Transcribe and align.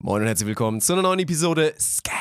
Moin 0.00 0.22
und 0.22 0.28
herzlich 0.28 0.46
willkommen 0.46 0.80
zu 0.80 0.92
einer 0.92 1.02
neuen 1.02 1.18
Episode 1.18 1.74
Scam, 1.76 2.14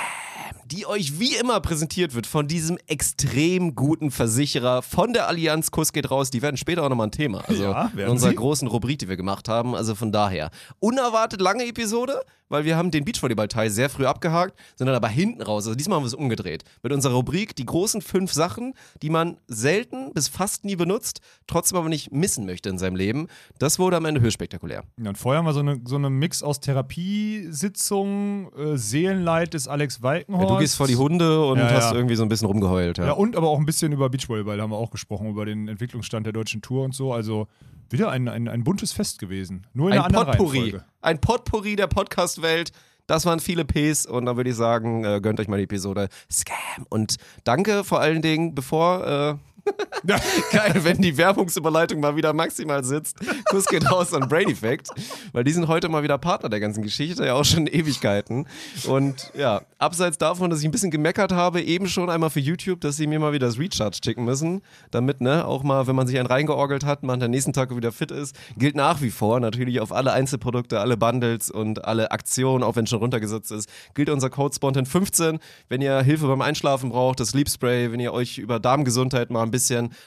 die 0.65 0.87
euch 0.87 1.19
wie 1.19 1.35
immer 1.35 1.59
präsentiert 1.61 2.15
wird 2.15 2.25
von 2.25 2.47
diesem 2.47 2.79
extrem 2.87 3.75
guten 3.75 4.09
Versicherer 4.09 4.81
von 4.81 5.13
der 5.13 5.27
Allianz. 5.27 5.69
Kuss 5.69 5.93
geht 5.93 6.09
raus, 6.09 6.31
die 6.31 6.41
werden 6.41 6.57
später 6.57 6.81
auch 6.83 6.89
nochmal 6.89 7.05
ein 7.07 7.11
Thema. 7.11 7.43
Also 7.47 7.61
Ja, 7.65 7.91
in 7.95 8.07
unserer 8.07 8.31
sie. 8.31 8.35
großen 8.35 8.67
Rubrik, 8.67 8.97
die 8.97 9.07
wir 9.09 9.15
gemacht 9.15 9.47
haben. 9.47 9.75
Also 9.75 9.93
von 9.93 10.11
daher. 10.11 10.49
Unerwartet 10.79 11.39
lange 11.39 11.67
Episode, 11.67 12.19
weil 12.49 12.65
wir 12.65 12.77
haben 12.77 12.91
den 12.91 13.05
Beachvolleyball-Teil 13.05 13.69
sehr 13.69 13.89
früh 13.89 14.05
abgehakt, 14.05 14.57
sind 14.75 14.87
dann 14.87 14.95
aber 14.95 15.07
hinten 15.07 15.41
raus. 15.41 15.65
Also 15.65 15.75
diesmal 15.75 15.97
haben 15.97 16.03
wir 16.03 16.07
es 16.07 16.13
umgedreht. 16.13 16.63
Mit 16.83 16.91
unserer 16.93 17.13
Rubrik 17.13 17.55
die 17.55 17.65
großen 17.65 18.01
fünf 18.01 18.31
Sachen, 18.33 18.73
die 19.01 19.09
man 19.09 19.37
selten 19.47 20.13
bis 20.13 20.27
fast 20.27 20.65
nie 20.65 20.75
benutzt, 20.75 21.21
trotzdem 21.47 21.77
aber 21.77 21.89
nicht 21.89 22.11
missen 22.11 22.45
möchte 22.45 22.69
in 22.69 22.77
seinem 22.77 22.95
Leben. 22.95 23.27
Das 23.59 23.79
wurde 23.79 23.97
am 23.97 24.05
Ende 24.05 24.21
höchst 24.21 24.35
spektakulär. 24.35 24.83
Ja, 25.01 25.09
und 25.09 25.17
vorher 25.17 25.39
haben 25.39 25.45
wir 25.45 25.53
so 25.53 25.59
eine, 25.61 25.81
so 25.85 25.95
eine 25.95 26.09
Mix 26.09 26.43
aus 26.43 26.59
Therapiesitzung, 26.59 28.51
äh, 28.53 28.77
Seelenleid 28.77 29.53
des 29.53 29.67
Alex 29.67 29.97
Ja, 29.97 30.03
Walkenhorst. 30.03 30.49
du 30.49 30.57
gehst 30.59 30.75
vor 30.75 30.87
die 30.87 30.95
Hunde 30.95 31.45
und 31.45 31.57
Ja, 31.59 31.69
hast 31.71 31.91
ja. 31.91 31.95
irgendwie 31.95 32.15
so 32.15 32.23
ein 32.23 32.29
bisschen 32.29 32.47
rumgeheult. 32.47 32.97
Ja, 32.97 33.11
und 33.13 33.35
aber 33.35 33.49
auch 33.49 33.59
ein 33.59 33.65
bisschen 33.65 33.91
über 33.91 34.09
Beachvolleyball 34.09 34.61
haben 34.61 34.71
wir 34.71 34.77
auch 34.77 34.91
gesprochen, 34.91 35.27
über 35.29 35.45
den 35.45 35.67
Entwicklungsstand 35.67 36.25
der 36.25 36.33
deutschen 36.33 36.61
Tour 36.61 36.83
und 36.83 36.93
so. 36.95 37.13
Also 37.13 37.47
wieder 37.89 38.09
ein, 38.09 38.27
ein, 38.27 38.47
ein 38.47 38.63
buntes 38.63 38.91
Fest 38.91 39.19
gewesen. 39.19 39.67
Nur 39.73 39.87
in 39.89 39.93
einer 39.93 40.05
ein 40.05 40.15
anderen 40.15 40.27
Potpourri. 40.37 40.59
Reihenfolge. 40.59 40.85
Ein 41.01 41.21
Potpourri 41.21 41.75
der 41.75 41.87
Podcast-Welt. 41.87 42.71
Das 43.07 43.25
waren 43.25 43.39
viele 43.39 43.63
Ps 43.63 44.05
und 44.05 44.25
dann 44.25 44.35
würde 44.35 44.49
ich 44.49 44.55
sagen, 44.55 45.05
äh, 45.05 45.21
gönnt 45.21 45.39
euch 45.39 45.47
mal 45.47 45.57
die 45.57 45.63
Episode 45.63 46.09
Scam. 46.29 46.85
Und 46.89 47.15
danke 47.45 47.83
vor 47.83 48.01
allen 48.01 48.21
Dingen, 48.21 48.53
bevor, 48.53 49.07
äh. 49.07 49.46
geil, 50.51 50.75
wenn 50.83 51.01
die 51.01 51.17
Werbungsüberleitung 51.17 51.99
mal 51.99 52.15
wieder 52.15 52.33
maximal 52.33 52.83
sitzt. 52.83 53.17
Kuss 53.49 53.65
geht 53.65 53.89
raus 53.89 54.13
an 54.13 54.27
Brain 54.27 54.49
Effect, 54.49 54.89
weil 55.33 55.43
die 55.43 55.51
sind 55.51 55.67
heute 55.67 55.89
mal 55.89 56.03
wieder 56.03 56.17
Partner 56.17 56.49
der 56.49 56.59
ganzen 56.59 56.83
Geschichte, 56.83 57.25
ja 57.25 57.33
auch 57.33 57.45
schon 57.45 57.67
Ewigkeiten. 57.67 58.47
Und 58.87 59.31
ja, 59.35 59.61
abseits 59.77 60.17
davon, 60.17 60.49
dass 60.49 60.59
ich 60.59 60.65
ein 60.65 60.71
bisschen 60.71 60.91
gemeckert 60.91 61.31
habe, 61.31 61.61
eben 61.61 61.87
schon 61.87 62.09
einmal 62.09 62.29
für 62.29 62.39
YouTube, 62.39 62.81
dass 62.81 62.97
sie 62.97 63.07
mir 63.07 63.19
mal 63.19 63.33
wieder 63.33 63.47
das 63.47 63.59
Recharge 63.59 63.97
schicken 64.03 64.25
müssen, 64.25 64.61
damit, 64.91 65.21
ne, 65.21 65.45
auch 65.45 65.63
mal, 65.63 65.87
wenn 65.87 65.95
man 65.95 66.07
sich 66.07 66.17
einen 66.19 66.27
reingeorgelt 66.27 66.85
hat, 66.85 67.03
man 67.03 67.21
am 67.21 67.31
nächsten 67.31 67.53
Tag 67.53 67.75
wieder 67.75 67.91
fit 67.91 68.11
ist, 68.11 68.35
gilt 68.57 68.75
nach 68.75 69.01
wie 69.01 69.11
vor 69.11 69.39
natürlich 69.39 69.79
auf 69.79 69.91
alle 69.91 70.11
Einzelprodukte, 70.11 70.79
alle 70.79 70.97
Bundles 70.97 71.49
und 71.49 71.85
alle 71.85 72.11
Aktionen, 72.11 72.63
auch 72.63 72.75
wenn 72.75 72.87
schon 72.87 72.99
runtergesetzt 72.99 73.51
ist, 73.51 73.69
gilt 73.93 74.09
unser 74.09 74.29
Code 74.29 74.55
Spontan15, 74.55 75.39
wenn 75.69 75.81
ihr 75.81 76.01
Hilfe 76.01 76.27
beim 76.27 76.41
Einschlafen 76.41 76.89
braucht, 76.89 77.19
das 77.19 77.29
Sleep 77.29 77.49
Spray, 77.49 77.91
wenn 77.91 77.99
ihr 77.99 78.13
euch 78.13 78.37
über 78.37 78.59
Darmgesundheit 78.59 79.29
mal 79.29 79.43
ein 79.43 79.51
bisschen 79.51 79.56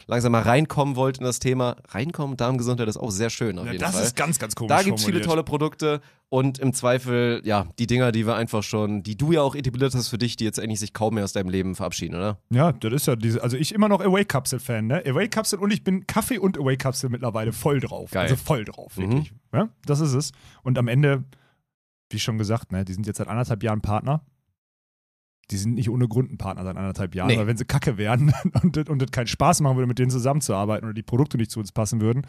langsam 0.06 0.32
mal 0.32 0.42
reinkommen 0.42 0.96
wollt 0.96 1.18
in 1.18 1.24
das 1.24 1.38
Thema. 1.38 1.76
Reinkommen, 1.88 2.36
Darmgesundheit 2.36 2.88
ist 2.88 2.96
auch 2.96 3.10
sehr 3.10 3.30
schön 3.30 3.58
auf 3.58 3.66
Ja, 3.66 3.72
jeden 3.72 3.82
das 3.84 3.94
Fall. 3.94 4.04
ist 4.04 4.16
ganz, 4.16 4.38
ganz 4.38 4.54
komisch. 4.54 4.68
Da 4.76 4.82
gibt 4.82 4.98
es 4.98 5.04
viele 5.04 5.20
tolle 5.20 5.42
Produkte 5.44 6.00
und 6.28 6.58
im 6.58 6.72
Zweifel, 6.72 7.40
ja, 7.44 7.66
die 7.78 7.86
Dinger, 7.86 8.12
die 8.12 8.26
wir 8.26 8.36
einfach 8.36 8.62
schon, 8.62 9.02
die 9.02 9.16
du 9.16 9.32
ja 9.32 9.42
auch 9.42 9.54
etabliert 9.54 9.94
hast 9.94 10.08
für 10.08 10.18
dich, 10.18 10.36
die 10.36 10.44
jetzt 10.44 10.60
eigentlich 10.60 10.78
sich 10.80 10.92
kaum 10.92 11.14
mehr 11.14 11.24
aus 11.24 11.32
deinem 11.32 11.48
Leben 11.48 11.74
verabschieden, 11.74 12.14
oder? 12.14 12.38
Ja, 12.50 12.72
das 12.72 12.92
ist 12.92 13.06
ja 13.06 13.16
diese, 13.16 13.42
also 13.42 13.56
ich 13.56 13.74
immer 13.74 13.88
noch 13.88 14.00
Away-Kapsel-Fan, 14.00 14.86
ne? 14.86 15.02
Away-Kapsel 15.06 15.58
und 15.58 15.72
ich 15.72 15.82
bin 15.82 16.06
Kaffee 16.06 16.38
und 16.38 16.56
Away-Kapsel 16.58 17.10
mittlerweile 17.10 17.52
voll 17.52 17.80
drauf. 17.80 18.10
Geil. 18.12 18.22
Also 18.24 18.36
voll 18.36 18.64
drauf, 18.64 18.96
Mhm. 18.96 19.02
wirklich. 19.02 19.32
Ja, 19.52 19.68
das 19.86 20.00
ist 20.00 20.14
es. 20.14 20.32
Und 20.62 20.78
am 20.78 20.86
Ende, 20.88 21.24
wie 22.10 22.18
schon 22.18 22.38
gesagt, 22.38 22.72
ne, 22.72 22.84
die 22.84 22.92
sind 22.92 23.06
jetzt 23.06 23.18
seit 23.18 23.28
anderthalb 23.28 23.62
Jahren 23.62 23.80
Partner. 23.80 24.22
Die 25.50 25.56
sind 25.56 25.74
nicht 25.74 25.90
ohne 25.90 26.06
Grund 26.08 26.32
ein 26.32 26.38
Partner 26.38 26.64
seit 26.64 26.76
anderthalb 26.76 27.14
Jahren, 27.14 27.28
Nee. 27.28 27.36
weil 27.38 27.46
wenn 27.46 27.56
sie 27.56 27.64
kacke 27.64 27.96
wären 27.98 28.32
und, 28.62 28.76
das- 28.76 28.88
und 28.88 29.00
das 29.02 29.10
keinen 29.10 29.26
Spaß 29.26 29.60
machen 29.60 29.76
würde, 29.76 29.86
mit 29.88 29.98
denen 29.98 30.10
zusammenzuarbeiten 30.10 30.84
oder 30.84 30.94
die 30.94 31.02
Produkte 31.02 31.36
nicht 31.36 31.50
zu 31.50 31.60
uns 31.60 31.72
passen 31.72 32.00
würden, 32.00 32.26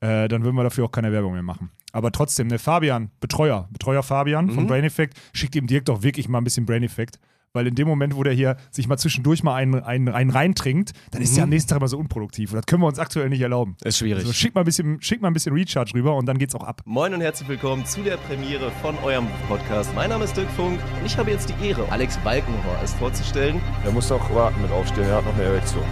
äh, 0.00 0.28
dann 0.28 0.44
würden 0.44 0.56
wir 0.56 0.62
dafür 0.64 0.84
auch 0.84 0.92
keine 0.92 1.12
Werbung 1.12 1.32
mehr 1.32 1.42
machen. 1.42 1.70
Aber 1.92 2.10
trotzdem, 2.10 2.46
ne, 2.48 2.58
Fabian, 2.58 3.10
Betreuer, 3.20 3.68
Betreuer 3.72 4.02
Fabian 4.02 4.50
von 4.50 4.64
Mhm. 4.64 4.68
Brain 4.68 4.84
Effect, 4.84 5.18
schickt 5.32 5.54
dem 5.54 5.66
Dirk 5.66 5.84
doch 5.84 6.02
wirklich 6.02 6.28
mal 6.28 6.38
ein 6.38 6.44
bisschen 6.44 6.66
Brain 6.66 6.82
Effect. 6.82 7.18
Weil 7.54 7.66
in 7.66 7.74
dem 7.74 7.86
Moment, 7.86 8.16
wo 8.16 8.22
der 8.22 8.32
hier 8.32 8.56
sich 8.70 8.88
mal 8.88 8.96
zwischendurch 8.96 9.42
mal 9.42 9.54
einen, 9.54 9.74
einen, 9.74 10.08
einen 10.08 10.30
reintrinkt, 10.30 10.92
dann 11.10 11.20
ist 11.20 11.36
der 11.36 11.44
am 11.44 11.50
nächsten 11.50 11.68
Tag 11.68 11.78
immer 11.78 11.88
so 11.88 11.98
unproduktiv. 11.98 12.50
Und 12.52 12.56
das 12.56 12.66
können 12.66 12.80
wir 12.82 12.86
uns 12.86 12.98
aktuell 12.98 13.28
nicht 13.28 13.42
erlauben. 13.42 13.76
Ist 13.84 13.98
schwierig. 13.98 14.22
Also 14.22 14.32
schick 14.32 14.54
mal 14.54 14.62
ein 14.62 14.64
bisschen, 14.64 15.02
schick 15.02 15.20
mal 15.20 15.28
ein 15.28 15.34
bisschen 15.34 15.54
Recharge 15.54 15.92
rüber 15.94 16.16
und 16.16 16.24
dann 16.24 16.38
geht's 16.38 16.54
auch 16.54 16.64
ab. 16.64 16.80
Moin 16.86 17.12
und 17.12 17.20
herzlich 17.20 17.48
willkommen 17.50 17.84
zu 17.84 18.02
der 18.02 18.16
Premiere 18.16 18.70
von 18.80 18.96
eurem 19.00 19.26
Podcast. 19.48 19.94
Mein 19.94 20.08
Name 20.08 20.24
ist 20.24 20.34
Dirk 20.34 20.50
Funk 20.52 20.80
und 20.98 21.04
ich 21.04 21.18
habe 21.18 21.30
jetzt 21.30 21.50
die 21.50 21.66
Ehre, 21.66 21.86
Alex 21.92 22.16
Balkenhorst 22.18 22.96
vorzustellen. 22.96 23.60
Er 23.84 23.92
muss 23.92 24.10
auch 24.10 24.34
warten 24.34 24.62
mit 24.62 24.70
aufstehen, 24.70 25.04
er 25.04 25.16
hat 25.16 25.26
noch 25.26 25.34
eine 25.34 25.42
Erektion. 25.42 25.84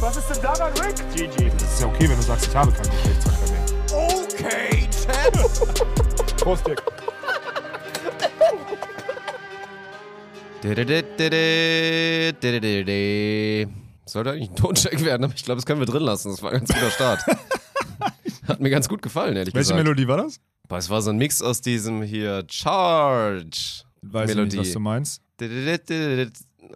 Was 0.00 0.16
ist 0.16 0.28
denn 0.28 0.42
daran, 0.42 0.72
Rick? 0.72 0.96
GG. 1.14 1.50
Das 1.58 1.74
ist 1.74 1.80
ja 1.82 1.86
okay, 1.86 2.08
wenn 2.08 2.16
du 2.16 2.22
sagst, 2.22 2.48
ich 2.48 2.56
habe 2.56 2.72
keinen 2.72 2.90
Prost, 6.50 6.66
Dick. 6.66 6.82
Sollte 14.04 14.30
eigentlich 14.32 14.50
ein 14.50 14.56
Toncheck 14.56 15.04
werden, 15.04 15.22
aber 15.22 15.34
ich 15.36 15.44
glaube, 15.44 15.58
das 15.58 15.66
können 15.66 15.78
wir 15.78 15.86
drin 15.86 16.02
lassen. 16.02 16.30
Das 16.30 16.42
war 16.42 16.50
ein 16.50 16.58
ganz 16.58 16.74
guter 16.74 16.90
Start. 16.90 17.24
Hat 18.48 18.58
mir 18.60 18.70
ganz 18.70 18.88
gut 18.88 19.00
gefallen, 19.00 19.36
ehrlich 19.36 19.54
Welche 19.54 19.74
gesagt. 19.74 19.84
Melodie 19.84 20.08
war 20.08 20.16
das? 20.16 20.40
Boah, 20.66 20.78
es 20.78 20.90
war 20.90 21.00
so 21.02 21.10
ein 21.10 21.18
Mix 21.18 21.40
aus 21.40 21.60
diesem 21.60 22.02
hier 22.02 22.44
Charge. 22.50 23.84
Weiß 24.02 24.30
ich 24.30 24.34
Melodie. 24.34 24.56
nicht, 24.56 24.66
was 24.66 24.72
du 24.72 24.80
meinst. 24.80 25.22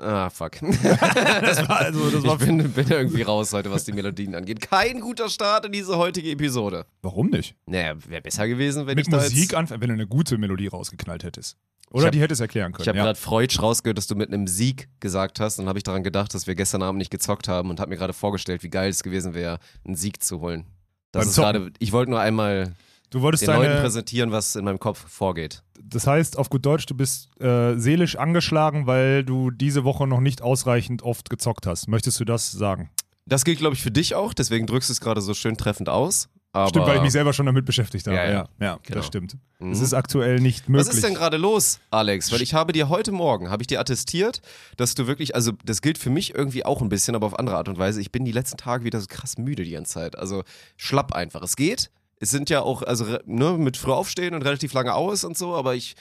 Ah, 0.00 0.30
fuck. 0.30 0.52
Das 0.60 1.68
war, 1.68 1.80
also, 1.80 2.10
das 2.10 2.24
war 2.24 2.40
Ich 2.40 2.46
bin, 2.46 2.72
bin 2.72 2.88
irgendwie 2.88 3.22
raus 3.22 3.52
heute, 3.52 3.70
was 3.70 3.84
die 3.84 3.92
Melodien 3.92 4.34
angeht. 4.34 4.60
Kein 4.60 5.00
guter 5.00 5.28
Start 5.28 5.66
in 5.66 5.72
diese 5.72 5.96
heutige 5.96 6.30
Episode. 6.30 6.86
Warum 7.02 7.28
nicht? 7.30 7.54
Naja, 7.66 7.94
wäre 8.08 8.22
besser 8.22 8.48
gewesen, 8.48 8.86
wenn 8.86 8.96
Mit 8.96 9.06
ich 9.06 9.10
da 9.10 9.18
Musik 9.18 9.54
anfangen, 9.54 9.80
wenn 9.80 9.88
du 9.88 9.94
eine 9.94 10.06
gute 10.06 10.38
Melodie 10.38 10.68
rausgeknallt 10.68 11.24
hättest. 11.24 11.56
Oder 11.90 12.06
hab- 12.06 12.12
die 12.12 12.20
hättest 12.20 12.40
erklären 12.40 12.72
können. 12.72 12.82
Ich 12.82 12.88
habe 12.88 12.98
ja. 12.98 13.04
gerade 13.04 13.18
Freudsch 13.18 13.60
rausgehört, 13.60 13.98
dass 13.98 14.06
du 14.06 14.16
mit 14.16 14.32
einem 14.32 14.46
Sieg 14.46 14.88
gesagt 15.00 15.38
hast. 15.38 15.58
Dann 15.58 15.68
habe 15.68 15.78
ich 15.78 15.84
daran 15.84 16.02
gedacht, 16.02 16.34
dass 16.34 16.46
wir 16.46 16.54
gestern 16.54 16.82
Abend 16.82 16.98
nicht 16.98 17.10
gezockt 17.10 17.46
haben 17.46 17.70
und 17.70 17.78
habe 17.80 17.90
mir 17.90 17.96
gerade 17.96 18.12
vorgestellt, 18.12 18.62
wie 18.62 18.70
geil 18.70 18.90
es 18.90 19.02
gewesen 19.02 19.34
wäre, 19.34 19.58
einen 19.84 19.94
Sieg 19.94 20.22
zu 20.22 20.40
holen. 20.40 20.66
Das 21.12 21.22
Beim 21.22 21.28
ist 21.28 21.36
gerade. 21.36 21.72
Ich 21.78 21.92
wollte 21.92 22.10
nur 22.10 22.20
einmal 22.20 22.74
Du 23.14 23.22
wolltest 23.22 23.44
den 23.46 23.54
Leuten 23.54 23.68
deine, 23.68 23.80
präsentieren, 23.80 24.32
was 24.32 24.56
in 24.56 24.64
meinem 24.64 24.80
Kopf 24.80 25.08
vorgeht. 25.08 25.62
das 25.80 26.08
heißt 26.08 26.36
auf 26.36 26.50
gut 26.50 26.66
Deutsch, 26.66 26.84
du 26.86 26.96
bist 26.96 27.30
äh, 27.40 27.76
seelisch 27.78 28.16
angeschlagen, 28.16 28.88
weil 28.88 29.22
du 29.22 29.52
diese 29.52 29.84
Woche 29.84 30.08
noch 30.08 30.18
nicht 30.18 30.42
ausreichend 30.42 31.02
oft 31.02 31.30
gezockt 31.30 31.68
hast. 31.68 31.86
Möchtest 31.86 32.18
du 32.18 32.24
das 32.24 32.50
sagen? 32.50 32.90
Das 33.24 33.44
gilt, 33.44 33.58
glaube 33.58 33.76
ich, 33.76 33.82
für 33.82 33.92
dich 33.92 34.16
auch. 34.16 34.34
Deswegen 34.34 34.66
drückst 34.66 34.88
du 34.88 34.92
es 34.94 35.00
gerade 35.00 35.20
so 35.20 35.32
schön 35.32 35.56
treffend 35.56 35.88
aus. 35.88 36.28
Aber 36.52 36.68
Stimmt, 36.68 36.86
weil 36.86 36.96
ich 36.96 37.02
mich 37.02 37.12
selber 37.12 37.32
schon 37.32 37.46
damit 37.46 37.64
beschäftigt 37.64 38.06
habe. 38.08 38.16
Ja, 38.16 38.24
ja. 38.30 38.48
ja, 38.60 38.78
Genau. 38.82 38.96
das 38.98 39.06
stimmt. 39.06 39.36
Mhm. 39.60 39.70
Es 39.70 39.80
ist 39.80 39.94
aktuell 39.94 40.40
nicht 40.40 40.68
möglich. 40.68 40.88
Was 40.88 40.94
ist 40.94 41.04
denn 41.04 41.14
gerade 41.14 41.36
los, 41.36 41.78
Alex? 41.92 42.32
Weil 42.32 42.42
ich 42.42 42.52
habe 42.54 42.72
dir 42.72 42.88
heute 42.88 43.12
Morgen, 43.12 43.48
habe 43.48 43.62
ich 43.62 43.68
dir 43.68 43.78
attestiert, 43.80 44.40
dass 44.76 44.94
du 44.96 45.06
wirklich, 45.06 45.36
also 45.36 45.52
das 45.64 45.82
gilt 45.82 45.98
für 45.98 46.10
mich 46.10 46.34
irgendwie 46.34 46.64
auch 46.64 46.82
ein 46.82 46.88
bisschen, 46.88 47.14
aber 47.14 47.26
auf 47.28 47.38
andere 47.38 47.56
Art 47.56 47.68
und 47.68 47.78
Weise. 47.78 48.00
Ich 48.00 48.10
bin 48.12 48.24
die 48.24 48.32
letzten 48.32 48.56
Tage 48.56 48.84
wieder 48.84 49.00
so 49.00 49.06
krass 49.08 49.38
müde 49.38 49.62
die 49.64 49.70
ganze 49.70 49.94
Zeit. 49.94 50.18
Also 50.18 50.42
schlapp 50.76 51.12
einfach. 51.12 51.42
Es 51.42 51.54
geht. 51.56 51.90
Es 52.20 52.30
sind 52.30 52.50
ja 52.50 52.62
auch, 52.62 52.82
also 52.82 53.04
ne, 53.26 53.52
mit 53.58 53.76
früh 53.76 53.92
aufstehen 53.92 54.34
und 54.34 54.42
relativ 54.42 54.72
lange 54.72 54.94
aus 54.94 55.24
und 55.24 55.36
so, 55.36 55.54
aber 55.54 55.74
ich 55.74 55.94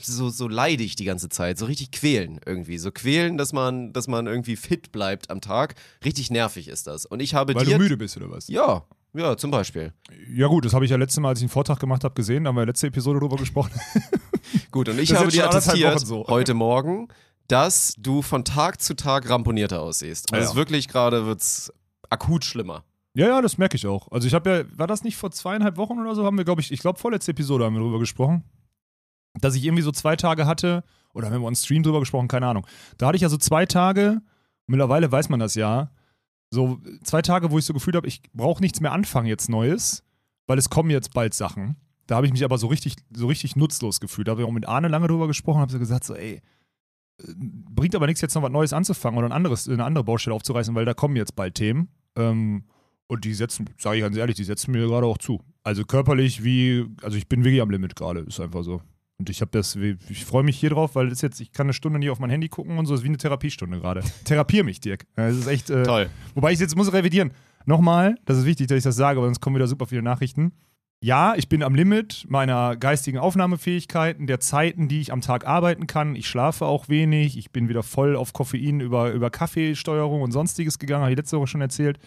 so, 0.00 0.28
so 0.30 0.46
leide 0.48 0.84
ich 0.84 0.94
die 0.96 1.04
ganze 1.04 1.28
Zeit, 1.28 1.58
so 1.58 1.66
richtig 1.66 1.90
quälen 1.90 2.40
irgendwie. 2.46 2.78
So 2.78 2.92
quälen, 2.92 3.36
dass 3.36 3.52
man, 3.52 3.92
dass 3.92 4.06
man 4.06 4.26
irgendwie 4.28 4.54
fit 4.56 4.92
bleibt 4.92 5.28
am 5.30 5.40
Tag. 5.40 5.74
Richtig 6.04 6.30
nervig 6.30 6.68
ist 6.68 6.86
das. 6.86 7.04
Und 7.04 7.20
ich 7.20 7.34
habe 7.34 7.54
weil 7.54 7.64
dir. 7.64 7.78
du 7.78 7.82
müde 7.82 7.96
bist 7.96 8.16
oder 8.16 8.30
was? 8.30 8.46
Ja, 8.48 8.84
ja, 9.14 9.36
zum 9.36 9.50
Beispiel. 9.50 9.92
Ja 10.32 10.46
gut, 10.46 10.64
das 10.64 10.72
habe 10.72 10.84
ich 10.84 10.90
ja 10.92 10.96
letztes 10.96 11.20
Mal, 11.20 11.30
als 11.30 11.40
ich 11.40 11.44
einen 11.44 11.48
Vortrag 11.50 11.80
gemacht 11.80 12.04
habe, 12.04 12.14
gesehen. 12.14 12.44
Da 12.44 12.48
haben 12.48 12.56
wir 12.56 12.66
letzte 12.66 12.86
Episode 12.88 13.18
drüber 13.20 13.36
gesprochen. 13.36 13.72
Gut, 14.70 14.88
und 14.88 14.98
ich 14.98 15.08
Das 15.08 15.18
ist 15.18 15.20
habe 15.24 15.30
dir 15.32 15.46
attestiert 15.48 16.00
so. 16.06 16.26
heute 16.28 16.54
Morgen, 16.54 17.08
dass 17.48 17.94
du 17.98 18.22
von 18.22 18.44
Tag 18.44 18.80
zu 18.80 18.94
Tag 18.94 19.28
ramponierter 19.28 19.80
aussiehst. 19.80 20.32
Also 20.32 20.44
Ja. 20.44 20.50
es 20.50 20.56
wirklich 20.56 20.88
gerade 20.88 21.26
wird's 21.26 21.72
akut 22.10 22.44
schlimmer. 22.44 22.84
Ja, 23.14 23.26
ja, 23.26 23.42
das 23.42 23.58
merke 23.58 23.76
ich 23.76 23.86
auch. 23.86 24.10
Also 24.12 24.28
ich 24.28 24.34
habe 24.34 24.50
ja, 24.50 24.78
war 24.78 24.86
das 24.86 25.02
nicht 25.02 25.16
vor 25.16 25.30
zweieinhalb 25.30 25.76
Wochen 25.76 25.98
oder 25.98 26.14
so, 26.14 26.24
haben 26.24 26.38
wir, 26.38 26.44
glaube 26.44 26.60
ich, 26.60 26.70
ich 26.70 26.80
glaube 26.80 26.98
vorletzte 26.98 27.32
Episode 27.32 27.64
haben 27.64 27.74
wir 27.74 27.80
drüber 27.80 27.98
gesprochen, 27.98 28.44
dass 29.40 29.54
ich 29.54 29.64
irgendwie 29.64 29.82
so 29.82 29.92
zwei 29.92 30.16
Tage 30.16 30.46
hatte, 30.46 30.84
oder 31.14 31.30
haben 31.30 31.40
wir 31.40 31.46
on 31.46 31.56
Stream 31.56 31.82
drüber 31.82 32.00
gesprochen, 32.00 32.28
keine 32.28 32.46
Ahnung. 32.46 32.66
Da 32.96 33.06
hatte 33.08 33.16
ich 33.16 33.22
ja 33.22 33.28
so 33.28 33.38
zwei 33.38 33.66
Tage, 33.66 34.20
mittlerweile 34.66 35.10
weiß 35.10 35.28
man 35.30 35.40
das 35.40 35.54
ja, 35.54 35.90
so 36.50 36.80
zwei 37.02 37.22
Tage, 37.22 37.50
wo 37.50 37.58
ich 37.58 37.64
so 37.64 37.74
gefühlt 37.74 37.96
habe, 37.96 38.06
ich 38.06 38.22
brauche 38.32 38.62
nichts 38.62 38.80
mehr 38.80 38.92
anfangen 38.92 39.26
jetzt 39.26 39.48
Neues, 39.48 40.04
weil 40.46 40.58
es 40.58 40.70
kommen 40.70 40.90
jetzt 40.90 41.12
bald 41.12 41.34
Sachen. 41.34 41.76
Da 42.06 42.16
habe 42.16 42.26
ich 42.26 42.32
mich 42.32 42.44
aber 42.44 42.56
so 42.56 42.68
richtig, 42.68 42.96
so 43.14 43.26
richtig 43.26 43.54
nutzlos 43.54 44.00
gefühlt. 44.00 44.28
Da 44.28 44.32
habe 44.32 44.42
ich 44.42 44.48
auch 44.48 44.52
mit 44.52 44.66
Arne 44.66 44.88
lange 44.88 45.08
drüber 45.08 45.26
gesprochen, 45.26 45.60
habe 45.60 45.70
so 45.70 45.78
gesagt, 45.78 46.04
so, 46.04 46.14
ey, 46.14 46.40
äh, 47.20 47.34
bringt 47.36 47.94
aber 47.94 48.06
nichts, 48.06 48.22
jetzt 48.22 48.34
noch 48.34 48.42
was 48.42 48.50
Neues 48.50 48.72
anzufangen 48.72 49.18
oder 49.18 49.28
ein 49.28 49.32
anderes, 49.32 49.68
eine 49.68 49.84
andere 49.84 50.04
Baustelle 50.04 50.34
aufzureißen, 50.34 50.74
weil 50.74 50.86
da 50.86 50.94
kommen 50.94 51.16
jetzt 51.16 51.36
bald 51.36 51.54
Themen. 51.54 51.88
Ähm, 52.16 52.64
und 53.08 53.24
die 53.24 53.34
setzen, 53.34 53.68
sage 53.78 53.96
ich 53.96 54.02
ganz 54.02 54.16
ehrlich, 54.16 54.36
die 54.36 54.44
setzen 54.44 54.70
mir 54.70 54.86
gerade 54.86 55.06
auch 55.06 55.18
zu. 55.18 55.40
Also 55.64 55.84
körperlich 55.84 56.44
wie, 56.44 56.86
also 57.02 57.16
ich 57.16 57.28
bin 57.28 57.44
wirklich 57.44 57.60
am 57.60 57.70
Limit 57.70 57.96
gerade, 57.96 58.20
ist 58.20 58.40
einfach 58.40 58.62
so. 58.62 58.80
Und 59.18 59.28
ich 59.30 59.40
habe 59.40 59.50
das, 59.50 59.76
ich 59.76 60.24
freue 60.24 60.44
mich 60.44 60.58
hier 60.58 60.70
drauf, 60.70 60.94
weil 60.94 61.08
das 61.08 61.22
jetzt, 61.22 61.40
ich 61.40 61.50
kann 61.50 61.66
eine 61.66 61.72
Stunde 61.72 61.98
nie 61.98 62.08
auf 62.08 62.20
mein 62.20 62.30
Handy 62.30 62.48
gucken 62.48 62.78
und 62.78 62.86
so, 62.86 62.94
ist 62.94 63.02
wie 63.02 63.08
eine 63.08 63.16
Therapiestunde 63.16 63.80
gerade. 63.80 64.02
Therapier 64.24 64.62
mich, 64.62 64.80
Dirk. 64.80 65.06
Das 65.16 65.36
ist 65.36 65.48
echt. 65.48 65.70
Äh, 65.70 65.82
Toll. 65.82 66.08
Wobei 66.34 66.52
ich 66.52 66.60
jetzt 66.60 66.76
muss 66.76 66.92
revidieren. 66.92 67.32
nochmal, 67.66 68.14
das 68.26 68.38
ist 68.38 68.44
wichtig, 68.44 68.68
dass 68.68 68.78
ich 68.78 68.84
das 68.84 68.94
sage, 68.94 69.18
weil 69.18 69.26
sonst 69.26 69.40
kommen 69.40 69.56
wieder 69.56 69.66
super 69.66 69.86
viele 69.86 70.02
Nachrichten. 70.02 70.52
Ja, 71.00 71.34
ich 71.36 71.48
bin 71.48 71.62
am 71.62 71.76
Limit 71.76 72.26
meiner 72.28 72.76
geistigen 72.76 73.18
Aufnahmefähigkeiten, 73.18 74.26
der 74.26 74.40
Zeiten, 74.40 74.88
die 74.88 75.00
ich 75.00 75.12
am 75.12 75.20
Tag 75.20 75.46
arbeiten 75.46 75.86
kann. 75.86 76.16
Ich 76.16 76.28
schlafe 76.28 76.66
auch 76.66 76.88
wenig. 76.88 77.38
Ich 77.38 77.52
bin 77.52 77.68
wieder 77.68 77.84
voll 77.84 78.16
auf 78.16 78.32
Koffein 78.32 78.80
über, 78.80 79.12
über 79.12 79.30
Kaffeesteuerung 79.30 80.22
und 80.22 80.32
sonstiges 80.32 80.78
gegangen, 80.80 81.02
habe 81.02 81.12
ich 81.12 81.16
letzte 81.16 81.38
Woche 81.38 81.46
schon 81.46 81.60
erzählt. 81.60 81.98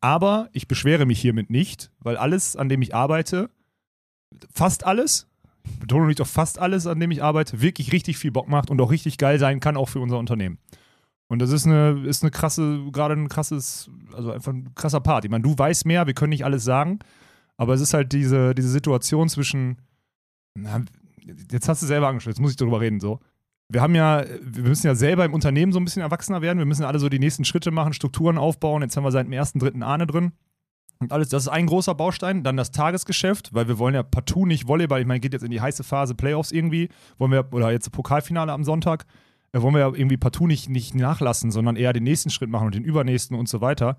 Aber 0.00 0.48
ich 0.52 0.68
beschwere 0.68 1.06
mich 1.06 1.20
hiermit 1.20 1.50
nicht, 1.50 1.90
weil 2.00 2.16
alles, 2.16 2.56
an 2.56 2.68
dem 2.68 2.82
ich 2.82 2.94
arbeite, 2.94 3.50
fast 4.52 4.84
alles, 4.84 5.28
betone 5.80 6.06
nicht 6.06 6.20
doch 6.20 6.26
fast 6.26 6.58
alles, 6.58 6.86
an 6.86 7.00
dem 7.00 7.10
ich 7.10 7.22
arbeite, 7.22 7.60
wirklich 7.60 7.92
richtig 7.92 8.18
viel 8.18 8.30
Bock 8.30 8.48
macht 8.48 8.70
und 8.70 8.80
auch 8.80 8.90
richtig 8.90 9.18
geil 9.18 9.38
sein 9.38 9.60
kann, 9.60 9.76
auch 9.76 9.88
für 9.88 10.00
unser 10.00 10.18
Unternehmen. 10.18 10.58
Und 11.28 11.40
das 11.40 11.50
ist 11.50 11.66
eine, 11.66 12.02
ist 12.06 12.22
eine 12.22 12.30
krasse, 12.30 12.84
gerade 12.92 13.14
ein 13.14 13.28
krasses, 13.28 13.90
also 14.12 14.30
einfach 14.30 14.52
ein 14.52 14.74
krasser 14.74 15.00
Part. 15.00 15.24
Ich 15.24 15.30
meine, 15.30 15.42
du 15.42 15.58
weißt 15.58 15.84
mehr, 15.86 16.06
wir 16.06 16.14
können 16.14 16.30
nicht 16.30 16.44
alles 16.44 16.62
sagen, 16.62 17.00
aber 17.56 17.74
es 17.74 17.80
ist 17.80 17.94
halt 17.94 18.12
diese, 18.12 18.54
diese 18.54 18.68
Situation 18.68 19.28
zwischen, 19.28 19.78
na, 20.54 20.84
jetzt 21.50 21.68
hast 21.68 21.82
du 21.82 21.86
selber 21.86 22.08
angeschaut, 22.08 22.32
jetzt 22.32 22.40
muss 22.40 22.52
ich 22.52 22.56
darüber 22.56 22.80
reden, 22.80 23.00
so. 23.00 23.18
Wir 23.68 23.82
haben 23.82 23.94
ja, 23.94 24.24
wir 24.40 24.62
müssen 24.62 24.86
ja 24.86 24.94
selber 24.94 25.24
im 25.24 25.34
Unternehmen 25.34 25.72
so 25.72 25.80
ein 25.80 25.84
bisschen 25.84 26.02
erwachsener 26.02 26.40
werden. 26.40 26.58
Wir 26.58 26.66
müssen 26.66 26.84
alle 26.84 26.98
so 26.98 27.08
die 27.08 27.18
nächsten 27.18 27.44
Schritte 27.44 27.70
machen, 27.70 27.92
Strukturen 27.92 28.38
aufbauen. 28.38 28.82
Jetzt 28.82 28.96
haben 28.96 29.04
wir 29.04 29.10
seit 29.10 29.26
dem 29.26 29.32
ersten, 29.32 29.58
dritten 29.58 29.82
Ahne 29.82 30.06
drin. 30.06 30.32
Und 30.98 31.12
alles, 31.12 31.28
das 31.28 31.44
ist 31.44 31.48
ein 31.48 31.66
großer 31.66 31.94
Baustein. 31.94 32.44
Dann 32.44 32.56
das 32.56 32.70
Tagesgeschäft, 32.70 33.52
weil 33.52 33.68
wir 33.68 33.78
wollen 33.78 33.94
ja 33.94 34.02
partout 34.02 34.46
nicht 34.46 34.68
Volleyball. 34.68 35.00
Ich 35.00 35.06
meine, 35.06 35.20
geht 35.20 35.32
jetzt 35.32 35.42
in 35.42 35.50
die 35.50 35.60
heiße 35.60 35.84
Phase 35.84 36.14
Playoffs 36.14 36.52
irgendwie. 36.52 36.88
Wollen 37.18 37.32
wir, 37.32 37.52
oder 37.52 37.70
jetzt 37.70 37.90
Pokalfinale 37.90 38.52
am 38.52 38.64
Sonntag. 38.64 39.04
Da 39.52 39.62
wollen 39.62 39.74
wir 39.74 39.80
ja 39.80 39.88
irgendwie 39.88 40.16
partout 40.16 40.46
nicht, 40.46 40.68
nicht 40.68 40.94
nachlassen, 40.94 41.50
sondern 41.50 41.76
eher 41.76 41.92
den 41.92 42.04
nächsten 42.04 42.30
Schritt 42.30 42.50
machen 42.50 42.66
und 42.66 42.74
den 42.74 42.84
übernächsten 42.84 43.36
und 43.36 43.48
so 43.48 43.60
weiter. 43.60 43.96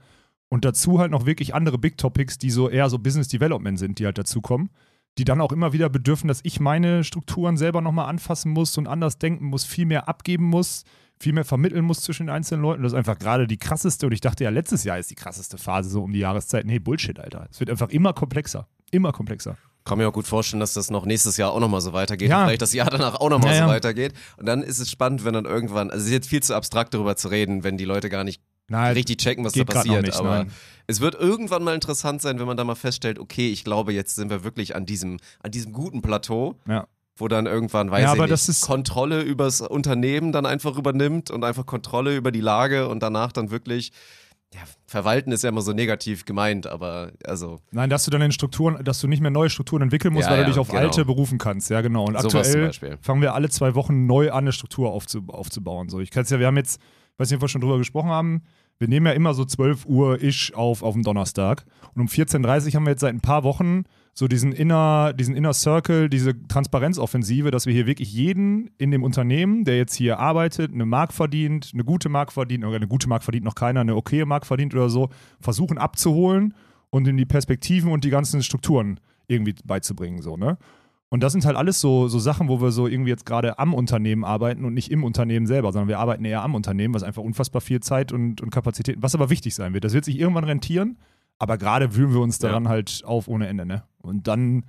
Und 0.50 0.66
dazu 0.66 1.00
halt 1.00 1.12
noch 1.12 1.26
wirklich 1.26 1.54
andere 1.54 1.78
Big 1.78 1.98
Topics, 1.98 2.38
die 2.38 2.52
so 2.52 2.70
eher 2.70 2.90
so 2.90 3.00
Business 3.00 3.28
Development 3.28 3.78
sind, 3.78 4.00
die 4.00 4.06
halt 4.06 4.18
dazukommen. 4.18 4.70
Die 5.18 5.26
dann 5.26 5.42
auch 5.42 5.52
immer 5.52 5.74
wieder 5.74 5.90
bedürfen, 5.90 6.28
dass 6.28 6.42
ich 6.44 6.60
meine 6.60 7.04
Strukturen 7.04 7.58
selber 7.58 7.82
nochmal 7.82 8.08
anfassen 8.08 8.52
muss 8.52 8.78
und 8.78 8.88
anders 8.88 9.18
denken 9.18 9.46
muss, 9.46 9.66
viel 9.66 9.86
mehr 9.86 10.08
abgeben 10.08 10.46
muss, 10.46 10.84
viel 11.20 11.34
mehr 11.34 11.46
vermitteln 11.46 11.84
muss 11.86 12.02
zwischen 12.02 12.28
den 12.28 12.36
einzelnen 12.36 12.62
Leuten. 12.62 12.84
Das 12.84 12.92
ist 12.92 12.98
einfach 12.98 13.18
gerade 13.18 13.48
die 13.48 13.58
krasseste, 13.58 14.06
und 14.06 14.12
ich 14.12 14.22
dachte 14.22 14.44
ja, 14.44 14.52
letztes 14.52 14.84
Jahr 14.84 15.00
ist 15.00 15.10
die 15.10 15.16
krasseste 15.16 15.58
Phase 15.58 15.90
so 15.90 16.04
um 16.04 16.14
die 16.14 16.20
Jahreszeit. 16.20 16.66
Nee, 16.66 16.80
Bullshit, 16.80 17.20
Alter. 17.20 17.48
Es 17.50 17.60
wird 17.60 17.70
einfach 17.70 17.90
immer 17.90 18.14
komplexer. 18.14 18.68
Immer 18.92 19.12
komplexer. 19.12 19.58
Kann 19.84 19.98
mir 19.98 20.08
auch 20.08 20.14
gut 20.14 20.28
vorstellen, 20.28 20.60
dass 20.60 20.74
das 20.74 20.92
noch 20.92 21.06
nächstes 21.06 21.38
Jahr 21.38 21.52
auch 21.52 21.60
nochmal 21.60 21.82
so 21.82 21.94
weitergeht. 21.94 22.30
Ja. 22.30 22.42
Und 22.42 22.48
vielleicht 22.48 22.62
das 22.62 22.74
Jahr 22.74 22.90
danach 22.90 23.16
auch 23.16 23.30
nochmal 23.30 23.54
Ja, 23.54 23.60
so 23.60 23.64
ja. 23.64 23.70
weitergeht. 23.70 24.14
Und 24.36 24.46
dann 24.46 24.62
ist 24.62 24.80
es 24.80 24.92
spannend, 24.92 25.24
wenn 25.24 25.34
dann 25.34 25.46
irgendwann, 25.46 25.90
also 25.90 26.02
es 26.02 26.08
ist 26.08 26.12
jetzt 26.12 26.28
viel 26.28 26.44
zu 26.44 26.54
abstrakt 26.56 26.94
darüber 26.94 27.16
zu 27.16 27.30
reden, 27.30 27.64
wenn 27.64 27.78
die 27.78 27.86
Leute 27.86 28.10
gar 28.10 28.24
nicht 28.24 28.42
Nein, 28.70 28.94
richtig 28.94 29.18
checken, 29.18 29.46
was 29.46 29.54
da 29.54 29.64
passiert. 29.64 30.06
nicht, 30.06 30.16
aber 30.18 30.30
nein. 30.44 30.52
es 30.88 31.00
wird 31.00 31.16
irgendwann 31.16 31.64
mal 31.64 31.74
interessant 31.74 32.22
sein, 32.22 32.40
wenn 32.40 32.48
man 32.48 32.58
da 32.58 32.64
mal 32.64 32.76
feststellt, 32.76 33.20
okay, 33.20 33.50
ich 33.50 33.64
glaube, 33.64 33.94
jetzt 33.94 34.16
sind 34.16 34.30
wir 34.30 34.44
wirklich 34.44 34.76
an 34.76 34.86
diesem, 34.86 35.18
an 35.42 35.52
diesem 35.52 35.72
guten 35.72 36.02
Plateau, 36.02 36.56
Ja. 36.68 36.88
wo 37.16 37.28
dann 37.28 37.46
irgendwann, 37.46 37.90
weiß 37.92 38.04
Ja, 38.04 38.26
ich 38.26 38.48
nicht, 38.48 38.62
Kontrolle 38.62 39.22
übers 39.22 39.62
Unternehmen 39.62 40.32
dann 40.32 40.46
einfach 40.46 40.78
übernimmt 40.78 41.32
und 41.32 41.44
einfach 41.44 41.66
Kontrolle 41.66 42.16
über 42.16 42.32
die 42.32 42.42
Lage 42.42 42.90
und 42.90 43.02
danach 43.02 43.32
dann 43.32 43.52
wirklich, 43.52 43.92
ja, 44.54 44.62
verwalten 44.86 45.32
ist 45.32 45.44
ja 45.44 45.50
immer 45.50 45.62
so 45.62 45.74
negativ 45.74 46.26
gemeint, 46.26 46.68
aber 46.68 47.12
also 47.26 47.60
Nein, 47.72 47.90
dass 47.90 48.06
du 48.06 48.12
dann 48.12 48.22
in 48.22 48.32
Strukturen, 48.32 48.82
dass 48.84 49.00
du 49.02 49.08
nicht 49.08 49.20
mehr 49.22 49.32
neue 49.32 49.50
Strukturen 49.50 49.82
entwickeln 49.84 50.14
musst, 50.14 50.26
Ja, 50.28 50.32
weil 50.32 50.40
ja, 50.40 50.46
du 50.46 50.52
dich 50.52 50.60
auf 50.60 50.70
genau. 50.70 50.82
alte 50.82 51.04
berufen 51.06 51.38
kannst. 51.38 51.70
Ja, 51.70 51.82
genau. 51.82 52.06
Und 52.06 52.18
zum 52.20 52.40
aktuell 52.40 52.72
fangen 53.02 53.22
wir 53.22 53.34
alle 53.34 53.50
zwei 53.50 53.76
Wochen 53.76 54.06
neu 54.06 54.32
an, 54.32 54.40
eine 54.46 54.52
Struktur 54.54 54.92
aufzu 54.92 55.24
aufzubauen. 55.28 55.90
So, 55.90 56.00
ich 56.00 56.12
kann 56.12 56.24
ja, 56.26 56.40
wir 56.40 56.48
haben 56.48 56.58
jetzt, 56.58 56.80
weiß 57.18 57.30
nicht, 57.30 57.38
ob 57.38 57.44
wir 57.44 57.48
schon 57.48 57.62
drüber 57.62 57.78
gesprochen 57.78 58.10
haben, 58.10 58.42
wir 58.80 58.88
nehmen 58.88 59.08
ja 59.08 59.14
immer 59.14 59.34
so 59.34 59.44
12 59.44 59.86
Uhr 59.88 60.22
ish 60.22 60.54
auf 60.54 60.84
auf 60.84 60.94
dem 60.94 61.04
Donnerstag. 61.04 61.66
Und 61.96 62.02
um 62.02 62.08
14.30 62.08 62.68
Uhr 62.68 62.74
haben 62.74 62.86
wir 62.86 62.92
jetzt 62.92 63.02
seit 63.02 63.14
ein 63.14 63.22
paar 63.22 63.44
Wochen 63.44 63.86
so 64.14 64.28
diesen 64.28 64.52
Inner, 64.52 65.14
diesen 65.14 65.36
Inner 65.36 65.54
Circle, 65.54 66.10
diese 66.10 66.48
Transparenzoffensive, 66.48 67.52
dass 67.52 67.66
wir 67.66 67.74
hier 67.74 67.86
wirklich 67.86 68.12
jeden 68.12 68.72
in 68.78 68.92
dem 68.92 69.04
Unternehmen, 69.04 69.64
der 69.64 69.78
jetzt 69.78 69.96
hier 69.96 70.20
arbeitet, 70.20 70.74
eine 70.74 70.86
Mark 70.86 71.14
verdient, 71.14 71.72
eine 71.74 71.84
gute 71.84 72.10
Mark 72.10 72.32
verdient, 72.32 72.66
oder 72.66 72.76
eine 72.76 72.88
gute 72.88 73.08
Mark 73.10 73.24
verdient 73.24 73.46
noch 73.46 73.56
keiner, 73.56 73.82
eine 73.82 73.96
okaye 73.96 74.26
Mark 74.26 74.46
verdient 74.46 74.74
oder 74.74 74.90
so, 74.90 75.10
versuchen 75.40 75.78
abzuholen 75.78 76.56
und 76.90 77.08
in 77.08 77.18
die 77.18 77.26
Perspektiven 77.26 77.92
und 77.92 78.04
die 78.04 78.10
ganzen 78.10 78.42
Strukturen 78.42 79.00
irgendwie 79.28 79.56
beizubringen. 79.64 80.22
So, 80.22 80.36
ne? 80.36 80.58
Und 81.10 81.24
das 81.24 81.32
sind 81.32 81.46
halt 81.46 81.56
alles 81.56 81.80
so, 81.80 82.10
so 82.10 82.20
Sachen, 82.20 82.50
wo 82.50 82.62
wir 82.62 82.72
so 82.72 82.86
irgendwie 82.88 83.12
jetzt 83.12 83.26
gerade 83.26 83.60
am 83.60 83.74
Unternehmen 83.74 84.26
arbeiten 84.26 84.66
und 84.66 84.74
nicht 84.74 84.92
im 84.92 85.06
Unternehmen 85.06 85.48
selber, 85.48 85.72
sondern 85.72 85.88
wir 85.88 86.00
arbeiten 86.00 86.26
eher 86.26 86.44
am 86.44 86.54
Unternehmen, 86.54 86.94
was 86.94 87.04
einfach 87.04 87.22
unfassbar 87.22 87.62
viel 87.62 87.80
Zeit 87.80 88.12
und, 88.12 88.42
und 88.42 88.50
Kapazität, 88.50 88.98
was 89.00 89.16
aber 89.16 89.30
wichtig 89.30 89.56
sein 89.56 89.74
wird. 89.74 89.86
Das 89.86 89.94
wird 89.94 90.04
sich 90.04 90.20
irgendwann 90.20 90.44
rentieren, 90.44 90.98
aber 91.40 91.58
gerade 91.58 91.96
wühlen 91.96 92.12
wir 92.12 92.20
uns 92.20 92.40
daran 92.40 92.68
halt 92.68 93.04
auf 93.06 93.30
ohne 93.30 93.48
Ende. 93.48 93.66
Ne? 93.66 93.84
Und 94.00 94.28
dann, 94.28 94.66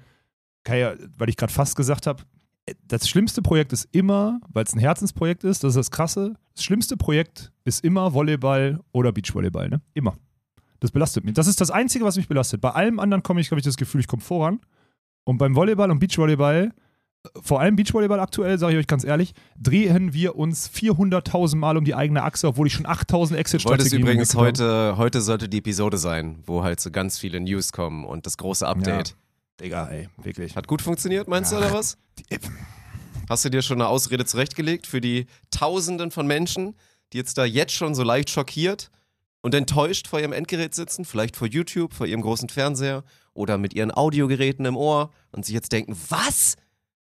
kann 0.62 0.78
ja, 0.78 0.94
weil 1.16 1.28
ich 1.28 1.36
gerade 1.36 1.52
fast 1.52 1.74
gesagt 1.74 2.06
habe, 2.06 2.22
das 2.86 3.08
schlimmste 3.08 3.42
Projekt 3.42 3.72
ist 3.72 3.88
immer, 3.92 4.40
weil 4.52 4.64
es 4.64 4.74
ein 4.74 4.78
Herzensprojekt 4.78 5.42
ist, 5.42 5.64
das 5.64 5.70
ist 5.70 5.76
das 5.76 5.90
Krasse, 5.90 6.34
das 6.54 6.64
schlimmste 6.64 6.96
Projekt 6.96 7.52
ist 7.64 7.82
immer 7.84 8.12
Volleyball 8.12 8.80
oder 8.92 9.10
Beachvolleyball. 9.10 9.68
Ne? 9.70 9.80
Immer. 9.94 10.14
Das 10.80 10.90
belastet 10.92 11.24
mich. 11.24 11.34
Das 11.34 11.46
ist 11.46 11.60
das 11.60 11.70
Einzige, 11.70 12.04
was 12.04 12.16
mich 12.16 12.28
belastet. 12.28 12.60
Bei 12.60 12.70
allem 12.70 13.00
anderen 13.00 13.22
komme 13.22 13.40
ich, 13.40 13.48
glaube 13.48 13.58
ich, 13.58 13.64
das 13.64 13.76
Gefühl, 13.76 14.00
ich 14.00 14.06
komme 14.06 14.22
voran. 14.22 14.60
Und 15.24 15.38
beim 15.38 15.54
Volleyball 15.54 15.90
und 15.90 15.98
Beachvolleyball, 15.98 16.72
vor 17.42 17.60
allem 17.60 17.76
Beachvolleyball 17.76 18.20
aktuell, 18.20 18.58
sage 18.58 18.74
ich 18.74 18.78
euch 18.78 18.86
ganz 18.86 19.04
ehrlich, 19.04 19.32
drehen 19.60 20.12
wir 20.14 20.36
uns 20.36 20.70
400.000 20.70 21.56
Mal 21.56 21.76
um 21.76 21.84
die 21.84 21.94
eigene 21.94 22.22
Achse, 22.22 22.48
obwohl 22.48 22.66
ich 22.66 22.72
schon 22.72 22.86
8.000 22.86 23.06
Du 23.08 23.14
wolltest 23.18 23.32
Exit-Strategien 23.40 24.00
übrigens 24.00 24.34
habe. 24.34 24.46
heute, 24.46 24.94
heute 24.96 25.20
sollte 25.20 25.48
die 25.48 25.58
Episode 25.58 25.98
sein, 25.98 26.38
wo 26.46 26.62
halt 26.62 26.80
so 26.80 26.90
ganz 26.90 27.18
viele 27.18 27.40
News 27.40 27.72
kommen 27.72 28.04
und 28.04 28.24
das 28.26 28.36
große 28.38 28.66
Update. 28.66 29.14
Digga, 29.60 29.88
ey, 29.88 30.08
wirklich. 30.22 30.56
Hat 30.56 30.68
gut 30.68 30.80
funktioniert, 30.80 31.28
meinst 31.28 31.50
du, 31.52 31.56
Ja. 31.56 31.62
oder 31.66 31.74
was? 31.74 31.98
Hast 33.28 33.44
du 33.44 33.50
dir 33.50 33.60
schon 33.62 33.78
eine 33.80 33.88
Ausrede 33.88 34.24
zurechtgelegt 34.24 34.86
für 34.86 35.00
die 35.00 35.26
Tausenden 35.50 36.10
von 36.10 36.26
Menschen, 36.26 36.74
die 37.12 37.18
jetzt 37.18 37.36
da 37.36 37.44
jetzt 37.44 37.72
schon 37.74 37.94
so 37.94 38.02
leicht 38.04 38.30
schockiert 38.30 38.90
und 39.42 39.54
enttäuscht 39.54 40.06
vor 40.08 40.20
ihrem 40.20 40.32
Endgerät 40.32 40.74
sitzen, 40.74 41.04
vielleicht 41.04 41.36
vor 41.36 41.46
YouTube, 41.48 41.92
vor 41.92 42.06
ihrem 42.06 42.22
großen 42.22 42.48
Fernseher 42.48 43.02
oder 43.38 43.56
mit 43.56 43.72
ihren 43.74 43.90
Audiogeräten 43.90 44.64
im 44.66 44.76
Ohr 44.76 45.10
und 45.32 45.44
sich 45.46 45.54
jetzt 45.54 45.72
denken, 45.72 45.96
was? 46.08 46.56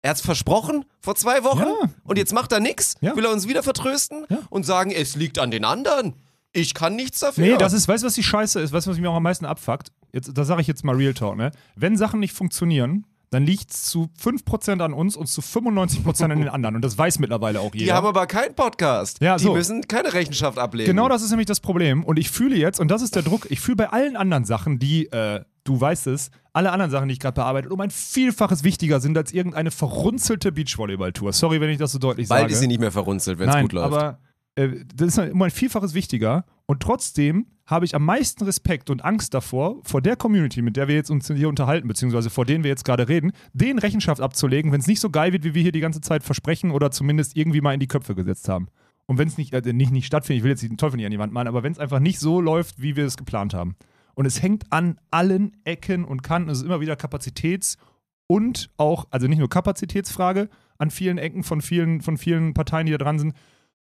Er 0.03 0.11
hat's 0.11 0.21
versprochen 0.21 0.85
vor 1.01 1.17
zwei 1.17 1.43
Wochen 1.43 1.61
Ja. 1.61 1.91
und 2.05 2.19
jetzt 2.19 2.33
macht 2.33 2.53
er 2.53 2.61
nix? 2.61 2.95
Ja. 3.01 3.17
Will 3.17 3.25
er 3.25 3.33
uns 3.33 3.49
wieder 3.49 3.63
vertrösten 3.65 4.27
Ja. 4.29 4.39
und 4.51 4.65
sagen, 4.65 4.91
es 4.93 5.17
liegt 5.17 5.39
an 5.41 5.51
den 5.51 5.65
anderen? 5.65 6.15
Ich 6.53 6.73
kann 6.75 6.95
nichts 6.97 7.19
dafür. 7.21 7.45
Nee, 7.45 7.57
das 7.59 7.73
ist, 7.73 7.89
weißt 7.89 8.05
du, 8.05 8.07
was 8.07 8.15
die 8.15 8.23
Scheiße 8.23 8.61
ist? 8.61 8.73
Weißt 8.73 8.87
du, 8.87 8.91
was 8.91 8.99
mich 8.99 9.07
auch 9.09 9.15
am 9.17 9.23
meisten 9.23 9.45
abfuckt? 9.45 9.91
Jetzt, 10.13 10.31
da 10.37 10.45
sage 10.45 10.61
ich 10.61 10.67
jetzt 10.67 10.85
mal 10.85 10.95
Real 10.97 11.15
Talk, 11.15 11.37
ne? 11.37 11.51
Wenn 11.77 11.97
Sachen 11.97 12.21
nicht 12.21 12.33
funktionieren, 12.33 13.05
dann 13.31 13.45
liegt 13.45 13.71
es 13.71 13.85
zu 13.85 14.09
5% 14.23 14.81
an 14.81 14.93
uns 14.93 15.17
und 15.17 15.27
zu 15.27 15.41
95% 15.41 16.25
an 16.25 16.39
den 16.39 16.49
anderen. 16.49 16.77
Und 16.77 16.85
das 16.85 16.97
weiß 16.97 17.19
mittlerweile 17.19 17.61
auch 17.61 17.75
jeder. 17.75 17.85
Die 17.85 17.93
haben 17.93 18.07
aber 18.07 18.27
keinen 18.27 18.55
Podcast. 18.55 19.21
Ja, 19.21 19.37
die 19.37 19.45
so. 19.45 19.55
müssen 19.55 19.87
keine 19.87 20.15
Rechenschaft 20.15 20.59
ablegen. 20.59 20.89
Genau 20.89 21.09
das 21.09 21.23
ist 21.23 21.31
nämlich 21.31 21.47
das 21.47 21.61
Problem. 21.61 22.05
Und 22.05 22.19
ich 22.19 22.31
fühle 22.31 22.57
jetzt, 22.57 22.81
und 22.81 22.91
das 22.91 23.03
ist 23.03 23.15
der 23.15 23.23
Druck, 23.23 23.47
ich 23.51 23.61
fühle 23.61 23.77
bei 23.77 23.89
allen 23.91 24.17
anderen 24.17 24.45
Sachen, 24.45 24.79
die, 24.79 25.07
äh, 25.13 25.45
du 25.65 25.81
weißt 25.81 26.07
es, 26.07 26.31
alle 26.53 26.73
anderen 26.73 26.91
Sachen, 26.91 27.09
die 27.09 27.13
ich 27.13 27.21
gerade 27.21 27.35
bearbeite, 27.35 27.69
um 27.69 27.81
ein 27.81 27.91
Vielfaches 27.91 28.65
wichtiger 28.65 29.01
sind 29.01 29.17
als 29.17 29.33
irgendeine 29.33 29.71
verrunzelte 29.71 30.51
Beachvolleyball-Tour. 30.51 31.33
Sorry, 31.33 31.61
wenn 31.61 31.71
ich 31.71 31.79
das 31.79 31.93
so 31.93 31.99
deutlich 31.99 32.29
Bald 32.29 32.43
sage. 32.43 32.53
ist 32.55 32.61
sie 32.61 32.67
nicht 32.67 32.81
mehr 32.81 32.93
verrunzelt, 32.93 33.39
wenn 33.39 33.49
es 33.49 33.61
gut 33.61 33.73
läuft. 33.73 33.95
aber 33.95 34.19
äh, 34.55 34.71
das 34.95 35.17
ist 35.17 35.33
um 35.33 35.43
ein 35.43 35.51
Vielfaches 35.51 35.95
wichtiger. 35.95 36.45
Und 36.71 36.83
trotzdem 36.83 37.47
habe 37.65 37.87
ich 37.87 37.95
am 37.95 38.05
meisten 38.05 38.45
Respekt 38.45 38.91
und 38.91 39.03
Angst 39.03 39.33
davor, 39.33 39.81
vor 39.85 40.03
der 40.03 40.17
Community, 40.17 40.61
mit 40.61 40.77
der 40.77 40.87
wir 40.87 40.95
jetzt 40.95 41.11
uns 41.11 41.27
hier 41.27 41.49
unterhalten, 41.49 41.89
beziehungsweise 41.89 42.29
vor 42.29 42.45
denen 42.45 42.63
wir 42.63 42.69
jetzt 42.69 42.85
gerade 42.85 43.09
reden, 43.09 43.33
denen 43.55 43.79
Rechenschaft 43.79 44.21
abzulegen, 44.21 44.71
wenn 44.71 44.81
es 44.81 44.87
nicht 44.87 45.01
so 45.01 45.09
geil 45.09 45.33
wird, 45.33 45.45
wie 45.45 45.55
wir 45.55 45.63
hier 45.63 45.73
die 45.73 45.81
ganze 45.81 46.03
Zeit 46.03 46.23
versprechen 46.23 46.71
oder 46.71 46.91
zumindest 46.91 47.37
irgendwie 47.37 47.63
mal 47.63 47.73
in 47.73 47.81
die 47.81 47.87
Köpfe 47.87 48.15
gesetzt 48.15 48.51
haben. 48.51 48.69
Und 49.07 49.17
wenn 49.17 49.29
es 49.29 49.39
nicht, 49.39 49.55
äh, 49.55 49.73
nicht, 49.73 49.93
nicht 49.93 50.07
stattfindet, 50.07 50.41
ich 50.41 50.45
will 50.45 50.51
jetzt 50.51 50.63
den 50.63 50.77
Teufel 50.77 50.99
nicht 50.99 51.07
an 51.07 51.11
die 51.11 51.19
Wand 51.19 51.33
malen, 51.33 51.49
aber 51.49 51.63
wenn 51.63 51.73
es 51.73 51.79
einfach 51.79 52.01
nicht 52.01 52.21
so 52.21 52.43
läuft, 52.43 52.83
wie 52.83 52.97
wir 52.97 53.07
es 53.07 53.17
geplant 53.17 53.55
haben. 53.55 53.75
Und 54.15 54.27
es 54.27 54.43
hängt 54.43 54.71
an 54.71 54.99
allen 55.11 55.57
Ecken 55.65 56.05
und 56.05 56.23
Kanten. 56.23 56.51
Es 56.51 56.59
ist 56.59 56.65
immer 56.65 56.81
wieder 56.81 56.97
Kapazitäts- 56.97 57.79
und 58.27 58.69
auch, 58.77 59.07
also 59.11 59.27
nicht 59.27 59.39
nur 59.39 59.49
Kapazitätsfrage 59.49 60.51
an 60.77 60.91
vielen 60.91 61.17
Ecken 61.17 61.45
von 61.45 61.63
vielen, 61.63 62.03
von 62.03 62.19
vielen 62.19 62.53
Parteien, 62.53 62.85
die 62.85 62.93
da 62.93 62.99
dran 62.99 63.19
sind, 63.19 63.35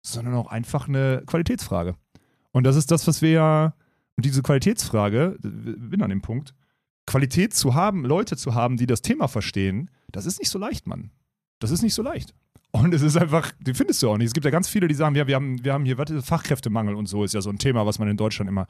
sondern 0.03 0.35
auch 0.35 0.47
einfach 0.47 0.89
eine 0.89 1.23
Qualitätsfrage. 1.27 1.97
Und 2.57 2.65
das 2.65 2.77
ist 2.77 2.91
das, 2.91 3.07
was 3.07 3.21
wir 3.21 3.31
ja, 3.33 3.75
und 4.17 4.25
diese 4.25 4.41
Qualitätsfrage, 4.41 5.37
ich 5.43 5.91
bin 5.91 6.01
an 6.01 6.09
dem 6.09 6.23
Punkt, 6.23 6.55
Qualität 7.05 7.53
zu 7.53 7.75
haben, 7.75 8.07
Leute 8.07 8.35
zu 8.39 8.55
haben, 8.55 8.79
die 8.79 8.87
das 8.87 9.03
Thema 9.03 9.29
verstehen, 9.29 9.91
das 10.11 10.25
ist 10.25 10.39
nicht 10.39 10.49
so 10.49 10.59
leicht, 10.59 10.87
Mann. 10.87 11.11
Das 11.59 11.71
ist 11.71 11.83
nicht 11.83 11.93
so 11.93 12.01
leicht. 12.01 12.33
Und 12.71 12.95
es 12.95 13.03
ist 13.03 13.19
einfach, 13.19 13.53
die 13.61 13.75
findest 13.75 14.03
du 14.03 14.09
auch 14.09 14.17
nicht. 14.17 14.29
Es 14.29 14.33
gibt 14.33 14.47
ja 14.47 14.51
ganz 14.51 14.71
viele, 14.71 14.89
die 14.89 14.95
sagen, 14.95 15.15
ja, 15.17 15.27
wir 15.27 15.35
haben, 15.35 15.63
wir 15.67 15.75
haben 15.75 15.85
hier 15.85 15.99
Fachkräftemangel 15.99 16.95
und 16.95 17.05
so 17.05 17.25
ist 17.25 17.35
ja 17.35 17.43
so 17.43 17.51
ein 17.51 17.59
Thema, 17.59 17.85
was 17.85 17.99
man 17.99 18.09
in 18.09 18.17
Deutschland 18.17 18.49
immer. 18.49 18.69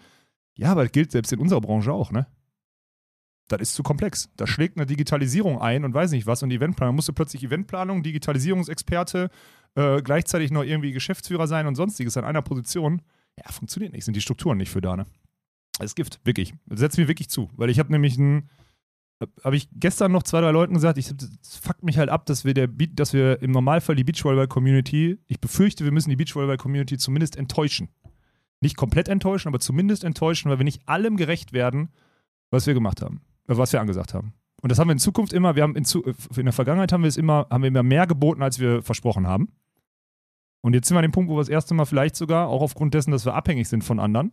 Ja, 0.57 0.73
aber 0.73 0.83
das 0.83 0.91
gilt 0.91 1.13
selbst 1.13 1.33
in 1.33 1.39
unserer 1.39 1.61
Branche 1.61 1.93
auch, 1.93 2.11
ne? 2.11 2.27
Das 3.47 3.61
ist 3.61 3.75
zu 3.77 3.85
komplex. 3.85 4.31
Da 4.35 4.49
schlägt 4.49 4.79
eine 4.79 4.87
Digitalisierung 4.87 5.61
ein 5.61 5.85
und 5.85 5.95
weiß 5.95 6.11
nicht 6.11 6.27
was. 6.27 6.43
Und 6.43 6.51
Eventplanung 6.51 6.97
musste 6.97 7.13
plötzlich 7.13 7.45
Eventplanung, 7.45 8.03
Digitalisierungsexperte, 8.03 9.31
äh, 9.77 10.03
gleichzeitig 10.03 10.51
noch 10.51 10.65
irgendwie 10.65 10.91
Geschäftsführer 10.91 11.47
sein 11.47 11.69
und 11.69 11.77
sonstiges 11.77 12.17
an 12.17 12.25
einer 12.25 12.43
Position. 12.43 13.01
Ja, 13.39 13.51
funktioniert 13.53 13.93
nicht. 13.93 14.05
Sind 14.05 14.15
die 14.17 14.21
Strukturen 14.21 14.59
nicht 14.59 14.71
für 14.71 14.81
da, 14.81 14.97
ne? 14.97 15.07
Das 15.79 15.95
Gift, 15.95 16.21
wirklich. 16.25 16.55
Setz 16.71 16.97
mir 16.97 17.09
wirklich 17.09 17.29
zu. 17.29 17.51
Weil 17.57 17.69
ich 17.71 17.79
habe 17.79 17.93
nämlich 17.93 18.17
ein, 18.17 18.49
habe 19.45 19.57
ich 19.57 19.69
gestern 19.73 20.13
noch 20.13 20.23
zwei, 20.23 20.41
drei 20.41 20.51
Leuten 20.51 20.75
gesagt, 20.75 20.97
ich, 20.99 21.13
fuckt 21.63 21.83
mich 21.83 21.99
halt 21.99 22.09
ab, 22.09 22.25
dass 22.27 22.45
wir, 22.45 22.55
der, 22.55 22.67
Beat- 22.67 22.99
dass 22.99 23.13
wir 23.13 23.43
im 23.43 23.51
Normalfall 23.51 23.95
die 23.95 24.05
Beachvolleyball-Community, 24.05 25.19
ich 25.27 25.41
befürchte, 25.41 25.85
wir 25.85 25.93
müssen 25.93 26.11
die 26.11 26.17
Beachvolleyball-Community 26.17 26.97
zumindest 26.97 27.37
enttäuschen. 27.37 27.89
Nicht 28.63 28.77
komplett 28.77 29.09
enttäuschen, 29.09 29.49
aber 29.49 29.61
zumindest 29.61 30.03
enttäuschen, 30.05 30.51
weil 30.51 30.59
wir 30.59 30.65
nicht 30.65 30.89
allem 30.89 31.19
gerecht 31.19 31.53
werden, 31.53 31.91
was 32.51 32.67
wir 32.67 32.73
gemacht 32.73 33.03
haben, 33.03 33.21
äh, 33.49 33.57
was 33.57 33.73
wir 33.73 33.81
angesagt 33.81 34.15
haben. 34.15 34.33
Und 34.63 34.73
das 34.73 34.79
haben 34.79 34.89
wir 34.89 34.93
in 34.93 34.99
Zukunft 34.99 35.35
immer, 35.35 35.57
wir 35.57 35.63
haben 35.63 35.77
in, 35.77 35.85
Zu 35.85 36.03
in 36.37 36.45
der 36.47 36.53
Vergangenheit 36.55 36.91
haben 36.91 37.03
wir 37.03 37.09
es 37.09 37.19
immer, 37.19 37.47
haben 37.51 37.63
wir 37.63 37.69
immer 37.69 37.83
mehr 37.83 38.07
geboten, 38.07 38.43
als 38.43 38.59
wir 38.59 38.83
versprochen 38.83 39.27
haben. 39.27 39.53
Und 40.67 40.75
jetzt 40.75 40.89
sind 40.89 40.97
wir 40.97 40.99
an 40.99 41.05
dem 41.05 41.13
Punkt, 41.13 41.31
wo 41.31 41.37
wir 41.37 41.43
das 41.43 41.49
erste 41.49 41.75
Mal 41.75 41.85
vielleicht 41.85 42.17
sogar, 42.17 42.49
auch 42.49 42.61
aufgrund 42.61 42.93
dessen, 42.93 43.13
dass 43.13 43.25
wir 43.25 43.35
abhängig 43.35 43.69
sind 43.69 43.85
von 43.85 44.01
anderen, 44.01 44.33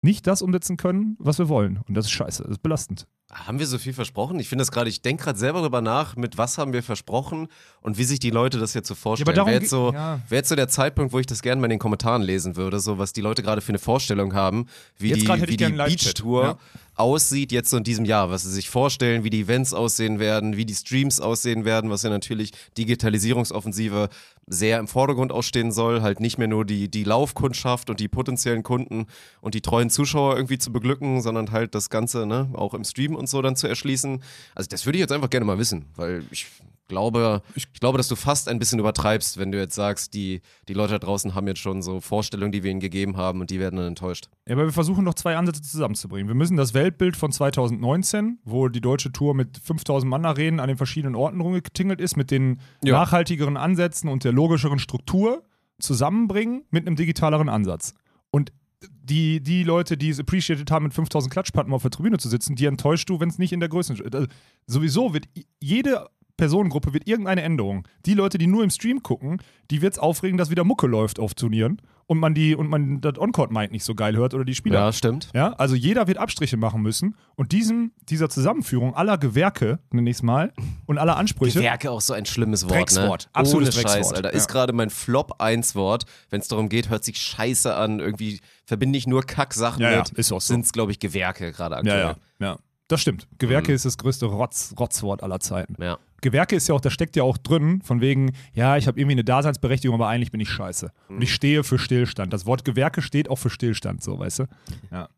nicht 0.00 0.26
das 0.26 0.40
umsetzen 0.40 0.78
können, 0.78 1.14
was 1.18 1.38
wir 1.38 1.50
wollen. 1.50 1.78
Und 1.86 1.94
das 1.94 2.06
ist 2.06 2.12
scheiße, 2.12 2.42
das 2.44 2.52
ist 2.52 2.62
belastend. 2.62 3.06
Haben 3.30 3.58
wir 3.58 3.66
so 3.66 3.78
viel 3.78 3.94
versprochen? 3.94 4.38
Ich 4.40 4.48
finde 4.48 4.62
das 4.62 4.70
gerade, 4.70 4.90
ich 4.90 5.00
denke 5.00 5.24
gerade 5.24 5.38
selber 5.38 5.60
darüber 5.60 5.80
nach, 5.80 6.16
mit 6.16 6.36
was 6.36 6.58
haben 6.58 6.74
wir 6.74 6.82
versprochen 6.82 7.48
und 7.80 7.96
wie 7.96 8.04
sich 8.04 8.18
die 8.18 8.28
Leute 8.30 8.58
das 8.58 8.74
jetzt 8.74 8.88
so 8.88 8.94
vorstellen. 8.94 9.34
darum 9.34 9.50
Wäre 9.50 9.60
jetzt, 9.60 9.70
so, 9.70 9.92
ja. 9.92 10.20
wär 10.28 10.38
jetzt 10.38 10.50
so 10.50 10.56
der 10.56 10.68
Zeitpunkt, 10.68 11.14
wo 11.14 11.18
ich 11.18 11.24
das 11.24 11.40
gerne 11.40 11.58
mal 11.60 11.66
in 11.66 11.70
den 11.70 11.78
Kommentaren 11.78 12.20
lesen 12.20 12.56
würde, 12.56 12.78
so 12.78 12.98
was 12.98 13.14
die 13.14 13.22
Leute 13.22 13.42
gerade 13.42 13.62
für 13.62 13.70
eine 13.70 13.78
Vorstellung 13.78 14.34
haben, 14.34 14.66
wie 14.98 15.10
Jetzt 15.10 15.22
die, 15.22 15.48
wie 15.48 15.56
die. 15.56 15.68
Beach-Tour 15.72 16.44
Ja. 16.44 16.58
aussieht 16.96 17.52
jetzt 17.52 17.70
so 17.70 17.78
in 17.78 17.84
diesem 17.84 18.04
Jahr, 18.04 18.28
was 18.30 18.42
sie 18.42 18.50
sich 18.50 18.68
vorstellen, 18.68 19.24
wie 19.24 19.30
die 19.30 19.40
Events 19.42 19.72
aussehen 19.72 20.18
werden, 20.18 20.58
wie 20.58 20.66
die 20.66 20.74
Streams 20.74 21.18
aussehen 21.18 21.64
werden, 21.64 21.88
was 21.88 22.02
ja 22.02 22.10
natürlich 22.10 22.52
Digitalisierungsoffensive 22.76 24.10
sehr 24.46 24.78
im 24.78 24.88
Vordergrund 24.88 25.32
ausstehen 25.32 25.72
soll, 25.72 26.02
halt 26.02 26.20
nicht 26.20 26.36
mehr 26.38 26.48
nur 26.48 26.64
die, 26.64 26.90
die 26.90 27.04
Laufkundschaft 27.04 27.90
und 27.90 28.00
die 28.00 28.08
potenziellen 28.08 28.62
Kunden 28.62 29.06
und 29.40 29.54
die 29.54 29.60
treuen 29.60 29.88
Zuschauer 29.90 30.36
irgendwie 30.36 30.58
zu 30.58 30.72
beglücken, 30.72 31.20
sondern 31.22 31.52
halt 31.52 31.74
das 31.74 31.90
Ganze 31.90 32.26
ne, 32.26 32.50
auch 32.54 32.74
im 32.74 32.84
Stream 32.84 33.14
und 33.14 33.28
so 33.28 33.40
dann 33.42 33.56
zu 33.56 33.66
erschließen. 33.68 34.22
Also 34.54 34.68
das 34.68 34.84
würde 34.84 34.98
ich 34.98 35.00
jetzt 35.00 35.12
einfach 35.12 35.30
gerne 35.30 35.46
mal 35.46 35.58
wissen, 35.58 35.86
weil 35.96 36.24
ich 36.30 36.46
glaube, 36.88 37.40
ich 37.54 37.72
glaube, 37.72 37.96
dass 37.96 38.08
du 38.08 38.16
fast 38.16 38.48
ein 38.50 38.58
bisschen 38.58 38.78
übertreibst, 38.78 39.38
wenn 39.38 39.50
du 39.50 39.56
jetzt 39.58 39.74
sagst, 39.74 40.12
die, 40.12 40.42
die 40.68 40.74
Leute 40.74 40.92
da 40.92 40.98
draußen 40.98 41.34
haben 41.34 41.46
jetzt 41.46 41.60
schon 41.60 41.80
so 41.80 42.00
Vorstellungen, 42.00 42.52
die 42.52 42.62
wir 42.64 42.70
ihnen 42.70 42.80
gegeben 42.80 43.16
haben 43.16 43.40
und 43.40 43.48
die 43.48 43.60
werden 43.60 43.76
dann 43.76 43.86
enttäuscht. 43.86 44.28
Ja, 44.46 44.54
aber 44.56 44.64
wir 44.66 44.72
versuchen 44.72 45.02
noch 45.04 45.14
zwei 45.14 45.36
Ansätze 45.36 45.62
zusammenzubringen. 45.62 46.28
Wir 46.28 46.34
müssen 46.34 46.58
das 46.58 46.74
Weltbild 46.74 47.16
von 47.16 47.32
2019, 47.32 48.40
wo 48.44 48.68
die 48.68 48.82
deutsche 48.82 49.10
Tour 49.10 49.34
mit 49.34 49.58
5000 49.64 50.10
Mann-Arenen 50.10 50.60
an 50.60 50.68
den 50.68 50.76
verschiedenen 50.76 51.14
Orten 51.14 51.40
rumgetingelt 51.40 51.98
ist, 52.00 52.16
mit 52.16 52.30
den 52.30 52.60
Ja. 52.84 52.92
nachhaltigeren 52.98 53.56
Ansätzen 53.56 54.10
und 54.10 54.24
der 54.24 54.32
logischeren 54.42 54.80
Struktur 54.80 55.44
zusammenbringen 55.78 56.64
mit 56.70 56.86
einem 56.86 56.96
digitaleren 56.96 57.48
Ansatz. 57.48 57.94
Und 58.30 58.52
die, 58.80 59.40
die 59.40 59.62
Leute, 59.62 59.96
die 59.96 60.10
es 60.10 60.18
appreciated 60.18 60.70
haben, 60.70 60.84
mit 60.84 60.94
5000 60.94 61.32
Klatschpappen 61.32 61.72
auf 61.72 61.82
der 61.82 61.92
Tribüne 61.92 62.18
zu 62.18 62.28
sitzen, 62.28 62.56
die 62.56 62.66
enttäuscht 62.66 63.08
du, 63.08 63.20
wenn 63.20 63.28
es 63.28 63.38
nicht 63.38 63.52
in 63.52 63.60
der 63.60 63.68
Größe 63.68 63.94
also, 64.12 64.26
Sowieso 64.66 65.14
wird 65.14 65.26
jede 65.60 66.08
Personengruppe 66.36 66.92
wird 66.92 67.06
irgendeine 67.06 67.42
Änderung. 67.42 67.86
Die 68.04 68.14
Leute, 68.14 68.38
die 68.38 68.48
nur 68.48 68.64
im 68.64 68.70
Stream 68.70 69.02
gucken, 69.02 69.40
die 69.70 69.80
wird 69.80 69.92
es 69.92 69.98
aufregen, 70.00 70.38
dass 70.38 70.50
wieder 70.50 70.64
Mucke 70.64 70.88
läuft 70.88 71.20
auf 71.20 71.34
Turnieren 71.34 71.80
und 72.12 72.18
man 72.20 72.34
die 72.34 72.54
und 72.54 72.68
man 72.68 73.00
das 73.00 73.18
Encore-Mic 73.18 73.72
nicht 73.72 73.82
so 73.84 73.94
geil 73.96 74.14
hört 74.16 74.32
oder 74.34 74.44
die 74.44 74.54
Spieler. 74.54 74.78
Ja, 74.80 74.92
stimmt. 74.92 75.30
Ja, 75.34 75.54
also 75.54 75.74
jeder 75.74 76.06
wird 76.06 76.18
Abstriche 76.18 76.56
machen 76.56 76.80
müssen 76.82 77.16
und 77.34 77.50
diesem, 77.52 77.90
dieser 78.08 78.28
Zusammenführung 78.28 78.94
aller 78.94 79.18
Gewerke, 79.18 79.80
nenne 79.90 80.08
ich 80.10 80.16
es 80.16 80.22
mal, 80.22 80.52
und 80.86 80.98
aller 80.98 81.16
Ansprüche. 81.16 81.58
Gewerke 81.58 81.90
auch 81.90 82.00
so 82.00 82.12
ein 82.12 82.26
schlimmes 82.26 82.64
Wort, 82.64 82.72
Dreckswort. 82.74 83.24
ne? 83.24 83.30
Absolutes 83.34 83.74
Ohne 83.76 83.82
Scheiß, 83.82 83.92
Dreckswort. 83.94 84.16
Alter. 84.18 84.30
Ja. 84.32 84.36
Ist 84.36 84.48
gerade 84.48 84.72
mein 84.72 84.90
Flop 84.90 85.40
1 85.40 85.74
Wort. 85.74 86.04
Wenn 86.30 86.40
es 86.40 86.48
darum 86.48 86.68
geht, 86.68 86.88
hört 86.90 87.02
sich 87.04 87.16
scheiße 87.18 87.74
an. 87.74 87.98
Irgendwie 87.98 88.40
verbinde 88.64 88.98
ich 88.98 89.06
nur 89.06 89.22
Kacksachen 89.24 89.82
Ja, 89.82 89.90
ja, 89.90 89.98
mit. 89.98 90.10
ist 90.10 90.30
auch 90.32 90.40
so. 90.40 90.52
Sind 90.54 90.64
es, 90.64 90.72
glaube 90.72 90.92
ich, 90.92 90.98
Gewerke 91.00 91.50
gerade 91.52 91.74
Ja, 91.74 91.78
aktuell. 91.80 92.16
ja, 92.40 92.46
ja. 92.46 92.58
Das 92.92 93.00
stimmt. 93.00 93.26
Gewerke 93.38 93.72
ist 93.72 93.86
das 93.86 93.96
größte 93.96 94.26
Rotz, 94.26 94.74
Rotzwort 94.78 95.22
aller 95.22 95.40
Zeiten. 95.40 95.82
Ja. 95.82 95.96
Gewerke 96.20 96.56
ist 96.56 96.68
ja 96.68 96.74
auch, 96.74 96.80
da 96.80 96.90
steckt 96.90 97.16
ja 97.16 97.22
auch 97.22 97.38
drin, 97.38 97.80
von 97.80 98.02
wegen, 98.02 98.32
ja, 98.52 98.76
ich 98.76 98.86
habe 98.86 99.00
irgendwie 99.00 99.14
eine 99.14 99.24
Daseinsberechtigung, 99.24 99.94
aber 99.94 100.08
eigentlich 100.08 100.30
bin 100.30 100.40
ich 100.40 100.50
scheiße. 100.50 100.92
Und 101.08 101.22
ich 101.22 101.32
stehe 101.32 101.64
für 101.64 101.78
Stillstand. 101.78 102.34
Das 102.34 102.44
Wort 102.44 102.66
Gewerke 102.66 103.00
steht 103.00 103.30
auch 103.30 103.36
für 103.36 103.48
Stillstand, 103.48 104.02
so, 104.02 104.18
weißt 104.18 104.40
du? 104.40 104.44
Ja. 104.90 105.08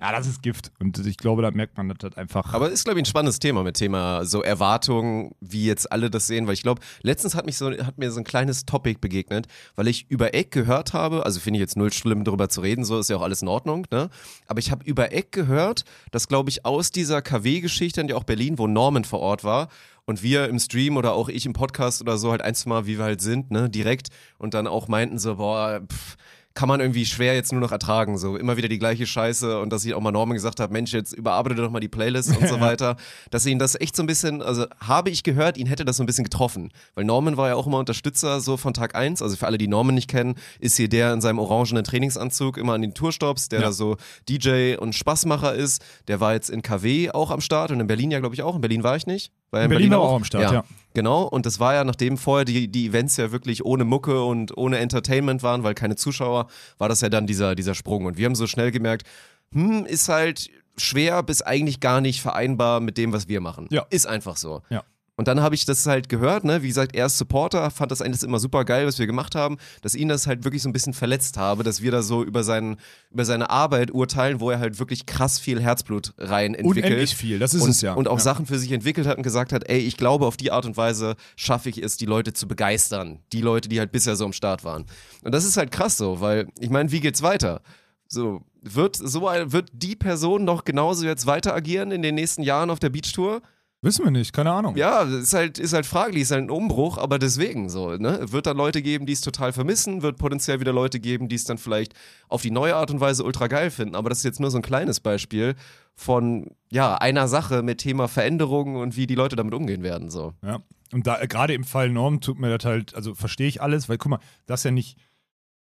Ja, 0.00 0.10
das 0.10 0.26
ist 0.26 0.42
Gift. 0.42 0.72
Und 0.80 0.98
ich 1.06 1.16
glaube, 1.16 1.42
da 1.42 1.52
merkt 1.52 1.76
man 1.76 1.88
das 1.88 2.16
einfach. 2.16 2.52
Aber 2.52 2.68
ist, 2.68 2.84
glaube 2.84 2.98
ich, 2.98 3.04
ein 3.04 3.06
spannendes 3.06 3.38
Thema 3.38 3.62
mit 3.62 3.76
Thema 3.76 4.24
so 4.24 4.42
Erwartungen, 4.42 5.36
wie 5.40 5.66
jetzt 5.66 5.90
alle 5.92 6.10
das 6.10 6.26
sehen, 6.26 6.46
weil 6.46 6.54
ich 6.54 6.62
glaube, 6.62 6.82
letztens 7.02 7.36
hat 7.36 7.46
mich 7.46 7.56
so, 7.56 7.70
hat 7.70 7.96
mir 7.96 8.10
so 8.10 8.18
ein 8.18 8.24
kleines 8.24 8.66
Topic 8.66 8.98
begegnet, 9.00 9.46
weil 9.76 9.86
ich 9.86 10.10
über 10.10 10.34
Eck 10.34 10.50
gehört 10.50 10.94
habe, 10.94 11.24
also 11.24 11.38
finde 11.38 11.58
ich 11.58 11.60
jetzt 11.60 11.76
null 11.76 11.92
schlimm, 11.92 12.24
darüber 12.24 12.48
zu 12.48 12.60
reden, 12.60 12.84
so 12.84 12.98
ist 12.98 13.08
ja 13.08 13.16
auch 13.16 13.22
alles 13.22 13.42
in 13.42 13.48
Ordnung, 13.48 13.86
ne? 13.92 14.10
Aber 14.48 14.58
ich 14.58 14.72
habe 14.72 14.84
über 14.84 15.12
Eck 15.12 15.30
gehört, 15.30 15.84
dass, 16.10 16.26
glaube 16.26 16.50
ich, 16.50 16.64
aus 16.64 16.90
dieser 16.90 17.22
KW-Geschichte, 17.22 18.00
in 18.00 18.08
der 18.08 18.16
auch 18.16 18.24
Berlin, 18.24 18.58
wo 18.58 18.66
Norman 18.66 19.04
vor 19.04 19.20
Ort 19.20 19.44
war, 19.44 19.68
und 20.06 20.22
wir 20.22 20.48
im 20.48 20.58
Stream 20.58 20.96
oder 20.96 21.14
auch 21.14 21.28
ich 21.28 21.46
im 21.46 21.54
Podcast 21.54 22.02
oder 22.02 22.18
so 22.18 22.30
halt 22.30 22.42
ein, 22.42 22.54
zwei 22.54 22.70
Mal, 22.70 22.86
wie 22.86 22.98
wir 22.98 23.04
halt 23.04 23.22
sind, 23.22 23.50
ne, 23.50 23.70
direkt 23.70 24.08
und 24.38 24.54
dann 24.54 24.66
auch 24.66 24.88
meinten 24.88 25.18
so, 25.18 25.36
boah, 25.36 25.80
pff, 25.80 26.16
kann 26.54 26.68
man 26.68 26.80
irgendwie 26.80 27.04
schwer 27.04 27.34
jetzt 27.34 27.50
nur 27.52 27.60
noch 27.60 27.72
ertragen, 27.72 28.16
so 28.16 28.36
immer 28.36 28.56
wieder 28.56 28.68
die 28.68 28.78
gleiche 28.78 29.06
Scheiße 29.06 29.58
und 29.58 29.70
dass 29.72 29.84
ich 29.84 29.92
auch 29.94 30.00
mal 30.00 30.12
Norman 30.12 30.34
gesagt 30.34 30.60
habe, 30.60 30.72
Mensch, 30.72 30.92
jetzt 30.92 31.12
überarbeite 31.12 31.56
doch 31.56 31.70
mal 31.70 31.80
die 31.80 31.88
Playlist 31.88 32.36
und 32.36 32.48
so 32.48 32.60
weiter, 32.60 32.96
dass 33.30 33.44
ihn 33.44 33.58
das 33.58 33.74
echt 33.80 33.96
so 33.96 34.04
ein 34.04 34.06
bisschen, 34.06 34.40
also 34.40 34.66
habe 34.78 35.10
ich 35.10 35.24
gehört, 35.24 35.56
ihn 35.58 35.66
hätte 35.66 35.84
das 35.84 35.96
so 35.96 36.04
ein 36.04 36.06
bisschen 36.06 36.22
getroffen, 36.24 36.70
weil 36.94 37.04
Norman 37.04 37.36
war 37.36 37.48
ja 37.48 37.54
auch 37.56 37.66
immer 37.66 37.78
Unterstützer 37.78 38.40
so 38.40 38.56
von 38.56 38.72
Tag 38.72 38.94
1, 38.94 39.20
also 39.20 39.34
für 39.36 39.46
alle, 39.46 39.58
die 39.58 39.66
Norman 39.66 39.96
nicht 39.96 40.08
kennen, 40.08 40.36
ist 40.60 40.76
hier 40.76 40.88
der 40.88 41.12
in 41.12 41.20
seinem 41.20 41.40
orangenen 41.40 41.82
Trainingsanzug 41.82 42.56
immer 42.56 42.74
an 42.74 42.82
den 42.82 42.94
Tourstops, 42.94 43.48
der 43.48 43.60
Ja. 43.60 43.66
da 43.66 43.72
so 43.72 43.96
DJ 44.28 44.76
und 44.76 44.94
Spaßmacher 44.94 45.54
ist, 45.54 45.82
der 46.06 46.20
war 46.20 46.34
jetzt 46.34 46.50
in 46.50 46.62
KW 46.62 47.10
auch 47.10 47.30
am 47.32 47.40
Start 47.40 47.72
und 47.72 47.80
in 47.80 47.86
Berlin 47.88 48.12
ja, 48.12 48.20
glaube 48.20 48.34
ich, 48.36 48.42
auch, 48.42 48.54
in 48.54 48.60
Berlin 48.60 48.84
war 48.84 48.94
ich 48.96 49.06
nicht. 49.06 49.32
War 49.54 49.60
er 49.60 49.64
In 49.66 49.70
Berlin 49.70 49.90
war 49.92 50.00
auch 50.00 50.16
am 50.16 50.24
Start, 50.24 50.52
ja. 50.52 50.64
Genau, 50.94 51.22
und 51.22 51.46
das 51.46 51.60
war 51.60 51.74
ja, 51.74 51.84
nachdem 51.84 52.16
vorher 52.16 52.44
die, 52.44 52.68
die 52.68 52.86
Events 52.86 53.16
ja 53.16 53.30
wirklich 53.32 53.64
ohne 53.64 53.84
Mucke 53.84 54.24
und 54.24 54.56
ohne 54.56 54.78
Entertainment 54.78 55.42
waren, 55.42 55.62
weil 55.62 55.74
keine 55.74 55.94
Zuschauer, 55.96 56.48
war 56.78 56.88
das 56.88 57.00
ja 57.00 57.08
dann 57.08 57.26
dieser, 57.26 57.54
dieser 57.54 57.74
Sprung. 57.74 58.04
Und 58.04 58.16
wir 58.16 58.26
haben 58.26 58.34
so 58.34 58.46
schnell 58.46 58.70
gemerkt, 58.70 59.06
hm, 59.52 59.86
ist 59.86 60.08
halt 60.08 60.50
schwer 60.76 61.22
bis 61.22 61.42
eigentlich 61.42 61.80
gar 61.80 62.00
nicht 62.00 62.20
vereinbar 62.20 62.80
mit 62.80 62.98
dem, 62.98 63.12
was 63.12 63.28
wir 63.28 63.40
machen. 63.40 63.68
Ja. 63.70 63.86
Ist 63.90 64.06
einfach 64.06 64.36
so. 64.36 64.62
Ja. 64.70 64.82
Und 65.16 65.28
dann 65.28 65.40
habe 65.40 65.54
ich 65.54 65.64
das 65.64 65.86
halt 65.86 66.08
gehört, 66.08 66.42
ne? 66.42 66.62
Wie 66.62 66.68
gesagt, 66.68 66.96
er 66.96 67.06
ist 67.06 67.18
Supporter, 67.18 67.70
fand 67.70 67.92
das 67.92 68.02
eigentlich 68.02 68.24
immer 68.24 68.40
super 68.40 68.64
geil, 68.64 68.84
was 68.84 68.98
wir 68.98 69.06
gemacht 69.06 69.36
haben, 69.36 69.58
dass 69.80 69.94
ihn 69.94 70.08
das 70.08 70.26
halt 70.26 70.42
wirklich 70.42 70.62
so 70.62 70.68
ein 70.68 70.72
bisschen 70.72 70.92
verletzt 70.92 71.36
habe, 71.36 71.62
dass 71.62 71.82
wir 71.82 71.92
da 71.92 72.02
so 72.02 72.24
über, 72.24 72.42
seinen, 72.42 72.78
über 73.12 73.24
seine 73.24 73.48
Arbeit 73.48 73.92
urteilen, 73.92 74.40
wo 74.40 74.50
er 74.50 74.58
halt 74.58 74.80
wirklich 74.80 75.06
krass 75.06 75.38
viel 75.38 75.60
Herzblut 75.60 76.14
rein 76.18 76.54
entwickelt. 76.54 76.86
Unendlich 76.86 77.14
viel, 77.14 77.38
das 77.38 77.54
ist 77.54 77.62
und, 77.62 77.70
es 77.70 77.80
ja. 77.80 77.94
Und 77.94 78.08
auch 78.08 78.18
Ja. 78.18 78.24
Sachen 78.24 78.46
für 78.46 78.58
sich 78.58 78.72
entwickelt 78.72 79.06
hat 79.06 79.16
und 79.16 79.22
gesagt 79.22 79.52
hat, 79.52 79.68
ey, 79.70 79.78
ich 79.78 79.96
glaube, 79.96 80.26
auf 80.26 80.36
die 80.36 80.50
Art 80.50 80.66
und 80.66 80.76
Weise 80.76 81.14
schaffe 81.36 81.68
ich 81.68 81.78
es, 81.80 81.96
die 81.96 82.06
Leute 82.06 82.32
zu 82.32 82.48
begeistern. 82.48 83.20
Die 83.32 83.40
Leute, 83.40 83.68
die 83.68 83.78
halt 83.78 83.92
bisher 83.92 84.16
so 84.16 84.24
am 84.24 84.32
Start 84.32 84.64
waren. 84.64 84.84
Und 85.22 85.32
das 85.32 85.44
ist 85.44 85.56
halt 85.56 85.70
krass 85.70 85.96
so, 85.96 86.20
weil, 86.20 86.48
ich 86.58 86.70
meine, 86.70 86.90
wie 86.90 87.00
geht's 87.00 87.22
weiter? 87.22 87.60
So, 88.08 88.42
wird 88.62 88.96
so 88.96 89.28
ein, 89.28 89.52
wird 89.52 89.68
die 89.72 89.94
Person 89.94 90.44
noch 90.44 90.64
genauso 90.64 91.06
jetzt 91.06 91.26
weiter 91.26 91.54
agieren 91.54 91.92
in 91.92 92.02
den 92.02 92.16
nächsten 92.16 92.42
Jahren 92.42 92.70
auf 92.70 92.80
der 92.80 92.90
Beachtour? 92.90 93.42
Wissen 93.84 94.02
wir 94.02 94.10
nicht, 94.10 94.32
keine 94.32 94.50
Ahnung. 94.50 94.76
Ja, 94.76 95.02
ist 95.02 95.34
halt, 95.34 95.58
ist 95.58 95.74
halt 95.74 95.84
fraglich, 95.84 96.22
ist 96.22 96.30
halt 96.30 96.44
ein 96.44 96.50
Umbruch, 96.50 96.96
aber 96.96 97.18
deswegen 97.18 97.68
so, 97.68 97.90
ne? 97.96 98.18
Wird 98.32 98.46
da 98.46 98.52
Leute 98.52 98.80
geben, 98.80 99.04
die 99.04 99.12
es 99.12 99.20
total 99.20 99.52
vermissen, 99.52 100.00
wird 100.00 100.16
potenziell 100.16 100.58
wieder 100.58 100.72
Leute 100.72 101.00
geben, 101.00 101.28
die 101.28 101.36
es 101.36 101.44
dann 101.44 101.58
vielleicht 101.58 101.92
auf 102.28 102.40
die 102.40 102.50
neue 102.50 102.76
Art 102.76 102.90
und 102.90 103.00
Weise 103.00 103.24
ultra 103.24 103.46
geil 103.46 103.70
finden. 103.70 103.94
Aber 103.94 104.08
das 104.08 104.18
ist 104.18 104.24
jetzt 104.24 104.40
nur 104.40 104.50
so 104.50 104.56
ein 104.56 104.62
kleines 104.62 105.00
Beispiel 105.00 105.54
von, 105.94 106.52
ja, 106.72 106.94
einer 106.96 107.28
Sache 107.28 107.62
mit 107.62 107.76
Thema 107.76 108.08
Veränderungen 108.08 108.76
und 108.76 108.96
wie 108.96 109.06
die 109.06 109.14
Leute 109.14 109.36
damit 109.36 109.52
umgehen 109.52 109.82
werden, 109.82 110.08
so. 110.08 110.32
Ja. 110.42 110.60
Und 110.94 111.06
da 111.06 111.20
äh, 111.20 111.26
gerade 111.26 111.52
im 111.52 111.64
Fall 111.64 111.90
Norm 111.90 112.22
tut 112.22 112.38
mir 112.38 112.56
das 112.56 112.64
halt, 112.64 112.94
also 112.94 113.14
verstehe 113.14 113.48
ich 113.48 113.60
alles, 113.60 113.90
weil 113.90 113.98
guck 113.98 114.10
mal, 114.10 114.20
das 114.46 114.60
ist 114.60 114.64
ja 114.64 114.70
nicht. 114.70 114.96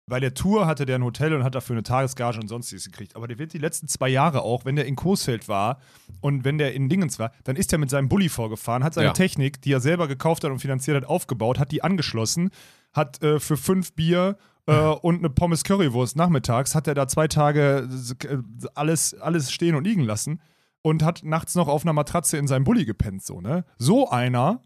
Bei 0.06 0.20
der 0.20 0.34
Tour 0.34 0.68
hatte 0.68 0.86
der 0.86 0.98
ein 0.98 1.04
Hotel 1.04 1.34
und 1.34 1.44
hat 1.44 1.56
dafür 1.56 1.76
eine 1.76 1.84
Tagesgage 1.84 2.40
und 2.40 2.50
sonstiges 2.50 2.86
gekriegt. 2.86 3.16
Aber 3.16 3.28
der 3.28 3.40
wird 3.40 3.54
die 3.54 3.58
letzten 3.58 3.88
zwei 3.88 4.10
Jahre 4.10 4.42
auch, 4.42 4.66
wenn 4.66 4.76
der 4.76 4.86
in 4.86 4.96
Coesfeld 4.98 5.48
war 5.48 5.80
und 6.20 6.44
wenn 6.44 6.58
der 6.58 6.74
in 6.74 6.90
Dingens 6.90 7.20
war, 7.20 7.32
dann 7.46 7.56
ist 7.56 7.72
er 7.72 7.80
mit 7.80 7.90
seinem 7.90 8.10
Bulli 8.10 8.28
vorgefahren, 8.28 8.84
hat 8.84 8.94
seine 8.96 9.08
Ja. 9.08 9.14
Technik, 9.14 9.62
die 9.62 9.72
er 9.72 9.80
selber 9.80 10.08
gekauft 10.10 10.44
hat 10.44 10.52
und 10.52 10.60
finanziert 10.60 10.98
hat, 10.98 11.06
aufgebaut, 11.06 11.58
hat 11.58 11.72
die 11.72 11.84
angeschlossen, 11.84 12.50
hat 12.92 13.24
äh, 13.24 13.40
für 13.40 13.56
fünf 13.56 13.94
Bier 13.94 14.38
äh, 14.66 14.74
und 15.02 15.20
eine 15.20 15.30
Pommes 15.30 15.64
Currywurst 15.64 16.18
nachmittags, 16.18 16.76
hat 16.76 16.88
er 16.88 16.96
da 16.96 17.08
zwei 17.08 17.30
Tage 17.30 17.88
äh, 18.28 18.38
alles, 18.76 19.14
alles 19.14 19.54
stehen 19.54 19.76
und 19.76 19.86
liegen 19.86 20.04
lassen 20.04 20.42
und 20.82 21.02
hat 21.02 21.22
nachts 21.24 21.56
noch 21.56 21.70
auf 21.70 21.84
einer 21.84 21.94
Matratze 21.94 22.38
in 22.38 22.48
seinem 22.48 22.66
Bulli 22.66 22.84
gepennt, 22.84 23.24
so, 23.24 23.40
ne? 23.40 23.64
So 23.78 24.10
einer 24.10 24.64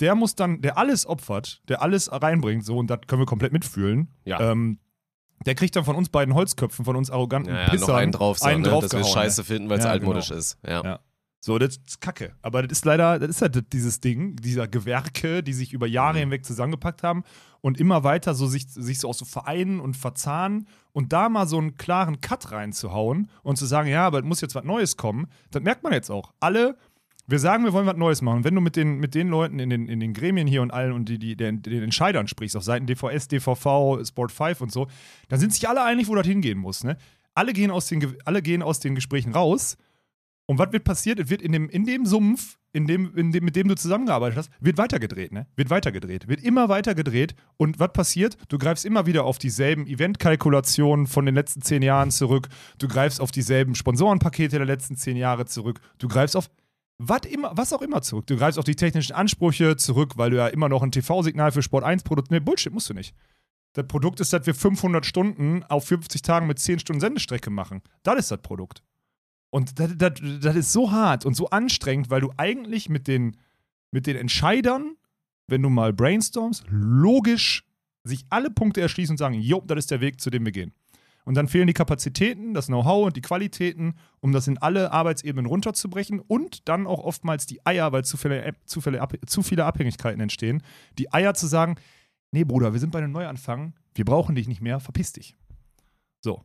der 0.00 0.14
muss 0.14 0.34
dann, 0.34 0.60
der 0.60 0.78
alles 0.78 1.06
opfert, 1.06 1.62
der 1.68 1.82
alles 1.82 2.10
reinbringt, 2.10 2.64
so 2.64 2.78
und 2.78 2.88
das 2.88 3.00
können 3.06 3.22
wir 3.22 3.26
komplett 3.26 3.52
mitfühlen. 3.52 4.08
Ja. 4.24 4.40
Ähm, 4.52 4.78
der 5.46 5.54
kriegt 5.54 5.76
dann 5.76 5.84
von 5.84 5.96
uns 5.96 6.08
beiden 6.08 6.34
Holzköpfen, 6.34 6.84
von 6.84 6.96
uns 6.96 7.10
arroganten 7.10 7.52
Ja, 7.52 7.62
ja, 7.62 7.68
Pissern 7.70 7.88
noch 7.88 7.94
einen 7.96 8.12
drauf, 8.12 8.38
so, 8.38 8.46
einen 8.46 8.62
ne? 8.62 8.68
dass 8.68 8.92
wir 8.92 9.04
scheiße 9.04 9.44
finden, 9.44 9.68
weil 9.68 9.78
es 9.78 9.84
Ja, 9.84 9.90
altmodisch 9.90 10.28
genau. 10.28 10.38
ist. 10.38 10.58
Ja. 10.66 10.82
Ja. 10.82 11.00
So, 11.44 11.58
das 11.58 11.76
ist 11.76 12.00
kacke. 12.00 12.34
Aber 12.40 12.62
das 12.62 12.78
ist 12.78 12.86
leider, 12.86 13.18
das 13.18 13.28
ist 13.28 13.42
halt 13.42 13.70
dieses 13.74 14.00
Ding, 14.00 14.36
dieser 14.36 14.66
Gewerke, 14.66 15.42
die 15.42 15.52
sich 15.52 15.74
über 15.74 15.86
Jahre 15.86 16.18
hinweg 16.18 16.46
zusammengepackt 16.46 17.02
haben 17.02 17.22
und 17.60 17.78
immer 17.78 18.02
weiter 18.02 18.32
so 18.34 18.46
sich, 18.46 18.66
sich 18.66 18.98
so 18.98 19.10
auch 19.10 19.14
so 19.14 19.26
vereinen 19.26 19.78
und 19.78 19.94
verzahnen 19.94 20.66
und 20.92 21.12
da 21.12 21.28
mal 21.28 21.46
so 21.46 21.58
einen 21.58 21.76
klaren 21.76 22.22
Cut 22.22 22.50
reinzuhauen 22.50 23.28
und 23.42 23.56
zu 23.58 23.66
sagen, 23.66 23.90
ja, 23.90 24.06
aber 24.06 24.20
es 24.20 24.24
muss 24.24 24.40
jetzt 24.40 24.54
was 24.54 24.64
Neues 24.64 24.96
kommen, 24.96 25.26
das 25.50 25.62
merkt 25.62 25.82
man 25.82 25.92
jetzt 25.92 26.10
auch. 26.10 26.32
Alle, 26.40 26.78
wir 27.26 27.38
sagen, 27.38 27.64
wir 27.64 27.72
wollen 27.72 27.86
was 27.86 27.96
Neues 27.96 28.22
machen. 28.22 28.44
Wenn 28.44 28.54
du 28.54 28.60
mit 28.60 28.76
den, 28.76 28.98
mit 28.98 29.14
den 29.14 29.28
Leuten 29.28 29.58
in 29.58 29.70
den, 29.70 29.88
in 29.88 30.00
den 30.00 30.12
Gremien 30.12 30.46
hier 30.46 30.62
und 30.62 30.70
allen 30.70 30.92
und 30.92 31.08
die, 31.08 31.18
die, 31.18 31.36
den, 31.36 31.62
den 31.62 31.82
Entscheidern 31.82 32.28
sprichst, 32.28 32.56
auf 32.56 32.64
Seiten 32.64 32.86
DVS, 32.86 33.28
DVV, 33.28 34.04
Sport 34.04 34.32
5 34.32 34.60
und 34.60 34.72
so, 34.72 34.88
dann 35.28 35.40
sind 35.40 35.52
sich 35.52 35.68
alle 35.68 35.82
einig, 35.82 36.08
wo 36.08 36.14
das 36.14 36.26
hingehen 36.26 36.58
muss. 36.58 36.84
Ne? 36.84 36.96
Alle, 37.34 37.52
gehen 37.52 37.70
aus 37.70 37.86
den, 37.86 38.16
alle 38.24 38.42
gehen 38.42 38.62
aus 38.62 38.80
den 38.80 38.94
Gesprächen 38.94 39.32
raus 39.32 39.76
und 40.46 40.58
was 40.58 40.72
wird 40.72 40.84
passiert? 40.84 41.18
Es 41.18 41.30
wird 41.30 41.40
in 41.40 41.52
dem, 41.52 41.70
in 41.70 41.86
dem 41.86 42.04
Sumpf, 42.04 42.58
in 42.72 42.86
dem, 42.86 43.16
in 43.16 43.32
dem, 43.32 43.44
mit 43.44 43.56
dem 43.56 43.68
du 43.68 43.76
zusammengearbeitet 43.76 44.36
hast, 44.36 44.50
wird 44.60 44.76
weitergedreht, 44.76 45.32
ne? 45.32 45.46
Wird 45.56 45.70
weitergedreht. 45.70 46.28
Wird 46.28 46.42
immer 46.42 46.68
weitergedreht. 46.68 47.34
Und 47.56 47.78
was 47.78 47.92
passiert? 47.92 48.36
Du 48.48 48.58
greifst 48.58 48.84
immer 48.84 49.06
wieder 49.06 49.24
auf 49.24 49.38
dieselben 49.38 49.86
Eventkalkulationen 49.86 51.06
von 51.06 51.24
den 51.24 51.34
letzten 51.34 51.62
zehn 51.62 51.82
Jahren 51.82 52.10
zurück. 52.10 52.48
Du 52.78 52.88
greifst 52.88 53.20
auf 53.20 53.30
dieselben 53.30 53.74
Sponsorenpakete 53.74 54.58
der 54.58 54.66
letzten 54.66 54.96
zehn 54.96 55.16
Jahre 55.16 55.46
zurück. 55.46 55.80
Du 55.98 56.08
greifst 56.08 56.36
auf 56.36 56.50
was, 56.98 57.22
immer, 57.26 57.52
was 57.54 57.72
auch 57.72 57.82
immer 57.82 58.02
zurück. 58.02 58.26
Du 58.26 58.36
greifst 58.36 58.58
auf 58.58 58.64
die 58.64 58.76
technischen 58.76 59.14
Ansprüche 59.14 59.76
zurück, 59.76 60.12
weil 60.16 60.30
du 60.30 60.36
ja 60.36 60.48
immer 60.48 60.68
noch 60.68 60.82
ein 60.82 60.92
TV-Signal 60.92 61.52
für 61.52 61.62
Sport 61.62 61.84
1 61.84 62.02
produzierst. 62.04 62.30
Ne, 62.30 62.40
Bullshit, 62.40 62.72
musst 62.72 62.90
du 62.90 62.94
nicht. 62.94 63.14
Das 63.72 63.86
Produkt 63.88 64.20
ist, 64.20 64.32
dass 64.32 64.46
wir 64.46 64.54
500 64.54 65.04
Stunden 65.04 65.64
auf 65.64 65.86
50 65.86 66.22
Tagen 66.22 66.46
mit 66.46 66.58
10 66.60 66.78
Stunden 66.78 67.00
Sendestrecke 67.00 67.50
machen. 67.50 67.82
Das 68.04 68.16
ist 68.18 68.30
das 68.30 68.40
Produkt. 68.40 68.82
Und 69.50 69.78
das, 69.78 69.92
das, 69.96 70.12
das 70.40 70.56
ist 70.56 70.72
so 70.72 70.92
hart 70.92 71.24
und 71.24 71.34
so 71.34 71.50
anstrengend, 71.50 72.10
weil 72.10 72.20
du 72.20 72.32
eigentlich 72.36 72.88
mit 72.88 73.08
den, 73.08 73.36
mit 73.90 74.06
den 74.06 74.16
Entscheidern, 74.16 74.96
wenn 75.48 75.62
du 75.62 75.70
mal 75.70 75.92
brainstormst, 75.92 76.64
logisch 76.68 77.64
sich 78.04 78.24
alle 78.30 78.50
Punkte 78.50 78.80
erschließen 78.80 79.14
und 79.14 79.18
sagen, 79.18 79.34
jo, 79.34 79.62
das 79.66 79.78
ist 79.78 79.90
der 79.90 80.00
Weg, 80.00 80.20
zu 80.20 80.30
dem 80.30 80.44
wir 80.44 80.52
gehen. 80.52 80.72
Und 81.24 81.34
dann 81.34 81.48
fehlen 81.48 81.66
die 81.66 81.72
Kapazitäten, 81.72 82.52
das 82.52 82.66
Know-how 82.66 83.06
und 83.06 83.16
die 83.16 83.22
Qualitäten, 83.22 83.94
um 84.20 84.32
das 84.32 84.46
in 84.46 84.58
alle 84.58 84.92
Arbeitsebenen 84.92 85.46
runterzubrechen 85.46 86.20
und 86.20 86.68
dann 86.68 86.86
auch 86.86 87.00
oftmals 87.00 87.46
die 87.46 87.64
Eier, 87.64 87.92
weil 87.92 88.04
zu 88.04 88.16
viele, 88.16 88.54
zu 88.66 88.80
viele, 88.82 89.06
zu 89.26 89.42
viele 89.42 89.64
Abhängigkeiten 89.64 90.20
entstehen, 90.20 90.62
die 90.98 91.12
Eier 91.12 91.34
zu 91.34 91.46
sagen, 91.46 91.76
nee 92.30 92.44
Bruder, 92.44 92.74
wir 92.74 92.80
sind 92.80 92.90
bei 92.90 92.98
einem 92.98 93.12
Neuanfang, 93.12 93.74
wir 93.94 94.04
brauchen 94.04 94.34
dich 94.34 94.48
nicht 94.48 94.60
mehr, 94.60 94.80
verpiss 94.80 95.12
dich. 95.12 95.34
So. 96.20 96.44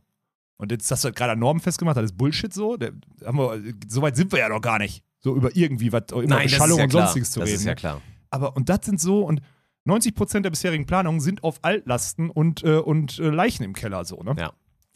Und 0.56 0.72
jetzt 0.72 0.90
hast 0.90 1.04
du 1.04 1.06
halt 1.06 1.16
gerade 1.16 1.32
an 1.32 1.38
Normen 1.38 1.60
festgemacht, 1.60 1.96
das 1.96 2.04
ist 2.04 2.16
Bullshit 2.16 2.52
so. 2.52 2.76
Der, 2.76 2.92
haben 3.24 3.38
wir, 3.38 3.74
so 3.88 4.02
weit 4.02 4.16
sind 4.16 4.32
wir 4.32 4.38
ja 4.38 4.48
noch 4.48 4.60
gar 4.60 4.78
nicht. 4.78 5.02
So 5.18 5.36
über 5.36 5.54
irgendwie 5.54 5.92
was, 5.92 6.04
immer 6.12 6.22
Nein, 6.22 6.42
das 6.44 6.52
Beschallung 6.52 6.78
ja 6.78 6.84
und 6.84 6.90
klar. 6.90 7.02
sonstiges 7.04 7.30
zu 7.32 7.40
das 7.40 7.48
reden. 7.48 7.58
ist 7.60 7.64
ja 7.64 7.74
klar. 7.74 8.00
Aber 8.30 8.56
und 8.56 8.68
das 8.68 8.80
sind 8.84 9.00
so, 9.00 9.24
und 9.24 9.42
90% 9.86 10.40
der 10.40 10.50
bisherigen 10.50 10.86
Planungen 10.86 11.20
sind 11.20 11.44
auf 11.44 11.58
Altlasten 11.62 12.30
und, 12.30 12.62
äh, 12.62 12.76
und 12.76 13.18
äh, 13.18 13.30
Leichen 13.30 13.64
im 13.64 13.72
Keller 13.72 14.04
so, 14.04 14.22
ne? 14.22 14.34
Ja. 14.38 14.52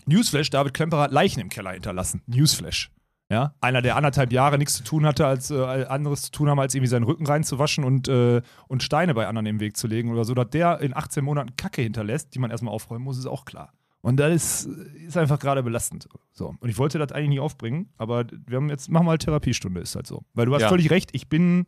Newsflash, 0.07 0.51
David 0.51 0.75
Klemperer 0.75 1.03
hat 1.03 1.13
Leichen 1.13 1.41
im 1.41 1.49
Keller 1.49 1.73
hinterlassen. 1.73 2.23
Newsflash. 2.27 2.91
Ja, 3.31 3.55
einer, 3.63 3.81
der 3.81 3.97
anderthalb 3.97 4.33
Jahre 4.33 4.59
nichts 4.59 4.75
zu 4.75 4.85
tun 4.85 5.07
hatte, 5.07 5.27
als 5.27 5.51
äh, 5.51 5.57
anderes 5.89 6.23
zu 6.23 6.31
tun 6.31 6.49
haben, 6.51 6.61
als 6.61 6.75
irgendwie 6.75 6.91
seinen 6.91 7.05
Rücken 7.05 7.27
reinzuwaschen 7.27 7.83
und, 7.83 8.07
äh, 8.07 8.43
und 8.69 8.83
Steine 8.83 9.15
bei 9.15 9.27
anderen 9.27 9.47
im 9.47 9.61
Weg 9.61 9.79
zu 9.79 9.87
legen 9.87 10.11
oder 10.13 10.25
so, 10.27 10.35
dass 10.35 10.51
der 10.51 10.81
in 10.81 10.95
18 10.95 11.25
Monaten 11.25 11.57
Kacke 11.57 11.81
hinterlässt, 11.81 12.35
die 12.35 12.39
man 12.39 12.51
erstmal 12.51 12.75
aufräumen 12.75 13.03
muss, 13.05 13.17
ist 13.19 13.27
auch 13.27 13.47
klar. 13.47 13.73
Und 14.03 14.19
das 14.19 14.35
ist, 14.67 14.67
ist 15.07 15.17
einfach 15.17 15.39
gerade 15.39 15.63
belastend. 15.63 16.07
So. 16.33 16.55
Und 16.61 16.69
ich 16.69 16.77
wollte 16.77 16.99
das 16.99 17.13
eigentlich 17.13 17.31
nie 17.31 17.41
aufbringen, 17.41 17.89
aber 17.97 18.27
wir 18.47 18.59
haben 18.59 18.69
jetzt, 18.69 18.91
machen 18.91 19.07
wir 19.07 19.11
halt 19.13 19.23
Therapiestunde, 19.23 19.81
ist 19.81 19.97
halt 19.97 20.07
so. 20.07 20.23
Weil 20.35 20.45
du 20.45 20.55
hast 20.55 20.61
Ja. 20.63 20.69
völlig 20.69 20.91
recht, 20.91 21.09
ich 21.15 21.27
bin, 21.31 21.65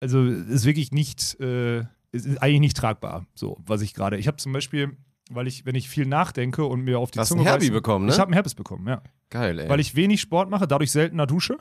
also 0.00 0.22
ist 0.22 0.66
wirklich 0.66 0.92
nicht, 0.92 1.40
äh, 1.40 1.78
ist 2.10 2.26
ist 2.26 2.42
eigentlich 2.42 2.60
nicht 2.60 2.76
tragbar, 2.76 3.24
so, 3.34 3.56
was 3.64 3.80
ich 3.80 3.94
gerade. 3.94 4.18
Ich 4.18 4.26
habe 4.26 4.36
zum 4.36 4.52
Beispiel, 4.52 4.98
weil 5.34 5.46
ich, 5.46 5.64
wenn 5.66 5.74
ich 5.74 5.88
viel 5.88 6.06
nachdenke 6.06 6.64
und 6.64 6.82
mir 6.82 6.98
auf 6.98 7.10
die 7.10 7.18
hast 7.18 7.28
Zunge 7.28 7.40
einen 7.42 7.48
Herbi 7.48 7.66
beißen- 7.66 7.72
bekommen, 7.72 8.06
ne? 8.06 8.12
Ich 8.12 8.18
habe 8.18 8.28
einen 8.28 8.34
Herpes 8.34 8.54
bekommen, 8.54 8.86
ja. 8.88 9.02
Geil, 9.30 9.58
ey. 9.58 9.68
Weil 9.68 9.80
ich 9.80 9.94
wenig 9.94 10.20
Sport 10.20 10.50
mache, 10.50 10.66
dadurch 10.66 10.90
seltener 10.92 11.26
dusche. 11.26 11.58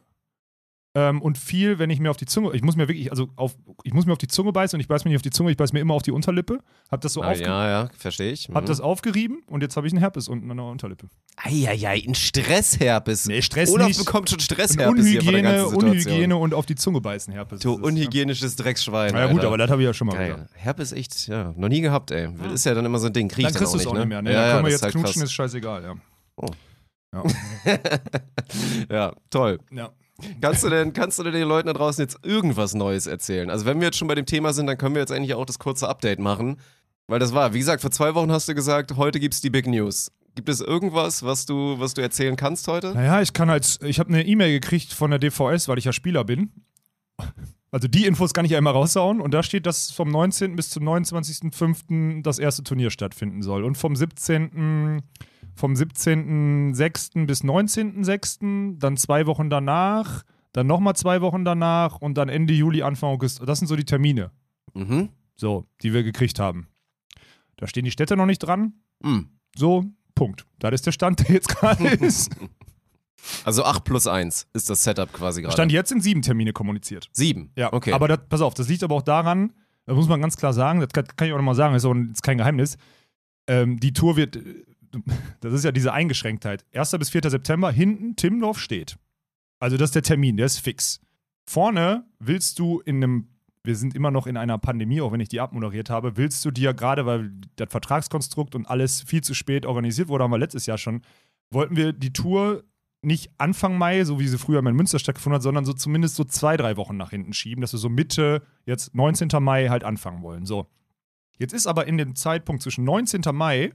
Ähm, 0.94 1.22
und 1.22 1.38
viel, 1.38 1.80
wenn 1.80 1.90
ich 1.90 2.02
mir 2.02 2.12
auf 2.12 2.18
die 2.18 2.26
Zunge, 2.26 2.54
ich 2.54 2.64
muss 2.64 2.76
mir 2.76 2.90
wirklich, 2.90 3.12
also 3.12 3.30
auf, 3.38 3.56
ich 3.86 3.94
muss 3.94 4.06
mir 4.06 4.12
auf 4.12 4.18
die 4.18 4.28
Zunge 4.28 4.52
beißen 4.52 4.76
und 4.76 4.82
ich 4.82 4.90
beiß 4.90 5.06
mir 5.06 5.10
nicht 5.10 5.16
auf 5.18 5.22
die 5.22 5.30
Zunge, 5.30 5.50
ich 5.50 5.56
beiß 5.56 5.72
mir 5.72 5.80
immer 5.80 5.94
auf 5.94 6.02
die 6.02 6.12
Unterlippe. 6.12 6.60
Hab 6.90 7.00
das 7.00 7.14
so 7.14 7.22
ah, 7.22 7.32
ja, 7.34 7.70
ja, 7.70 7.90
verstehe 7.98 8.34
ich. 8.34 8.50
hab 8.50 8.64
Mhm. 8.64 8.68
das 8.68 8.82
aufgerieben 8.82 9.42
und 9.48 9.62
jetzt 9.62 9.78
habe 9.78 9.88
ich 9.88 9.94
einen 9.94 10.02
Herpes 10.02 10.28
unten 10.28 10.52
an 10.52 10.58
der 10.58 10.66
Unterlippe. 10.66 11.08
Eieiei, 11.38 12.04
ein 12.06 12.14
Stressherpes. 12.14 13.26
Nee, 13.26 13.42
Stress 13.42 13.72
Olaf 13.72 13.88
nicht. 13.88 14.00
bekommt 14.00 14.30
schon 14.30 14.42
Stressherpes 14.42 15.06
hier 15.08 15.22
von 15.22 15.32
der 15.32 15.40
Unhygiene, 15.40 15.42
ganzen 15.44 15.70
Situation. 15.70 16.12
Unhygiene 16.12 16.36
und 16.36 16.54
auf 16.54 16.66
die 16.66 16.76
Zunge 16.76 17.00
beißen 17.00 17.34
Herpes. 17.34 17.62
Du 17.62 17.78
ne? 17.78 17.86
unhygienisches 17.86 18.58
Drecksschwein. 18.58 19.12
Na 19.14 19.20
ja, 19.22 19.26
gut, 19.28 19.38
Alter. 19.38 19.48
aber 19.48 19.58
das 19.60 19.72
habe 19.72 19.82
ich 19.82 19.86
ja 19.86 19.94
schon 19.94 20.08
mal 20.08 20.18
Geil. 20.18 20.34
gesagt. 20.34 20.50
Herpes 20.56 20.92
echt, 20.92 21.28
ja, 21.28 21.54
noch 21.56 21.70
nie 21.70 21.80
gehabt, 21.80 22.12
ey. 22.12 22.28
Ist 22.54 22.66
ja 22.66 22.74
dann 22.74 22.84
immer 22.86 23.00
so 23.00 23.08
ein 23.08 23.14
Ding, 23.14 23.30
krieg 23.30 23.46
Dann 23.46 23.54
ich 23.54 23.58
kriegst 23.58 23.74
du 23.74 23.78
es 23.78 23.88
auch 23.88 23.92
auch 23.92 23.94
nicht, 23.96 24.08
nicht 24.10 24.16
ne? 24.18 24.22
mehr. 24.22 24.22
Ne? 24.24 24.34
Ja, 24.34 24.40
dann 24.42 24.48
ja, 24.48 24.54
können 24.56 24.66
wir 24.66 24.72
das 24.72 24.82
jetzt 24.82 24.84
halt 24.84 24.94
knutschen, 24.94 25.14
krass. 25.22 25.24
ist 25.24 25.34
scheißegal, 25.34 25.84
ja. 25.84 25.96
Oh. 26.36 26.48
Ja. 27.14 27.24
Ja, 28.90 29.14
toll. 29.30 29.60
ja. 29.72 29.90
Kannst 30.42 30.64
du 30.64 30.70
denn, 30.70 30.94
kannst 30.94 31.20
du 31.20 31.24
denn 31.24 31.34
den 31.34 31.48
Leuten 31.48 31.68
da 31.68 31.74
draußen 31.74 32.02
jetzt 32.02 32.20
irgendwas 32.24 32.74
Neues 32.74 33.08
erzählen? 33.08 33.50
Also 33.50 33.66
wenn 33.66 33.80
wir 33.80 33.88
jetzt 33.88 33.98
schon 33.98 34.08
bei 34.08 34.16
dem 34.16 34.26
Thema 34.26 34.54
sind, 34.54 34.68
dann 34.68 34.78
können 34.78 34.96
wir 34.96 35.02
jetzt 35.02 35.12
eigentlich 35.12 35.34
auch 35.34 35.46
das 35.46 35.60
kurze 35.60 35.88
Update 35.88 36.20
machen. 36.20 36.58
Weil 37.08 37.20
das 37.20 37.34
war, 37.34 37.54
wie 37.54 37.60
gesagt, 37.60 37.82
vor 37.82 37.92
zwei 37.92 38.16
Wochen 38.16 38.32
hast 38.32 38.48
du 38.48 38.56
gesagt, 38.56 38.96
heute 38.96 39.20
gibt's 39.20 39.42
die 39.42 39.50
Big 39.50 39.68
News. 39.68 40.12
Gibt 40.36 40.48
es 40.48 40.62
irgendwas, 40.62 41.24
was 41.24 41.46
du, 41.46 41.78
was 41.80 41.94
du 41.94 42.02
erzählen 42.02 42.36
kannst 42.38 42.68
heute? 42.68 42.94
Naja, 42.94 43.22
ich 43.22 43.34
kann 43.34 43.50
halt, 43.50 43.80
ich 43.84 44.00
habe 44.00 44.10
eine 44.10 44.26
E-Mail 44.26 44.60
gekriegt 44.60 44.94
von 44.94 45.12
der 45.12 45.20
DVS, 45.20 45.68
weil 45.68 45.78
ich 45.78 45.86
ja 45.86 45.92
Spieler 45.92 46.24
bin. 46.24 46.52
Also 47.72 47.88
die 47.88 48.06
Infos 48.06 48.34
kann 48.34 48.46
ich 48.46 48.52
immer 48.52 48.72
raushauen 48.72 49.22
und 49.22 49.34
da 49.34 49.44
steht, 49.44 49.66
dass 49.66 49.92
vom 49.92 50.10
19. 50.10 50.56
bis 50.56 50.70
zum 50.70 50.84
29.05. 50.88 52.22
das 52.22 52.38
erste 52.38 52.64
Turnier 52.64 52.90
stattfinden 52.90 53.42
soll 53.42 53.64
und 53.64 53.78
vom 53.78 53.96
17. 53.96 55.02
vom 55.56 55.74
17.06. 55.74 57.26
bis 57.26 57.44
19.06. 57.44 58.80
dann 58.80 58.98
zwei 58.98 59.26
Wochen 59.28 59.50
danach, 59.50 60.24
dann 60.54 60.68
nochmal 60.68 60.96
zwei 60.96 61.22
Wochen 61.22 61.46
danach 61.46 61.98
und 62.02 62.16
dann 62.18 62.30
Ende 62.30 62.54
Juli, 62.54 62.82
Anfang 62.84 63.10
August. 63.12 63.42
Das 63.46 63.60
sind 63.60 63.68
so 63.68 63.76
die 63.76 63.86
Termine, 63.86 64.32
Mhm. 64.74 65.10
so, 65.36 65.66
die 65.82 65.94
wir 65.94 66.04
gekriegt 66.04 66.40
haben. 66.40 66.68
Da 67.58 67.68
stehen 67.68 67.86
die 67.86 67.92
Städte 67.92 68.18
noch 68.18 68.26
nicht 68.26 68.40
dran. 68.40 68.74
Mhm. 69.04 69.30
So, 69.56 69.86
Punkt. 70.16 70.46
Das 70.60 70.74
ist 70.74 70.86
der 70.86 70.92
Stand, 70.92 71.20
der 71.28 71.36
jetzt 71.36 71.48
gerade 71.50 71.84
ist. 72.06 72.36
Also 73.46 73.64
8 73.64 73.84
plus 73.84 74.08
1 74.08 74.48
ist 74.54 74.70
das 74.70 74.84
Setup 74.84 75.12
quasi 75.14 75.42
gerade. 75.42 75.54
Stand 75.54 75.72
jetzt 75.72 75.90
sind 75.90 76.02
sieben 76.02 76.22
Termine 76.24 76.54
kommuniziert. 76.54 77.08
7. 77.12 77.52
Ja, 77.56 77.72
okay. 77.72 77.94
aber 77.94 78.08
das, 78.08 78.20
pass 78.30 78.42
auf, 78.42 78.56
das 78.56 78.68
liegt 78.68 78.84
aber 78.84 78.96
auch 78.96 79.02
daran, 79.04 79.54
das 79.86 79.96
muss 79.96 80.08
man 80.08 80.22
ganz 80.22 80.38
klar 80.38 80.54
sagen, 80.54 80.80
das 80.80 80.90
kann, 80.90 81.06
kann 81.16 81.28
ich 81.28 81.34
auch 81.34 81.38
nochmal 81.38 81.54
sagen, 81.56 81.74
das 81.74 81.84
ist, 81.84 81.88
auch, 81.88 81.94
ein- 81.94 82.12
ist 82.12 82.24
kein 82.24 82.38
Geheimnis. 82.40 82.78
Ähm, 83.48 83.80
die 83.80 83.94
Tour 83.94 84.16
wird, 84.18 84.40
das 85.40 85.54
ist 85.54 85.64
ja 85.64 85.72
diese 85.72 85.94
Eingeschränktheit. 85.94 86.66
1. 86.74 86.92
bis 87.00 87.10
4. 87.10 87.30
September, 87.30 87.72
hinten 87.72 88.16
Timmendorf 88.16 88.60
steht. 88.60 88.98
Also 89.60 89.78
das 89.78 89.90
ist 89.90 89.96
der 89.96 90.04
Termin, 90.04 90.38
der 90.38 90.48
ist 90.48 90.60
fix. 90.60 91.00
Vorne 91.46 92.06
willst 92.20 92.60
du 92.60 92.80
in 92.82 92.98
einem, 92.98 93.28
wir 93.64 93.76
sind 93.76 93.96
immer 93.96 94.12
noch 94.12 94.28
in 94.28 94.38
einer 94.38 94.58
Pandemie, 94.58 95.02
auch 95.02 95.12
wenn 95.12 95.20
ich 95.20 95.30
die 95.30 95.40
abmoderiert 95.40 95.90
habe, 95.90 96.18
willst 96.18 96.44
du 96.46 96.52
dir 96.52 96.74
gerade, 96.74 97.06
weil 97.06 97.32
das 97.56 97.70
Vertragskonstrukt 97.70 98.56
und 98.56 98.68
alles 98.68 99.02
viel 99.02 99.22
zu 99.22 99.34
spät 99.34 99.66
organisiert 99.66 100.08
wurde, 100.08 100.24
haben 100.24 100.32
wir 100.32 100.38
letztes 100.38 100.66
Jahr 100.66 100.78
schon, 100.78 101.02
wollten 101.52 101.76
wir 101.76 101.94
die 101.94 102.14
Tour 102.14 102.64
nicht 103.04 103.32
Anfang 103.38 103.78
Mai, 103.78 104.04
so 104.04 104.20
wie 104.20 104.28
sie 104.28 104.38
früher 104.38 104.60
in 104.60 104.76
Münster 104.76 105.00
stattgefunden 105.00 105.36
hat, 105.36 105.44
sondern 105.44 105.66
so 105.66 105.74
zumindest 105.74 106.16
so 106.16 106.24
zwei, 106.24 106.56
drei 106.58 106.78
Wochen 106.78 106.98
nach 106.98 107.10
hinten 107.10 107.34
schieben, 107.34 107.62
dass 107.62 107.74
wir 107.74 107.80
so 107.80 107.90
Mitte, 107.90 108.44
jetzt 108.66 108.94
19. 108.96 109.30
Mai 109.42 109.70
halt 109.70 109.84
anfangen 109.84 110.22
wollen. 110.22 110.46
So. 110.46 110.68
Jetzt 111.38 111.54
ist 111.54 111.66
aber 111.66 111.88
in 111.88 111.98
dem 111.98 112.16
Zeitpunkt 112.16 112.62
zwischen 112.62 112.84
19. 112.84 113.22
Mai 113.34 113.74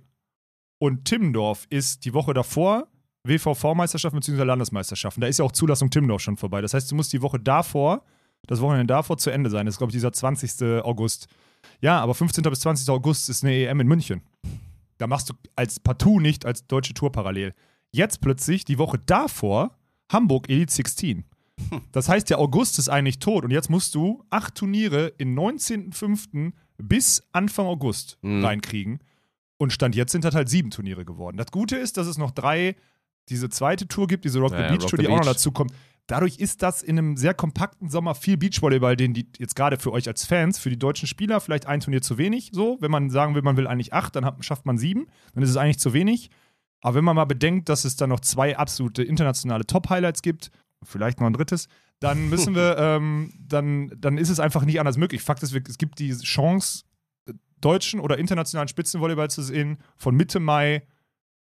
und 0.79 1.05
Timmendorf 1.05 1.67
ist 1.71 2.05
die 2.05 2.15
Woche 2.15 2.35
davor 2.35 2.87
WVV-Meisterschaften 3.25 4.19
bzw. 4.21 4.43
Landesmeisterschaften. 4.45 5.21
Da 5.21 5.27
ist 5.27 5.39
ja 5.39 5.45
auch 5.45 5.53
Zulassung 5.53 5.91
Timmendorf 5.91 6.23
schon 6.23 6.37
vorbei. 6.37 6.61
Das 6.61 6.75
heißt, 6.75 6.91
du 6.91 6.95
musst 6.95 7.13
die 7.13 7.23
Woche 7.23 7.39
davor, 7.41 8.03
das 8.47 8.61
Wochenende 8.61 8.87
davor 8.87 9.19
zu 9.19 9.31
Ende 9.31 9.51
sein. 9.51 9.67
Das 9.67 9.75
ist, 9.75 9.79
glaube 9.79 9.91
ich, 9.91 9.97
dieser 9.97 10.13
20. 10.13 10.83
August. 10.85 11.27
Ja, 11.81 12.01
aber 12.01 12.15
15. 12.15 12.43
bis 12.45 12.61
20. 12.61 12.89
August 12.91 13.29
ist 13.29 13.43
eine 13.45 13.55
EM 13.55 13.81
in 13.81 13.89
München. 13.89 14.23
Da 14.99 15.07
machst 15.07 15.29
du 15.31 15.35
als 15.57 15.81
Partout 15.81 16.21
nicht 16.21 16.47
als 16.47 16.67
deutsche 16.67 16.95
Tour 16.95 17.11
parallel. 17.11 17.53
Jetzt 17.91 18.21
plötzlich, 18.21 18.65
die 18.65 18.79
Woche 18.79 18.99
davor, 18.99 19.77
Hamburg 20.11 20.49
Elite 20.49 20.73
16. 20.73 21.25
Das 21.91 22.09
heißt, 22.09 22.29
der 22.31 22.39
August 22.39 22.79
ist 22.79 22.89
eigentlich 22.89 23.19
tot 23.19 23.43
und 23.45 23.51
jetzt 23.51 23.71
musst 23.71 23.95
du 23.95 24.23
acht 24.31 24.55
Turniere 24.55 25.09
in 25.19 25.35
19.05. 25.35 26.53
bis 26.79 27.23
Anfang 27.33 27.67
August 27.67 28.19
Mhm. 28.23 28.45
reinkriegen. 28.45 28.99
Und 29.59 29.73
Stand 29.73 29.95
jetzt 29.95 30.13
sind 30.13 30.25
das 30.25 30.35
halt 30.35 30.49
sieben 30.49 30.71
Turniere 30.71 31.05
geworden. 31.05 31.37
Das 31.37 31.51
Gute 31.51 31.77
ist, 31.77 31.97
dass 31.97 32.07
es 32.07 32.19
noch 32.19 32.31
drei, 32.31 32.77
diese 33.29 33.49
zweite 33.49 33.89
Tour 33.89 34.07
gibt, 34.07 34.25
diese 34.25 34.39
Rock 34.39 34.53
Ja, 34.53 34.69
the 34.69 34.75
Beach 34.75 34.83
Rock 34.85 34.91
Tour, 34.91 34.99
die 34.99 35.07
auch 35.07 35.13
noch 35.13 35.21
Beach. 35.21 35.33
dazu 35.33 35.53
kommt. 35.53 35.73
Dadurch 36.07 36.39
ist 36.39 36.63
das 36.63 36.83
in 36.83 36.99
einem 36.99 37.17
sehr 37.17 37.35
kompakten 37.35 37.89
Sommer 37.89 38.15
viel 38.15 38.37
Beachvolleyball, 38.37 38.97
den 38.97 39.13
die 39.13 39.29
jetzt 39.39 39.57
gerade 39.57 39.77
für 39.79 39.93
euch 39.93 40.07
als 40.07 40.25
Fans, 40.25 40.59
für 40.59 40.71
die 40.71 40.79
deutschen 40.79 41.09
Spieler 41.09 41.41
vielleicht 41.41 41.67
ein 41.67 41.81
Turnier 41.81 42.03
zu 42.03 42.17
wenig. 42.17 42.51
So, 42.53 42.77
wenn 42.81 42.93
man 42.93 43.11
sagen 43.11 43.35
will, 43.35 43.43
man 43.43 43.57
will 43.57 43.67
eigentlich 43.67 43.93
acht, 43.93 44.15
dann 44.15 44.25
hat, 44.25 44.45
schafft 44.45 44.67
man 44.67 44.79
sieben, 44.79 45.07
dann 45.35 45.43
ist 45.43 45.51
es 45.51 45.57
eigentlich 45.57 45.81
zu 45.81 45.93
wenig. 45.93 46.31
Aber 46.81 46.97
wenn 46.97 47.05
man 47.05 47.17
mal 47.17 47.25
bedenkt, 47.25 47.69
dass 47.69 47.85
es 47.85 47.97
dann 47.97 48.11
noch 48.11 48.21
zwei 48.21 48.57
absolute 48.57 49.03
internationale 49.03 49.67
Top-Highlights 49.67 50.23
gibt 50.23 50.53
vielleicht 50.83 51.21
noch 51.21 51.27
ein 51.27 51.33
drittes, 51.33 51.69
dann 52.01 52.29
müssen 52.29 52.55
wir, 52.55 52.77
ähm, 52.79 53.33
dann, 53.39 53.91
dann 53.97 54.19
ist 54.19 54.29
es 54.29 54.41
einfach 54.41 54.65
nicht 54.65 54.79
anders 54.79 54.97
möglich. 54.97 55.23
Fakt 55.23 55.43
ist, 55.43 55.55
es 55.55 55.79
gibt 55.79 55.99
die 55.99 56.17
Chance, 56.17 56.85
deutschen 57.61 58.01
oder 58.01 58.19
internationalen 58.19 58.69
Spitzenvolleyball 58.69 59.31
zu 59.31 59.43
sehen, 59.43 59.79
von 59.97 60.15
Mitte 60.15 60.41
Mai 60.41 60.83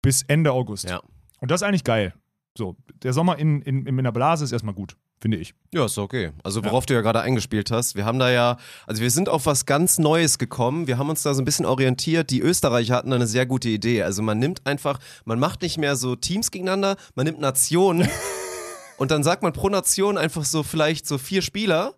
bis 0.03 0.23
Ende 0.23 0.53
August. 0.53 0.89
Ja. 0.89 1.01
Und 1.41 1.51
das 1.51 1.63
ist 1.63 1.67
eigentlich 1.67 1.85
geil. 1.85 2.15
So, 2.57 2.77
der 3.03 3.13
Sommer 3.13 3.39
in, 3.39 3.63
in, 3.63 3.87
in 3.87 4.05
der 4.05 4.13
Blase 4.13 4.45
ist 4.45 4.53
erstmal 4.53 4.75
gut, 4.75 4.97
finde 5.21 5.39
ich. 5.39 5.55
Ja, 5.73 5.87
ist 5.87 5.97
okay. 5.97 6.33
Also 6.45 6.63
worauf 6.65 6.85
du 6.85 6.93
ja 6.93 7.01
gerade 7.01 7.23
eingespielt 7.23 7.71
hast, 7.71 7.97
wir 7.97 8.05
haben 8.05 8.19
da 8.19 8.31
ja, 8.31 8.59
also 8.87 9.01
wir 9.01 9.11
sind 9.11 9.31
auf 9.31 9.47
was 9.47 9.65
ganz 9.65 9.99
Neues 9.99 10.37
gekommen. 10.39 10.87
Wir 10.87 10.99
haben 10.99 11.09
uns 11.09 11.23
da 11.23 11.33
so 11.33 11.41
ein 11.41 11.47
bisschen 11.47 11.65
orientiert. 11.65 12.31
Die 12.31 12.43
Österreicher 12.43 12.95
hatten 12.97 13.09
da 13.09 13.17
eine 13.17 13.27
sehr 13.27 13.47
gute 13.47 13.71
Idee. 13.71 14.03
Also 14.03 14.21
man 14.21 14.39
nimmt 14.39 14.67
einfach, 14.67 14.99
man 15.25 15.39
macht 15.39 15.63
nicht 15.63 15.79
mehr 15.79 15.97
so 15.97 16.15
Teams 16.15 16.51
gegeneinander, 16.51 16.97
man 17.15 17.25
nimmt 17.25 17.41
Nationen 17.41 18.09
und 18.99 19.11
dann 19.11 19.23
sagt 19.23 19.43
man 19.43 19.55
pro 19.55 19.71
Nation 19.71 20.19
einfach 20.19 20.45
so 20.45 20.63
vielleicht 20.63 21.07
so 21.07 21.17
vier 21.17 21.41
Spieler 21.41 21.95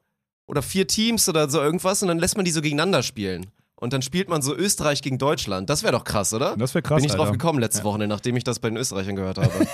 oder 0.46 0.62
vier 0.62 0.87
Teams 0.87 1.29
oder 1.29 1.50
so 1.50 1.61
irgendwas 1.61 2.00
und 2.03 2.09
dann 2.09 2.20
lässt 2.20 2.37
man 2.37 2.44
die 2.44 2.53
so 2.53 2.62
gegeneinander 2.62 3.03
spielen. 3.03 3.50
Und 3.85 3.92
dann 3.92 4.01
spielt 4.01 4.31
man 4.31 4.40
so 4.40 4.57
Österreich 4.57 5.03
gegen 5.03 5.18
Deutschland. 5.18 5.68
Das 5.68 5.83
wäre 5.83 5.92
doch 5.92 6.05
krass, 6.05 6.33
oder? 6.33 6.57
Das 6.57 6.75
wäre 6.75 6.81
krass. 6.81 6.97
Bin 6.97 7.05
ich 7.05 7.12
drauf 7.12 7.27
Alter. 7.27 7.33
gekommen 7.33 7.59
letzte 7.59 7.85
Woche, 7.85 7.99
nachdem 8.09 8.35
ich 8.35 8.42
das 8.42 8.59
bei 8.59 8.70
den 8.70 8.79
Österreichern 8.79 9.14
gehört 9.14 9.37
habe. 9.37 9.51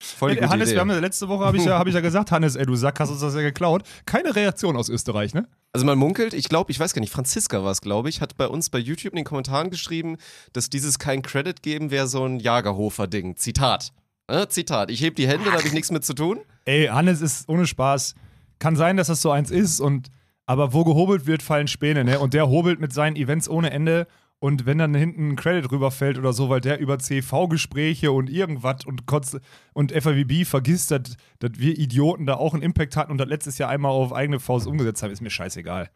Voll 0.00 0.34
die 0.34 0.44
Hannes, 0.44 0.70
Idee. 0.70 0.74
wir 0.74 0.80
haben 0.80 0.90
ja, 0.90 0.98
letzte 0.98 1.28
Woche 1.28 1.44
habe 1.44 1.56
ich, 1.56 1.64
ja, 1.64 1.78
hab 1.78 1.86
ich 1.86 1.94
ja 1.94 2.00
gesagt, 2.00 2.30
Hannes, 2.32 2.56
ey, 2.56 2.66
du 2.66 2.74
Sack, 2.74 2.98
hast 2.98 3.10
uns 3.10 3.20
das 3.20 3.36
ja 3.36 3.42
geklaut. 3.42 3.84
Keine 4.06 4.34
Reaktion 4.34 4.76
aus 4.76 4.88
Österreich, 4.88 5.34
ne? 5.34 5.46
Also 5.72 5.86
man 5.86 5.98
munkelt, 5.98 6.34
ich 6.34 6.48
glaube, 6.48 6.72
ich 6.72 6.80
weiß 6.80 6.92
gar 6.92 6.98
nicht, 6.98 7.12
Franziska 7.12 7.62
war 7.62 7.70
es, 7.70 7.80
glaube 7.80 8.08
ich, 8.08 8.20
hat 8.20 8.36
bei 8.36 8.48
uns 8.48 8.70
bei 8.70 8.78
YouTube 8.78 9.12
in 9.12 9.18
den 9.18 9.24
Kommentaren 9.24 9.70
geschrieben, 9.70 10.16
dass 10.52 10.68
dieses 10.68 10.98
kein 10.98 11.22
Credit 11.22 11.62
geben 11.62 11.92
wäre 11.92 12.08
so 12.08 12.24
ein 12.24 12.40
Jagerhofer-Ding. 12.40 13.36
Zitat. 13.36 13.92
Äh, 14.26 14.48
Zitat. 14.48 14.90
Ich 14.90 15.00
heb 15.00 15.14
die 15.14 15.28
Hände, 15.28 15.44
da 15.44 15.52
habe 15.52 15.62
ich 15.64 15.72
nichts 15.72 15.92
mit 15.92 16.04
zu 16.04 16.14
tun. 16.14 16.40
Ey, 16.64 16.86
Hannes 16.86 17.20
ist 17.20 17.48
ohne 17.48 17.68
Spaß. 17.68 18.16
Kann 18.58 18.74
sein, 18.74 18.96
dass 18.96 19.06
das 19.06 19.22
so 19.22 19.30
eins 19.30 19.52
ist 19.52 19.78
und 19.78 20.10
aber 20.50 20.72
wo 20.72 20.82
gehobelt 20.82 21.26
wird, 21.26 21.44
fallen 21.44 21.68
Späne, 21.68 22.02
ne? 22.02 22.18
Und 22.18 22.34
der 22.34 22.48
hobelt 22.48 22.80
mit 22.80 22.92
seinen 22.92 23.14
Events 23.14 23.48
ohne 23.48 23.70
Ende. 23.70 24.08
Und 24.40 24.66
wenn 24.66 24.78
dann 24.78 24.94
hinten 24.94 25.28
ein 25.28 25.36
Credit 25.36 25.70
rüberfällt 25.70 26.18
oder 26.18 26.32
so, 26.32 26.48
weil 26.48 26.60
der 26.60 26.80
über 26.80 26.98
CV-Gespräche 26.98 28.10
und 28.10 28.28
irgendwas 28.28 28.84
und, 28.84 29.06
Kotz- 29.06 29.38
und 29.74 29.92
FAWB 29.92 30.44
vergisst, 30.44 30.90
dass 30.90 31.02
dass 31.38 31.52
wir 31.54 31.78
Idioten 31.78 32.26
da 32.26 32.34
auch 32.34 32.52
einen 32.52 32.64
Impact 32.64 32.96
hatten 32.96 33.12
und 33.12 33.18
das 33.18 33.28
letztes 33.28 33.58
Jahr 33.58 33.70
einmal 33.70 33.92
auf 33.92 34.12
eigene 34.12 34.40
Faust 34.40 34.66
umgesetzt 34.66 35.04
haben, 35.04 35.12
ist 35.12 35.20
mir 35.20 35.30
scheißegal. 35.30 35.88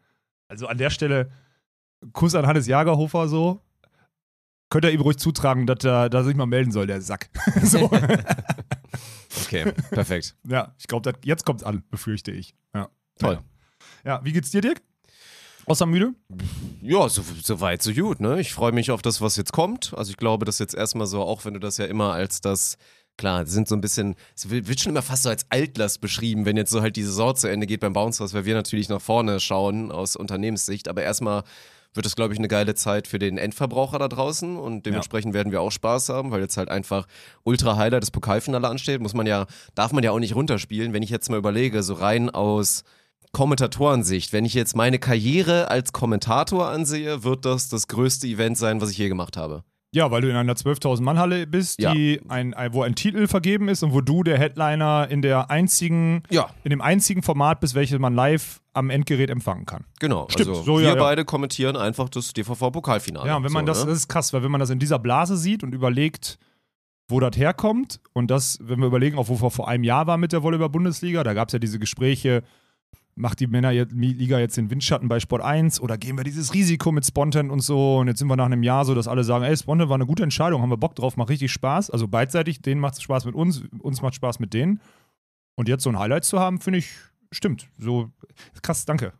Also 0.47 0.69
an 0.69 0.79
der 0.79 0.91
Stelle, 0.91 1.33
Kuss 2.13 2.37
an 2.37 2.47
Hannes 2.47 2.69
Jagerhofer 2.69 3.27
so. 3.27 3.61
Könnt 4.71 4.85
ihr 4.85 4.93
ihm 4.93 5.01
ruhig 5.01 5.17
zutragen, 5.17 5.67
dass 5.67 5.85
er, 5.85 6.09
dass 6.09 6.23
er 6.23 6.27
sich 6.27 6.37
mal 6.37 6.47
melden 6.47 6.71
soll, 6.71 6.87
der 6.87 7.01
Sack. 7.01 7.29
so. 7.65 7.91
Okay, 9.47 9.73
perfekt. 9.91 10.37
Ja, 10.47 10.77
ich 10.79 10.87
glaube, 10.87 11.13
jetzt 11.25 11.45
kommt's 11.45 11.65
an, 11.65 11.83
befürchte 11.91 12.31
ich. 12.31 12.55
Ja. 12.73 12.89
Toll. 13.19 13.35
Ja, 13.35 13.41
wie 14.23 14.33
geht's 14.33 14.51
dir, 14.51 14.61
Dirk? 14.61 14.83
Außer 15.67 15.87
müde? 15.87 16.13
Ja, 16.83 17.09
so, 17.09 17.23
so 17.43 17.61
weit, 17.61 17.83
so 17.83 17.93
gut, 17.93 18.21
ne? 18.21 18.39
Ich 18.41 18.53
freue 18.53 18.73
mich 18.73 18.91
auf 18.91 19.01
das, 19.01 19.21
was 19.21 19.37
jetzt 19.37 19.53
kommt. 19.53 19.95
Also 19.97 20.11
ich 20.11 20.19
glaube, 20.19 20.45
das 20.45 20.59
jetzt 20.59 20.75
erstmal 20.75 21.07
so, 21.07 21.23
auch 21.23 21.45
wenn 21.45 21.55
du 21.55 21.61
das 21.61 21.79
ja 21.79 21.87
immer 21.87 22.13
als 22.13 22.43
das, 22.43 22.77
klar, 23.17 23.47
sind 23.47 23.67
so 23.67 23.75
ein 23.75 23.81
bisschen, 23.81 24.15
es 24.37 24.51
wird 24.51 24.81
schon 24.81 24.91
immer 24.91 25.03
fast 25.03 25.23
so 25.23 25.31
als 25.31 25.47
Altlast 25.51 26.03
beschrieben, 26.03 26.45
wenn 26.45 26.59
jetzt 26.59 26.71
so 26.71 26.83
halt 26.83 26.97
die 26.97 27.03
Saison 27.03 27.35
zu 27.35 27.49
Ende 27.49 27.67
geht 27.67 27.81
beim 27.81 27.95
Bounce 27.95 28.23
House, 28.23 28.35
weil 28.35 28.45
wir 28.45 28.55
natürlich 28.55 28.91
nach 28.91 29.01
vorne 29.01 29.41
schauen 29.41 29.91
aus 29.91 30.17
Unternehmenssicht. 30.17 30.87
Aber 30.89 31.03
erstmal 31.03 31.45
wird 31.95 32.05
es, 32.05 32.17
glaube 32.17 32.35
ich, 32.35 32.39
eine 32.39 32.49
geile 32.49 32.75
Zeit 32.75 33.07
für 33.07 33.19
den 33.19 33.39
Endverbraucher 33.39 33.99
da 33.99 34.09
draußen 34.09 34.57
und 34.57 34.85
dementsprechend 34.85 35.33
werden 35.33 35.53
wir 35.53 35.63
auch 35.63 35.71
Spaß 35.71 36.09
haben, 36.11 36.31
weil 36.33 36.41
jetzt 36.43 36.57
halt 36.57 36.69
einfach 36.69 37.07
Ultra 37.45 37.77
Highlight 37.77 38.03
das 38.03 38.11
Pokalfinale 38.11 38.69
ansteht. 38.69 39.01
Muss 39.01 39.15
man 39.15 39.27
ja, 39.27 39.47
darf 39.75 39.93
man 39.93 40.05
ja 40.05 40.11
auch 40.11 40.19
nicht 40.19 40.35
runterspielen. 40.35 40.93
Wenn 40.93 41.05
ich 41.05 41.11
jetzt 41.11 41.31
mal 41.31 41.39
überlege, 41.39 41.83
so 41.83 41.95
rein 41.95 42.31
aus 42.31 42.83
Kommentatorensicht, 43.35 44.33
wenn 44.33 44.47
ich 44.47 44.55
jetzt 44.55 44.75
meine 44.75 44.99
Karriere 44.99 45.71
als 45.71 45.93
Kommentator 45.93 46.69
ansehe, 46.69 47.23
wird 47.25 47.45
das 47.45 47.69
das 47.69 47.89
größte 47.89 48.27
Event 48.27 48.57
sein, 48.57 48.81
was 48.81 48.91
ich 48.91 48.97
je 48.97 49.09
gemacht 49.09 49.37
habe. 49.37 49.63
Ja, 49.93 50.11
weil 50.11 50.23
du 50.23 50.29
in 50.29 50.35
einer 50.35 50.55
12.000 50.55 51.03
Mann 51.03 51.19
Halle 51.21 51.47
bist, 51.47 51.81
Ja. 51.81 51.93
die 51.95 52.21
ein, 52.29 52.53
wo 52.73 52.83
ein 52.83 52.97
Titel 52.97 53.29
vergeben 53.29 53.69
ist 53.69 53.85
und 53.85 53.93
wo 53.95 54.01
du 54.01 54.25
der 54.25 54.39
Headliner 54.39 55.07
in 55.09 55.23
der 55.23 55.51
einzigen, 55.51 56.23
Ja. 56.31 56.49
in 56.65 56.71
dem 56.71 56.81
einzigen 56.81 57.23
Format 57.23 57.61
bist, 57.61 57.77
welches 57.77 58.01
man 58.01 58.13
live 58.15 58.61
am 58.73 58.91
Endgerät 58.91 59.31
empfangen 59.31 59.67
kann. 59.67 59.85
Genau. 60.01 60.27
Stimmt, 60.31 60.49
also 60.49 60.63
so, 60.65 60.79
wir 60.81 60.89
ja, 60.89 60.95
beide 60.97 61.25
kommentieren 61.25 61.77
einfach 61.77 62.09
das 62.09 62.33
DVV-Pokalfinale. 62.33 63.29
Ja, 63.29 63.37
und 63.37 63.45
wenn 63.45 63.53
man 63.53 63.67
so, 63.67 63.73
das, 63.73 63.85
ne? 63.85 63.91
das 63.91 63.99
ist 63.99 64.09
krass, 64.09 64.33
weil 64.33 64.43
wenn 64.43 64.51
man 64.51 64.59
das 64.59 64.71
in 64.71 64.81
dieser 64.81 64.99
Blase 64.99 65.37
sieht 65.37 65.63
und 65.63 65.73
überlegt, 65.73 66.39
wo 67.09 67.21
das 67.21 67.37
herkommt 67.37 68.01
und 68.15 68.33
das, 68.33 68.59
wenn 68.63 68.81
wir 68.81 68.87
überlegen, 68.87 69.17
auch 69.17 69.29
wo 69.29 69.41
wir 69.41 69.51
vor 69.51 69.69
einem 69.69 69.85
Jahr 69.85 70.09
war 70.09 70.17
mit 70.17 70.33
der 70.33 70.43
Volleyball-Bundesliga, 70.43 71.23
da 71.23 71.35
gab 71.35 71.49
es 71.49 71.53
ja 71.53 71.61
diese 71.61 71.79
Gespräche, 71.79 72.43
macht 73.17 73.41
die 73.41 73.47
Männerliga 73.47 74.39
jetzt 74.39 74.57
den 74.57 74.71
Windschatten 74.71 75.09
bei 75.09 75.21
Sport 75.21 75.43
1 75.43 75.81
oder 75.81 75.97
gehen 75.99 76.17
wir 76.17 76.25
dieses 76.25 76.53
Risiko 76.55 76.93
mit 76.93 77.07
Spontan 77.07 77.51
und 77.51 77.61
so 77.61 77.99
und 77.99 78.09
jetzt 78.09 78.19
sind 78.19 78.29
wir 78.29 78.37
nach 78.37 78.47
einem 78.47 78.63
Jahr 78.63 78.85
so, 78.85 78.95
dass 78.95 79.09
alle 79.09 79.25
sagen, 79.25 79.45
ey, 79.45 79.57
Spontan 79.57 79.89
war 79.89 79.95
eine 79.95 80.07
gute 80.07 80.23
Entscheidung, 80.23 80.63
haben 80.63 80.71
wir 80.71 80.77
Bock 80.77 80.95
drauf, 80.95 81.17
macht 81.17 81.31
richtig 81.31 81.53
Spaß, 81.53 81.91
also 81.91 82.09
beidseitig, 82.09 82.61
denen 82.61 82.81
macht 82.81 82.95
es 82.95 83.03
Spaß 83.03 83.25
mit 83.25 83.35
uns, 83.35 83.63
uns 83.79 84.03
macht 84.03 84.15
Spaß 84.15 84.41
mit 84.41 84.53
denen 84.53 84.81
und 85.55 85.69
jetzt 85.69 85.85
so 85.85 85.91
ein 85.91 85.99
Highlight 85.99 86.25
zu 86.25 86.41
haben, 86.41 86.61
finde 86.61 86.81
ich, 86.81 86.91
stimmt, 87.31 87.69
so 87.79 88.11
krass, 88.63 88.85
danke. 88.85 89.13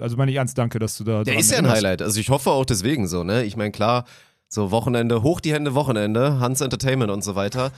Also 0.00 0.16
meine 0.16 0.30
ich 0.30 0.36
ernst, 0.36 0.56
danke, 0.56 0.78
dass 0.78 0.96
du 0.96 1.04
da 1.04 1.24
Der 1.24 1.38
ist 1.38 1.50
ja 1.50 1.58
ein. 1.58 1.68
Highlight. 1.68 2.02
Also 2.02 2.20
ich 2.20 2.30
hoffe 2.30 2.50
auch 2.50 2.64
deswegen 2.64 3.08
so, 3.08 3.24
ne? 3.24 3.42
Ich 3.44 3.56
meine, 3.56 3.72
klar, 3.72 4.04
so 4.48 4.70
Wochenende, 4.70 5.22
hoch 5.22 5.40
die 5.40 5.52
Hände, 5.52 5.74
Wochenende, 5.74 6.40
Hans 6.40 6.60
Entertainment 6.60 7.10
und 7.10 7.24
so 7.24 7.34
weiter. 7.34 7.72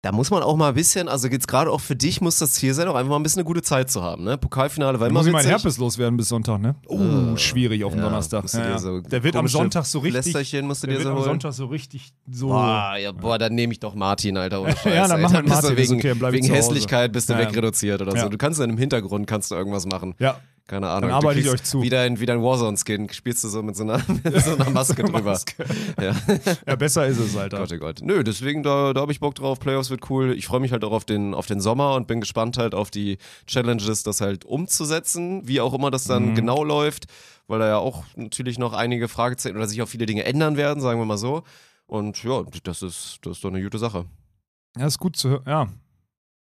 Da 0.00 0.12
muss 0.12 0.30
man 0.30 0.44
auch 0.44 0.54
mal 0.56 0.68
ein 0.68 0.74
bisschen, 0.74 1.08
also 1.08 1.26
jetzt 1.26 1.48
gerade 1.48 1.72
auch 1.72 1.80
für 1.80 1.96
dich 1.96 2.20
muss 2.20 2.38
das 2.38 2.52
Ziel 2.52 2.72
sein, 2.72 2.86
auch 2.86 2.94
einfach 2.94 3.10
mal 3.10 3.16
ein 3.16 3.22
bisschen 3.24 3.40
eine 3.40 3.46
gute 3.46 3.62
Zeit 3.62 3.90
zu 3.90 4.00
haben, 4.00 4.22
ne? 4.22 4.38
Pokalfinale 4.38 4.96
Da 4.96 5.06
immer 5.08 5.18
muss 5.18 5.26
ich 5.26 5.32
witzig. 5.34 5.50
Herpes 5.50 5.76
loswerden 5.78 6.16
bis 6.16 6.28
Sonntag, 6.28 6.60
ne? 6.60 6.76
Oh, 6.86 7.36
schwierig 7.36 7.82
auf 7.82 7.92
dem 7.94 7.98
Ja, 7.98 8.04
Donnerstag. 8.04 8.44
Ja, 8.52 8.78
so 8.78 9.00
der 9.00 9.24
wird 9.24 9.34
am 9.34 9.48
Sonntag 9.48 9.84
so 9.86 9.98
richtig. 9.98 10.26
Lästerchen 10.26 10.68
musst 10.68 10.84
du 10.84 10.86
Der 10.86 10.98
dir 10.98 11.04
wird 11.04 11.12
so 11.14 11.18
am. 11.18 11.24
Sonntag 11.24 11.52
so 11.52 11.66
richtig 11.66 12.12
so. 12.30 12.46
Boah, 12.46 12.94
ja, 12.96 13.10
boah, 13.10 13.38
dann 13.38 13.56
nehme 13.56 13.72
ich 13.72 13.80
doch 13.80 13.96
Martin, 13.96 14.36
Alter. 14.36 14.62
Ohne 14.62 14.76
Scheiß, 14.76 14.94
Ja, 14.94 15.08
dann 15.08 15.16
ey. 15.18 15.22
mach 15.24 15.32
mit 15.32 15.46
bist 15.46 15.62
du 15.62 15.66
Martin, 15.68 15.76
wegen, 15.76 15.94
okay, 15.96 16.32
wegen. 16.32 16.46
Hässlichkeit 16.46 17.12
bist 17.12 17.28
du 17.28 17.36
wegreduziert 17.36 18.00
oder 18.00 18.16
so. 18.16 18.28
Du 18.28 18.38
kannst 18.38 18.60
dann 18.60 18.70
im 18.70 18.78
Hintergrund 18.78 19.26
kannst 19.26 19.50
du 19.50 19.56
irgendwas 19.56 19.84
machen. 19.86 20.14
Ja, 20.20 20.38
Keine 20.68 20.86
Ahnung. 20.88 21.08
Dann 21.08 21.16
arbeite 21.16 21.40
ich 21.40 21.48
euch 21.48 21.62
zu. 21.64 21.80
Wie 21.82 21.88
dein, 21.88 22.20
wie 22.20 22.26
dein 22.26 22.42
Warzone-Skin 22.42 23.08
spielst 23.10 23.42
du 23.42 23.48
so 23.48 23.62
mit 23.62 23.74
so 23.74 23.84
einer, 23.84 24.00
mit 24.22 24.40
so 24.44 24.54
einer 24.54 24.68
Maske 24.68 25.02
drüber. 25.02 25.22
Maske. 25.22 25.64
Ja. 26.00 26.14
ja, 26.66 26.76
besser 26.76 27.06
ist 27.06 27.18
es, 27.18 27.34
Alter. 27.36 27.58
Gott, 27.60 27.72
oh 27.72 27.78
Gott. 27.78 28.00
Nö, 28.02 28.22
deswegen, 28.22 28.62
da, 28.62 28.92
da 28.92 29.00
habe 29.00 29.10
ich 29.10 29.18
Bock 29.18 29.34
drauf. 29.34 29.58
Playoffs 29.58 29.88
wird 29.88 30.08
cool. 30.10 30.34
Ich 30.36 30.46
freue 30.46 30.60
mich 30.60 30.70
halt 30.72 30.84
auch 30.84 30.92
auf 30.92 31.06
den, 31.06 31.32
auf 31.32 31.46
den 31.46 31.60
Sommer 31.60 31.94
und 31.94 32.06
bin 32.06 32.20
gespannt 32.20 32.58
halt 32.58 32.74
auf 32.74 32.90
die 32.90 33.16
Challenges, 33.46 34.02
das 34.02 34.20
halt 34.20 34.44
umzusetzen, 34.44 35.48
wie 35.48 35.60
auch 35.62 35.72
immer 35.72 35.90
das 35.90 36.04
dann 36.04 36.28
Mhm. 36.30 36.34
genau 36.34 36.62
läuft, 36.64 37.06
weil 37.46 37.60
da 37.60 37.66
ja 37.68 37.78
auch 37.78 38.04
natürlich 38.14 38.58
noch 38.58 38.74
einige 38.74 39.08
Fragezeichen 39.08 39.56
oder 39.56 39.66
sich 39.68 39.80
auch 39.80 39.88
viele 39.88 40.04
Dinge 40.04 40.24
ändern 40.24 40.58
werden, 40.58 40.82
sagen 40.82 41.00
wir 41.00 41.06
mal 41.06 41.16
so. 41.16 41.44
Und 41.86 42.22
ja, 42.22 42.42
das 42.64 42.82
ist, 42.82 43.20
das 43.22 43.38
ist 43.38 43.44
doch 43.44 43.48
eine 43.48 43.62
gute 43.62 43.78
Sache. 43.78 44.04
Ja, 44.76 44.86
ist 44.86 44.98
gut 44.98 45.16
zu 45.16 45.30
hören. 45.30 45.42
Ja. 45.46 45.68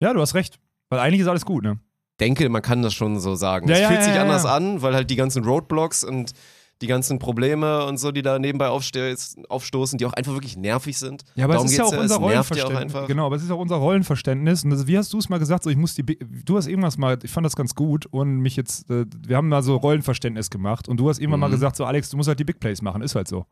ja, 0.01 0.13
du 0.13 0.21
hast 0.21 0.35
recht. 0.35 0.59
Weil 0.91 0.99
eigentlich 0.99 1.21
ist 1.21 1.29
alles 1.29 1.45
gut, 1.45 1.63
ne? 1.63 1.79
Denke, 2.21 2.49
man 2.49 2.63
kann 2.63 2.83
das 2.83 2.95
schon 2.95 3.21
so 3.21 3.35
sagen. 3.35 3.69
Ja, 3.69 3.75
es 3.75 3.81
ja, 3.81 3.89
fühlt 3.89 4.03
sich 4.05 4.15
ja, 4.15 4.23
anders 4.23 4.45
an, 4.45 4.83
weil 4.83 4.95
halt 4.95 5.11
die 5.11 5.17
ganzen 5.17 5.45
Roadblocks 5.45 6.05
und 6.05 6.33
die 6.81 6.87
ganzen 6.87 7.19
Probleme 7.19 7.85
und 7.87 7.99
so, 7.99 8.13
die 8.13 8.23
da 8.23 8.39
nebenbei 8.39 8.69
aufstoßen, 8.69 9.99
die 9.99 10.07
auch 10.07 10.13
einfach 10.13 10.33
wirklich 10.33 10.57
nervig 10.57 10.97
sind. 10.97 11.25
Ja, 11.35 11.45
aber 11.45 11.55
Darum 11.55 11.67
es 11.67 11.73
ist 11.73 11.79
ja 11.79 11.85
auch 11.85 11.91
unser 11.93 12.15
ja 12.15 12.21
auch 12.21 12.23
Rollenverständnis. 12.23 12.79
einfach. 12.79 13.07
genau, 13.09 13.27
aber 13.27 13.35
es 13.37 13.43
ist 13.43 13.51
auch 13.51 13.59
unser 13.59 13.77
Rollenverständnis. 13.77 14.63
Und 14.63 14.71
das, 14.71 14.87
wie 14.87 14.97
hast 14.97 15.13
du 15.13 15.19
es 15.19 15.29
mal 15.29 15.39
gesagt? 15.39 15.65
So, 15.65 15.71
ich 15.71 15.77
muss 15.77 15.95
die, 15.95 16.05
du 16.05 16.57
hast 16.57 16.69
irgendwas 16.69 16.97
mal, 16.97 17.19
ich 17.23 17.31
fand 17.31 17.45
das 17.45 17.57
ganz 17.57 17.75
gut 17.75 18.07
und 18.07 18.39
mich 18.39 18.55
jetzt, 18.55 18.89
äh, 18.91 19.07
wir 19.27 19.37
haben 19.37 19.49
mal 19.49 19.63
so 19.63 19.75
Rollenverständnis 19.77 20.51
gemacht 20.51 20.89
und 20.89 20.99
du 21.01 21.09
hast 21.09 21.19
irgendwann 21.19 21.41
mal 21.41 21.49
Mhm. 21.49 21.53
gesagt, 21.55 21.75
so 21.77 21.85
Alex, 21.85 22.11
du 22.11 22.17
musst 22.17 22.29
halt 22.29 22.39
die 22.39 22.45
Big 22.45 22.61
Plays 22.61 22.81
machen, 22.81 23.03
ist 23.03 23.17
halt 23.17 23.27
so. 23.27 23.45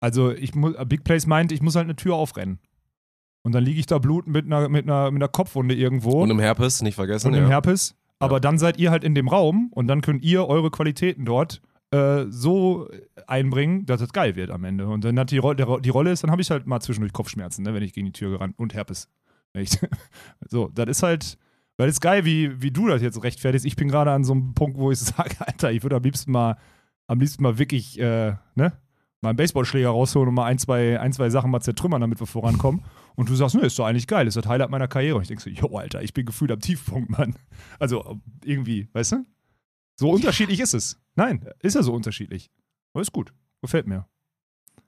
Also 0.00 0.30
ich 0.32 0.54
muss, 0.54 0.74
Big 0.86 1.04
Plays 1.04 1.26
meint, 1.26 1.52
ich 1.52 1.62
muss 1.62 1.74
halt 1.74 1.84
eine 1.84 1.96
Tür 1.96 2.16
aufrennen. 2.16 2.58
Und 3.42 3.52
dann 3.52 3.64
liege 3.64 3.80
ich 3.80 3.86
da 3.86 3.98
blutend 3.98 4.32
mit 4.32 4.46
einer, 4.46 4.68
mit 4.68 4.84
einer, 4.84 5.10
mit 5.10 5.20
einer 5.20 5.28
Kopfwunde 5.28 5.74
irgendwo 5.74 6.22
Und 6.22 6.30
im 6.30 6.38
Herpes, 6.38 6.82
nicht 6.82 6.94
vergessen. 6.94 7.28
und 7.28 7.34
im 7.34 7.44
ja. 7.44 7.50
Herpes. 7.50 7.96
Aber 8.20 8.38
dann 8.38 8.56
seid 8.56 8.78
ihr 8.78 8.92
halt 8.92 9.02
in 9.02 9.16
dem 9.16 9.26
Raum 9.26 9.68
und 9.72 9.88
dann 9.88 10.00
könnt 10.00 10.22
ihr 10.22 10.46
eure 10.46 10.70
Qualitäten 10.70 11.24
dort 11.24 11.60
äh, 11.90 12.26
so 12.28 12.88
einbringen, 13.26 13.84
dass 13.84 14.00
es 14.00 14.12
geil 14.12 14.36
wird 14.36 14.50
am 14.50 14.62
Ende. 14.62 14.86
Und 14.86 15.02
wenn 15.02 15.16
das 15.16 15.26
die, 15.26 15.38
Ro 15.38 15.54
die 15.54 15.90
Rolle 15.90 16.12
ist, 16.12 16.22
dann 16.22 16.30
habe 16.30 16.40
ich 16.40 16.50
halt 16.50 16.66
mal 16.66 16.80
zwischendurch 16.80 17.12
Kopfschmerzen, 17.12 17.64
ne, 17.64 17.74
wenn 17.74 17.82
ich 17.82 17.92
gegen 17.92 18.06
die 18.06 18.12
Tür 18.12 18.30
gerannt 18.30 18.54
und 18.58 18.74
Herpes. 18.74 19.08
Echt. 19.54 19.86
so, 20.48 20.70
das 20.72 20.86
ist 20.86 21.02
halt, 21.02 21.36
weil 21.76 21.88
es 21.88 21.96
ist 21.96 22.00
geil, 22.00 22.24
wie, 22.24 22.62
wie 22.62 22.70
du 22.70 22.86
das 22.86 23.02
jetzt 23.02 23.22
rechtfertigst. 23.22 23.66
Ich 23.66 23.76
bin 23.76 23.88
gerade 23.88 24.12
an 24.12 24.24
so 24.24 24.32
einem 24.32 24.54
Punkt, 24.54 24.78
wo 24.78 24.92
ich 24.92 24.98
sage, 25.00 25.34
Alter, 25.40 25.72
ich 25.72 25.82
würde 25.82 25.96
am 25.96 26.02
liebsten 26.02 26.30
mal, 26.30 26.56
am 27.08 27.18
liebsten 27.18 27.42
mal 27.42 27.58
wirklich, 27.58 27.98
äh, 27.98 28.36
ne, 28.54 28.72
mal 29.20 29.30
einen 29.30 29.36
Baseballschläger 29.36 29.90
rausholen 29.90 30.28
und 30.28 30.34
mal 30.34 30.46
ein, 30.46 30.58
zwei, 30.58 30.98
ein, 31.00 31.12
zwei 31.12 31.28
Sachen 31.28 31.50
mal 31.50 31.60
zertrümmern, 31.60 32.00
damit 32.00 32.20
wir 32.20 32.26
vorankommen. 32.26 32.82
Und 33.16 33.28
du 33.28 33.34
sagst, 33.34 33.54
ne, 33.54 33.62
ist 33.62 33.78
doch 33.78 33.86
eigentlich 33.86 34.06
geil, 34.06 34.26
ist 34.26 34.36
das 34.36 34.46
Highlight 34.46 34.70
meiner 34.70 34.88
Karriere. 34.88 35.16
Und 35.16 35.22
ich 35.22 35.28
denke 35.28 35.42
so, 35.42 35.50
jo, 35.50 35.76
Alter, 35.76 36.02
ich 36.02 36.14
bin 36.14 36.24
gefühlt 36.26 36.50
am 36.50 36.60
Tiefpunkt, 36.60 37.10
Mann. 37.10 37.36
Also 37.78 38.20
irgendwie, 38.44 38.88
weißt 38.92 39.12
du? 39.12 39.24
So 39.96 40.10
unterschiedlich 40.10 40.60
ist 40.60 40.74
es. 40.74 40.98
Nein, 41.14 41.44
ist 41.60 41.74
ja 41.74 41.82
so 41.82 41.92
unterschiedlich. 41.92 42.50
Aber 42.94 43.02
ist 43.02 43.12
gut. 43.12 43.32
Gefällt 43.60 43.86
mir. 43.86 44.06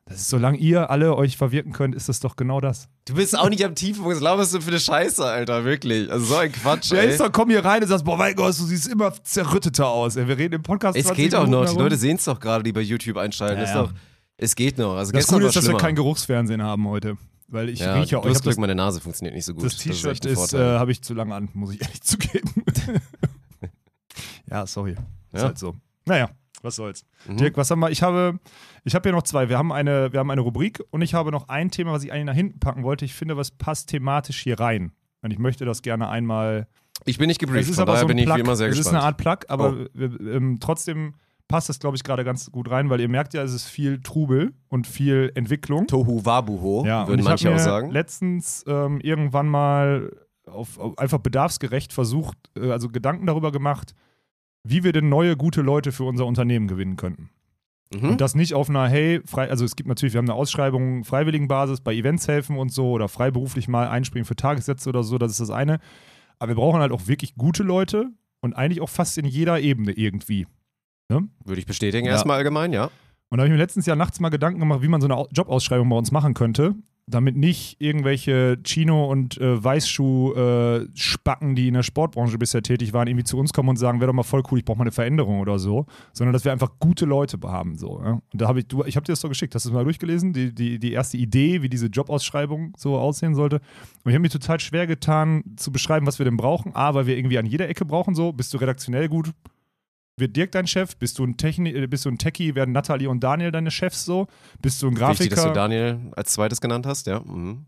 Das 0.07 0.19
ist, 0.19 0.29
solange 0.29 0.59
ihr 0.59 0.91
alle 0.91 1.17
euch 1.17 1.39
verwirken 1.39 1.73
könnt, 1.73 1.95
ist 1.95 2.11
das 2.11 2.21
doch 2.21 2.37
genau 2.37 2.61
das. 2.61 2.89
Du 3.07 3.15
bist 3.15 3.39
auch 3.39 3.49
nicht 3.49 3.65
am 3.65 3.75
Tiefpunkt. 3.75 4.11
Was 4.17 4.21
laberst 4.21 4.53
du 4.53 4.61
für 4.61 4.69
eine 4.69 4.79
Scheiße, 4.81 5.25
Alter? 5.25 5.65
Wirklich. 5.65 6.11
Also 6.11 6.27
so 6.27 6.37
ein 6.37 6.53
Quatsch, 6.53 6.93
Ja, 6.93 6.99
ey. 6.99 7.17
doch, 7.17 7.33
komm 7.33 7.49
hier 7.49 7.65
rein 7.65 7.83
und 7.83 7.89
sagst, 7.89 8.05
boah, 8.05 8.17
mein 8.19 8.35
Gott, 8.35 8.59
du 8.59 8.65
siehst 8.65 8.87
immer 8.89 9.15
zerrütteter 9.23 9.89
aus. 9.89 10.17
Ey, 10.17 10.29
wir 10.29 10.37
reden 10.37 10.55
im 10.57 10.63
Podcast 10.63 10.99
Es 10.99 11.07
20 11.07 11.25
geht 11.25 11.35
auch 11.35 11.47
noch. 11.47 11.65
Die. 11.71 11.79
Leute 11.79 11.97
sehen 11.97 12.17
es 12.17 12.25
doch 12.25 12.39
gerade, 12.39 12.63
die 12.65 12.73
bei 12.73 12.83
YouTube 12.83 13.17
einschalten. 13.17 13.63
Ja, 13.63 13.67
ja. 13.67 13.83
doch, 13.85 13.93
es 14.37 14.55
geht 14.55 14.77
noch. 14.77 14.95
Also 14.97 15.13
Das 15.13 15.31
war 15.33 15.41
ist, 15.41 15.57
dass 15.57 15.67
wir 15.67 15.77
kein 15.79 15.95
Geruchsfernsehen 15.95 16.63
haben 16.63 16.87
heute. 16.87 17.17
Weil 17.55 17.69
ich 17.71 17.79
ja, 17.81 17.95
rieche 17.95 18.11
du 18.17 18.19
auch. 18.19 18.25
Ich 18.27 18.31
hast 18.35 18.43
Glück, 18.43 18.53
das, 18.55 18.61
meine 18.61 18.75
Nase 18.75 19.01
funktioniert 19.01 19.35
nicht 19.35 19.45
so 19.45 19.55
gut. 19.55 19.65
das 19.65 19.77
T-Shirt 19.77 20.25
ist, 20.27 20.35
Vorteil. 20.35 20.75
äh, 20.77 20.79
habe 20.79 20.93
ich 20.93 21.03
zu 21.03 21.15
lange 21.15 21.35
an, 21.35 21.49
muss 21.55 21.73
ich 21.73 21.81
ehrlich 21.81 22.03
zugeben. 22.03 22.51
ja, 24.51 24.67
sorry. 24.67 24.93
Ist 25.33 25.41
Ja. 25.41 25.43
halt 25.45 25.59
so. 25.59 25.75
Naja, 26.07 26.31
was 26.63 26.77
soll's. 26.77 27.05
Mhm. 27.27 27.37
Dirk, 27.39 27.57
was 27.57 27.71
haben 27.71 27.81
wir? 27.81 27.91
Ich 27.91 28.03
habe, 28.03 28.39
ich 28.85 28.95
habe 28.95 29.09
hier 29.09 29.13
noch 29.17 29.23
zwei. 29.23 29.49
Wir 29.49 29.59
haben, 29.59 29.73
eine, 29.73 30.13
wir 30.13 30.21
haben 30.21 30.31
eine 30.31 30.41
Rubrik 30.41 30.83
und 30.91 31.03
ich 31.03 31.15
habe 31.15 31.31
noch 31.31 31.49
ein 31.49 31.71
Thema, 31.71 31.93
was 31.93 32.05
ich 32.05 32.13
eigentlich 32.13 32.27
nach 32.27 32.35
hinten 32.35 32.61
packen 32.61 32.83
wollte. 32.83 33.05
Ich 33.05 33.15
finde, 33.15 33.37
was 33.37 33.51
passt 33.51 33.89
thematisch 33.89 34.43
hier 34.43 34.59
rein. 34.61 34.93
Und 35.23 35.31
ich 35.31 35.39
möchte 35.39 35.65
das 35.65 35.83
gerne 35.83 36.09
einmal 36.09 36.67
ich 37.07 37.19
bin 37.19 37.27
nicht 37.27 37.41
gebrieft, 37.41 37.65
es 37.65 37.71
ist 37.71 37.77
von 37.77 37.87
daher 37.87 38.03
so 38.03 38.07
bin 38.07 38.17
ich 38.19 38.25
Plug. 38.25 38.37
wie 38.37 38.41
immer 38.41 38.57
sehr 38.57 38.69
es 38.69 38.77
gespannt. 38.77 38.95
ist 38.95 38.99
eine 38.99 39.05
Art 39.05 39.17
Plug, 39.19 39.39
aber 39.49 39.73
Oh. 39.73 39.87
wir, 39.95 40.21
ähm, 40.35 40.59
trotzdem 40.61 41.15
passt 41.49 41.69
das, 41.69 41.79
glaube 41.79 41.97
ich, 41.97 42.05
gerade 42.05 42.25
ganz 42.25 42.51
gut 42.51 42.71
rein, 42.71 42.91
weil 42.91 43.01
ihr 43.01 43.09
merkt 43.09 43.35
ja, 43.35 43.43
es 43.43 43.53
ist 43.53 43.67
viel 43.67 44.01
Trubel 44.01 44.53
und 44.69 44.87
viel 44.87 45.31
Entwicklung. 45.35 45.87
Tohu 45.87 46.25
Wabuho, 46.25 46.85
Ja, 46.87 47.07
würden 47.07 47.21
ich 47.21 47.25
manche 47.27 47.55
auch 47.55 47.59
sagen. 47.59 47.91
letztens 47.91 48.65
ähm, 48.67 49.01
irgendwann 49.01 49.49
mal 49.49 50.11
auf, 50.47 50.79
auf, 50.79 50.99
einfach 50.99 51.19
bedarfsgerecht 51.19 51.93
versucht, 51.93 52.37
äh, 52.57 52.71
also 52.71 52.89
Gedanken 52.89 53.27
darüber 53.27 53.53
gemacht, 53.53 53.95
wie 54.63 54.85
wir 54.85 54.93
denn 54.93 55.09
neue, 55.09 55.37
gute 55.37 55.61
Leute 55.61 55.93
für 55.93 56.05
unser 56.05 56.27
Unternehmen 56.27 56.69
gewinnen 56.69 56.97
könnten. 56.97 57.31
Mhm. 57.95 58.11
Und 58.11 58.21
das 58.21 58.35
nicht 58.35 58.55
auf 58.55 58.71
einer, 58.71 58.89
hey, 58.89 59.21
frei, 59.27 59.51
also 59.51 59.65
es 59.65 59.77
gibt 59.77 59.89
natürlich, 59.89 60.15
wir 60.15 60.19
haben 60.19 60.29
eine 60.29 60.39
Ausschreibung, 60.39 61.05
Freiwilligenbasis, 61.05 61.81
bei 61.81 61.95
Events 61.95 62.27
helfen 62.29 62.57
und 62.57 62.73
so 62.73 62.91
oder 62.91 63.09
freiberuflich 63.09 63.69
mal 63.69 63.89
einspringen 63.89 64.25
für 64.25 64.37
Tagessätze 64.37 64.89
oder 64.89 65.03
so, 65.03 65.19
das 65.19 65.33
ist 65.33 65.41
das 65.41 65.51
eine. 65.51 65.79
Aber 66.39 66.49
wir 66.49 66.57
brauchen 66.57 66.81
halt 66.81 66.93
auch 66.93 67.07
wirklich 67.07 67.37
gute 67.37 67.63
Leute 67.63 68.11
und 68.41 68.55
eigentlich 68.55 68.81
auch 68.81 68.89
fast 68.89 69.19
in 69.19 69.27
jeder 69.27 69.61
Ebene 69.61 69.93
irgendwie. 69.93 70.47
Würde 71.09 71.59
ich 71.61 71.67
bestätigen, 71.67 72.07
Ja. 72.07 72.13
erstmal 72.13 72.39
allgemein, 72.39 72.73
ja. 72.73 72.85
Und 73.31 73.39
da 73.39 73.43
habe 73.43 73.47
ich 73.49 73.53
mir 73.53 73.59
letztens 73.59 73.87
ja 73.87 73.97
nachts 73.97 74.21
mal 74.21 74.29
Gedanken 74.31 74.61
gemacht, 74.61 74.83
wie 74.83 74.89
man 74.89 75.01
so 75.01 75.07
eine 75.07 75.17
Au- 75.17 75.29
Jobausschreibung 75.33 75.89
bei 75.89 75.97
uns 75.97 76.13
machen 76.13 76.35
könnte, 76.35 76.75
damit 77.07 77.37
nicht 77.37 77.81
irgendwelche 77.81 78.59
Chino- 78.65 79.11
und 79.11 79.39
äh, 79.39 79.63
Weißschuh-Spacken, 79.63 81.55
die 81.55 81.69
in 81.69 81.75
der 81.75 81.83
Sportbranche 81.83 82.39
bisher 82.39 82.63
tätig 82.63 82.93
waren, 82.93 83.07
irgendwie 83.09 83.25
zu 83.25 83.39
uns 83.39 83.53
kommen 83.53 83.69
und 83.71 83.77
sagen, 83.77 84.01
wäre 84.01 84.09
doch 84.09 84.15
mal 84.15 84.23
voll 84.23 84.43
cool, 84.51 84.59
ich 84.59 84.65
brauche 84.65 84.79
mal 84.79 84.85
eine 84.85 84.93
Veränderung 84.93 85.41
oder 85.41 85.59
so, 85.59 85.87
sondern 86.13 86.33
dass 86.33 86.45
wir 86.45 86.53
einfach 86.53 86.73
gute 86.79 87.05
Leute 87.05 87.39
haben. 87.45 87.77
So, 87.77 88.01
ja? 88.03 88.13
Und 88.13 88.23
da 88.33 88.49
habe 88.49 88.61
ich, 88.61 88.67
du, 88.69 88.85
ich 88.85 88.97
habe 88.97 89.05
dir 89.05 89.13
das 89.13 89.21
doch 89.21 89.29
geschickt, 89.29 89.55
hast 89.55 89.65
du 89.65 89.71
es 89.71 89.75
mal 89.75 89.85
durchgelesen, 89.85 90.33
die, 90.33 90.55
die, 90.55 90.79
die 90.79 90.93
erste 90.93 91.17
Idee, 91.17 91.63
wie 91.63 91.69
diese 91.69 91.87
Jobausschreibung 91.87 92.73
so 92.77 92.97
aussehen 92.99 93.35
sollte. 93.35 93.57
Und 93.57 94.11
ich 94.11 94.15
habe 94.15 94.21
mir 94.23 94.31
total 94.31 94.61
schwer 94.61 94.87
getan, 94.87 95.43
zu 95.57 95.73
beschreiben, 95.73 96.07
was 96.07 96.19
wir 96.19 96.25
denn 96.25 96.37
brauchen. 96.37 96.75
A, 96.75 96.95
weil 96.95 97.07
wir 97.07 97.17
irgendwie 97.17 97.39
an 97.39 97.47
jeder 97.47 97.69
Ecke 97.69 97.85
brauchen, 97.85 98.15
so, 98.15 98.33
bist 98.33 98.53
du 98.55 98.59
redaktionell 98.59 99.09
gut, 99.09 99.31
wird 100.17 100.37
Dirk 100.37 100.53
dein 100.53 100.67
Chef? 100.67 100.97
Bist 100.97 101.19
du 101.19 101.25
ein, 101.25 101.37
Techni 101.37 101.71
äh, 101.71 101.87
bist 101.87 102.05
du 102.05 102.11
ein 102.11 102.19
Techie? 102.19 102.55
Werden 102.55 102.73
Nathalie 102.73 103.09
und 103.09 103.23
Daniel 103.23 103.51
deine 103.51 103.71
Chefs 103.71 104.05
so? 104.05 104.27
Bist 104.61 104.83
du 104.83 104.87
ein 104.87 104.93
Wichtig, 104.93 105.01
Grafiker? 105.01 105.35
dass 105.35 105.45
du 105.45 105.53
Daniel 105.53 106.01
als 106.17 106.33
zweites 106.33 106.61
genannt 106.61 106.87
hast, 106.87 107.07
ja. 107.07 107.21
Mhm. 107.21 107.67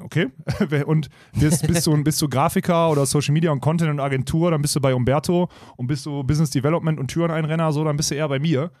Okay. 0.00 0.28
und 0.86 1.08
bist, 1.38 1.66
bist, 1.66 1.86
du, 1.86 2.02
bist 2.02 2.20
du 2.20 2.28
Grafiker 2.28 2.90
oder 2.90 3.06
Social 3.06 3.32
Media 3.32 3.52
und 3.52 3.60
Content 3.60 3.90
und 3.90 4.00
Agentur, 4.00 4.50
dann 4.50 4.62
bist 4.62 4.74
du 4.74 4.80
bei 4.80 4.94
Umberto 4.94 5.48
und 5.76 5.86
bist 5.86 6.04
du 6.06 6.24
Business 6.24 6.50
Development 6.50 6.98
und 6.98 7.08
Türeneinrenner, 7.08 7.72
so, 7.72 7.84
dann 7.84 7.96
bist 7.96 8.10
du 8.10 8.16
eher 8.16 8.28
bei 8.28 8.40
mir. 8.40 8.72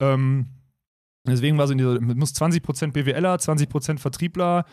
Ähm, 0.00 0.46
deswegen 1.26 1.58
war 1.58 1.66
so 1.66 1.72
in 1.72 1.78
dieser, 1.78 2.00
muss 2.00 2.34
20% 2.34 2.92
BWLer, 2.92 3.36
20% 3.36 3.98
Vertriebler, 3.98 4.64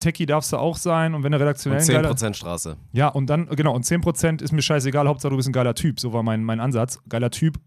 Techie 0.00 0.26
darfst 0.26 0.52
du 0.52 0.58
auch 0.58 0.76
sein 0.76 1.14
und 1.14 1.22
wenn 1.22 1.32
du 1.32 1.40
redaktionell 1.40 1.80
Und 1.80 1.88
ein 1.88 1.94
geiler- 2.02 2.10
10% 2.14 2.34
Straße. 2.36 2.76
ja, 2.92 3.08
und 3.08 3.28
dann, 3.28 3.46
genau, 3.48 3.74
und 3.74 3.84
10% 3.84 4.42
ist 4.42 4.52
mir 4.52 4.62
scheißegal, 4.62 5.08
Hauptsache 5.08 5.30
du 5.30 5.36
bist 5.36 5.48
ein 5.48 5.52
geiler 5.52 5.74
Typ. 5.74 5.98
So 6.00 6.12
war 6.12 6.22
mein, 6.22 6.44
mein 6.44 6.60
Ansatz. 6.60 7.00
Geiler 7.08 7.30
Typ, 7.30 7.58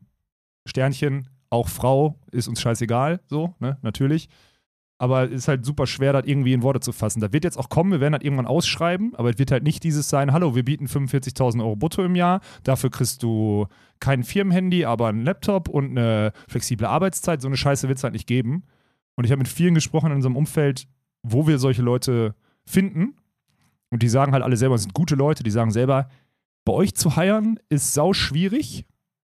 Sternchen, 0.67 1.29
auch 1.49 1.67
Frau, 1.67 2.19
ist 2.31 2.47
uns 2.47 2.61
scheißegal, 2.61 3.21
so, 3.27 3.55
ne, 3.59 3.77
natürlich. 3.81 4.29
Aber 5.01 5.23
es 5.23 5.31
ist 5.31 5.47
halt 5.47 5.65
super 5.65 5.87
schwer, 5.87 6.11
das 6.11 6.25
irgendwie 6.25 6.51
in 6.51 6.61
Worte 6.61 6.81
zu 6.81 6.91
fassen. 6.91 7.21
Das 7.21 7.31
wird 7.31 7.45
jetzt 7.45 7.57
auch 7.57 7.69
kommen, 7.69 7.91
wir 7.91 8.01
werden 8.01 8.13
das 8.13 8.21
irgendwann 8.21 8.45
ausschreiben, 8.45 9.15
aber 9.15 9.29
es 9.29 9.39
wird 9.39 9.49
halt 9.49 9.63
nicht 9.63 9.83
dieses 9.85 10.09
sein, 10.09 10.33
hallo, 10.33 10.55
wir 10.55 10.65
bieten 10.65 10.87
45.000 10.87 11.61
Euro 11.61 11.77
brutto 11.77 12.03
im 12.03 12.15
Jahr, 12.15 12.41
dafür 12.63 12.89
kriegst 12.91 13.23
du 13.23 13.67
kein 14.01 14.23
Firmenhandy, 14.23 14.83
aber 14.85 15.07
einen 15.07 15.23
Laptop 15.23 15.69
und 15.69 15.91
eine 15.97 16.33
flexible 16.49 16.85
Arbeitszeit. 16.87 17.41
So 17.41 17.47
eine 17.47 17.55
Scheiße 17.57 17.87
wird 17.87 17.97
es 17.97 18.03
halt 18.03 18.13
nicht 18.13 18.27
geben. 18.27 18.63
Und 19.15 19.23
ich 19.23 19.31
habe 19.31 19.39
mit 19.39 19.47
vielen 19.47 19.73
gesprochen 19.73 20.07
in 20.11 20.17
unserem 20.17 20.35
Umfeld, 20.35 20.85
wo 21.23 21.47
wir 21.47 21.59
solche 21.59 21.81
Leute 21.81 22.35
finden. 22.65 23.15
Und 23.89 24.03
die 24.03 24.09
sagen 24.09 24.33
halt 24.33 24.43
alle 24.43 24.57
selber, 24.57 24.77
sind 24.77 24.93
gute 24.93 25.15
Leute, 25.15 25.43
die 25.43 25.51
sagen 25.51 25.71
selber, 25.71 26.09
bei 26.65 26.73
euch 26.73 26.93
zu 26.93 27.15
heiern 27.15 27.59
ist 27.69 27.93
sau 27.93 28.13
schwierig, 28.13 28.85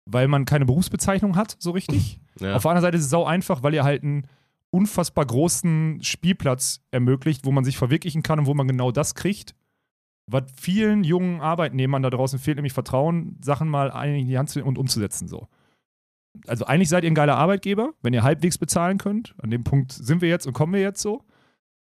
weil 0.04 0.26
man 0.26 0.44
keine 0.44 0.66
Berufsbezeichnung 0.66 1.36
hat, 1.36 1.56
so 1.58 1.70
richtig. 1.70 2.20
Ja. 2.38 2.56
Auf 2.56 2.62
der 2.62 2.70
anderen 2.70 2.86
Seite 2.86 2.96
ist 2.96 3.04
es 3.04 3.10
sau 3.10 3.26
einfach, 3.26 3.62
weil 3.62 3.74
ihr 3.74 3.84
halt 3.84 4.02
einen 4.02 4.26
unfassbar 4.70 5.26
großen 5.26 6.02
Spielplatz 6.02 6.80
ermöglicht, 6.90 7.44
wo 7.44 7.52
man 7.52 7.64
sich 7.64 7.76
verwirklichen 7.76 8.22
kann 8.22 8.38
und 8.38 8.46
wo 8.46 8.54
man 8.54 8.66
genau 8.66 8.92
das 8.92 9.14
kriegt. 9.14 9.54
Was 10.26 10.44
vielen 10.58 11.04
jungen 11.04 11.42
Arbeitnehmern 11.42 12.02
da 12.02 12.08
draußen 12.08 12.38
fehlt, 12.38 12.56
nämlich 12.56 12.72
Vertrauen, 12.72 13.36
Sachen 13.44 13.68
mal 13.68 13.88
in 14.06 14.26
die 14.26 14.38
Hand 14.38 14.48
zu 14.48 14.58
nehmen 14.58 14.68
und 14.68 14.78
umzusetzen. 14.78 15.28
So. 15.28 15.48
Also 16.46 16.64
eigentlich 16.64 16.88
seid 16.88 17.04
ihr 17.04 17.10
ein 17.10 17.16
geiler 17.16 17.36
Arbeitgeber, 17.36 17.92
wenn 18.00 18.14
ihr 18.14 18.22
halbwegs 18.22 18.56
bezahlen 18.56 18.96
könnt. 18.96 19.34
An 19.42 19.50
dem 19.50 19.64
Punkt 19.64 19.92
sind 19.92 20.22
wir 20.22 20.28
jetzt 20.28 20.46
und 20.46 20.52
kommen 20.52 20.72
wir 20.72 20.80
jetzt 20.80 21.02
so. 21.02 21.24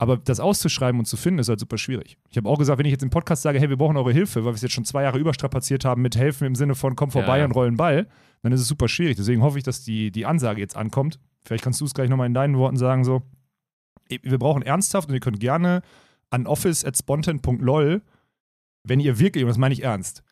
Aber 0.02 0.18
das 0.18 0.40
auszuschreiben 0.40 0.98
und 1.00 1.06
zu 1.06 1.16
finden, 1.16 1.38
ist 1.38 1.48
halt 1.48 1.60
super 1.60 1.78
schwierig. 1.78 2.18
Ich 2.32 2.36
habe 2.36 2.50
auch 2.50 2.58
gesagt, 2.58 2.80
wenn 2.80 2.88
ich 2.88 2.92
jetzt 2.92 3.04
im 3.04 3.12
Podcast 3.12 3.44
sage, 3.44 3.60
hey, 3.60 3.70
wir 3.70 3.78
brauchen 3.78 3.98
eure 3.98 4.12
Hilfe, 4.12 4.44
weil 4.44 4.54
wir 4.54 4.56
es 4.56 4.64
jetzt 4.64 4.72
schon 4.72 4.84
zwei 4.84 5.04
Jahre 5.04 5.20
überstrapaziert 5.20 5.86
haben 5.86 6.02
mit 6.02 6.16
helfen 6.16 6.48
im 6.48 6.56
Sinne 6.56 6.74
von 6.74 6.96
komm 6.96 7.12
vorbei 7.12 7.38
Ja, 7.38 7.46
und 7.46 7.52
rollen 7.52 7.78
Ball, 7.78 8.08
dann 8.42 8.52
ist 8.52 8.62
es 8.62 8.68
super 8.68 8.88
schwierig. 8.88 9.18
Deswegen 9.18 9.44
hoffe 9.44 9.60
ich, 9.60 9.64
dass 9.64 9.84
die, 9.84 10.10
die 10.12 10.26
Ansage 10.26 10.60
jetzt 10.60 10.76
ankommt. 10.76 11.20
Vielleicht 11.46 11.64
kannst 11.64 11.82
du 11.82 11.86
es 11.86 11.94
gleich 11.94 12.10
nochmal 12.10 12.26
in 12.26 12.34
deinen 12.34 12.58
Worten 12.58 12.78
sagen, 12.78 13.04
so, 13.04 13.22
wir 14.10 14.40
brauchen 14.40 14.64
ernsthaft 14.64 15.08
und 15.08 15.14
ihr 15.14 15.20
könnt 15.20 15.40
gerne 15.40 15.84
an 16.32 16.48
office.spontan.lol, 16.48 18.02
wenn 18.84 19.00
ihr 19.00 19.20
wirklich, 19.20 19.44
und 19.44 19.50
das 19.50 19.60
meine 19.60 19.76
ich 19.76 19.84
ernst, 19.84 20.24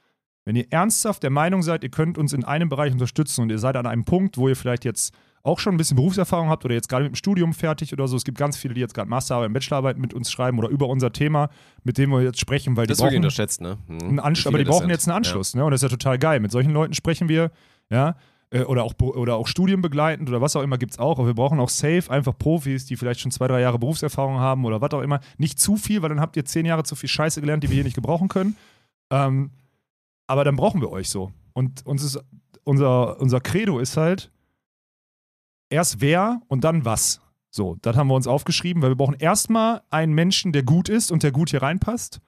wenn 0.46 0.56
ihr 0.56 0.66
ernsthaft 0.72 1.22
der 1.22 1.30
Meinung 1.30 1.62
seid, 1.62 1.84
ihr 1.84 1.92
könnt 1.92 2.18
uns 2.18 2.34
in 2.34 2.44
einem 2.44 2.70
Bereich 2.70 2.92
unterstützen 2.92 3.44
und 3.44 3.52
ihr 3.52 3.60
seid 3.60 3.76
an 3.76 3.86
einem 3.86 4.04
Punkt, 4.04 4.38
wo 4.40 4.50
ihr 4.50 4.56
vielleicht 4.56 4.84
jetzt 4.84 5.14
auch 5.44 5.60
schon 5.60 5.74
ein 5.74 5.78
bisschen 5.78 5.96
Berufserfahrung 5.96 6.50
habt 6.50 6.66
oder 6.66 6.74
jetzt 6.74 6.90
gerade 6.90 7.04
mit 7.04 7.14
dem 7.14 7.16
Studium 7.16 7.54
fertig 7.54 7.94
oder 7.94 8.08
so. 8.08 8.18
Es 8.18 8.26
gibt 8.26 8.38
ganz 8.38 8.58
viele, 8.58 8.74
die 8.74 8.82
jetzt 8.82 8.94
gerade 8.94 9.10
Masterarbeit 9.10 9.48
und 9.48 9.54
Bachelorarbeit 9.54 9.98
mit 9.98 10.14
uns 10.14 10.32
schreiben 10.32 10.60
oder 10.60 10.70
über 10.70 10.88
unser 10.88 11.12
Thema, 11.12 11.50
mit 11.84 11.98
dem 11.98 12.12
wir 12.12 12.22
jetzt 12.22 12.40
sprechen, 12.40 12.76
weil 12.76 12.88
das 12.88 12.98
die 12.98 13.04
brauchen 13.04 13.16
unterschätzt, 13.18 13.62
ne? 13.62 13.78
Mhm. 13.88 14.20
einen 14.20 14.38
aber 14.46 14.58
die 14.58 14.66
brauchen 14.66 14.82
sind. 14.82 14.90
jetzt 14.90 15.08
einen 15.08 15.18
Anschluss, 15.18 15.56
ne? 15.56 15.64
Und 15.64 15.72
das 15.72 15.82
ist 15.82 15.90
ja 15.92 15.98
total 15.98 16.20
geil. 16.20 16.40
Mit 16.40 16.52
solchen 16.52 16.72
Leuten 16.72 16.94
sprechen 16.94 17.30
wir, 17.30 17.52
ja, 17.90 18.16
äh, 18.52 18.64
oder 18.64 18.84
auch, 18.84 18.94
oder 19.00 19.36
auch 19.36 19.48
studienbegleitend 19.48 20.30
oder 20.30 20.42
was 20.42 20.56
auch 20.56 20.62
immer 20.62 20.78
gibt 20.78 20.94
es 20.94 21.00
auch. 21.00 21.20
Aber 21.20 21.28
wir 21.28 21.36
brauchen 21.36 21.60
auch 21.60 21.70
safe 21.70 22.06
einfach 22.10 22.38
Profis, 22.38 22.86
die 22.86 22.96
vielleicht 22.96 23.20
schon 23.20 23.32
zwei, 23.32 23.48
drei 23.48 23.62
Jahre 23.62 23.80
Berufserfahrung 23.80 24.40
haben 24.40 24.66
oder 24.66 24.82
was 24.82 24.92
auch 24.92 25.02
immer. 25.02 25.20
Nicht 25.38 25.60
zu 25.60 25.76
viel, 25.76 26.02
weil 26.02 26.10
dann 26.10 26.20
habt 26.20 26.36
ihr 26.36 26.46
zehn 26.46 26.66
Jahre 26.66 26.84
zu 26.84 26.96
viel 26.96 27.10
Scheiße 27.10 27.42
gelernt, 27.42 27.64
die 27.64 27.70
wir 27.70 27.76
hier 27.76 27.84
nicht 27.84 27.96
gebrauchen 27.96 28.28
können. 28.28 28.56
Ähm, 29.12 29.52
aber 30.28 30.44
dann 30.44 30.56
brauchen 30.56 30.82
wir 30.82 30.92
euch 30.92 31.10
so. 31.10 31.32
Und 31.54 31.86
uns 31.86 32.04
ist, 32.04 32.20
unser, 32.64 33.20
unser 33.20 33.40
Credo 33.40 33.80
ist 33.80 33.98
halt, 33.98 34.32
erst 35.70 36.02
wer 36.02 36.42
und 36.48 36.64
dann 36.64 36.86
was. 36.86 37.22
So, 37.52 37.78
das 37.82 37.96
haben 37.96 38.08
wir 38.08 38.16
uns 38.16 38.28
aufgeschrieben, 38.28 38.82
weil 38.82 38.92
wir 38.92 38.96
brauchen 38.96 39.16
erstmal 39.16 39.82
einen 39.90 40.14
Menschen, 40.14 40.52
der 40.52 40.64
gut 40.64 40.90
ist 40.90 41.12
und 41.12 41.24
der 41.24 41.32
gut 41.32 41.50
hier 41.50 41.62
reinpasst. 41.62 42.20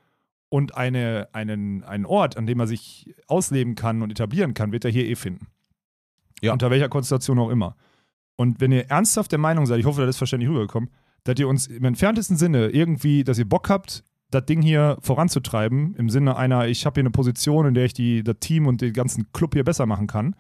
Und 0.50 0.76
eine, 0.76 1.30
einen, 1.32 1.84
einen 1.84 2.06
Ort, 2.06 2.36
an 2.36 2.46
dem 2.46 2.60
er 2.60 2.68
sich 2.68 3.16
ausleben 3.28 3.76
kann 3.76 4.02
und 4.02 4.12
etablieren 4.12 4.54
kann, 4.54 4.74
wird 4.74 4.84
er 4.84 4.92
hier 4.92 5.08
eh 5.08 5.16
finden. 5.16 5.48
Ja. 6.42 6.52
Unter 6.52 6.70
welcher 6.70 6.90
Konstellation 6.90 7.40
auch 7.40 7.50
immer. 7.50 7.78
Und 8.36 8.60
wenn 8.60 8.72
ihr 8.72 8.90
ernsthaft 8.90 9.32
der 9.32 9.40
Meinung 9.40 9.66
seid, 9.66 9.80
ich 9.80 9.86
hoffe, 9.86 10.02
das 10.02 10.10
ist 10.12 10.18
verständlich 10.18 10.50
rübergekommen, 10.50 10.90
dass 11.24 11.40
ihr 11.40 11.48
uns 11.48 11.68
im 11.68 11.86
entferntesten 11.86 12.36
Sinne 12.36 12.70
irgendwie, 12.70 13.24
dass 13.24 13.38
ihr 13.38 13.48
Bock 13.48 13.70
habt, 13.70 14.04
das 14.32 14.46
Ding 14.46 14.62
hier 14.62 14.98
voranzutreiben, 15.02 15.96
im 15.96 16.10
Sinne 16.10 16.36
einer, 16.36 16.68
ich 16.68 16.86
habe 16.86 16.96
hier 16.96 17.04
eine 17.04 17.12
Position, 17.12 17.68
in 17.68 17.74
der 17.74 17.86
ich 17.86 17.94
die, 17.94 18.24
das 18.24 18.38
Team 18.40 18.66
und 18.66 18.82
den 18.82 18.94
ganzen 18.94 19.32
Club 19.34 19.54
hier 19.54 19.64
besser 19.64 19.86
machen 19.86 20.08
kann, 20.08 20.36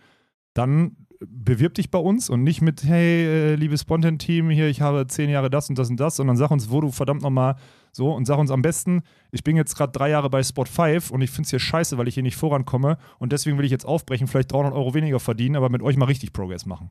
dann 0.54 0.96
bewirb 1.26 1.76
dich 1.76 1.92
bei 1.92 2.00
uns 2.00 2.30
und 2.30 2.44
nicht 2.44 2.62
mit, 2.62 2.84
hey, 2.84 3.26
äh, 3.26 3.56
liebes 3.56 3.82
Spontan-Team, 3.82 4.50
hier, 4.50 4.68
ich 4.68 4.82
habe 4.82 5.06
zehn 5.08 5.30
Jahre 5.30 5.50
das 5.50 5.70
und 5.70 5.78
das 5.78 5.90
und 5.90 6.00
das, 6.00 6.16
sondern 6.16 6.36
sag 6.36 6.52
uns, 6.52 6.70
wo 6.70 6.82
du 6.82 6.92
verdammt 6.92 7.22
nochmal 7.22 7.56
so 7.92 8.12
und 8.12 8.26
sag 8.26 8.38
uns 8.38 8.52
am 8.52 8.62
besten, 8.62 9.04
ich 9.32 9.44
bin 9.44 9.56
jetzt 9.56 9.76
gerade 9.76 9.92
drei 9.92 10.10
Jahre 10.10 10.30
bei 10.30 10.42
Spot 10.42 10.66
5 10.66 11.12
und 11.12 11.22
ich 11.22 11.30
finde 11.30 11.44
es 11.44 11.50
hier 11.52 11.60
scheiße, 11.60 11.98
weil 11.98 12.08
ich 12.08 12.16
hier 12.16 12.24
nicht 12.24 12.38
vorankomme 12.38 12.98
und 13.20 13.32
deswegen 13.32 13.58
will 13.58 13.66
ich 13.66 13.72
jetzt 13.72 13.86
aufbrechen, 13.86 14.28
vielleicht 14.28 14.52
300 14.52 14.74
Euro 14.74 14.94
weniger 14.94 15.20
verdienen, 15.20 15.56
aber 15.56 15.70
mit 15.70 15.82
euch 15.82 15.98
mal 15.98 16.06
richtig 16.06 16.34
Progress 16.34 16.66
machen. 16.66 16.90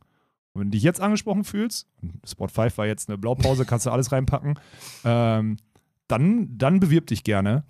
Und 0.52 0.60
wenn 0.60 0.68
du 0.68 0.76
dich 0.76 0.82
jetzt 0.82 1.00
angesprochen 1.00 1.44
fühlst, 1.44 1.88
Spot 2.24 2.48
5 2.48 2.78
war 2.78 2.86
jetzt 2.86 3.08
eine 3.08 3.18
Blaupause, 3.18 3.64
kannst 3.64 3.86
du 3.86 3.90
alles 3.90 4.12
reinpacken, 4.12 4.58
ähm, 5.04 5.56
dann, 6.06 6.58
dann 6.58 6.80
bewirb 6.80 7.06
dich 7.06 7.24
gerne. 7.24 7.64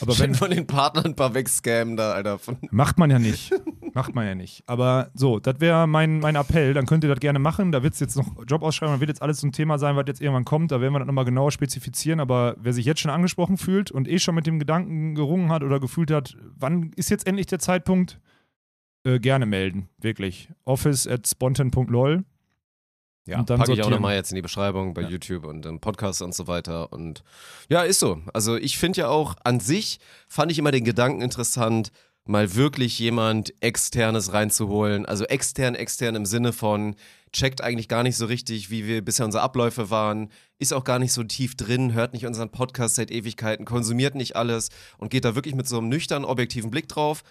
Aber 0.00 0.18
Wenn 0.18 0.30
wenn, 0.30 0.34
von 0.34 0.50
den 0.50 0.66
Partnern 0.66 1.06
ein 1.06 1.16
paar 1.16 1.34
wegscammen 1.34 1.96
da, 1.96 2.12
Alter. 2.12 2.38
Macht 2.70 2.98
man 2.98 3.10
ja 3.10 3.18
nicht. 3.18 3.52
Macht 3.94 4.14
man 4.14 4.26
ja 4.26 4.34
nicht. 4.34 4.62
Aber 4.66 5.10
so, 5.14 5.38
das 5.38 5.60
wäre 5.60 5.86
mein, 5.86 6.18
mein 6.18 6.34
Appell. 6.36 6.74
Dann 6.74 6.86
könnt 6.86 7.04
ihr 7.04 7.10
das 7.10 7.20
gerne 7.20 7.38
machen. 7.38 7.72
Da 7.72 7.82
wird 7.82 7.94
es 7.94 8.00
jetzt 8.00 8.16
noch 8.16 8.26
Jobausschreibung, 8.46 8.96
da 8.96 9.00
wird 9.00 9.10
jetzt 9.10 9.22
alles 9.22 9.40
so 9.40 9.46
ein 9.46 9.52
Thema 9.52 9.78
sein, 9.78 9.96
was 9.96 10.04
jetzt 10.06 10.20
irgendwann 10.20 10.44
kommt. 10.44 10.72
Da 10.72 10.80
werden 10.80 10.92
wir 10.92 10.98
das 10.98 11.06
nochmal 11.06 11.24
genauer 11.24 11.52
spezifizieren. 11.52 12.20
Aber 12.20 12.56
wer 12.58 12.72
sich 12.72 12.84
jetzt 12.84 13.00
schon 13.00 13.10
angesprochen 13.10 13.56
fühlt 13.56 13.90
und 13.90 14.08
eh 14.08 14.18
schon 14.18 14.34
mit 14.34 14.46
dem 14.46 14.58
Gedanken 14.58 15.14
gerungen 15.14 15.50
hat 15.50 15.62
oder 15.62 15.80
gefühlt 15.80 16.10
hat, 16.10 16.36
wann 16.56 16.90
ist 16.96 17.10
jetzt 17.10 17.26
endlich 17.26 17.46
der 17.46 17.58
Zeitpunkt, 17.58 18.20
äh, 19.04 19.20
gerne 19.20 19.46
melden. 19.46 19.88
Wirklich. 19.98 20.50
Office 20.64 21.06
at 21.06 21.26
spontan.lol. 21.26 22.24
Ja, 23.26 23.40
Und 23.40 23.50
dann 23.50 23.58
packe 23.58 23.72
ich 23.72 23.82
auch 23.82 23.90
nochmal 23.90 24.14
jetzt 24.14 24.30
in 24.30 24.36
die 24.36 24.42
Beschreibung 24.42 24.94
bei 24.94 25.02
Ja. 25.02 25.08
YouTube 25.08 25.44
und 25.44 25.66
im 25.66 25.80
Podcast 25.80 26.22
und 26.22 26.34
so 26.34 26.46
weiter. 26.46 26.92
Und 26.92 27.24
ja, 27.68 27.82
ist 27.82 27.98
so. 27.98 28.20
Also 28.32 28.56
ich 28.56 28.78
finde 28.78 29.00
ja 29.00 29.08
auch 29.08 29.34
an 29.42 29.58
sich, 29.60 29.98
fand 30.28 30.52
ich 30.52 30.58
immer 30.58 30.70
den 30.70 30.84
Gedanken 30.84 31.22
interessant, 31.22 31.90
mal 32.24 32.54
wirklich 32.54 32.98
jemand 32.98 33.52
Externes 33.60 34.32
reinzuholen. 34.32 35.06
Also 35.06 35.24
extern, 35.24 35.74
extern 35.74 36.14
im 36.14 36.26
Sinne 36.26 36.52
von, 36.52 36.94
checkt 37.32 37.60
eigentlich 37.62 37.88
gar 37.88 38.02
nicht 38.02 38.16
so 38.16 38.26
richtig, 38.26 38.70
wie 38.70 38.86
wir 38.86 39.04
bisher 39.04 39.26
unsere 39.26 39.42
Abläufe 39.42 39.90
waren, 39.90 40.30
ist 40.58 40.72
auch 40.72 40.84
gar 40.84 40.98
nicht 40.98 41.12
so 41.12 41.22
tief 41.22 41.56
drin, 41.56 41.92
hört 41.92 42.12
nicht 42.14 42.26
unseren 42.26 42.50
Podcast 42.50 42.94
seit 42.94 43.10
Ewigkeiten, 43.10 43.64
konsumiert 43.64 44.14
nicht 44.14 44.36
alles 44.36 44.70
und 44.98 45.10
geht 45.10 45.24
da 45.24 45.34
wirklich 45.34 45.54
mit 45.54 45.68
so 45.68 45.78
einem 45.78 45.88
nüchternen, 45.88 46.24
objektiven 46.24 46.70
Blick 46.70 46.88
drauf. 46.88 47.22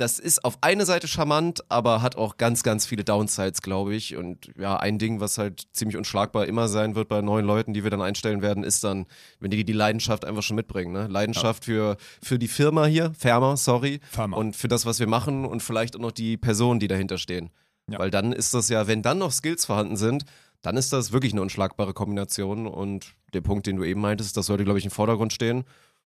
Das 0.00 0.18
ist 0.18 0.46
auf 0.46 0.56
eine 0.62 0.86
Seite 0.86 1.06
charmant, 1.08 1.62
aber 1.68 2.00
hat 2.00 2.16
auch 2.16 2.38
ganz, 2.38 2.62
ganz 2.62 2.86
viele 2.86 3.04
Downsides, 3.04 3.60
glaube 3.60 3.94
ich. 3.94 4.16
Und 4.16 4.50
ja, 4.58 4.78
ein 4.78 4.98
Ding, 4.98 5.20
was 5.20 5.36
halt 5.36 5.64
ziemlich 5.72 5.98
unschlagbar 5.98 6.46
immer 6.46 6.68
sein 6.68 6.94
wird 6.94 7.08
bei 7.08 7.20
neuen 7.20 7.44
Leuten, 7.44 7.74
die 7.74 7.84
wir 7.84 7.90
dann 7.90 8.00
einstellen 8.00 8.40
werden, 8.40 8.64
ist 8.64 8.82
dann, 8.82 9.04
wenn 9.40 9.50
die 9.50 9.62
die 9.62 9.74
Leidenschaft 9.74 10.24
einfach 10.24 10.42
schon 10.42 10.56
mitbringen. 10.56 10.94
Ne? 10.94 11.06
Leidenschaft 11.06 11.66
für, 11.66 11.98
für 12.22 12.38
die 12.38 12.48
Firma 12.48 12.86
hier, 12.86 13.12
Firma, 13.12 13.58
sorry, 13.58 14.00
Firma. 14.10 14.38
und 14.38 14.56
für 14.56 14.68
das, 14.68 14.86
was 14.86 15.00
wir 15.00 15.06
machen 15.06 15.44
und 15.44 15.62
vielleicht 15.62 15.96
auch 15.96 16.00
noch 16.00 16.12
die 16.12 16.38
Personen, 16.38 16.80
die 16.80 16.88
dahinter 16.88 17.18
stehen. 17.18 17.50
Ja. 17.90 17.98
Weil 17.98 18.10
dann 18.10 18.32
ist 18.32 18.54
das 18.54 18.70
ja, 18.70 18.86
wenn 18.86 19.02
dann 19.02 19.18
noch 19.18 19.32
Skills 19.32 19.66
vorhanden 19.66 19.98
sind, 19.98 20.24
dann 20.62 20.78
ist 20.78 20.94
das 20.94 21.12
wirklich 21.12 21.32
eine 21.32 21.42
unschlagbare 21.42 21.92
Kombination. 21.92 22.66
Und 22.66 23.14
der 23.34 23.42
Punkt, 23.42 23.66
den 23.66 23.76
du 23.76 23.84
eben 23.84 24.00
meintest, 24.00 24.34
das 24.34 24.46
sollte, 24.46 24.64
glaube 24.64 24.78
ich, 24.78 24.86
im 24.86 24.90
Vordergrund 24.90 25.34
stehen. 25.34 25.64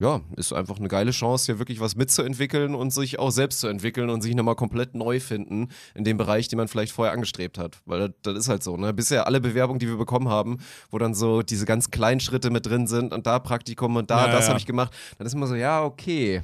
Ja, 0.00 0.22
ist 0.36 0.52
einfach 0.52 0.78
eine 0.78 0.88
geile 0.88 1.12
Chance, 1.12 1.46
hier 1.46 1.60
wirklich 1.60 1.78
was 1.78 1.94
mitzuentwickeln 1.94 2.74
und 2.74 2.90
sich 2.92 3.20
auch 3.20 3.30
selbst 3.30 3.60
zu 3.60 3.68
entwickeln 3.68 4.10
und 4.10 4.22
sich 4.22 4.34
nochmal 4.34 4.56
komplett 4.56 4.96
neu 4.96 5.20
finden 5.20 5.68
in 5.94 6.02
dem 6.02 6.16
Bereich, 6.16 6.48
den 6.48 6.56
man 6.56 6.66
vielleicht 6.66 6.92
vorher 6.92 7.14
angestrebt 7.14 7.58
hat. 7.58 7.78
Weil 7.86 8.00
das, 8.00 8.10
das 8.22 8.38
ist 8.38 8.48
halt 8.48 8.64
so, 8.64 8.76
ne? 8.76 8.92
Bisher 8.92 9.28
alle 9.28 9.40
Bewerbungen, 9.40 9.78
die 9.78 9.86
wir 9.86 9.96
bekommen 9.96 10.28
haben, 10.28 10.58
wo 10.90 10.98
dann 10.98 11.14
so 11.14 11.42
diese 11.42 11.64
ganzen 11.64 11.92
kleinen 11.92 12.18
Schritte 12.18 12.50
mit 12.50 12.66
drin 12.66 12.88
sind 12.88 13.12
und 13.12 13.26
da 13.28 13.38
Praktikum 13.38 13.94
und 13.94 14.10
da, 14.10 14.26
Ja, 14.26 14.32
das 14.32 14.44
ja. 14.44 14.48
habe 14.48 14.58
ich 14.58 14.66
gemacht, 14.66 14.92
dann 15.16 15.28
ist 15.28 15.34
immer 15.34 15.46
so, 15.46 15.54
ja, 15.54 15.84
okay. 15.84 16.42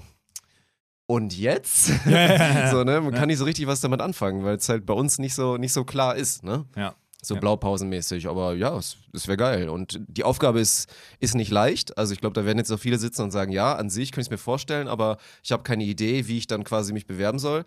Und 1.06 1.36
jetzt? 1.36 1.90
Ja, 2.06 2.70
so, 2.70 2.84
ne? 2.84 3.00
Man 3.00 3.12
kann 3.12 3.26
nicht 3.26 3.38
so 3.38 3.44
richtig 3.44 3.66
was 3.66 3.80
damit 3.80 4.00
anfangen, 4.00 4.44
weil 4.44 4.58
es 4.58 4.68
halt 4.68 4.86
bei 4.86 4.94
uns 4.94 5.18
nicht 5.18 5.34
so, 5.34 5.56
nicht 5.56 5.72
so 5.72 5.82
klar 5.82 6.14
ist, 6.14 6.44
ne? 6.44 6.66
Ja. 6.76 6.94
So 7.22 7.35
Ja. 7.35 7.40
blaupausenmäßig, 7.40 8.28
aber 8.28 8.54
ja, 8.54 8.76
es, 8.78 8.96
es 9.12 9.26
wäre 9.28 9.37
geil. 9.37 9.68
Und 9.68 10.00
die 10.09 10.24
Aufgabe 10.24 10.61
ist, 10.61 10.88
ist 11.18 11.35
nicht 11.35 11.50
leicht. 11.50 11.98
Also 11.98 12.14
ich 12.14 12.20
glaube, 12.20 12.35
da 12.35 12.46
werden 12.46 12.59
jetzt 12.59 12.72
auch 12.72 12.78
viele 12.80 12.98
sitzen 12.98 13.22
und 13.22 13.30
sagen, 13.30 13.52
ja, 13.52 13.74
an 13.76 13.90
sich 13.90 14.11
könnte 14.12 14.22
ich 14.22 14.26
es 14.28 14.30
mir 14.30 14.38
vorstellen, 14.38 14.88
aber 14.88 15.18
ich 15.42 15.52
habe 15.52 15.62
keine 15.62 15.85
Idee, 15.85 16.26
wie 16.28 16.38
ich 16.38 16.46
dann 16.46 16.64
quasi 16.64 16.92
mich 16.92 17.06
bewerben 17.06 17.38
soll. 17.38 17.64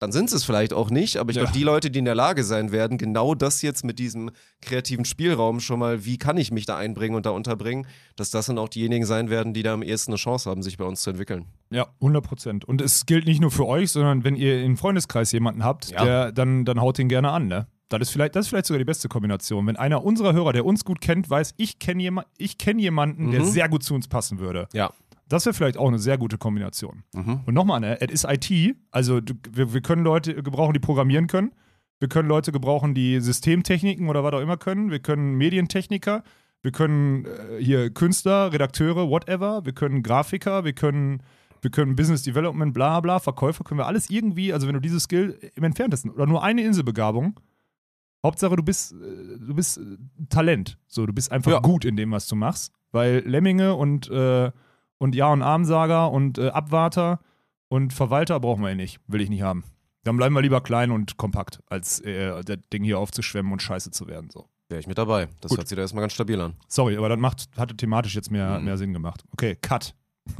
Dann 0.00 0.12
sind 0.12 0.32
es 0.32 0.44
vielleicht 0.44 0.72
auch 0.72 0.90
nicht, 0.90 1.16
aber 1.16 1.30
ich 1.30 1.36
Ja. 1.36 1.42
glaube, 1.42 1.58
die 1.58 1.64
Leute, 1.64 1.90
die 1.90 1.98
in 1.98 2.04
der 2.04 2.14
Lage 2.14 2.44
sein 2.44 2.70
werden, 2.70 2.98
genau 2.98 3.34
das 3.34 3.62
jetzt 3.62 3.84
mit 3.84 3.98
diesem 3.98 4.30
kreativen 4.62 5.04
Spielraum 5.04 5.58
schon 5.58 5.80
mal, 5.80 6.04
wie 6.04 6.18
kann 6.18 6.36
ich 6.36 6.52
mich 6.52 6.66
da 6.66 6.76
einbringen 6.76 7.16
und 7.16 7.26
da 7.26 7.30
unterbringen, 7.30 7.84
dass 8.14 8.30
das 8.30 8.46
dann 8.46 8.58
auch 8.58 8.68
diejenigen 8.68 9.04
sein 9.06 9.28
werden, 9.28 9.54
die 9.54 9.64
da 9.64 9.74
am 9.74 9.82
ehesten 9.82 10.12
eine 10.12 10.16
Chance 10.18 10.48
haben, 10.48 10.62
sich 10.62 10.76
bei 10.78 10.84
uns 10.84 11.02
zu 11.02 11.10
entwickeln. 11.10 11.46
Ja, 11.70 11.88
100 12.00 12.24
Prozent. 12.24 12.64
Und 12.64 12.80
es 12.80 13.06
gilt 13.06 13.26
nicht 13.26 13.40
nur 13.40 13.50
für 13.50 13.66
euch, 13.66 13.90
sondern 13.90 14.22
wenn 14.22 14.36
ihr 14.36 14.62
im 14.62 14.76
Freundeskreis 14.76 15.32
jemanden 15.32 15.64
habt, 15.64 15.90
Ja. 15.90 16.04
der, 16.04 16.32
dann, 16.32 16.64
dann 16.64 16.80
haut 16.80 16.96
den 16.96 17.08
gerne 17.08 17.30
an, 17.32 17.48
ne? 17.48 17.66
Das 17.88 18.00
ist, 18.02 18.10
vielleicht, 18.10 18.36
das 18.36 18.46
ist 18.46 18.48
vielleicht 18.50 18.66
sogar 18.66 18.78
die 18.78 18.84
beste 18.84 19.08
Kombination. 19.08 19.66
Wenn 19.66 19.76
einer 19.76 20.04
unserer 20.04 20.32
Hörer, 20.34 20.52
der 20.52 20.64
uns 20.66 20.84
gut 20.84 21.00
kennt, 21.00 21.30
weiß, 21.30 21.54
ich 21.56 21.78
kenne 21.78 22.02
jema 22.02 22.24
ich 22.36 22.58
kenn 22.58 22.78
jemanden, 22.78 23.30
der 23.30 23.40
Mhm. 23.40 23.44
sehr 23.46 23.68
gut 23.68 23.82
zu 23.82 23.94
uns 23.94 24.08
passen 24.08 24.38
würde. 24.38 24.68
Ja. 24.74 24.90
Das 25.28 25.44
wäre 25.46 25.54
vielleicht 25.54 25.76
auch 25.76 25.88
eine 25.88 25.98
sehr 25.98 26.16
gute 26.18 26.38
Kombination. 26.38 27.02
Mhm. 27.14 27.40
Und 27.46 27.54
nochmal, 27.54 27.80
ne, 27.80 28.00
es 28.00 28.24
ist 28.24 28.26
IT, 28.30 28.76
also 28.90 29.20
du, 29.20 29.34
wir, 29.50 29.72
wir 29.74 29.80
können 29.82 30.02
Leute 30.02 30.42
gebrauchen, 30.42 30.72
die 30.74 30.80
programmieren 30.80 31.26
können. 31.26 31.52
Wir 32.00 32.08
können 32.08 32.28
Leute 32.28 32.52
gebrauchen, 32.52 32.94
die 32.94 33.20
Systemtechniken 33.20 34.08
oder 34.08 34.22
was 34.22 34.32
auch 34.34 34.40
immer 34.40 34.56
können. 34.56 34.90
Wir 34.90 35.00
können 35.00 35.34
Medientechniker. 35.34 36.22
Wir 36.62 36.72
können 36.72 37.24
äh, 37.24 37.62
hier 37.62 37.90
Künstler, 37.90 38.52
Redakteure, 38.52 39.08
whatever. 39.10 39.64
Wir 39.64 39.72
können 39.72 40.02
Grafiker. 40.02 40.64
Wir 40.64 40.72
können, 40.74 41.22
wir 41.62 41.70
können 41.70 41.96
Business 41.96 42.22
Development, 42.22 42.72
bla 42.72 43.00
bla, 43.00 43.18
Verkäufer. 43.18 43.64
Können 43.64 43.80
wir 43.80 43.86
alles 43.86 44.10
irgendwie, 44.10 44.52
also 44.52 44.66
wenn 44.66 44.74
du 44.74 44.80
dieses 44.80 45.04
Skill 45.04 45.38
im 45.56 45.64
Entferntesten 45.64 46.10
oder 46.10 46.26
nur 46.26 46.42
eine 46.42 46.62
Inselbegabung, 46.62 47.34
Hauptsache 48.24 48.56
du 48.56 48.62
bist, 48.62 48.92
äh, 48.92 48.96
du 49.38 49.54
bist 49.54 49.78
äh, 49.78 49.82
Talent. 50.28 50.78
So, 50.86 51.06
du 51.06 51.12
bist 51.12 51.30
einfach 51.32 51.52
Ja. 51.52 51.58
gut 51.60 51.84
in 51.84 51.96
dem, 51.96 52.10
was 52.10 52.26
du 52.26 52.36
machst. 52.36 52.72
Weil 52.90 53.18
Lemminge 53.26 53.74
und, 53.74 54.08
äh, 54.10 54.50
und 54.98 55.14
Ja- 55.14 55.32
und 55.32 55.42
Armsager 55.42 56.10
und 56.10 56.38
äh, 56.38 56.48
Abwarter 56.48 57.20
und 57.68 57.92
Verwalter 57.92 58.40
brauchen 58.40 58.62
wir 58.62 58.70
ja 58.70 58.74
nicht. 58.74 58.98
Will 59.06 59.20
ich 59.20 59.28
nicht 59.30 59.42
haben. 59.42 59.64
Dann 60.04 60.16
bleiben 60.16 60.34
wir 60.34 60.40
lieber 60.42 60.60
klein 60.62 60.90
und 60.90 61.16
kompakt, 61.18 61.60
als 61.68 62.00
äh, 62.00 62.42
das 62.44 62.58
Ding 62.72 62.82
hier 62.82 62.98
aufzuschwemmen 62.98 63.52
und 63.52 63.60
scheiße 63.62 63.90
zu 63.90 64.06
werden. 64.08 64.30
So. 64.30 64.48
Wäre 64.70 64.80
ich 64.80 64.86
mit 64.86 64.96
dabei. 64.98 65.28
Das 65.40 65.50
Gut. 65.50 65.58
hört 65.58 65.68
sich 65.68 65.76
da 65.76 65.82
erstmal 65.82 66.02
ganz 66.02 66.12
stabil 66.14 66.40
an. 66.40 66.54
Sorry, 66.66 66.96
aber 66.96 67.08
das 67.10 67.18
macht, 67.18 67.48
hatte 67.56 67.76
thematisch 67.76 68.14
jetzt 68.14 68.30
mehr, 68.30 68.58
Mhm. 68.58 68.64
mehr 68.64 68.76
Sinn 68.78 68.92
gemacht. 68.92 69.22
Okay, 69.32 69.56
Cut. 69.60 69.94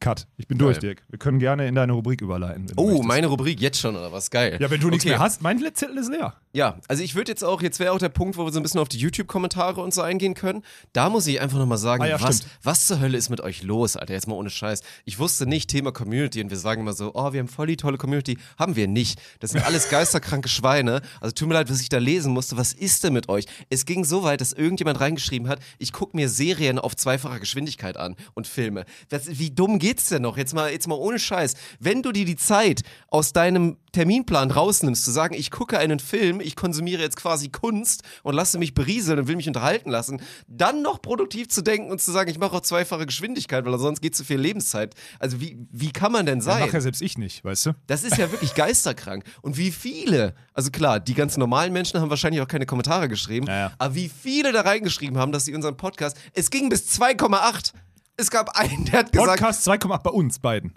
Cut. 0.00 0.26
Ich 0.36 0.48
bin 0.48 0.58
Geil. 0.58 0.66
durch, 0.68 0.78
Dirk. 0.80 1.02
Wir 1.08 1.18
können 1.18 1.38
gerne 1.38 1.68
in 1.68 1.74
deine 1.76 1.92
Rubrik 1.92 2.20
überleiten. 2.22 2.66
Oh, 2.76 3.02
meine 3.02 3.28
Rubrik 3.28 3.60
jetzt 3.60 3.78
schon, 3.78 3.94
oder 3.94 4.10
was? 4.12 4.30
Geil. 4.30 4.58
Ja, 4.60 4.68
wenn 4.70 4.80
du 4.80 4.88
nichts 4.88 5.04
Okay. 5.04 5.10
mehr 5.14 5.20
hast, 5.20 5.42
mein 5.42 5.58
Zettel 5.74 5.96
ist 5.96 6.10
leer. 6.10 6.34
Ja, 6.54 6.78
also 6.86 7.02
ich 7.02 7.14
würde 7.14 7.32
jetzt 7.32 7.42
auch, 7.42 7.62
jetzt 7.62 7.80
wäre 7.80 7.92
auch 7.92 7.98
der 7.98 8.10
Punkt, 8.10 8.36
wo 8.36 8.44
wir 8.44 8.52
so 8.52 8.60
ein 8.60 8.62
bisschen 8.62 8.80
auf 8.80 8.88
die 8.90 8.98
YouTube-Kommentare 8.98 9.80
und 9.80 9.94
so 9.94 10.02
eingehen 10.02 10.34
können. 10.34 10.62
Da 10.92 11.08
muss 11.08 11.26
ich 11.26 11.40
einfach 11.40 11.58
nochmal 11.58 11.78
sagen, 11.78 12.02
Ah 12.02 12.08
ja, 12.08 12.20
was, 12.20 12.38
stimmt. 12.38 12.52
was 12.62 12.86
zur 12.86 13.00
Hölle 13.00 13.16
ist 13.16 13.30
mit 13.30 13.40
euch 13.40 13.62
los, 13.62 13.96
Alter? 13.96 14.12
Jetzt 14.12 14.28
mal 14.28 14.34
ohne 14.34 14.50
Scheiß. 14.50 14.82
Ich 15.06 15.18
wusste 15.18 15.46
nicht, 15.46 15.70
Thema 15.70 15.92
Community 15.92 16.42
und 16.42 16.50
wir 16.50 16.58
sagen 16.58 16.82
immer 16.82 16.92
so, 16.92 17.12
oh, 17.14 17.32
wir 17.32 17.40
haben 17.40 17.48
voll 17.48 17.68
die 17.68 17.78
tolle 17.78 17.96
Community. 17.96 18.36
Haben 18.58 18.76
wir 18.76 18.86
nicht. 18.86 19.18
Das 19.40 19.52
sind 19.52 19.64
alles 19.64 19.88
geisterkranke 19.90 20.50
Schweine. 20.50 21.00
Also 21.22 21.32
tut 21.32 21.48
mir 21.48 21.54
leid, 21.54 21.70
was 21.70 21.80
ich 21.80 21.88
da 21.88 21.96
lesen 21.96 22.34
musste. 22.34 22.58
Was 22.58 22.74
ist 22.74 23.02
denn 23.02 23.14
mit 23.14 23.30
euch? 23.30 23.46
Es 23.70 23.86
ging 23.86 24.04
so 24.04 24.22
weit, 24.22 24.42
dass 24.42 24.52
irgendjemand 24.52 25.00
reingeschrieben 25.00 25.48
hat, 25.48 25.58
ich 25.78 25.92
gucke 25.94 26.14
mir 26.14 26.28
Serien 26.28 26.78
auf 26.78 26.94
zweifacher 26.96 27.40
Geschwindigkeit 27.40 27.96
an 27.96 28.14
und 28.34 28.46
Filme. 28.46 28.84
Das, 29.08 29.38
wie 29.38 29.50
dumm 29.50 29.78
geht's 29.78 30.10
denn 30.10 30.20
noch? 30.20 30.36
Jetzt 30.36 30.52
mal, 30.52 30.70
jetzt 30.70 30.86
mal 30.86 30.96
ohne 30.96 31.18
Scheiß. 31.18 31.54
Wenn 31.80 32.02
du 32.02 32.12
dir 32.12 32.26
die 32.26 32.36
Zeit 32.36 32.82
aus 33.08 33.32
deinem 33.32 33.78
Terminplan 33.92 34.50
rausnimmst, 34.50 35.02
zu 35.04 35.10
sagen, 35.10 35.34
ich 35.34 35.50
gucke 35.50 35.78
einen 35.78 35.98
Film, 35.98 36.40
ich 36.42 36.56
konsumiere 36.56 37.02
jetzt 37.02 37.16
quasi 37.16 37.48
Kunst 37.48 38.02
und 38.22 38.34
lasse 38.34 38.58
mich 38.58 38.74
berieseln 38.74 39.18
und 39.18 39.28
will 39.28 39.36
mich 39.36 39.48
unterhalten 39.48 39.90
lassen, 39.90 40.20
dann 40.46 40.82
noch 40.82 41.00
produktiv 41.02 41.48
zu 41.48 41.62
denken 41.62 41.90
und 41.90 42.00
zu 42.00 42.12
sagen, 42.12 42.30
ich 42.30 42.38
mache 42.38 42.56
auch 42.56 42.60
zweifache 42.60 43.06
Geschwindigkeit, 43.06 43.64
weil 43.64 43.78
sonst 43.78 44.00
geht 44.00 44.14
zu 44.16 44.24
viel 44.24 44.38
Lebenszeit. 44.38 44.94
Also 45.18 45.40
wie, 45.40 45.58
wie 45.70 45.92
kann 45.92 46.12
man 46.12 46.26
denn 46.26 46.38
Das 46.38 46.46
sein? 46.46 46.60
mache 46.60 46.72
ja 46.74 46.80
selbst 46.80 47.02
ich 47.02 47.18
nicht, 47.18 47.44
weißt 47.44 47.66
du? 47.66 47.72
Das 47.86 48.04
ist 48.04 48.16
ja 48.18 48.30
wirklich 48.30 48.54
geisterkrank. 48.56 49.24
Und 49.42 49.56
wie 49.56 49.70
viele, 49.70 50.34
also 50.54 50.70
klar, 50.70 51.00
die 51.00 51.14
ganz 51.14 51.36
normalen 51.36 51.72
Menschen 51.72 52.00
haben 52.00 52.10
wahrscheinlich 52.10 52.40
auch 52.42 52.48
keine 52.48 52.66
Kommentare 52.66 53.08
geschrieben, 53.08 53.46
Ja, 53.46 53.58
ja. 53.58 53.72
aber 53.78 53.94
wie 53.94 54.08
viele 54.08 54.52
da 54.52 54.62
reingeschrieben 54.62 55.18
haben, 55.18 55.32
dass 55.32 55.44
sie 55.44 55.54
unseren 55.54 55.76
Podcast, 55.76 56.16
es 56.34 56.50
ging 56.50 56.68
bis 56.68 56.88
2,8. 57.00 57.72
Es 58.16 58.30
gab 58.30 58.50
einen, 58.58 58.84
der 58.84 59.00
hat 59.00 59.12
gesagt, 59.12 59.28
Podcast 59.40 59.66
2,8 59.68 60.02
bei 60.02 60.10
uns 60.10 60.38
beiden. 60.38 60.74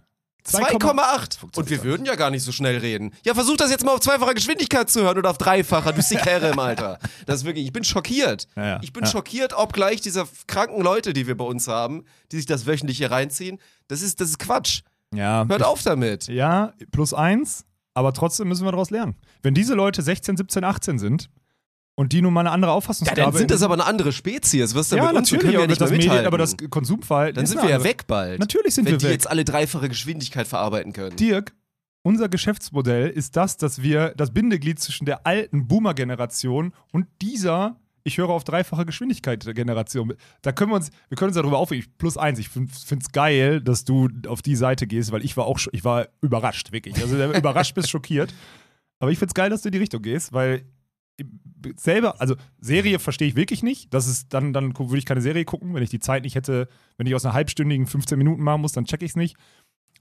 2,8. 0.48 1.58
Und 1.58 1.70
wir 1.70 1.84
würden 1.84 2.06
ja 2.06 2.16
gar 2.16 2.30
nicht 2.30 2.44
so 2.44 2.52
schnell 2.52 2.78
reden. 2.78 3.12
Ja, 3.26 3.34
versuch 3.34 3.58
das 3.58 3.72
jetzt 3.72 3.84
mal 3.86 3.94
auf 3.94 4.00
zweifacher 4.00 4.34
Geschwindigkeit 4.34 4.90
zu 4.90 5.02
hören 5.02 5.18
oder 5.18 5.30
auf 5.32 5.38
dreifacher. 5.38 5.92
Du 5.92 5.98
bist 5.98 6.12
die 6.12 6.16
Kerre 6.16 6.50
im 6.50 6.60
Alter. 6.60 7.00
Das 7.26 7.38
ist 7.38 7.46
wirklich, 7.46 7.66
ich 7.66 7.74
bin 7.74 7.84
schockiert. 7.84 8.48
Ja, 8.56 8.66
ja. 8.66 8.80
Ich 8.82 8.94
bin 8.94 9.04
Ja. 9.04 9.10
schockiert, 9.10 9.54
obgleich 9.58 10.02
dieser 10.02 10.28
kranken 10.48 10.82
Leute, 10.82 11.14
die 11.14 11.28
wir 11.28 11.36
bei 11.36 11.46
uns 11.46 11.68
haben, 11.68 12.06
die 12.32 12.38
sich 12.38 12.46
das 12.46 12.66
wöchentlich 12.66 12.98
hier 12.98 13.12
reinziehen. 13.12 13.60
Das 13.88 14.02
ist, 14.02 14.22
das 14.22 14.30
ist 14.30 14.40
Quatsch. 14.40 14.82
Ja, 15.14 15.46
Hört 15.48 15.64
auf 15.64 15.82
damit. 15.84 16.28
Ja, 16.28 16.74
plus 16.92 17.14
eins, 17.14 17.66
aber 17.94 18.14
trotzdem 18.14 18.48
müssen 18.48 18.66
wir 18.66 18.72
daraus 18.72 18.90
lernen. 18.90 19.16
Wenn 19.42 19.54
diese 19.54 19.74
Leute 19.74 20.02
16, 20.02 20.38
17, 20.38 20.64
18 20.64 21.00
sind 21.00 21.30
und 21.96 22.12
die 22.14 22.22
nun 22.22 22.34
mal 22.34 22.42
eine 22.42 22.52
andere 22.52 22.72
Ja, 22.72 22.76
Auffassungsgabe 22.76 23.22
dann 23.22 23.34
sind 23.34 23.52
das 23.52 23.62
aber 23.64 23.74
eine 23.74 23.86
andere 23.86 24.12
Spezies. 24.12 24.76
Was 24.76 24.90
denn 24.90 24.98
ja, 24.98 25.08
mit 25.08 25.16
uns? 25.16 25.32
Wir 25.32 25.38
natürlich, 25.38 25.54
können 25.54 25.62
ja 25.62 25.68
nicht 25.68 25.82
das 25.82 25.90
mehr 25.90 26.00
Medien, 26.00 26.26
aber 26.26 26.38
das 26.38 26.56
Konsumverhalten 26.70 27.36
Dann 27.36 27.44
ist 27.46 27.52
sind 27.52 27.62
wir 27.62 27.70
ja 27.70 27.84
weg 27.84 28.06
bald. 28.08 28.40
Natürlich 28.40 28.76
sind 28.76 28.86
wenn 28.86 28.94
wir 28.94 28.98
die 28.98 29.06
weg. 29.06 29.14
jetzt 29.14 29.30
alle 29.30 29.46
dreifache 29.46 29.90
Geschwindigkeit 29.90 30.48
verarbeiten 30.48 30.94
können. 30.94 31.16
Dirk, 31.16 31.54
unser 32.04 32.30
Geschäftsmodell 32.30 33.10
ist 33.10 33.36
das, 33.36 33.58
dass 33.58 33.82
wir 33.82 34.14
das 34.16 34.32
Bindeglied 34.32 34.80
zwischen 34.80 35.06
der 35.06 35.26
alten 35.26 35.68
Boomer-Generation 35.68 36.74
und 36.92 37.08
dieser 37.22 37.78
ich 38.08 38.20
höre 38.20 38.30
auf 38.30 38.44
dreifache 38.44 38.86
Geschwindigkeit 38.86 39.44
Generation. 39.56 40.14
Da 40.44 40.52
können 40.52 40.70
wir 40.70 40.76
uns, 40.76 40.92
wir 41.10 41.18
können 41.18 41.30
uns 41.30 41.38
darüber 41.38 41.58
aufregen. 41.58 41.92
Plus 41.98 42.18
eins, 42.18 42.38
ich 42.38 42.50
finde 42.50 42.72
es 42.72 43.12
geil, 43.12 43.62
dass 43.62 43.84
du 43.84 44.10
auf 44.28 44.44
die 44.44 44.56
Seite 44.56 44.86
gehst, 44.86 45.12
weil 45.12 45.26
ich 45.26 45.36
war 45.38 45.48
auch, 45.48 45.60
ich 45.72 45.84
war 45.84 46.08
überrascht, 46.22 46.72
wirklich. 46.72 46.96
Also 47.02 47.16
überrascht 47.34 47.74
bis 47.74 47.90
schockiert. 47.90 48.32
Aber 49.00 49.10
ich 49.10 49.18
finde 49.18 49.32
es 49.32 49.34
geil, 49.34 49.50
dass 49.50 49.64
du 49.64 49.70
in 49.70 49.74
die 49.74 49.80
Richtung 49.80 50.04
gehst, 50.04 50.34
weil 50.34 50.66
selber, 51.78 52.20
also 52.22 52.36
Serie 52.60 53.00
verstehe 53.00 53.28
ich 53.28 53.36
wirklich 53.36 53.64
nicht. 53.64 53.94
Das 53.94 54.08
ist 54.08 54.34
dann, 54.34 54.54
dann 54.54 54.78
würde 54.78 54.98
ich 54.98 55.06
keine 55.06 55.22
Serie 55.22 55.46
gucken, 55.46 55.74
wenn 55.74 55.84
ich 55.84 55.90
die 55.90 56.00
Zeit 56.00 56.24
nicht 56.24 56.36
hätte, 56.36 56.68
wenn 56.98 57.08
ich 57.08 57.16
aus 57.16 57.26
einer 57.26 57.34
halbstündigen 57.34 57.88
15 57.88 58.18
Minuten 58.18 58.44
machen 58.44 58.62
muss, 58.62 58.74
dann 58.74 58.86
check 58.86 59.02
ich 59.02 59.12
es 59.12 59.16
nicht. 59.16 59.36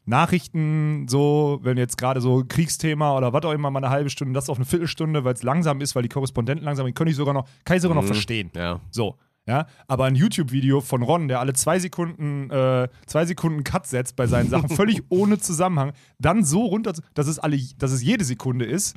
Nachrichten, 0.07 1.07
so, 1.09 1.61
wenn 1.63 1.79
jetzt 1.79 1.97
gerade 1.97 2.21
so 2.21 2.45
Kriegsthema 2.47 3.17
oder 3.17 3.33
was 3.33 3.43
auch 3.45 3.53
immer, 3.53 3.71
mal 3.71 3.79
eine 3.83 3.91
halbe 3.91 4.11
Stunde, 4.11 4.35
das 4.35 4.51
auf 4.51 4.59
eine 4.59 4.67
Viertelstunde, 4.67 5.25
weil 5.25 5.33
es 5.35 5.43
langsam 5.43 5.81
ist, 5.81 5.95
weil 5.95 6.03
die 6.03 6.09
Korrespondenten 6.11 6.65
langsam, 6.65 6.87
sind, 6.87 6.95
könnte 6.95 7.11
ich 7.11 7.17
sogar 7.17 7.33
noch, 7.33 7.49
kann 7.65 7.77
ich 7.77 7.83
sogar 7.83 7.95
noch 7.95 8.03
Mhm. 8.03 8.09
verstehen. 8.09 8.51
Ja. 8.55 8.81
So. 8.91 9.17
Ja, 9.47 9.67
aber 9.89 10.05
ein 10.07 10.15
YouTube-Video 10.15 10.81
von 10.81 11.03
Ron, 11.03 11.29
der 11.29 11.39
alle 11.39 11.53
zwei 11.53 11.79
Sekunden, 11.79 12.49
äh, 12.51 12.89
zwei 13.07 13.27
Sekunden 13.27 13.63
Cut 13.63 13.87
setzt 13.87 14.17
bei 14.17 14.27
seinen 14.27 14.49
Sachen, 14.49 14.69
völlig 14.75 15.03
ohne 15.11 15.39
Zusammenhang, 15.39 15.93
dann 16.19 16.45
so 16.45 16.65
runter, 16.65 16.95
dass 17.13 17.27
es 17.27 17.39
alle, 17.39 17.59
dass 17.77 17.93
es 17.93 18.03
jede 18.03 18.25
Sekunde 18.25 18.65
ist. 18.65 18.97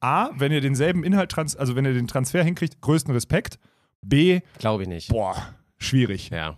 A, 0.00 0.30
wenn 0.36 0.52
ihr 0.52 0.60
denselben 0.60 1.04
Inhalt, 1.04 1.30
trans 1.30 1.56
also 1.56 1.76
wenn 1.76 1.84
ihr 1.84 1.94
den 1.94 2.06
Transfer 2.06 2.42
hinkriegt, 2.42 2.80
größten 2.80 3.12
Respekt. 3.12 3.58
B, 4.02 4.40
Glaube 4.58 4.84
ich 4.84 4.88
nicht. 4.88 5.08
boah, 5.10 5.36
schwierig. 5.78 6.30
Ja. 6.30 6.56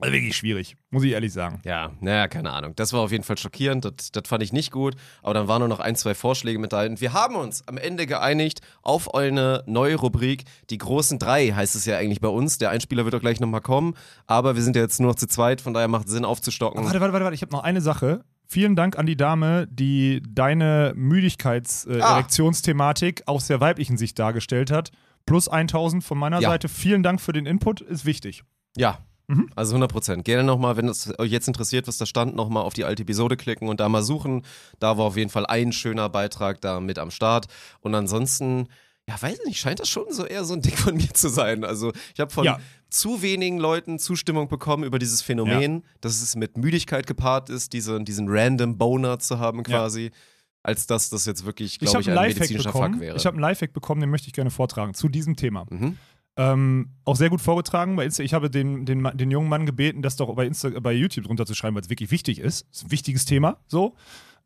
Also 0.00 0.14
wirklich 0.14 0.34
schwierig, 0.34 0.76
muss 0.90 1.04
ich 1.04 1.12
ehrlich 1.12 1.32
sagen. 1.32 1.60
Ja, 1.64 1.92
naja, 2.00 2.26
keine 2.26 2.50
Ahnung. 2.52 2.72
Das 2.74 2.94
war 2.94 3.00
auf 3.00 3.12
jeden 3.12 3.22
Fall 3.22 3.36
schockierend. 3.36 3.84
Das, 3.84 4.10
das 4.12 4.22
fand 4.26 4.42
ich 4.42 4.50
nicht 4.50 4.72
gut. 4.72 4.96
Aber 5.22 5.34
dann 5.34 5.46
waren 5.46 5.60
nur 5.60 5.68
noch 5.68 5.78
ein, 5.78 5.94
zwei 5.94 6.14
Vorschläge 6.14 6.58
mit 6.58 6.72
da. 6.72 6.84
Und 6.84 7.02
wir 7.02 7.12
haben 7.12 7.36
uns 7.36 7.68
am 7.68 7.76
Ende 7.76 8.06
geeinigt 8.06 8.60
auf 8.80 9.14
eine 9.14 9.62
neue 9.66 9.96
Rubrik. 9.96 10.44
Die 10.70 10.78
großen 10.78 11.18
drei 11.18 11.48
heißt 11.48 11.74
es 11.74 11.84
ja 11.84 11.98
eigentlich 11.98 12.22
bei 12.22 12.28
uns. 12.28 12.56
Der 12.56 12.70
Einspieler 12.70 13.04
wird 13.04 13.14
auch 13.14 13.20
gleich 13.20 13.40
nochmal 13.40 13.60
kommen. 13.60 13.94
Aber 14.26 14.56
wir 14.56 14.62
sind 14.62 14.74
ja 14.74 14.80
jetzt 14.80 15.00
nur 15.00 15.10
noch 15.10 15.16
zu 15.16 15.26
zweit. 15.26 15.60
Von 15.60 15.74
daher 15.74 15.88
macht 15.88 16.06
es 16.06 16.12
Sinn 16.12 16.24
aufzustocken. 16.24 16.82
Warte, 16.82 17.00
warte, 17.00 17.12
warte, 17.12 17.24
warte. 17.24 17.34
ich 17.34 17.42
habe 17.42 17.52
noch 17.52 17.62
eine 17.62 17.82
Sache. 17.82 18.24
Vielen 18.52 18.74
Dank 18.74 18.98
an 18.98 19.06
die 19.06 19.16
Dame, 19.16 19.68
die 19.70 20.20
deine 20.28 20.90
Ah. 20.90 20.94
Müdigkeits-Erektionsthematik 20.98 23.22
aus 23.26 23.46
der 23.46 23.60
weiblichen 23.60 23.96
Sicht 23.96 24.18
dargestellt 24.18 24.72
hat. 24.72 24.90
Plus 25.24 25.48
1000 25.48 26.02
von 26.02 26.18
meiner 26.18 26.40
Ja. 26.40 26.50
Seite. 26.50 26.68
Vielen 26.68 27.04
Dank 27.04 27.20
für 27.20 27.32
den 27.32 27.46
Input, 27.46 27.80
ist 27.80 28.04
wichtig. 28.04 28.42
Ja. 28.76 28.98
Mhm. 29.28 29.50
Also 29.54 29.74
100 29.74 29.92
Prozent. 29.92 30.24
Gerne 30.24 30.42
nochmal, 30.42 30.76
wenn 30.76 30.88
es 30.88 31.16
euch 31.20 31.30
jetzt 31.30 31.46
interessiert, 31.46 31.86
was 31.86 31.98
da 31.98 32.06
stand, 32.06 32.34
nochmal 32.34 32.64
auf 32.64 32.74
die 32.74 32.84
alte 32.84 33.04
Episode 33.04 33.36
klicken 33.36 33.68
und 33.68 33.78
da 33.78 33.88
mal 33.88 34.02
suchen. 34.02 34.42
Da 34.80 34.98
war 34.98 35.04
auf 35.04 35.16
jeden 35.16 35.30
Fall 35.30 35.46
ein 35.46 35.70
schöner 35.70 36.08
Beitrag 36.08 36.60
da 36.60 36.80
mit 36.80 36.98
am 36.98 37.12
Start. 37.12 37.46
Und 37.82 37.94
ansonsten, 37.94 38.66
ja, 39.08 39.20
weiß 39.20 39.38
ich 39.40 39.46
nicht, 39.46 39.58
scheint 39.60 39.80
das 39.80 39.88
schon 39.88 40.04
so 40.12 40.24
eher 40.24 40.44
so 40.44 40.54
ein 40.54 40.62
Ding 40.62 40.76
von 40.76 40.96
mir 40.96 41.12
zu 41.12 41.28
sein. 41.28 41.64
Also 41.64 41.92
ich 42.14 42.20
habe 42.20 42.30
von 42.32 42.44
Ja. 42.44 42.58
zu 42.90 43.22
wenigen 43.22 43.58
Leuten 43.58 43.98
Zustimmung 43.98 44.48
bekommen 44.48 44.84
über 44.84 44.98
dieses 44.98 45.20
Phänomen, 45.22 45.84
dass 46.00 46.22
es 46.22 46.36
mit 46.36 46.56
Müdigkeit 46.56 47.06
gepaart 47.06 47.50
ist, 47.50 47.72
diese, 47.72 48.00
diesen 48.02 48.26
random 48.28 48.78
Boner 48.78 49.18
zu 49.18 49.38
haben 49.38 49.62
quasi, 49.64 50.10
als 50.62 50.86
dass 50.86 51.10
das 51.10 51.24
jetzt 51.26 51.44
wirklich, 51.44 51.72
Ich 51.74 51.78
glaube 51.80 51.92
habe 51.94 52.02
ich, 52.02 52.08
einen 52.08 52.18
ein 52.18 52.24
Lifehack 52.24 52.40
medizinischer 52.40 52.72
bekommen. 52.72 53.00
wäre. 53.00 53.16
Ich 53.16 53.26
habe 53.26 53.34
einen 53.34 53.42
Lifehack 53.42 53.72
bekommen, 53.72 54.00
den 54.00 54.10
möchte 54.10 54.28
ich 54.28 54.32
gerne 54.32 54.50
vortragen 54.50 54.94
zu 54.94 55.08
diesem 55.08 55.34
Thema. 55.36 55.66
mhm. 55.70 55.96
Ähm, 56.36 56.90
auch 57.04 57.16
sehr 57.16 57.28
gut 57.28 57.40
vorgetragen 57.40 57.96
bei 57.96 58.04
Insta. 58.04 58.22
Ich 58.22 58.32
habe 58.32 58.48
den, 58.50 58.86
den, 58.86 59.02
den 59.14 59.30
jungen 59.30 59.48
Mann 59.48 59.66
gebeten, 59.66 60.00
das 60.00 60.16
doch 60.16 60.32
bei, 60.36 60.46
Insta, 60.46 60.70
bei 60.80 60.92
YouTube 60.92 61.24
drunter 61.26 61.44
zu 61.44 61.54
schreiben, 61.54 61.74
weil 61.74 61.82
es 61.82 61.90
wirklich 61.90 62.10
wichtig 62.12 62.38
ist. 62.38 62.66
Das 62.70 62.78
ist 62.78 62.84
ein 62.84 62.90
wichtiges 62.92 63.24
Thema. 63.24 63.58
So. 63.66 63.94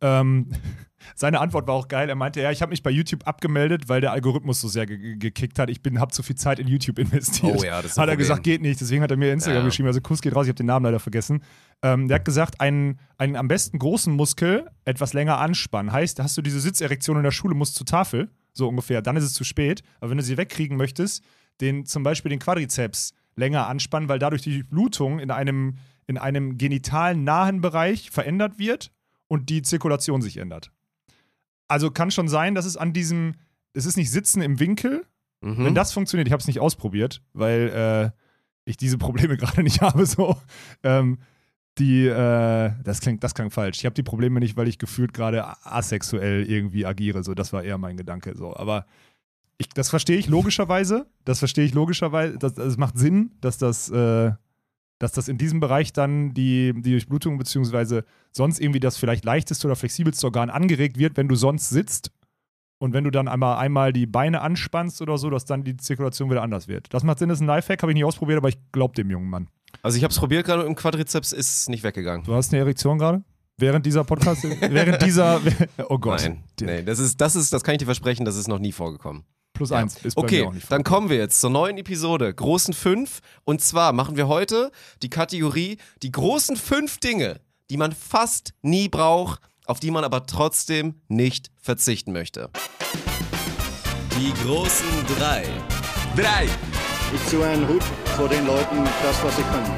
Ähm, 0.04 0.48
seine 1.16 1.40
Antwort 1.40 1.66
war 1.66 1.74
auch 1.74 1.88
geil. 1.88 2.08
Er 2.08 2.14
meinte, 2.14 2.40
ja, 2.40 2.50
ich 2.50 2.62
habe 2.62 2.70
mich 2.70 2.82
bei 2.82 2.90
YouTube 2.90 3.26
abgemeldet, 3.26 3.88
weil 3.88 4.00
der 4.00 4.12
Algorithmus 4.12 4.60
so 4.60 4.68
sehr 4.68 4.86
ge 4.86 4.96
ge- 4.98 5.16
gekickt 5.16 5.58
hat. 5.58 5.68
Ich 5.70 5.80
habe 5.98 6.12
zu 6.12 6.22
viel 6.22 6.36
Zeit 6.36 6.58
in 6.58 6.66
YouTube 6.68 6.98
investiert. 6.98 7.56
Oh 7.58 7.64
ja, 7.64 7.82
das 7.82 7.92
ist 7.92 7.98
Hat 7.98 8.08
er 8.08 8.16
gesagt, 8.16 8.42
geht 8.42 8.62
nicht. 8.62 8.80
Deswegen 8.80 9.02
hat 9.02 9.10
er 9.10 9.16
mir 9.16 9.32
Instagram 9.32 9.62
Ja. 9.62 9.66
geschrieben. 9.68 9.86
Also 9.88 10.00
Kuss 10.00 10.20
geht 10.22 10.34
raus, 10.34 10.44
ich 10.46 10.50
habe 10.50 10.56
den 10.56 10.66
Namen 10.66 10.84
leider 10.84 11.00
vergessen. 11.00 11.42
Ähm, 11.82 12.08
der 12.08 12.16
hat 12.16 12.24
gesagt, 12.24 12.60
einen, 12.60 12.98
einen 13.18 13.36
am 13.36 13.48
besten 13.48 13.78
großen 13.78 14.14
Muskel 14.14 14.68
etwas 14.84 15.12
länger 15.12 15.38
anspannen. 15.38 15.92
Heißt, 15.92 16.20
hast 16.20 16.36
du 16.36 16.42
diese 16.42 16.60
Sitzerektion 16.60 17.16
in 17.16 17.22
der 17.22 17.30
Schule, 17.32 17.54
musst 17.54 17.74
zur 17.76 17.86
Tafel, 17.86 18.30
so 18.52 18.68
ungefähr. 18.68 19.02
Dann 19.02 19.16
ist 19.16 19.24
es 19.24 19.32
zu 19.34 19.44
spät. 19.44 19.82
Aber 20.00 20.10
wenn 20.10 20.18
du 20.18 20.24
sie 20.24 20.36
wegkriegen 20.36 20.76
möchtest, 20.76 21.22
den 21.60 21.84
zum 21.86 22.02
Beispiel 22.02 22.30
den 22.30 22.38
Quadrizeps 22.38 23.12
länger 23.36 23.66
anspannen, 23.66 24.08
weil 24.08 24.18
dadurch 24.18 24.42
die 24.42 24.62
Blutung 24.62 25.18
in 25.18 25.30
einem, 25.30 25.76
in 26.06 26.18
einem 26.18 26.56
genitalen 26.56 27.24
nahen 27.24 27.60
Bereich 27.60 28.10
verändert 28.10 28.58
wird 28.58 28.90
und 29.28 29.48
die 29.50 29.62
Zirkulation 29.62 30.22
sich 30.22 30.36
ändert. 30.36 30.70
Also 31.68 31.90
kann 31.90 32.10
schon 32.10 32.28
sein, 32.28 32.54
dass 32.54 32.66
es 32.66 32.76
an 32.76 32.92
diesem, 32.92 33.34
es 33.72 33.86
ist 33.86 33.96
nicht 33.96 34.10
Sitzen 34.10 34.42
im 34.42 34.60
Winkel. 34.60 35.06
Mhm. 35.40 35.64
Wenn 35.64 35.74
das 35.74 35.92
funktioniert, 35.92 36.28
ich 36.28 36.32
habe 36.32 36.40
es 36.40 36.46
nicht 36.46 36.60
ausprobiert, 36.60 37.22
weil 37.32 38.12
äh, 38.14 38.20
ich 38.64 38.76
diese 38.76 38.98
Probleme 38.98 39.36
gerade 39.38 39.62
nicht 39.62 39.80
habe. 39.80 40.06
So, 40.06 40.36
ähm, 40.82 41.18
die, 41.78 42.06
äh, 42.06 42.72
das 42.84 43.00
klingt, 43.00 43.24
das 43.24 43.34
klang 43.34 43.50
falsch. 43.50 43.78
Ich 43.78 43.86
habe 43.86 43.94
die 43.94 44.02
Probleme 44.02 44.40
nicht, 44.40 44.56
weil 44.56 44.68
ich 44.68 44.78
gefühlt 44.78 45.12
gerade 45.12 45.44
asexuell 45.64 46.48
irgendwie 46.48 46.86
agiere. 46.86 47.24
So, 47.24 47.34
das 47.34 47.52
war 47.52 47.62
eher 47.62 47.78
mein 47.78 47.96
Gedanke. 47.96 48.36
So, 48.36 48.56
aber 48.56 48.86
ich, 49.58 49.68
das 49.68 49.90
verstehe 49.90 50.18
ich 50.18 50.28
logischerweise. 50.28 51.06
Das 51.24 51.38
verstehe 51.38 51.64
ich 51.64 51.74
logischerweise. 51.74 52.38
Das, 52.38 52.54
das 52.54 52.76
macht 52.76 52.98
Sinn, 52.98 53.32
dass 53.40 53.58
das, 53.58 53.90
äh, 53.90 54.32
dass 55.04 55.12
das 55.12 55.28
in 55.28 55.36
diesem 55.36 55.60
Bereich 55.60 55.92
dann 55.92 56.32
die, 56.32 56.72
die 56.74 56.92
Durchblutung 56.92 57.36
beziehungsweise 57.36 58.04
sonst 58.32 58.58
irgendwie 58.58 58.80
das 58.80 58.96
vielleicht 58.96 59.24
leichteste 59.24 59.66
oder 59.66 59.76
flexibelste 59.76 60.26
Organ 60.26 60.48
angeregt 60.48 60.98
wird, 60.98 61.18
wenn 61.18 61.28
du 61.28 61.36
sonst 61.36 61.68
sitzt. 61.68 62.10
Und 62.78 62.94
wenn 62.94 63.04
du 63.04 63.10
dann 63.10 63.28
einmal, 63.28 63.58
einmal 63.58 63.92
die 63.92 64.06
Beine 64.06 64.40
anspannst 64.40 65.02
oder 65.02 65.18
so, 65.18 65.28
dass 65.28 65.44
dann 65.44 65.62
die 65.62 65.76
Zirkulation 65.76 66.30
wieder 66.30 66.42
anders 66.42 66.68
wird. 66.68 66.92
Das 66.92 67.04
macht 67.04 67.18
Sinn, 67.18 67.28
das 67.28 67.38
ist 67.38 67.42
ein 67.42 67.46
Lifehack, 67.46 67.82
habe 67.82 67.92
ich 67.92 67.94
nicht 67.94 68.04
ausprobiert, 68.04 68.38
aber 68.38 68.48
ich 68.48 68.58
glaube 68.72 68.94
dem 68.94 69.10
jungen 69.10 69.28
Mann. 69.28 69.48
Also 69.82 69.98
ich 69.98 70.04
habe 70.04 70.12
es 70.12 70.18
probiert 70.18 70.46
gerade 70.46 70.62
im 70.62 70.74
Quadrizeps, 70.74 71.32
ist 71.32 71.68
nicht 71.68 71.82
weggegangen. 71.84 72.24
Du 72.24 72.34
hast 72.34 72.52
eine 72.52 72.60
Erektion 72.60 72.98
gerade? 72.98 73.22
Während 73.58 73.84
dieser 73.84 74.04
Podcast? 74.04 74.42
während 74.60 75.02
dieser. 75.02 75.40
Oh 75.88 75.98
Gott. 75.98 76.22
Nein, 76.22 76.42
nee, 76.60 76.82
das 76.82 76.98
ist, 76.98 77.20
das 77.20 77.36
ist, 77.36 77.52
das 77.52 77.62
kann 77.62 77.74
ich 77.74 77.78
dir 77.78 77.84
versprechen, 77.84 78.24
das 78.24 78.36
ist 78.36 78.48
noch 78.48 78.58
nie 78.58 78.72
vorgekommen. 78.72 79.24
Plus 79.54 79.70
Ja. 79.70 79.78
eins. 79.78 79.96
Ist 80.04 80.14
bei 80.16 80.22
mir 80.22 80.26
Okay, 80.26 80.42
auch 80.42 80.52
nicht 80.52 80.70
dann 80.70 80.84
kommen 80.84 81.08
wir 81.08 81.16
jetzt 81.16 81.40
zur 81.40 81.48
neuen 81.50 81.78
Episode, 81.78 82.32
großen 82.34 82.74
fünf. 82.74 83.20
Und 83.44 83.62
zwar 83.62 83.92
machen 83.92 84.16
wir 84.16 84.28
heute 84.28 84.70
die 85.02 85.08
Kategorie 85.10 85.78
die 86.02 86.12
großen 86.12 86.56
fünf 86.56 86.98
Dinge, 86.98 87.40
die 87.70 87.76
man 87.78 87.92
fast 87.92 88.52
nie 88.62 88.88
braucht, 88.88 89.40
auf 89.66 89.80
die 89.80 89.90
man 89.90 90.04
aber 90.04 90.26
trotzdem 90.26 91.00
nicht 91.08 91.50
verzichten 91.60 92.12
möchte. 92.12 92.50
Die 94.18 94.32
großen 94.44 94.86
drei. 95.18 95.44
Drei. 96.16 96.46
Ich 97.14 97.24
ziehe 97.26 97.44
einen 97.46 97.66
Hut 97.68 97.82
vor 98.16 98.28
den 98.28 98.46
Leuten, 98.46 98.84
das, 99.02 99.22
was 99.24 99.36
sie 99.36 99.42
können. 99.42 99.72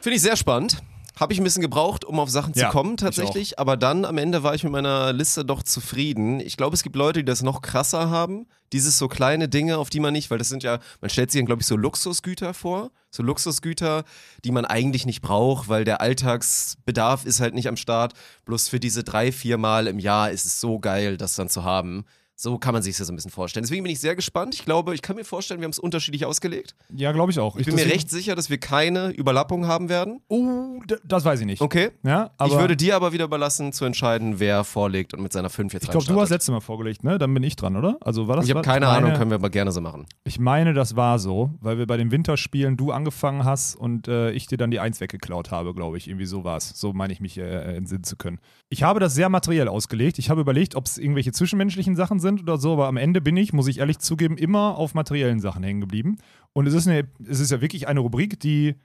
Finde 0.00 0.16
ich 0.16 0.22
sehr 0.22 0.36
spannend. 0.36 0.78
Habe 1.20 1.34
ich 1.34 1.38
ein 1.38 1.44
bisschen 1.44 1.60
gebraucht, 1.60 2.06
um 2.06 2.18
auf 2.18 2.30
Sachen 2.30 2.54
Ja, 2.54 2.68
zu 2.68 2.72
kommen 2.72 2.94
ich 2.94 3.00
tatsächlich, 3.00 3.58
aber 3.58 3.76
dann 3.76 4.06
am 4.06 4.16
Ende 4.16 4.42
war 4.42 4.54
ich 4.54 4.64
mit 4.64 4.72
meiner 4.72 5.12
Liste 5.12 5.44
doch 5.44 5.62
zufrieden. 5.62 6.40
Ich 6.40 6.56
glaube, 6.56 6.74
es 6.74 6.82
gibt 6.82 6.96
Leute, 6.96 7.20
die 7.20 7.26
das 7.26 7.42
noch 7.42 7.60
krasser 7.60 8.08
haben. 8.08 8.46
Dieses 8.72 8.96
so 8.96 9.06
kleine 9.06 9.46
Dinge, 9.46 9.76
auf 9.76 9.90
die 9.90 10.00
man 10.00 10.14
nicht, 10.14 10.30
weil 10.30 10.38
das 10.38 10.48
sind 10.48 10.62
ja, 10.62 10.78
man 11.02 11.10
stellt 11.10 11.30
sich 11.30 11.38
dann, 11.38 11.46
glaube 11.46 11.60
ich, 11.60 11.66
so 11.66 11.76
Luxusgüter 11.76 12.54
vor. 12.54 12.90
So 13.10 13.22
Luxusgüter, 13.22 14.04
die 14.44 14.50
man 14.50 14.64
eigentlich 14.64 15.04
nicht 15.04 15.20
braucht, 15.20 15.68
weil 15.68 15.84
der 15.84 16.00
Alltagsbedarf 16.00 17.26
ist 17.26 17.40
halt 17.40 17.54
nicht 17.54 17.68
am 17.68 17.76
Start. 17.76 18.14
Bloß 18.46 18.68
für 18.68 18.80
diese 18.80 19.04
drei, 19.04 19.30
vier 19.30 19.58
Mal 19.58 19.88
im 19.88 19.98
Jahr 19.98 20.30
ist 20.30 20.46
es 20.46 20.58
so 20.58 20.78
geil, 20.78 21.18
das 21.18 21.34
dann 21.34 21.50
zu 21.50 21.64
haben. 21.64 22.06
So 22.42 22.56
kann 22.56 22.72
man 22.72 22.82
sich 22.82 22.96
das 22.96 23.06
so 23.06 23.12
ein 23.12 23.16
bisschen 23.16 23.30
vorstellen. 23.30 23.64
Deswegen 23.64 23.82
bin 23.82 23.92
ich 23.92 24.00
sehr 24.00 24.16
gespannt. 24.16 24.54
Ich 24.54 24.64
glaube, 24.64 24.94
ich 24.94 25.02
kann 25.02 25.14
mir 25.14 25.24
vorstellen, 25.24 25.60
wir 25.60 25.66
haben 25.66 25.72
es 25.72 25.78
unterschiedlich 25.78 26.24
ausgelegt. 26.24 26.74
Ja, 26.88 27.12
glaube 27.12 27.30
ich 27.32 27.38
auch. 27.38 27.56
Ich 27.56 27.66
bin 27.66 27.74
mir 27.74 27.84
recht 27.84 28.08
sicher, 28.08 28.34
dass 28.34 28.48
wir 28.48 28.56
keine 28.56 29.10
Überlappung 29.10 29.66
haben 29.66 29.90
werden. 29.90 30.22
Oh, 30.28 30.80
das 31.04 31.26
weiß 31.26 31.40
ich 31.40 31.44
nicht. 31.44 31.60
Okay. 31.60 31.90
Ja, 32.02 32.30
ich 32.42 32.52
würde 32.52 32.78
dir 32.78 32.96
aber 32.96 33.12
wieder 33.12 33.26
überlassen, 33.26 33.74
zu 33.74 33.84
entscheiden, 33.84 34.40
wer 34.40 34.64
vorlegt 34.64 35.12
und 35.12 35.22
mit 35.22 35.34
seiner 35.34 35.50
5 35.50 35.74
jetzt 35.74 35.84
Ich 35.84 35.90
glaube, 35.90 36.06
du 36.06 36.18
hast 36.18 36.30
letztes 36.30 36.50
Mal 36.50 36.60
vorgelegt, 36.60 37.04
ne? 37.04 37.18
Dann 37.18 37.34
bin 37.34 37.42
ich 37.42 37.56
dran, 37.56 37.76
oder? 37.76 37.98
Also 38.00 38.26
war 38.26 38.36
das 38.36 38.46
Ich 38.46 38.54
habe 38.54 38.62
keine 38.62 38.86
meine, 38.86 39.04
Ahnung, 39.04 39.18
können 39.18 39.30
wir 39.30 39.34
aber 39.34 39.50
gerne 39.50 39.70
so 39.70 39.82
machen. 39.82 40.06
Ich 40.24 40.38
meine, 40.38 40.72
das 40.72 40.96
war 40.96 41.18
so, 41.18 41.50
weil 41.60 41.76
wir 41.76 41.86
bei 41.86 41.98
den 41.98 42.10
Winterspielen 42.10 42.78
du 42.78 42.90
angefangen 42.90 43.44
hast 43.44 43.76
und 43.76 44.08
äh, 44.08 44.30
ich 44.30 44.46
dir 44.46 44.56
dann 44.56 44.70
die 44.70 44.80
Eins 44.80 44.98
weggeklaut 45.02 45.50
habe, 45.50 45.74
glaube 45.74 45.98
ich. 45.98 46.08
Irgendwie 46.08 46.24
so 46.24 46.42
war 46.42 46.56
es. 46.56 46.70
So 46.70 46.94
meine 46.94 47.12
ich 47.12 47.20
mich 47.20 47.36
äh, 47.36 47.76
entsinnen 47.76 48.04
zu 48.04 48.16
können. 48.16 48.38
Ich 48.70 48.82
habe 48.82 48.98
das 48.98 49.14
sehr 49.14 49.28
materiell 49.28 49.68
ausgelegt. 49.68 50.18
Ich 50.18 50.30
habe 50.30 50.40
überlegt, 50.40 50.74
ob 50.74 50.86
es 50.86 50.96
irgendwelche 50.96 51.32
zwischenmenschlichen 51.32 51.96
Sachen 51.96 52.18
sind 52.18 52.29
oder 52.38 52.58
so, 52.58 52.74
aber 52.74 52.86
am 52.86 52.96
Ende 52.96 53.20
bin 53.20 53.36
ich, 53.36 53.52
muss 53.52 53.66
ich 53.66 53.78
ehrlich 53.78 53.98
zugeben, 53.98 54.36
immer 54.36 54.76
auf 54.76 54.94
materiellen 54.94 55.40
Sachen 55.40 55.62
hängen 55.64 55.80
geblieben. 55.80 56.18
Und 56.52 56.66
es 56.66 56.74
ist, 56.74 56.86
eine, 56.86 57.08
es 57.26 57.40
ist 57.40 57.50
ja 57.50 57.60
wirklich 57.60 57.88
eine 57.88 58.00
Rubrik, 58.00 58.38
die 58.38 58.76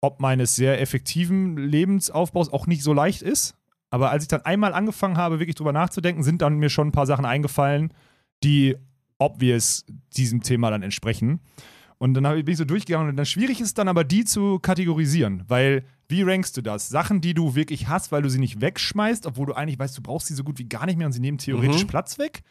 ob 0.00 0.20
meines 0.20 0.54
sehr 0.54 0.80
effektiven 0.80 1.56
Lebensaufbaus 1.56 2.52
auch 2.52 2.66
nicht 2.66 2.82
so 2.82 2.92
leicht 2.92 3.22
ist. 3.22 3.56
Aber 3.90 4.10
als 4.10 4.24
ich 4.24 4.28
dann 4.28 4.42
einmal 4.42 4.74
angefangen 4.74 5.16
habe, 5.16 5.38
wirklich 5.40 5.56
drüber 5.56 5.72
nachzudenken, 5.72 6.22
sind 6.22 6.42
dann 6.42 6.58
mir 6.58 6.70
schon 6.70 6.88
ein 6.88 6.92
paar 6.92 7.06
Sachen 7.06 7.24
eingefallen, 7.24 7.92
die 8.44 8.76
obvious 9.18 9.84
diesem 10.16 10.42
Thema 10.42 10.70
dann 10.70 10.82
entsprechen. 10.82 11.40
Und 11.98 12.14
dann 12.14 12.22
bin 12.22 12.46
ich 12.46 12.56
so 12.58 12.64
durchgegangen 12.64 13.08
und 13.08 13.16
dann 13.16 13.26
schwierig 13.26 13.60
ist 13.60 13.76
dann 13.78 13.88
aber 13.88 14.04
die 14.04 14.24
zu 14.24 14.60
kategorisieren, 14.60 15.42
weil 15.48 15.84
wie 16.08 16.22
rankst 16.22 16.56
du 16.56 16.62
das? 16.62 16.88
Sachen, 16.88 17.20
die 17.20 17.34
du 17.34 17.56
wirklich 17.56 17.88
hast, 17.88 18.12
weil 18.12 18.22
du 18.22 18.30
sie 18.30 18.38
nicht 18.38 18.60
wegschmeißt, 18.60 19.26
obwohl 19.26 19.46
du 19.46 19.52
eigentlich 19.54 19.78
weißt, 19.78 19.98
du 19.98 20.02
brauchst 20.02 20.28
sie 20.28 20.34
so 20.34 20.44
gut 20.44 20.58
wie 20.58 20.68
gar 20.68 20.86
nicht 20.86 20.96
mehr 20.96 21.06
und 21.08 21.12
sie 21.12 21.20
nehmen 21.20 21.38
theoretisch 21.38 21.82
Mhm. 21.82 21.88
Platz 21.88 22.18
weg. 22.18 22.42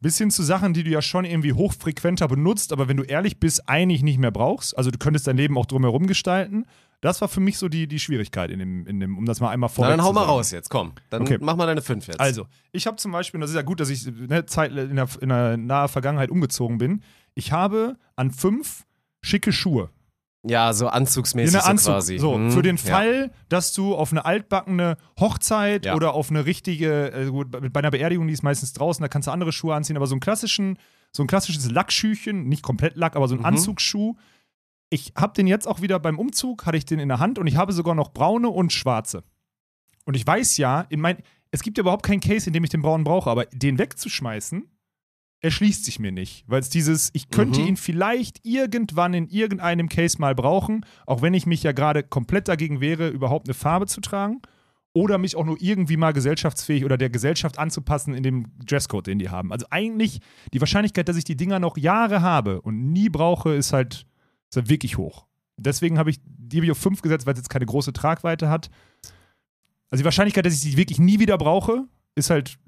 Bis 0.00 0.18
hin 0.18 0.30
zu 0.30 0.42
Sachen, 0.42 0.74
die 0.74 0.82
du 0.84 0.90
ja 0.90 1.00
schon 1.02 1.24
irgendwie 1.24 1.52
hochfrequenter 1.52 2.28
benutzt, 2.28 2.72
aber 2.72 2.86
wenn 2.88 2.96
du 2.96 3.02
ehrlich 3.02 3.40
bist, 3.40 3.68
eigentlich 3.68 4.02
nicht 4.02 4.18
mehr 4.18 4.30
brauchst. 4.30 4.76
Also 4.76 4.90
du 4.90 4.98
könntest 4.98 5.26
dein 5.26 5.36
Leben 5.36 5.56
auch 5.56 5.66
drumherum 5.66 6.06
gestalten. 6.06 6.66
Das 7.00 7.20
war 7.20 7.28
für 7.28 7.40
mich 7.40 7.58
so 7.58 7.68
die, 7.68 7.86
die 7.86 7.98
Schwierigkeit, 7.98 8.50
in 8.50 8.58
dem, 8.58 8.86
in 8.86 9.00
dem, 9.00 9.18
um 9.18 9.26
das 9.26 9.40
mal 9.40 9.50
einmal 9.50 9.68
Na, 9.68 9.74
vorweg 9.74 9.90
dann 9.92 10.02
hau 10.04 10.12
mal 10.12 10.24
raus 10.24 10.50
jetzt, 10.50 10.70
komm. 10.70 10.92
Dann 11.10 11.22
Okay. 11.22 11.38
mach 11.40 11.56
mal 11.56 11.66
deine 11.66 11.82
5 11.82 12.06
jetzt. 12.06 12.20
Also, 12.20 12.46
ich 12.72 12.86
habe 12.86 12.96
zum 12.96 13.12
Beispiel, 13.12 13.38
und 13.38 13.42
das 13.42 13.50
ist 13.50 13.56
ja 13.56 13.62
gut, 13.62 13.80
dass 13.80 13.90
ich 13.90 14.06
ne, 14.06 14.46
Zeit, 14.46 14.70
in, 14.72 14.96
der, 14.96 15.08
in 15.20 15.28
der 15.28 15.56
naher 15.56 15.88
Vergangenheit 15.88 16.30
umgezogen 16.30 16.78
bin, 16.78 17.02
ich 17.34 17.52
habe 17.52 17.96
an 18.16 18.30
fünf 18.30 18.84
schicke 19.22 19.52
Schuhe. 19.52 19.90
Ja, 20.48 20.72
so 20.72 20.88
anzugsmäßig 20.88 21.60
so 21.60 21.66
Anzug. 21.66 21.92
quasi. 21.94 22.18
So, 22.18 22.38
Mhm, 22.38 22.50
für 22.52 22.62
den 22.62 22.76
ja. 22.76 22.82
Fall, 22.84 23.30
dass 23.48 23.72
du 23.72 23.94
auf 23.94 24.12
eine 24.12 24.24
altbackene 24.24 24.96
Hochzeit 25.18 25.86
Ja. 25.86 25.94
oder 25.94 26.14
auf 26.14 26.30
eine 26.30 26.46
richtige, 26.46 27.10
äh, 27.12 27.30
bei 27.70 27.80
einer 27.80 27.90
Beerdigung, 27.90 28.26
die 28.28 28.32
ist 28.34 28.42
meistens 28.42 28.72
draußen, 28.72 29.02
da 29.02 29.08
kannst 29.08 29.28
du 29.28 29.32
andere 29.32 29.52
Schuhe 29.52 29.74
anziehen, 29.74 29.96
aber 29.96 30.06
so 30.06 30.14
einen 30.14 30.20
klassischen, 30.20 30.78
so 31.12 31.22
ein 31.22 31.26
klassisches 31.26 31.70
Lackschüchen, 31.70 32.48
nicht 32.48 32.62
komplett 32.62 32.96
Lack, 32.96 33.16
aber 33.16 33.26
so 33.28 33.34
ein 33.34 33.40
Mhm. 33.40 33.46
Anzugsschuh. 33.46 34.14
Ich 34.90 35.12
habe 35.16 35.32
den 35.34 35.46
jetzt 35.48 35.66
auch 35.66 35.80
wieder 35.80 35.98
beim 35.98 36.18
Umzug, 36.18 36.64
hatte 36.64 36.76
ich 36.78 36.84
den 36.84 37.00
in 37.00 37.08
der 37.08 37.18
Hand 37.18 37.38
und 37.38 37.46
ich 37.48 37.56
habe 37.56 37.72
sogar 37.72 37.94
noch 37.96 38.10
braune 38.12 38.48
und 38.48 38.72
schwarze. 38.72 39.24
Und 40.04 40.14
ich 40.14 40.24
weiß 40.26 40.58
ja, 40.58 40.82
in 40.90 41.00
mein, 41.00 41.16
es 41.50 41.62
gibt 41.62 41.76
ja 41.78 41.82
überhaupt 41.82 42.04
keinen 42.06 42.20
Case, 42.20 42.46
in 42.48 42.52
dem 42.52 42.62
ich 42.62 42.70
den 42.70 42.82
braunen 42.82 43.02
brauche, 43.02 43.28
aber 43.30 43.46
den 43.46 43.78
wegzuschmeißen, 43.78 44.64
erschließt 45.46 45.84
sich 45.84 45.98
mir 45.98 46.12
nicht. 46.12 46.44
Weil 46.46 46.60
es 46.60 46.68
dieses, 46.68 47.10
ich 47.14 47.30
könnte 47.30 47.60
Mhm. 47.60 47.66
ihn 47.68 47.76
vielleicht 47.76 48.44
irgendwann 48.44 49.14
in 49.14 49.28
irgendeinem 49.28 49.88
Case 49.88 50.18
mal 50.20 50.34
brauchen, 50.34 50.84
auch 51.06 51.22
wenn 51.22 51.34
ich 51.34 51.46
mich 51.46 51.62
ja 51.62 51.72
gerade 51.72 52.02
komplett 52.02 52.48
dagegen 52.48 52.80
wäre, 52.80 53.08
überhaupt 53.08 53.48
eine 53.48 53.54
Farbe 53.54 53.86
zu 53.86 54.00
tragen. 54.00 54.40
Oder 54.92 55.18
mich 55.18 55.36
auch 55.36 55.44
nur 55.44 55.56
irgendwie 55.60 55.98
mal 55.98 56.12
gesellschaftsfähig 56.12 56.84
oder 56.84 56.96
der 56.96 57.10
Gesellschaft 57.10 57.58
anzupassen 57.58 58.14
in 58.14 58.22
dem 58.22 58.46
Dresscode, 58.64 59.06
den 59.08 59.18
die 59.18 59.28
haben. 59.28 59.52
Also 59.52 59.66
eigentlich 59.70 60.20
die 60.54 60.60
Wahrscheinlichkeit, 60.60 61.06
dass 61.08 61.18
ich 61.18 61.24
die 61.24 61.36
Dinger 61.36 61.58
noch 61.58 61.76
Jahre 61.76 62.22
habe 62.22 62.62
und 62.62 62.92
nie 62.92 63.10
brauche, 63.10 63.54
ist 63.54 63.74
halt, 63.74 64.06
ist 64.48 64.56
halt 64.56 64.70
wirklich 64.70 64.96
hoch. 64.96 65.26
Deswegen 65.58 65.98
habe 65.98 66.08
ich 66.10 66.18
die 66.24 66.70
auf 66.70 66.78
5 66.78 67.02
gesetzt, 67.02 67.26
weil 67.26 67.34
es 67.34 67.40
jetzt 67.40 67.50
keine 67.50 67.66
große 67.66 67.92
Tragweite 67.92 68.48
hat. 68.48 68.70
Also 69.90 70.00
die 70.00 70.06
Wahrscheinlichkeit, 70.06 70.46
dass 70.46 70.54
ich 70.54 70.60
sie 70.60 70.76
wirklich 70.78 70.98
nie 70.98 71.18
wieder 71.18 71.36
brauche, 71.36 71.84
ist 72.14 72.30
halt 72.30 72.58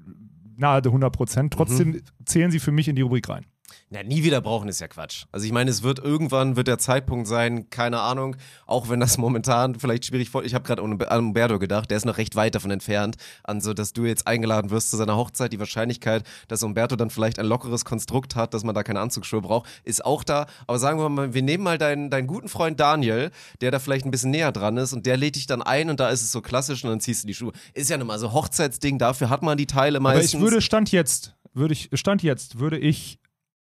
nahe 0.59 0.81
der 0.81 0.91
100 0.91 1.11
Prozent. 1.11 1.53
Trotzdem 1.53 2.01
zählen 2.25 2.51
sie 2.51 2.59
für 2.59 2.71
mich 2.71 2.87
in 2.87 2.95
die 2.95 3.01
Rubrik 3.01 3.29
rein. 3.29 3.45
Na, 3.89 4.03
nie 4.03 4.23
wieder 4.23 4.41
brauchen 4.41 4.69
ist 4.69 4.79
ja 4.81 4.87
Quatsch. 4.87 5.25
Also 5.31 5.45
ich 5.45 5.51
meine, 5.51 5.71
es 5.71 5.83
wird 5.83 5.99
irgendwann 5.99 6.55
wird 6.55 6.67
der 6.67 6.77
Zeitpunkt 6.77 7.27
sein, 7.27 7.69
keine 7.69 8.01
Ahnung, 8.01 8.35
auch 8.65 8.89
wenn 8.89 8.99
das 8.99 9.17
momentan 9.19 9.75
vielleicht 9.75 10.05
schwierig 10.05 10.29
vor. 10.29 10.43
Ich 10.43 10.53
habe 10.53 10.63
gerade 10.63 10.81
an 10.81 11.19
Umberto 11.19 11.59
gedacht, 11.59 11.89
der 11.89 11.97
ist 11.97 12.05
noch 12.05 12.17
recht 12.17 12.35
weit 12.35 12.55
davon 12.55 12.71
entfernt, 12.71 13.17
an 13.43 13.61
so, 13.61 13.73
dass 13.73 13.93
du 13.93 14.05
jetzt 14.05 14.27
eingeladen 14.27 14.69
wirst 14.69 14.91
zu 14.91 14.97
seiner 14.97 15.15
Hochzeit. 15.15 15.51
Die 15.53 15.59
Wahrscheinlichkeit, 15.59 16.23
dass 16.47 16.63
Umberto 16.63 16.95
dann 16.95 17.09
vielleicht 17.09 17.39
ein 17.39 17.45
lockeres 17.45 17.85
Konstrukt 17.85 18.35
hat, 18.35 18.53
dass 18.53 18.63
man 18.63 18.75
da 18.75 18.83
keine 18.83 18.99
Anzugsschuhe 18.99 19.41
braucht, 19.41 19.69
ist 19.83 20.05
auch 20.05 20.23
da. 20.23 20.45
Aber 20.67 20.79
sagen 20.79 20.99
wir 20.99 21.09
mal, 21.09 21.33
wir 21.33 21.41
nehmen 21.41 21.63
mal 21.63 21.77
deinen, 21.77 22.09
deinen 22.09 22.27
guten 22.27 22.49
Freund 22.49 22.79
Daniel, 22.79 23.31
der 23.61 23.71
da 23.71 23.79
vielleicht 23.79 24.05
ein 24.05 24.11
bisschen 24.11 24.31
näher 24.31 24.51
dran 24.51 24.77
ist 24.77 24.93
und 24.93 25.05
der 25.05 25.17
lädt 25.17 25.35
dich 25.35 25.47
dann 25.47 25.61
ein 25.61 25.89
und 25.89 25.99
da 25.99 26.09
ist 26.09 26.21
es 26.21 26.31
so 26.31 26.41
klassisch 26.41 26.83
und 26.83 26.89
dann 26.89 26.99
ziehst 26.99 27.23
du 27.23 27.27
die 27.27 27.33
Schuhe. 27.33 27.53
Ist 27.73 27.89
ja 27.89 27.97
nun 27.97 28.07
mal 28.07 28.19
so 28.19 28.33
Hochzeitsding, 28.33 28.99
dafür 28.99 29.29
hat 29.29 29.41
man 29.41 29.57
die 29.57 29.67
Teile 29.67 29.99
meistens. 29.99 30.35
Aber 30.35 30.43
ich 30.43 30.51
würde 30.51 30.61
Stand 30.61 30.91
jetzt, 30.91 31.35
würde 31.53 31.73
ich, 31.73 31.89
Stand 31.93 32.23
jetzt, 32.23 32.59
würde 32.59 32.77
ich 32.77 33.19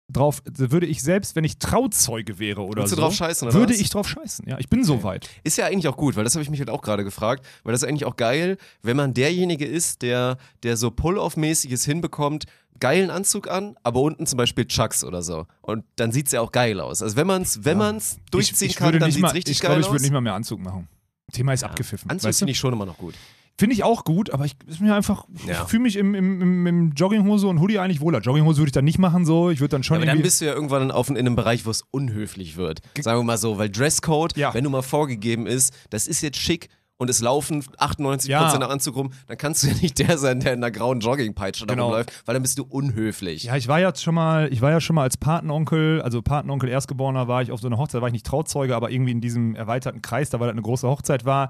drauf, 0.10 0.42
würde 0.46 0.86
ich 0.86 1.02
selbst, 1.02 1.36
wenn 1.36 1.44
ich 1.44 1.58
Trauzeuge 1.58 2.40
wäre 2.40 2.62
oder 2.62 2.82
Würdest 2.82 2.96
so, 2.96 3.02
drauf 3.02 3.14
scheißen, 3.14 3.48
oder 3.48 3.58
würde 3.58 3.74
was? 3.74 3.80
ich 3.80 3.90
drauf 3.90 4.08
scheißen. 4.08 4.48
Ja, 4.48 4.58
ich 4.60 4.70
bin 4.70 4.84
so 4.84 5.04
weit. 5.04 5.30
Ist 5.44 5.58
ja 5.58 5.66
eigentlich 5.66 5.88
auch 5.88 5.98
gut, 5.98 6.16
weil 6.16 6.24
das 6.24 6.36
habe 6.36 6.44
ich 6.44 6.50
mich 6.50 6.60
halt 6.60 6.70
auch 6.70 6.82
gerade 6.82 7.04
gefragt, 7.04 7.46
weil 7.64 7.72
das 7.72 7.84
ist 7.84 7.90
eigentlich 7.90 8.06
auch 8.06 8.16
geil, 8.16 8.58
wenn 8.82 8.98
man 8.98 9.14
derjenige 9.14 9.66
ist, 9.66 10.02
der, 10.02 10.38
der 10.64 10.78
so 10.78 10.92
Pull-Off-mäßiges 10.92 11.86
hinbekommt, 11.86 12.46
geilen 12.80 13.10
Anzug 13.10 13.50
an, 13.50 13.76
aber 13.84 14.02
unten 14.02 14.26
zum 14.26 14.38
Beispiel 14.38 14.66
Chucks 14.66 15.04
oder 15.04 15.22
so. 15.22 15.46
Und 15.62 15.86
dann 15.96 16.12
sieht 16.12 16.28
es 16.28 16.34
ja 16.34 16.42
auch 16.42 16.52
geil 16.52 16.80
aus. 16.80 17.02
Also 17.02 17.16
wenn 17.16 17.28
man 17.28 17.44
es 17.44 17.64
wenn 17.64 17.78
man's 17.78 18.18
durchziehen 18.32 18.66
ich, 18.68 18.72
ich 18.74 18.78
kann, 18.78 19.00
dann 19.00 19.12
sieht 19.12 19.22
mal, 19.22 19.30
es 19.30 19.34
richtig 19.36 19.56
ich 19.56 19.62
geil 19.62 19.70
glaube, 19.70 19.82
ich 19.82 19.88
aus. 19.88 19.94
würde 19.94 20.04
nicht 20.04 20.12
mal 20.12 20.22
mehr 20.22 20.34
Anzug 20.34 20.60
machen. 20.60 20.88
Thema 21.32 21.54
ist 21.54 21.64
abgepfiffen. 21.64 22.10
Anzug 22.10 22.34
finde 22.34 22.52
ich 22.52 22.60
schon 22.60 22.74
immer 22.74 22.86
noch 22.86 22.98
gut. 22.98 23.14
Finde 23.58 23.76
ich 23.76 23.84
auch 23.84 24.04
gut, 24.04 24.32
aber 24.32 24.46
ich 24.46 24.56
ist 24.66 24.82
mir 24.82 24.96
einfach, 24.96 25.26
Ja. 25.46 25.62
ich 25.64 25.70
fühle 25.70 25.84
mich 25.84 25.96
im, 25.96 26.16
im, 26.16 26.42
im, 26.42 26.68
im 26.68 26.92
Jogginghose 26.94 27.46
und 27.48 27.60
Hoodie 27.60 27.78
eigentlich 27.78 28.02
wohler. 28.02 28.20
Jogginghose 28.20 28.58
würde 28.58 28.70
ich 28.70 28.74
dann 28.74 28.86
nicht 28.86 28.98
machen, 28.98 29.26
so. 29.26 29.52
Ich 29.52 29.60
würde 29.60 29.70
dann 29.70 29.84
schon 29.84 29.98
Aber 29.98 30.06
dann 30.08 30.22
bist 30.24 30.42
du 30.42 30.46
ja 30.46 30.54
irgendwann 30.54 30.90
auf, 30.90 31.10
in 31.10 31.18
einem 31.18 31.36
Bereich, 31.36 31.66
wo 31.66 31.70
es 31.70 31.84
unhöflich 31.92 32.58
wird. 32.58 32.80
Sagen 33.00 33.20
wir 33.20 33.24
mal 33.24 33.38
so, 33.38 33.60
weil 33.60 33.70
Dresscode, 33.70 34.36
Ja. 34.38 34.54
wenn 34.56 34.64
du 34.64 34.72
mal 34.72 34.82
vorgegeben 34.82 35.46
ist, 35.46 35.72
das 35.92 36.08
ist 36.08 36.22
jetzt 36.22 36.38
schick 36.40 36.70
und 36.98 37.12
es 37.12 37.22
laufen 37.22 37.64
98% 37.78 38.28
Ja. 38.30 38.58
nach 38.58 38.70
Anzug 38.70 38.96
rum, 38.96 39.12
dann 39.28 39.38
kannst 39.38 39.62
du 39.64 39.68
ja 39.68 39.74
nicht 39.82 40.00
der 40.00 40.18
sein, 40.18 40.40
der 40.40 40.54
in 40.54 40.60
einer 40.64 40.72
grauen 40.72 41.00
Joggingpeitsche 41.00 41.68
da 41.68 41.76
Genau. 41.76 41.88
rumläuft, 41.90 42.12
weil 42.26 42.34
dann 42.34 42.42
bist 42.42 42.58
du 42.58 42.64
unhöflich. 42.64 43.44
Ja, 43.44 43.56
ich 43.56 43.68
war 43.68 43.80
ja 43.80 43.94
schon 43.96 44.16
mal, 44.16 44.52
ich 44.52 44.62
war 44.62 44.72
ja 44.72 44.82
schon 44.82 44.96
mal 44.96 45.04
als 45.04 45.18
Patenonkel, 45.18 46.02
also 46.02 46.24
Patenonkel 46.24 46.70
Erstgeborener 46.70 47.28
war 47.28 47.44
ich 47.44 47.52
auf 47.52 47.60
so 47.62 47.68
einer 47.68 47.78
Hochzeit, 47.78 48.02
war 48.02 48.08
ich 48.08 48.14
nicht 48.14 48.26
Trauzeuge, 48.26 48.76
aber 48.76 48.90
irgendwie 48.90 49.12
in 49.12 49.22
diesem 49.22 49.56
erweiterten 49.56 50.02
Kreis, 50.02 50.32
da 50.32 50.40
weil 50.40 50.48
das 50.48 50.54
eine 50.54 50.62
große 50.64 50.88
Hochzeit 50.88 51.24
war, 51.26 51.50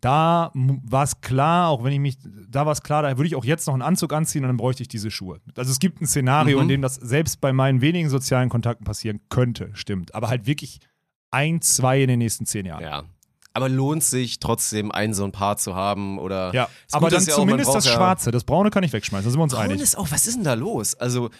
da 0.00 0.50
war 0.54 1.04
es 1.04 1.20
klar, 1.20 1.68
auch 1.68 1.84
wenn 1.84 1.92
ich 1.92 1.98
mich, 2.00 2.16
da 2.48 2.64
war 2.66 2.72
es 2.72 2.82
klar, 2.82 3.02
da 3.02 3.16
würde 3.16 3.26
ich 3.26 3.36
auch 3.36 3.44
jetzt 3.44 3.66
noch 3.66 3.74
einen 3.74 3.82
Anzug 3.82 4.12
anziehen 4.12 4.42
und 4.44 4.48
dann 4.48 4.56
bräuchte 4.56 4.82
ich 4.82 4.88
diese 4.88 5.10
Schuhe. 5.10 5.40
Also 5.56 5.70
es 5.70 5.78
gibt 5.78 6.00
ein 6.00 6.06
Szenario, 6.06 6.56
Mhm. 6.58 6.62
in 6.62 6.68
dem 6.68 6.82
das 6.82 6.94
selbst 6.96 7.40
bei 7.40 7.52
meinen 7.52 7.80
wenigen 7.80 8.08
sozialen 8.08 8.48
Kontakten 8.48 8.84
passieren 8.84 9.20
könnte, 9.28 9.70
stimmt. 9.74 10.14
Aber 10.14 10.28
halt 10.28 10.46
wirklich 10.46 10.80
ein, 11.30 11.60
zwei 11.60 12.02
in 12.02 12.08
den 12.08 12.18
nächsten 12.18 12.46
zehn 12.46 12.66
Jahren. 12.66 12.82
Ja. 12.82 13.02
Aber 13.52 13.68
lohnt 13.68 14.04
sich 14.04 14.38
trotzdem, 14.38 14.92
einen 14.92 15.12
so 15.12 15.24
ein 15.24 15.32
Paar 15.32 15.56
zu 15.56 15.74
haben 15.74 16.18
oder. 16.20 16.54
Ja, 16.54 16.68
aber 16.92 17.06
Gute 17.08 17.16
dann 17.16 17.24
ja 17.26 17.32
auch, 17.34 17.38
zumindest 17.38 17.66
braucht 17.66 17.76
das 17.78 17.88
Schwarze, 17.92 18.30
das 18.30 18.44
Braune 18.44 18.70
kann 18.70 18.84
ich 18.84 18.92
wegschmeißen, 18.92 19.24
da 19.24 19.30
sind 19.30 19.40
wir 19.40 19.42
uns 19.42 19.54
Braun 19.54 19.64
einig. 19.64 19.80
ist 19.82 19.98
auch, 19.98 20.08
was 20.12 20.28
ist 20.28 20.36
denn 20.36 20.44
da 20.44 20.54
los? 20.54 20.94
Also, 20.94 21.30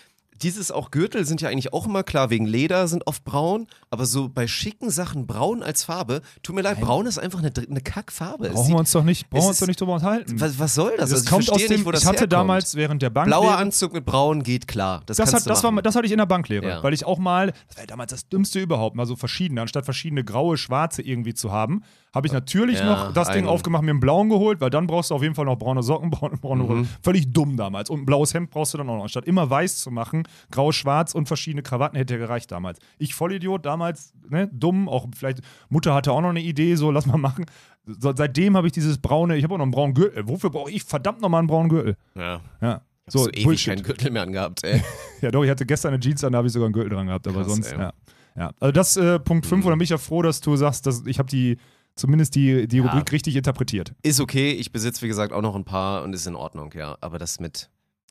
dieses 0.43 0.71
auch 0.71 0.91
Gürtel 0.91 1.25
sind 1.25 1.41
ja 1.41 1.49
eigentlich 1.51 1.73
auch 1.73 1.87
immer 1.87 2.03
klar, 2.03 2.31
wegen 2.31 2.47
Leder 2.47 2.89
sind 2.89 3.07
oft 3.07 3.25
braun, 3.25 3.67
aber 3.91 4.07
so 4.07 4.29
bei 4.29 4.47
schicken 4.47 4.91
Sachen 4.91 5.27
braun 5.27 5.63
als 5.63 5.85
Farbe, 5.85 6.23
tut 6.43 6.55
mir 6.57 6.63
leid, 6.63 6.81
braun 6.81 7.07
ist 7.07 7.19
einfach 7.19 7.41
eine, 7.41 7.53
eine 7.57 7.81
Kackfarbe. 7.81 8.51
Brauchen 8.51 8.73
wir 8.73 8.79
uns 8.79 8.91
doch 8.93 9.05
nicht, 9.05 9.29
brauchen 9.31 9.45
wir 9.45 9.49
uns 9.49 9.59
doch 9.61 9.67
nicht 9.67 9.81
drüber 9.81 9.95
unterhalten. 9.95 10.41
was, 10.41 10.59
was 10.59 10.75
soll 10.75 10.93
das? 10.97 11.11
das 11.11 11.21
Also, 11.21 11.31
kommt 11.31 11.51
aus 11.51 11.59
dem, 11.63 11.71
nicht, 11.71 11.85
wo 11.85 11.91
das 11.91 12.03
ich 12.03 12.07
hatte 12.07 12.17
herkommt. 12.21 12.33
damals 12.33 12.75
während 12.75 13.03
der 13.03 13.11
Bank 13.11 13.27
Blauer 13.29 13.57
Anzug 13.57 13.93
mit 13.93 14.05
braun 14.07 14.43
geht 14.43 14.67
klar. 14.69 15.03
Das, 15.07 15.17
Das, 15.19 15.35
hat, 15.35 15.47
das, 15.47 15.63
war, 15.63 15.73
das 15.83 15.95
hatte 15.95 16.07
ich 16.07 16.13
in 16.13 16.19
der 16.19 16.27
Banklehre, 16.27 16.67
Ja. 16.67 16.83
weil 16.83 16.95
ich 16.95 17.05
auch 17.05 17.19
mal, 17.19 17.53
das 17.69 17.77
war 17.77 17.83
ja 17.83 17.87
damals 17.87 18.11
das 18.11 18.29
Dümmste 18.29 18.61
überhaupt, 18.61 18.97
mal 18.97 19.07
so 19.07 19.17
verschiedene, 19.17 19.61
anstatt 19.61 19.85
verschiedene 19.85 20.25
graue, 20.25 20.57
schwarze 20.57 21.03
irgendwie 21.03 21.35
zu 21.35 21.53
haben, 21.53 21.83
habe 22.15 22.27
ich 22.27 22.33
natürlich 22.33 22.79
Ja, 22.81 22.85
noch 22.87 23.13
das 23.13 23.31
Ding 23.31 23.47
aufgemacht, 23.47 23.83
mir 23.83 23.91
einen 23.91 24.01
blauen 24.01 24.29
geholt, 24.29 24.61
weil 24.61 24.71
dann 24.71 24.87
brauchst 24.87 25.11
du 25.11 25.15
auf 25.15 25.23
jeden 25.23 25.35
Fall 25.35 25.45
noch 25.45 25.57
braune 25.57 25.83
Socken, 25.83 26.11
braune, 26.11 26.37
braune 26.37 26.65
Mhm. 26.65 26.89
Völlig 27.03 27.33
dumm 27.33 27.57
damals. 27.57 27.89
Und 27.91 28.01
ein 28.01 28.07
blaues 28.07 28.35
Hemd 28.35 28.51
brauchst 28.51 28.75
du 28.75 28.79
dann 28.79 28.89
auch 28.89 28.97
noch. 28.97 29.03
Anstatt 29.05 29.25
immer 29.27 29.49
weiß 29.49 29.79
zu 29.79 29.91
machen, 29.91 30.25
grau, 30.51 30.73
schwarz 30.73 31.15
und 31.15 31.27
verschiedene 31.27 31.63
Krawatten 31.63 31.97
hätte 31.97 32.19
gereicht 32.19 32.51
damals. 32.53 32.79
Ich 32.99 33.15
Vollidiot, 33.15 33.65
damals, 33.65 34.13
ne, 34.29 34.49
dumm, 34.53 34.89
auch 34.89 35.07
vielleicht, 35.15 35.41
Mutter 35.69 35.95
hatte 35.95 36.13
auch 36.13 36.21
noch 36.21 36.31
eine 36.31 36.41
Idee, 36.43 36.75
so 36.75 36.91
lass 36.91 37.07
mal 37.07 37.17
machen. 37.19 37.47
So, 37.87 38.13
seitdem 38.15 38.57
habe 38.57 38.67
ich 38.67 38.73
dieses 38.73 38.99
braune, 38.99 39.37
ich 39.37 39.45
habe 39.45 39.55
auch 39.55 39.59
noch 39.59 39.65
einen 39.65 39.73
braunen 39.73 39.95
Gürtel. 39.95 40.29
Wofür 40.29 40.51
brauche 40.51 40.71
ich 40.71 40.85
verdammt 40.85 41.21
nochmal 41.23 41.39
einen 41.41 41.49
braunen 41.49 41.69
Gürtel? 41.69 41.97
ja. 42.15 42.41
Ja. 42.61 42.83
So, 43.07 43.25
So, 43.25 43.31
ewig 43.31 43.45
Bullshit. 43.45 43.75
keinen 43.75 43.83
Gürtel 43.83 44.11
mehr 44.13 44.23
angehabt, 44.23 44.63
ey. 44.63 44.81
Ja, 45.21 45.33
doch, 45.33 45.43
ich 45.43 45.51
hatte 45.51 45.67
gestern 45.67 45.95
eine 45.95 46.01
Jeans 46.01 46.23
an, 46.23 46.31
da 46.33 46.39
habe 46.39 46.47
ich 46.47 46.53
sogar 46.53 46.67
einen 46.67 46.73
Gürtel 46.75 46.91
dran 46.91 47.07
gehabt, 47.09 47.27
aber 47.27 47.43
Krass, 47.43 47.49
sonst, 47.55 47.73
ey. 47.73 47.79
ja. 47.81 47.93
ja. 48.37 48.51
Also 48.61 48.71
das 48.73 48.97
äh, 48.97 49.19
Punkt 49.19 49.47
5, 49.47 49.65
und 49.65 49.71
dann 49.71 49.79
bin 49.81 49.85
ich 49.85 49.91
ja 49.91 49.99
froh, 49.99 50.23
dass 50.23 50.41
du 50.41 50.55
sagst, 50.55 50.87
dass 50.87 51.05
ich 51.07 51.19
habe 51.19 51.29
die, 51.29 51.57
zumindest 51.97 52.35
die, 52.35 52.67
die 52.69 52.79
Rubrik 52.79 53.13
richtig 53.13 53.37
interpretiert. 53.37 53.93
Ist 54.03 54.21
okay, 54.21 54.53
ich 54.53 54.73
besitze 54.73 55.03
wie 55.03 55.09
gesagt 55.09 55.33
auch 55.33 55.43
noch 55.43 55.55
ein 55.55 55.65
paar 55.65 56.03
und 56.03 56.13
ist 56.13 56.27
in 56.27 56.35
Ordnung, 56.37 56.73
ja. 56.75 56.97
Aber 57.01 57.19
das 57.19 57.41
mit, 57.41 57.69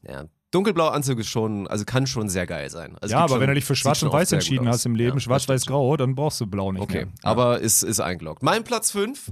ja, 0.08 0.26
dunkelblauer 0.52 0.94
Anzug 0.94 1.20
ist 1.20 1.28
schon, 1.30 1.68
also 1.68 1.86
kann 1.86 2.08
schon 2.08 2.30
sehr 2.30 2.46
geil 2.48 2.70
sein. 2.70 2.98
Also 3.02 3.14
ja, 3.14 3.20
aber 3.20 3.30
schon- 3.30 3.40
wenn 3.42 3.48
du 3.50 3.54
dich 3.56 3.66
für 3.66 3.76
Schwarz 3.76 4.02
und 4.04 4.12
Weiß 4.12 4.32
entschieden 4.32 4.68
hast 4.68 4.86
im 4.86 4.96
Leben, 4.96 5.10
Ja, 5.10 5.14
das 5.16 5.24
Schwarz, 5.24 5.48
Weiß, 5.48 5.62
stimmt. 5.64 5.74
Grau, 5.76 5.98
dann 5.98 6.16
brauchst 6.16 6.40
du 6.42 6.48
Blau 6.48 6.72
nicht 6.72 6.82
Okay, 6.82 7.06
mehr. 7.06 7.14
Ja. 7.24 7.30
aber 7.30 7.60
ist, 7.60 7.84
ist 7.84 8.00
eingeloggt. 8.00 8.42
Mein 8.44 8.64
Platz 8.64 8.92
5 8.92 9.32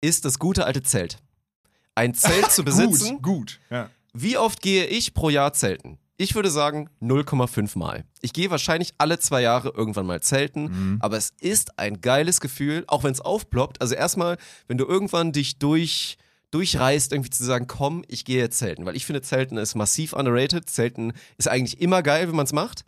ist 0.00 0.24
das 0.24 0.38
gute 0.38 0.64
alte 0.66 0.82
Zelt. 0.82 1.18
Ein 1.94 2.14
Zelt 2.14 2.50
zu 2.50 2.64
besitzen. 2.64 3.16
Gut, 3.16 3.22
gut. 3.22 3.60
Ja. 3.70 3.90
Wie 4.12 4.36
oft 4.36 4.60
gehe 4.62 4.86
ich 4.86 5.14
pro 5.14 5.30
Jahr 5.30 5.52
zelten? 5.52 5.98
Ich 6.20 6.34
würde 6.34 6.50
sagen 6.50 6.90
0,5 7.00 7.78
Mal. 7.78 8.04
Ich 8.20 8.34
gehe 8.34 8.50
wahrscheinlich 8.50 8.92
alle 8.98 9.18
zwei 9.20 9.40
Jahre 9.40 9.70
irgendwann 9.74 10.04
mal 10.04 10.20
zelten, 10.20 10.64
Mhm. 10.64 10.96
aber 11.00 11.16
es 11.16 11.32
ist 11.40 11.78
ein 11.78 12.02
geiles 12.02 12.42
Gefühl, 12.42 12.84
auch 12.88 13.04
wenn 13.04 13.12
es 13.12 13.22
aufploppt. 13.22 13.80
Also 13.80 13.94
erstmal, 13.94 14.36
wenn 14.68 14.76
du 14.76 14.84
irgendwann 14.84 15.32
dich 15.32 15.58
durch 15.58 16.18
durchreißt, 16.50 17.12
irgendwie 17.12 17.30
zu 17.30 17.42
sagen, 17.44 17.66
komm, 17.68 18.04
ich 18.06 18.26
gehe 18.26 18.36
jetzt 18.38 18.58
zelten. 18.58 18.84
Weil 18.84 18.96
ich 18.96 19.06
finde, 19.06 19.22
Zelten 19.22 19.56
ist 19.56 19.76
massiv 19.76 20.12
underrated. 20.12 20.68
Zelten 20.68 21.12
ist 21.38 21.48
eigentlich 21.48 21.80
immer 21.80 22.02
geil, 22.02 22.28
wenn 22.28 22.34
man 22.36 22.44
es 22.44 22.52
macht. 22.52 22.84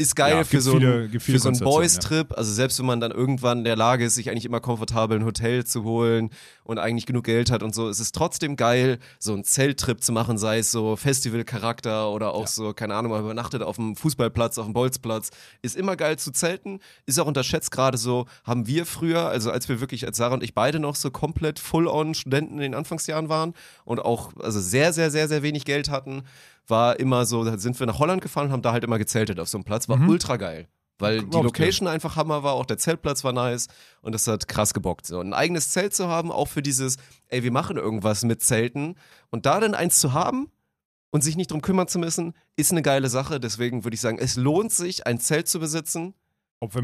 Ist 0.00 0.14
geil 0.14 0.36
Ja, 0.36 0.44
für, 0.44 0.60
so 0.60 0.72
viele- 0.78 1.08
viele 1.08 1.20
für 1.20 1.38
so 1.40 1.48
einen 1.48 1.58
Boys-Trip. 1.58 2.32
Also 2.38 2.52
selbst 2.52 2.78
wenn 2.78 2.86
man 2.86 3.00
dann 3.00 3.10
irgendwann 3.10 3.58
in 3.58 3.64
der 3.64 3.74
Lage 3.74 4.04
ist, 4.04 4.14
sich 4.14 4.30
eigentlich 4.30 4.44
immer 4.44 4.60
komfortabel 4.60 5.18
ein 5.18 5.24
Hotel 5.24 5.64
zu 5.66 5.82
holen 5.82 6.30
und 6.62 6.78
eigentlich 6.78 7.04
genug 7.04 7.24
Geld 7.24 7.50
hat 7.50 7.64
und 7.64 7.74
so, 7.74 7.88
ist 7.88 7.98
es 7.98 8.12
trotzdem 8.12 8.54
geil, 8.54 9.00
so 9.18 9.32
einen 9.32 9.42
Zelttrip 9.42 10.00
zu 10.00 10.12
machen, 10.12 10.38
sei 10.38 10.58
es 10.60 10.70
so 10.70 10.94
Festival-Charakter 10.94 12.10
oder 12.10 12.32
auch 12.32 12.46
so, 12.46 12.72
keine 12.72 12.94
Ahnung, 12.94 13.10
man 13.10 13.22
übernachtet 13.22 13.62
auf 13.62 13.74
dem 13.74 13.96
Fußballplatz, 13.96 14.56
auf 14.58 14.66
dem 14.66 14.72
Bolzplatz. 14.72 15.30
Ist 15.62 15.76
immer 15.76 15.96
geil 15.96 16.16
zu 16.16 16.30
zelten, 16.30 16.78
ist 17.06 17.18
auch 17.18 17.26
unterschätzt 17.26 17.70
gerade 17.72 17.98
so, 17.98 18.26
haben 18.44 18.68
wir 18.68 18.86
früher, 18.86 19.26
also 19.28 19.50
als 19.50 19.68
wir 19.68 19.80
wirklich, 19.80 20.06
als 20.06 20.16
Sarah 20.16 20.34
und 20.34 20.44
ich 20.44 20.54
beide 20.54 20.78
noch 20.78 20.94
so 20.94 21.10
komplett 21.10 21.58
full-on 21.58 22.14
Studenten 22.14 22.54
in 22.54 22.60
den 22.60 22.74
Anfangsjahren 22.74 23.28
waren 23.28 23.52
und 23.84 23.98
auch 23.98 24.30
also 24.38 24.60
sehr, 24.60 24.92
sehr, 24.92 25.10
sehr, 25.10 25.26
sehr 25.26 25.42
wenig 25.42 25.64
Geld 25.64 25.90
hatten, 25.90 26.22
war 26.68 27.00
immer 27.00 27.26
so, 27.26 27.44
da 27.44 27.58
sind 27.58 27.78
wir 27.78 27.86
nach 27.86 27.98
Holland 27.98 28.22
gefahren 28.22 28.46
und 28.46 28.52
haben 28.52 28.62
da 28.62 28.72
halt 28.72 28.84
immer 28.84 28.98
gezeltet 28.98 29.40
auf 29.40 29.48
so 29.48 29.58
einem 29.58 29.64
Platz, 29.64 29.88
war 29.88 30.00
ultra 30.08 30.36
geil. 30.36 30.68
Weil 30.98 31.22
die. 31.22 31.36
Location 31.36 31.86
einfach 31.86 32.16
Hammer 32.16 32.42
war, 32.42 32.54
auch 32.54 32.66
der 32.66 32.78
Zeltplatz 32.78 33.22
war 33.22 33.32
nice 33.32 33.68
und 34.02 34.12
das 34.12 34.26
hat 34.26 34.48
krass 34.48 34.74
gebockt. 34.74 35.06
So. 35.06 35.20
Und 35.20 35.28
ein 35.28 35.34
eigenes 35.34 35.70
Zelt 35.70 35.94
zu 35.94 36.08
haben, 36.08 36.32
auch 36.32 36.48
für 36.48 36.62
dieses, 36.62 36.96
ey, 37.28 37.42
wir 37.42 37.52
machen 37.52 37.76
irgendwas 37.76 38.24
mit 38.24 38.42
Zelten 38.42 38.96
und 39.30 39.46
da 39.46 39.60
dann 39.60 39.74
eins 39.74 40.00
zu 40.00 40.12
haben 40.12 40.50
und 41.10 41.22
sich 41.22 41.36
nicht 41.36 41.52
drum 41.52 41.62
kümmern 41.62 41.88
zu 41.88 41.98
müssen, 41.98 42.34
ist 42.56 42.72
eine 42.72 42.82
geile 42.82 43.08
Sache. 43.08 43.38
Deswegen 43.38 43.84
würde 43.84 43.94
ich 43.94 44.00
sagen, 44.00 44.18
es 44.18 44.36
lohnt 44.36 44.72
sich, 44.72 45.06
ein 45.06 45.20
Zelt 45.20 45.48
zu 45.48 45.60
besitzen. 45.60 46.14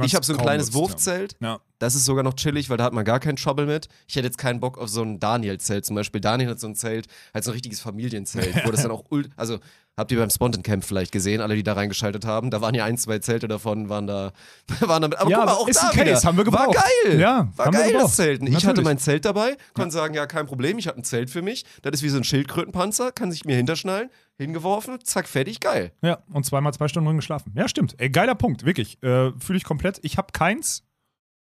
Ich 0.05 0.14
habe 0.14 0.25
so 0.25 0.35
ein 0.35 0.39
kleines 0.39 0.66
nutzt. 0.66 0.77
Wurfzelt. 0.77 1.37
Ja. 1.41 1.61
Das 1.81 1.95
ist 1.95 2.05
sogar 2.05 2.22
noch 2.22 2.35
chillig, 2.35 2.70
weil 2.70 2.77
da 2.77 2.85
hat 2.85 2.93
man 2.93 3.05
gar 3.05 3.18
keinen 3.18 3.37
Trouble 3.37 3.66
mit. 3.66 3.89
Ich 4.07 4.14
hätte 4.14 4.27
jetzt 4.27 4.39
keinen 4.39 4.61
Bock 4.61 4.79
auf 4.79 4.89
so 4.89 5.03
ein 5.03 5.18
Daniel-Zelt 5.18 5.85
zum 5.85 5.97
Beispiel. 5.97 6.20
Daniel 6.20 6.51
hat 6.51 6.61
so 6.61 6.68
ein 6.68 6.77
Zelt, 6.77 7.09
halt 7.33 7.45
so 7.45 7.51
ein 7.51 7.55
richtiges 7.55 7.81
Familienzelt, 7.81 8.64
wo 8.64 8.70
das 8.70 8.83
dann 8.83 8.91
auch 8.93 9.11
ult 9.11 9.31
also 9.37 9.59
habt 9.97 10.11
ihr 10.12 10.18
beim 10.18 10.30
Spontan 10.30 10.62
Camp 10.62 10.84
vielleicht 10.84 11.12
gesehen, 11.12 11.40
alle, 11.40 11.55
die 11.55 11.62
da 11.62 11.74
reingeschaltet 11.74 12.24
haben. 12.24 12.51
Da 12.51 12.61
waren 12.61 12.74
ja 12.74 12.84
ein, 12.84 12.97
zwei 12.99 13.18
Zelte 13.20 13.47
davon, 13.49 13.88
waren 13.88 14.07
da, 14.07 14.32
waren 14.80 15.03
damit. 15.03 15.18
Aber 15.18 15.30
Ja, 15.30 15.38
guck 15.38 15.47
mal, 15.47 15.53
auch 15.53 15.68
ist 15.68 15.82
da 15.82 15.88
ein 15.88 15.95
Case, 15.97 16.07
wieder. 16.07 16.22
haben 16.22 16.36
wir 16.38 16.47
War 16.53 16.66
gebraucht. 16.68 16.84
geil. 17.05 17.20
Ja, 17.20 17.49
war 17.57 17.70
geil, 17.70 17.92
das. 17.92 18.16
Zelten. 18.16 18.47
Ich 18.47 18.55
hatte 18.57 18.66
Natürlich. 18.66 18.84
mein 18.84 18.99
Zelt 18.99 19.24
dabei, 19.24 19.57
konnte 19.74 19.92
sagen, 19.92 20.14
ja, 20.14 20.26
kein 20.26 20.47
Problem, 20.47 20.78
ich 20.78 20.88
habe 20.88 20.99
ein 20.99 21.05
Zelt 21.05 21.30
für 21.30 21.42
mich. 21.42 21.64
Das 21.82 21.92
ist 21.95 22.03
wie 22.03 22.09
so 22.09 22.16
ein 22.18 22.24
Schildkrötenpanzer, 22.24 23.12
kann 23.12 23.30
sich 23.30 23.45
mir 23.45 23.57
hinterschnallen, 23.57 24.11
hingeworfen, 24.36 24.99
zack, 25.05 25.28
fertig, 25.28 25.61
geil. 25.61 25.92
Ja, 26.03 26.18
und 26.32 26.45
zweimal 26.45 26.74
zwei 26.74 26.88
Stunden 26.88 27.07
drin 27.07 27.16
geschlafen. 27.16 27.53
Ja, 27.57 27.68
stimmt. 27.68 27.95
Ey, 27.99 28.11
geiler 28.11 28.34
Punkt, 28.34 28.64
wirklich. 28.64 29.03
Äh, 29.03 29.30
Fühle 29.38 29.57
ich 29.59 29.64
komplett. 29.64 30.01
Ich 30.03 30.18
habe 30.18 30.28
keins. 30.32 30.82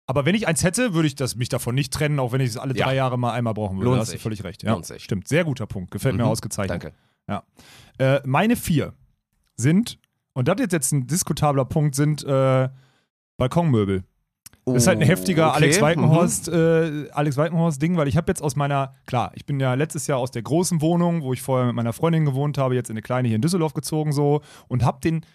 Aber 0.06 0.26
wenn 0.26 0.34
ich 0.34 0.46
eins 0.46 0.62
hätte, 0.62 0.92
würde 0.92 1.06
ich 1.08 1.14
das, 1.14 1.34
mich 1.34 1.48
davon 1.48 1.74
nicht 1.74 1.90
trennen, 1.92 2.18
auch 2.20 2.30
wenn 2.32 2.40
ich 2.42 2.50
es 2.50 2.56
alle 2.58 2.76
Ja. 2.76 2.84
drei 2.84 2.94
Jahre 2.94 3.18
mal 3.18 3.32
einmal 3.32 3.54
brauchen 3.54 3.78
würde. 3.78 3.86
Lohnt 3.86 3.96
da 3.96 4.00
hast 4.02 4.08
du 4.08 4.12
sich. 4.12 4.22
völlig 4.22 4.44
recht. 4.44 4.62
Ja, 4.62 4.72
Lohnt 4.72 4.84
sich. 4.84 5.02
Stimmt. 5.02 5.26
Sehr 5.28 5.44
guter 5.44 5.66
Punkt. 5.66 5.90
Gefällt 5.90 6.14
mir 6.14 6.24
Mhm. 6.24 6.28
ausgezeichnet. 6.28 6.82
Danke. 6.84 6.96
Äh, 7.98 8.20
meine 8.24 8.56
vier 8.56 8.92
sind, 9.56 9.98
und 10.32 10.48
das 10.48 10.56
ist 10.60 10.72
jetzt 10.72 10.92
ein 10.92 11.06
diskutabler 11.06 11.64
Punkt, 11.64 11.94
sind 11.94 12.24
äh, 12.24 12.68
Balkonmöbel. 13.36 14.04
Das 14.66 14.76
ist 14.76 14.86
halt 14.86 14.98
ein 15.00 15.06
heftiger 15.06 15.48
Oh, 15.48 15.50
Okay, 15.50 15.56
Alex 15.56 15.76
mhm. 15.76 15.82
Walkenhorst, 15.82 16.48
äh, 16.48 17.10
Alex 17.12 17.36
Walkenhorst 17.36 17.82
Ding, 17.82 17.96
weil 17.96 18.08
ich 18.08 18.16
habe 18.16 18.30
jetzt 18.30 18.42
aus 18.42 18.56
meiner, 18.56 18.92
klar, 19.06 19.30
ich 19.34 19.44
bin 19.44 19.60
ja 19.60 19.74
letztes 19.74 20.06
Jahr 20.06 20.18
aus 20.18 20.30
der 20.30 20.42
großen 20.42 20.80
Wohnung, 20.80 21.22
wo 21.22 21.34
ich 21.34 21.42
vorher 21.42 21.66
mit 21.66 21.76
meiner 21.76 21.92
Freundin 21.92 22.24
gewohnt 22.24 22.56
habe, 22.56 22.74
jetzt 22.74 22.88
in 22.88 22.94
eine 22.94 23.02
kleine 23.02 23.28
hier 23.28 23.36
in 23.36 23.42
Düsseldorf 23.42 23.74
gezogen 23.74 24.12
so 24.12 24.40
und 24.68 24.82
hab 24.84 25.02
den, 25.02 25.26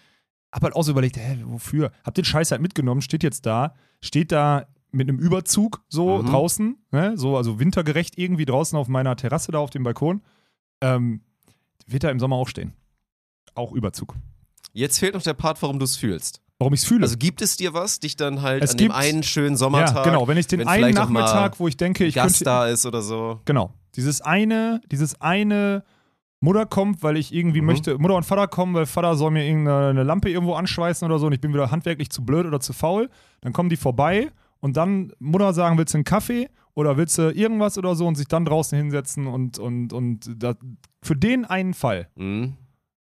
hab 0.52 0.64
halt 0.64 0.74
auch 0.74 0.82
so 0.82 0.90
überlegt, 0.90 1.16
hä, 1.16 1.38
wofür? 1.44 1.92
Hab 2.04 2.14
den 2.14 2.24
Scheiß 2.24 2.50
halt 2.50 2.60
mitgenommen, 2.60 3.02
steht 3.02 3.22
jetzt 3.22 3.46
da, 3.46 3.74
steht 4.00 4.32
da 4.32 4.66
mit 4.90 5.08
einem 5.08 5.20
Überzug 5.20 5.84
so 5.88 6.18
Mhm. 6.18 6.26
draußen, 6.26 6.78
ne, 6.90 7.16
so 7.16 7.36
also 7.36 7.60
wintergerecht 7.60 8.18
irgendwie 8.18 8.46
draußen 8.46 8.76
auf 8.76 8.88
meiner 8.88 9.14
Terrasse 9.14 9.52
da 9.52 9.58
auf 9.58 9.70
dem 9.70 9.84
Balkon. 9.84 10.22
Ähm, 10.80 11.20
wird 11.92 12.04
da 12.04 12.10
im 12.10 12.18
Sommer 12.20 12.36
auch 12.36 12.48
stehen. 12.48 12.72
Auch 13.54 13.72
Überzug. 13.72 14.14
Jetzt 14.72 14.98
fehlt 14.98 15.14
noch 15.14 15.22
der 15.22 15.34
Part, 15.34 15.60
warum 15.62 15.78
du 15.78 15.84
es 15.84 15.96
fühlst. 15.96 16.40
Warum 16.58 16.74
ich 16.74 16.80
es 16.80 16.86
fühle. 16.86 17.02
Also 17.02 17.16
gibt 17.16 17.40
es 17.42 17.56
dir 17.56 17.72
was, 17.72 18.00
dich 18.00 18.16
dann 18.16 18.42
halt 18.42 18.62
Es 18.62 18.72
an 18.72 18.76
dem 18.76 18.84
gibt- 18.88 18.94
einen 18.94 19.22
schönen 19.22 19.56
Sommertag, 19.56 19.96
ja, 19.96 20.02
genau, 20.04 20.28
wenn 20.28 20.36
ich 20.36 20.46
den 20.46 20.60
wenn 20.60 20.68
einen 20.68 20.94
Nachmittag, 20.94 21.58
wo 21.58 21.66
ich 21.68 21.76
denke, 21.76 22.04
ich 22.04 22.14
Gast 22.14 22.36
könnte, 22.36 22.44
da 22.44 22.66
ist 22.66 22.84
oder 22.86 23.00
so. 23.02 23.40
Genau. 23.46 23.72
Dieses 23.96 24.20
eine, 24.20 24.80
dieses 24.92 25.20
eine 25.20 25.82
Mutter 26.40 26.66
kommt, 26.66 27.02
weil 27.02 27.16
ich 27.16 27.34
irgendwie 27.34 27.60
Mhm. 27.60 27.66
möchte, 27.66 27.98
Mutter 27.98 28.14
und 28.14 28.24
Vater 28.24 28.46
kommen, 28.46 28.74
weil 28.74 28.86
Vater 28.86 29.16
soll 29.16 29.30
mir 29.30 29.44
irgendeine 29.46 30.02
Lampe 30.04 30.30
irgendwo 30.30 30.54
anschweißen 30.54 31.04
oder 31.06 31.18
so 31.18 31.26
und 31.26 31.32
ich 31.32 31.40
bin 31.40 31.52
wieder 31.52 31.70
handwerklich 31.70 32.10
zu 32.10 32.24
blöd 32.24 32.46
oder 32.46 32.60
zu 32.60 32.72
faul. 32.72 33.08
Dann 33.40 33.52
kommen 33.52 33.68
die 33.70 33.76
vorbei 33.76 34.30
und 34.60 34.76
dann 34.76 35.12
Mutter 35.18 35.52
sagen, 35.54 35.76
willst 35.78 35.94
du 35.94 35.98
einen 35.98 36.04
Kaffee 36.04 36.48
oder 36.80 36.96
willst 36.96 37.16
du 37.18 37.30
irgendwas 37.30 37.78
oder 37.78 37.94
so 37.94 38.06
und 38.06 38.16
sich 38.16 38.26
dann 38.28 38.44
draußen 38.44 38.76
hinsetzen 38.76 39.26
und, 39.26 39.58
und, 39.58 39.92
und 39.92 40.30
da, 40.42 40.54
für 41.02 41.14
den 41.16 41.44
einen 41.44 41.74
Fall 41.74 42.08
Mhm. 42.16 42.54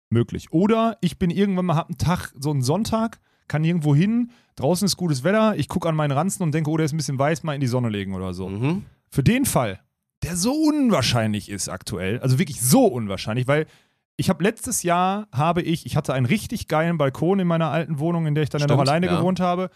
möglich. 0.09 0.47
Oder 0.51 0.97
ich 1.01 1.17
bin 1.19 1.30
irgendwann 1.32 1.65
mal, 1.65 1.75
hab 1.75 1.89
einen 1.89 1.97
Tag, 1.97 2.34
so 2.39 2.51
einen 2.51 2.61
Sonntag, 2.61 3.19
kann 3.47 3.63
irgendwo 3.63 3.95
hin, 3.95 4.32
draußen 4.57 4.86
ist 4.86 4.97
gutes 4.97 5.23
Wetter, 5.23 5.55
ich 5.57 5.69
gucke 5.69 5.88
an 5.88 5.95
meinen 5.95 6.11
Ranzen 6.11 6.43
und 6.43 6.53
denke, 6.53 6.69
oh, 6.69 6.78
der 6.78 6.86
ist 6.86 6.93
ein 6.93 6.97
bisschen 6.97 7.19
weiß, 7.19 7.43
mal 7.43 7.53
in 7.53 7.61
die 7.61 7.67
Sonne 7.67 7.89
legen 7.89 8.13
oder 8.13 8.34
so 8.34 8.49
Mhm. 8.49 8.84
für 9.09 9.23
den 9.23 9.45
Fall, 9.45 9.80
der 10.23 10.36
so 10.36 10.51
unwahrscheinlich 10.53 11.49
ist 11.49 11.69
aktuell, 11.69 12.19
also 12.19 12.39
wirklich 12.39 12.61
so 12.61 12.86
unwahrscheinlich, 12.86 13.47
weil 13.47 13.65
ich 14.19 14.30
habe 14.30 14.43
letztes 14.43 14.82
Jahr 14.84 15.28
habe 15.32 15.61
ich, 15.61 15.86
ich 15.86 15.95
hatte 15.95 16.13
einen 16.13 16.25
richtig 16.25 16.67
geilen 16.67 16.97
Balkon 16.97 17.39
in 17.39 17.47
meiner 17.47 17.69
alten 17.69 17.99
Wohnung, 17.99 18.25
in 18.25 18.34
der 18.34 18.43
ich 18.43 18.49
dann 18.49 18.59
ja 18.61 18.67
noch 18.67 18.75
Stimmt, 18.75 18.89
alleine 18.89 19.05
ja. 19.05 19.15
gewohnt 19.17 19.39
habe. 19.39 19.69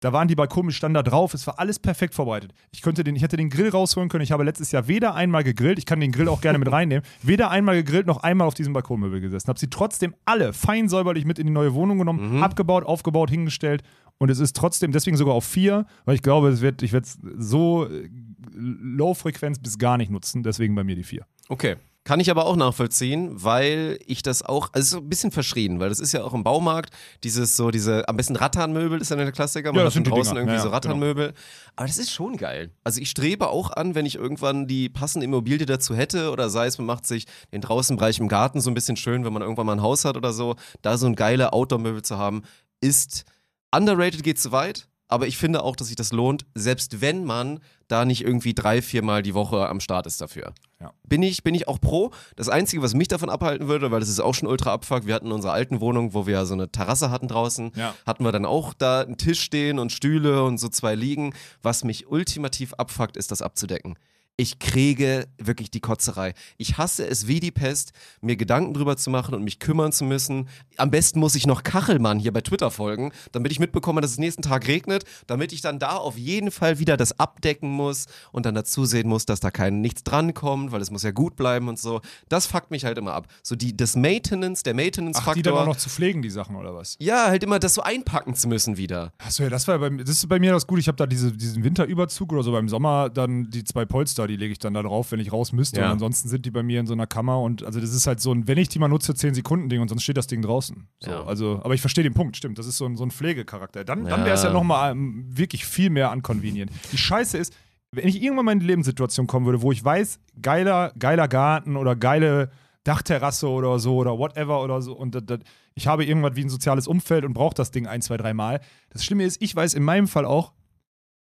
Da 0.00 0.12
waren 0.12 0.28
die 0.28 0.36
Balkone 0.36 0.70
standen 0.70 0.94
da 0.94 1.02
drauf, 1.02 1.34
es 1.34 1.46
war 1.48 1.58
alles 1.58 1.78
perfekt 1.80 2.14
vorbereitet. 2.14 2.52
Ich 2.70 2.82
könnte 2.82 3.02
den, 3.02 3.16
ich 3.16 3.22
hätte 3.22 3.36
den 3.36 3.50
Grill 3.50 3.68
rausholen 3.70 4.08
können. 4.08 4.22
Ich 4.22 4.30
habe 4.30 4.44
letztes 4.44 4.70
Jahr 4.70 4.86
weder 4.86 5.14
einmal 5.16 5.42
gegrillt, 5.42 5.78
ich 5.78 5.86
kann 5.86 5.98
den 5.98 6.12
Grill 6.12 6.28
auch 6.28 6.40
gerne 6.40 6.58
mit 6.58 6.70
reinnehmen, 6.70 7.04
weder 7.22 7.50
einmal 7.50 7.74
gegrillt 7.74 8.06
noch 8.06 8.22
einmal 8.22 8.46
auf 8.46 8.54
diesem 8.54 8.72
Balkonmöbel 8.72 9.20
gesessen. 9.20 9.48
Habe 9.48 9.58
sie 9.58 9.68
trotzdem 9.70 10.14
alle 10.24 10.52
fein 10.52 10.88
säuberlich 10.88 11.24
mit 11.24 11.38
in 11.40 11.46
die 11.48 11.52
neue 11.52 11.74
Wohnung 11.74 11.98
genommen, 11.98 12.36
Mhm. 12.36 12.42
abgebaut, 12.42 12.84
aufgebaut, 12.84 13.28
hingestellt 13.30 13.82
und 14.18 14.30
es 14.30 14.38
ist 14.38 14.54
trotzdem 14.56 14.92
deswegen 14.92 15.16
sogar 15.16 15.34
auf 15.34 15.44
vier, 15.44 15.86
weil 16.04 16.14
ich 16.14 16.22
glaube, 16.22 16.48
es 16.48 16.60
wird, 16.60 16.82
ich 16.82 16.92
werde 16.92 17.06
es 17.06 17.18
so 17.36 17.86
äh, 17.88 18.08
Low-Frequenz 18.54 19.58
bis 19.58 19.78
gar 19.78 19.96
nicht 19.96 20.10
nutzen. 20.10 20.42
Deswegen 20.42 20.74
bei 20.74 20.84
mir 20.84 20.96
die 20.96 21.04
vier. 21.04 21.26
Okay. 21.48 21.76
Kann 22.08 22.20
ich 22.20 22.30
aber 22.30 22.46
auch 22.46 22.56
nachvollziehen, 22.56 23.44
weil 23.44 23.98
ich 24.06 24.22
das 24.22 24.42
auch, 24.42 24.70
also 24.72 24.96
so 24.96 25.02
ein 25.02 25.10
bisschen 25.10 25.30
verschrien, 25.30 25.78
weil 25.78 25.90
das 25.90 26.00
ist 26.00 26.12
ja 26.12 26.24
auch 26.24 26.32
im 26.32 26.42
Baumarkt, 26.42 26.94
dieses 27.22 27.54
so, 27.54 27.70
diese, 27.70 28.08
am 28.08 28.16
besten 28.16 28.34
Rattanmöbel 28.34 28.98
ist 28.98 29.10
ja 29.10 29.16
der 29.16 29.30
Klassiker, 29.30 29.72
man 29.72 29.80
Ja, 29.80 29.86
hat 29.88 29.94
die 29.94 30.02
draußen 30.04 30.30
Dinger. 30.30 30.40
irgendwie 30.40 30.56
Ja, 30.56 30.62
so 30.62 30.70
Rattanmöbel. 30.70 31.34
Aber 31.76 31.86
das 31.86 31.98
ist 31.98 32.10
schon 32.10 32.38
geil. 32.38 32.70
Also 32.82 33.02
ich 33.02 33.10
strebe 33.10 33.48
auch 33.48 33.70
an, 33.72 33.94
wenn 33.94 34.06
ich 34.06 34.14
irgendwann 34.14 34.66
die 34.66 34.88
passende 34.88 35.26
Immobilie 35.26 35.66
dazu 35.66 35.94
hätte 35.94 36.30
oder 36.30 36.48
sei 36.48 36.64
es, 36.64 36.78
man 36.78 36.86
macht 36.86 37.04
sich 37.04 37.26
den 37.52 37.60
Draußenbereich 37.60 38.20
im 38.20 38.28
Garten 38.28 38.62
so 38.62 38.70
ein 38.70 38.74
bisschen 38.74 38.96
schön, 38.96 39.26
wenn 39.26 39.34
man 39.34 39.42
irgendwann 39.42 39.66
mal 39.66 39.74
ein 39.74 39.82
Haus 39.82 40.06
hat 40.06 40.16
oder 40.16 40.32
so, 40.32 40.56
da 40.80 40.96
so 40.96 41.04
ein 41.04 41.14
geile 41.14 41.52
Outdoor-Möbel 41.52 42.00
zu 42.00 42.16
haben, 42.16 42.40
ist 42.80 43.26
underrated 43.70 44.22
geht 44.22 44.40
zu 44.40 44.50
weit. 44.50 44.88
Aber 45.08 45.26
ich 45.26 45.38
finde 45.38 45.62
auch, 45.62 45.74
dass 45.74 45.86
sich 45.88 45.96
das 45.96 46.12
lohnt, 46.12 46.44
selbst 46.54 47.00
wenn 47.00 47.24
man 47.24 47.60
da 47.88 48.04
nicht 48.04 48.22
irgendwie 48.22 48.52
drei, 48.52 48.82
viermal 48.82 49.22
die 49.22 49.32
Woche 49.32 49.66
am 49.68 49.80
Start 49.80 50.06
ist 50.06 50.20
dafür. 50.20 50.52
Ja. 50.80 50.92
Bin 51.04 51.22
ich, 51.22 51.42
bin 51.42 51.54
ich 51.54 51.66
auch 51.66 51.80
pro. 51.80 52.10
Das 52.36 52.50
Einzige, 52.50 52.82
was 52.82 52.92
mich 52.94 53.08
davon 53.08 53.30
abhalten 53.30 53.68
würde, 53.68 53.90
weil 53.90 54.00
das 54.00 54.10
ist 54.10 54.20
auch 54.20 54.34
schon 54.34 54.46
ultra 54.48 54.72
abfuck, 54.72 55.06
wir 55.06 55.14
hatten 55.14 55.26
in 55.26 55.32
unserer 55.32 55.52
alten 55.54 55.80
Wohnung, 55.80 56.12
wo 56.12 56.26
wir 56.26 56.34
ja 56.34 56.44
so 56.44 56.52
eine 56.54 56.70
Terrasse 56.70 57.10
hatten 57.10 57.26
draußen, 57.26 57.72
Ja. 57.74 57.94
hatten 58.06 58.22
wir 58.24 58.32
dann 58.32 58.44
auch 58.44 58.74
da 58.74 59.00
einen 59.00 59.16
Tisch 59.16 59.40
stehen 59.40 59.78
und 59.78 59.90
Stühle 59.92 60.44
und 60.44 60.58
so 60.58 60.68
zwei 60.68 60.94
liegen. 60.94 61.32
Was 61.62 61.84
mich 61.84 62.06
ultimativ 62.08 62.74
abfuckt, 62.74 63.16
ist 63.16 63.30
das 63.30 63.40
abzudecken. 63.40 63.98
Ich 64.40 64.60
kriege 64.60 65.26
wirklich 65.36 65.68
die 65.68 65.80
Kotzerei. 65.80 66.32
Ich 66.58 66.78
hasse 66.78 67.04
es 67.04 67.26
wie 67.26 67.40
die 67.40 67.50
Pest, 67.50 67.90
mir 68.20 68.36
Gedanken 68.36 68.72
drüber 68.72 68.96
zu 68.96 69.10
machen 69.10 69.34
und 69.34 69.42
mich 69.42 69.58
kümmern 69.58 69.90
zu 69.90 70.04
müssen. 70.04 70.48
Am 70.76 70.92
besten 70.92 71.18
muss 71.18 71.34
ich 71.34 71.44
noch 71.44 71.64
Kachelmann 71.64 72.20
hier 72.20 72.32
bei 72.32 72.40
Twitter 72.40 72.70
folgen, 72.70 73.10
damit 73.32 73.50
ich 73.50 73.58
mitbekomme, 73.58 74.00
dass 74.00 74.12
es 74.12 74.18
nächsten 74.18 74.42
Tag 74.42 74.68
regnet, 74.68 75.02
damit 75.26 75.52
ich 75.52 75.60
dann 75.60 75.80
da 75.80 75.96
auf 75.96 76.16
jeden 76.16 76.52
Fall 76.52 76.78
wieder 76.78 76.96
das 76.96 77.18
abdecken 77.18 77.68
muss 77.68 78.06
und 78.30 78.46
dann 78.46 78.54
dazu 78.54 78.84
sehen 78.84 79.08
muss, 79.08 79.26
dass 79.26 79.40
da 79.40 79.50
kein 79.50 79.80
nichts 79.80 80.04
drankommt, 80.04 80.70
weil 80.70 80.82
es 80.82 80.92
muss 80.92 81.02
ja 81.02 81.10
gut 81.10 81.34
bleiben 81.34 81.66
und 81.66 81.80
so. 81.80 82.00
Das 82.28 82.46
fuckt 82.46 82.70
mich 82.70 82.84
halt 82.84 82.96
immer 82.96 83.14
ab. 83.14 83.26
So 83.42 83.56
die, 83.56 83.76
das 83.76 83.96
Maintenance, 83.96 84.62
der 84.62 84.74
Ach, 84.74 85.34
die 85.34 85.42
dann 85.42 85.54
auch 85.54 85.66
noch 85.66 85.76
zu 85.76 85.88
pflegen, 85.88 86.22
die 86.22 86.30
Sachen, 86.30 86.54
oder 86.54 86.76
was? 86.76 86.94
Ja, 87.00 87.26
halt 87.26 87.42
immer 87.42 87.58
das 87.58 87.74
so 87.74 87.82
einpacken 87.82 88.36
zu 88.36 88.46
müssen 88.46 88.76
wieder. 88.76 89.12
Achso, 89.18 89.42
ja, 89.42 89.48
das 89.50 89.66
war 89.66 89.80
bei, 89.80 89.90
mir- 89.90 90.04
das 90.04 90.14
ist 90.14 90.28
bei 90.28 90.38
mir 90.38 90.52
das 90.52 90.64
Gute. 90.64 90.78
Ich 90.80 90.86
habe 90.86 90.94
da 90.96 91.06
diese, 91.08 91.32
diesen 91.32 91.64
Winterüberzug 91.64 92.32
oder 92.32 92.44
so 92.44 92.52
beim 92.52 92.68
Sommer 92.68 93.10
dann 93.10 93.50
die 93.50 93.64
zwei 93.64 93.84
Polster, 93.84 94.27
die 94.28 94.36
lege 94.36 94.52
ich 94.52 94.60
dann 94.60 94.74
da 94.74 94.82
drauf, 94.82 95.10
wenn 95.10 95.18
ich 95.18 95.32
raus 95.32 95.52
müsste. 95.52 95.80
Ja. 95.80 95.86
Und 95.86 95.92
ansonsten 95.94 96.28
sind 96.28 96.46
die 96.46 96.50
bei 96.52 96.62
mir 96.62 96.78
in 96.78 96.86
so 96.86 96.92
einer 96.92 97.08
Kammer 97.08 97.40
und 97.40 97.64
also 97.64 97.80
das 97.80 97.92
ist 97.92 98.06
halt 98.06 98.20
so 98.20 98.32
ein, 98.32 98.46
wenn 98.46 98.58
ich 98.58 98.68
die 98.68 98.78
mal 98.78 98.86
nutze, 98.88 99.14
10 99.14 99.34
Sekunden 99.34 99.68
Ding 99.68 99.80
und 99.80 99.88
sonst 99.88 100.04
steht 100.04 100.16
das 100.16 100.26
Ding 100.28 100.42
draußen. 100.42 100.86
So, 101.00 101.10
Ja. 101.10 101.24
also, 101.24 101.60
aber 101.64 101.74
ich 101.74 101.80
verstehe 101.80 102.04
den 102.04 102.14
Punkt, 102.14 102.36
stimmt. 102.36 102.58
Das 102.58 102.66
ist 102.66 102.76
so 102.76 102.84
ein, 102.86 102.96
so 102.96 103.04
ein 103.04 103.10
Pflegecharakter. 103.10 103.84
Dann, 103.84 104.04
dann 104.04 104.20
Ja. 104.20 104.24
wäre 104.26 104.34
es 104.36 104.42
ja 104.44 104.52
nochmal 104.52 104.92
ähm, 104.92 105.24
wirklich 105.28 105.64
viel 105.66 105.90
mehr 105.90 106.12
unconvenient. 106.12 106.70
Die 106.92 106.98
Scheiße 106.98 107.36
ist, 107.36 107.52
wenn 107.90 108.06
ich 108.06 108.22
irgendwann 108.22 108.44
mal 108.44 108.52
in 108.52 108.60
die 108.60 108.66
Lebenssituation 108.66 109.26
kommen 109.26 109.46
würde, 109.46 109.62
wo 109.62 109.72
ich 109.72 109.82
weiß, 109.82 110.20
geiler, 110.40 110.92
geiler 110.98 111.26
Garten 111.26 111.76
oder 111.76 111.96
geile 111.96 112.50
Dachterrasse 112.84 113.48
oder 113.48 113.78
so 113.78 113.96
oder 113.96 114.18
whatever 114.18 114.62
oder 114.62 114.80
so 114.82 114.94
und 114.94 115.14
das, 115.14 115.22
das, 115.26 115.40
ich 115.74 115.86
habe 115.86 116.04
irgendwas 116.04 116.36
wie 116.36 116.42
ein 116.42 116.48
soziales 116.48 116.86
Umfeld 116.86 117.24
und 117.24 117.34
brauche 117.34 117.54
das 117.54 117.70
Ding 117.70 117.86
ein, 117.86 118.02
zwei, 118.02 118.16
drei 118.16 118.34
Mal. 118.34 118.60
Das 118.90 119.04
Schlimme 119.04 119.24
ist, 119.24 119.40
ich 119.42 119.54
weiß 119.54 119.74
in 119.74 119.82
meinem 119.82 120.08
Fall 120.08 120.24
auch, 120.24 120.52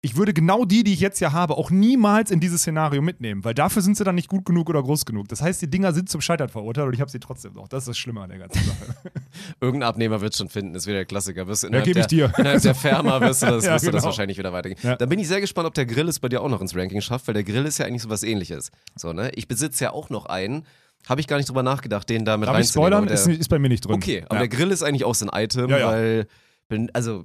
ich 0.04 0.16
würde 0.16 0.32
genau 0.34 0.64
die, 0.64 0.82
die 0.82 0.92
ich 0.92 0.98
jetzt 1.00 1.20
ja 1.20 1.30
habe, 1.30 1.56
auch 1.56 1.70
niemals 1.70 2.32
in 2.32 2.40
dieses 2.40 2.62
Szenario 2.62 3.00
mitnehmen, 3.02 3.44
weil 3.44 3.54
dafür 3.54 3.82
sind 3.82 3.96
sie 3.96 4.02
dann 4.02 4.16
nicht 4.16 4.28
gut 4.28 4.44
genug 4.44 4.68
oder 4.68 4.82
groß 4.82 5.06
genug. 5.06 5.28
Das 5.28 5.40
heißt, 5.40 5.62
die 5.62 5.70
Dinger 5.70 5.92
sind 5.92 6.08
zum 6.08 6.20
Scheitern 6.20 6.48
verurteilt 6.48 6.88
und 6.88 6.92
ich 6.94 7.00
habe 7.00 7.08
sie 7.10 7.20
trotzdem 7.20 7.52
noch. 7.54 7.68
Das 7.68 7.84
ist 7.84 7.88
das 7.90 7.98
Schlimme 7.98 8.20
an 8.20 8.28
der 8.30 8.38
ganzen 8.40 8.64
Sache. 8.64 8.96
Irgendein 9.60 9.88
Abnehmer 9.88 10.20
wird 10.20 10.36
schon 10.36 10.48
finden, 10.48 10.74
ist 10.74 10.88
wieder 10.88 10.96
der 10.96 11.04
Klassiker. 11.04 11.46
Wirst 11.46 11.62
Ja, 11.62 11.68
gebe 11.82 12.00
ich 12.00 12.06
der, 12.06 12.28
dir. 12.28 12.32
Innerhalb 12.36 12.62
der 12.62 12.74
Firma 12.74 13.20
wirst 13.20 13.42
du 13.42 13.46
das, 13.46 13.64
Ja, 13.64 13.74
wirst 13.74 13.86
du 13.86 13.90
das 13.92 14.00
genau. 14.00 14.04
wahrscheinlich 14.06 14.38
wieder 14.38 14.52
weitergehen. 14.52 14.80
Ja. 14.82 14.96
Da 14.96 15.06
bin 15.06 15.20
ich 15.20 15.28
sehr 15.28 15.40
gespannt, 15.40 15.68
ob 15.68 15.74
der 15.74 15.86
Grill 15.86 16.08
es 16.08 16.18
bei 16.18 16.28
dir 16.28 16.42
auch 16.42 16.48
noch 16.48 16.60
ins 16.60 16.74
Ranking 16.74 17.00
schafft, 17.00 17.28
weil 17.28 17.34
der 17.34 17.44
Grill 17.44 17.64
ist 17.64 17.78
ja 17.78 17.86
eigentlich 17.86 18.02
so 18.02 18.10
was 18.10 18.24
ähnliches. 18.24 18.72
So, 18.96 19.12
ne? 19.12 19.30
Ich 19.36 19.46
besitze 19.46 19.84
ja 19.84 19.92
auch 19.92 20.10
noch 20.10 20.26
einen, 20.26 20.66
habe 21.08 21.20
ich 21.20 21.28
gar 21.28 21.36
nicht 21.36 21.48
drüber 21.48 21.62
nachgedacht, 21.62 22.08
den 22.10 22.24
da 22.24 22.36
mit 22.36 22.48
Darf 22.48 22.54
ich 22.56 22.58
reinzunehmen. 22.66 22.88
spoilern? 22.92 23.04
aber 23.04 23.14
Ist, 23.14 23.26
der- 23.28 23.38
ist 23.38 23.48
bei 23.48 23.60
mir 23.60 23.68
nicht 23.68 23.84
drin. 23.86 23.94
Okay, 23.94 24.24
aber 24.26 24.34
ja. 24.34 24.40
der 24.40 24.48
Grill 24.48 24.72
ist 24.72 24.82
eigentlich 24.82 25.04
auch 25.04 25.14
so 25.14 25.28
ein 25.28 25.44
Item, 25.44 25.70
Ja, 25.70 25.78
ja. 25.78 25.86
weil, 25.86 26.26
bin, 26.68 26.90
also, 26.94 27.24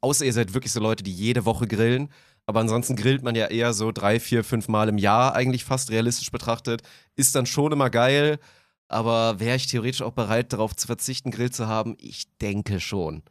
außer 0.00 0.24
ihr 0.24 0.32
seid 0.32 0.54
wirklich 0.54 0.72
so 0.72 0.80
Leute, 0.80 1.02
die 1.02 1.12
jede 1.12 1.44
Woche 1.44 1.66
grillen, 1.66 2.10
aber 2.46 2.60
ansonsten 2.60 2.96
grillt 2.96 3.22
man 3.22 3.34
ja 3.34 3.46
eher 3.46 3.72
so 3.72 3.92
drei, 3.92 4.18
vier, 4.18 4.42
fünf 4.44 4.68
Mal 4.68 4.88
im 4.88 4.98
Jahr 4.98 5.34
eigentlich 5.34 5.64
fast 5.64 5.90
realistisch 5.90 6.30
betrachtet. 6.30 6.82
Ist 7.14 7.34
dann 7.34 7.46
schon 7.46 7.72
immer 7.72 7.90
geil, 7.90 8.38
aber 8.88 9.38
wäre 9.38 9.56
ich 9.56 9.68
theoretisch 9.68 10.02
auch 10.02 10.12
bereit, 10.12 10.52
darauf 10.52 10.74
zu 10.74 10.86
verzichten, 10.86 11.30
Grill 11.30 11.50
zu 11.50 11.68
haben? 11.68 11.96
Ich 12.00 12.24
denke 12.38 12.80
schon. 12.80 13.22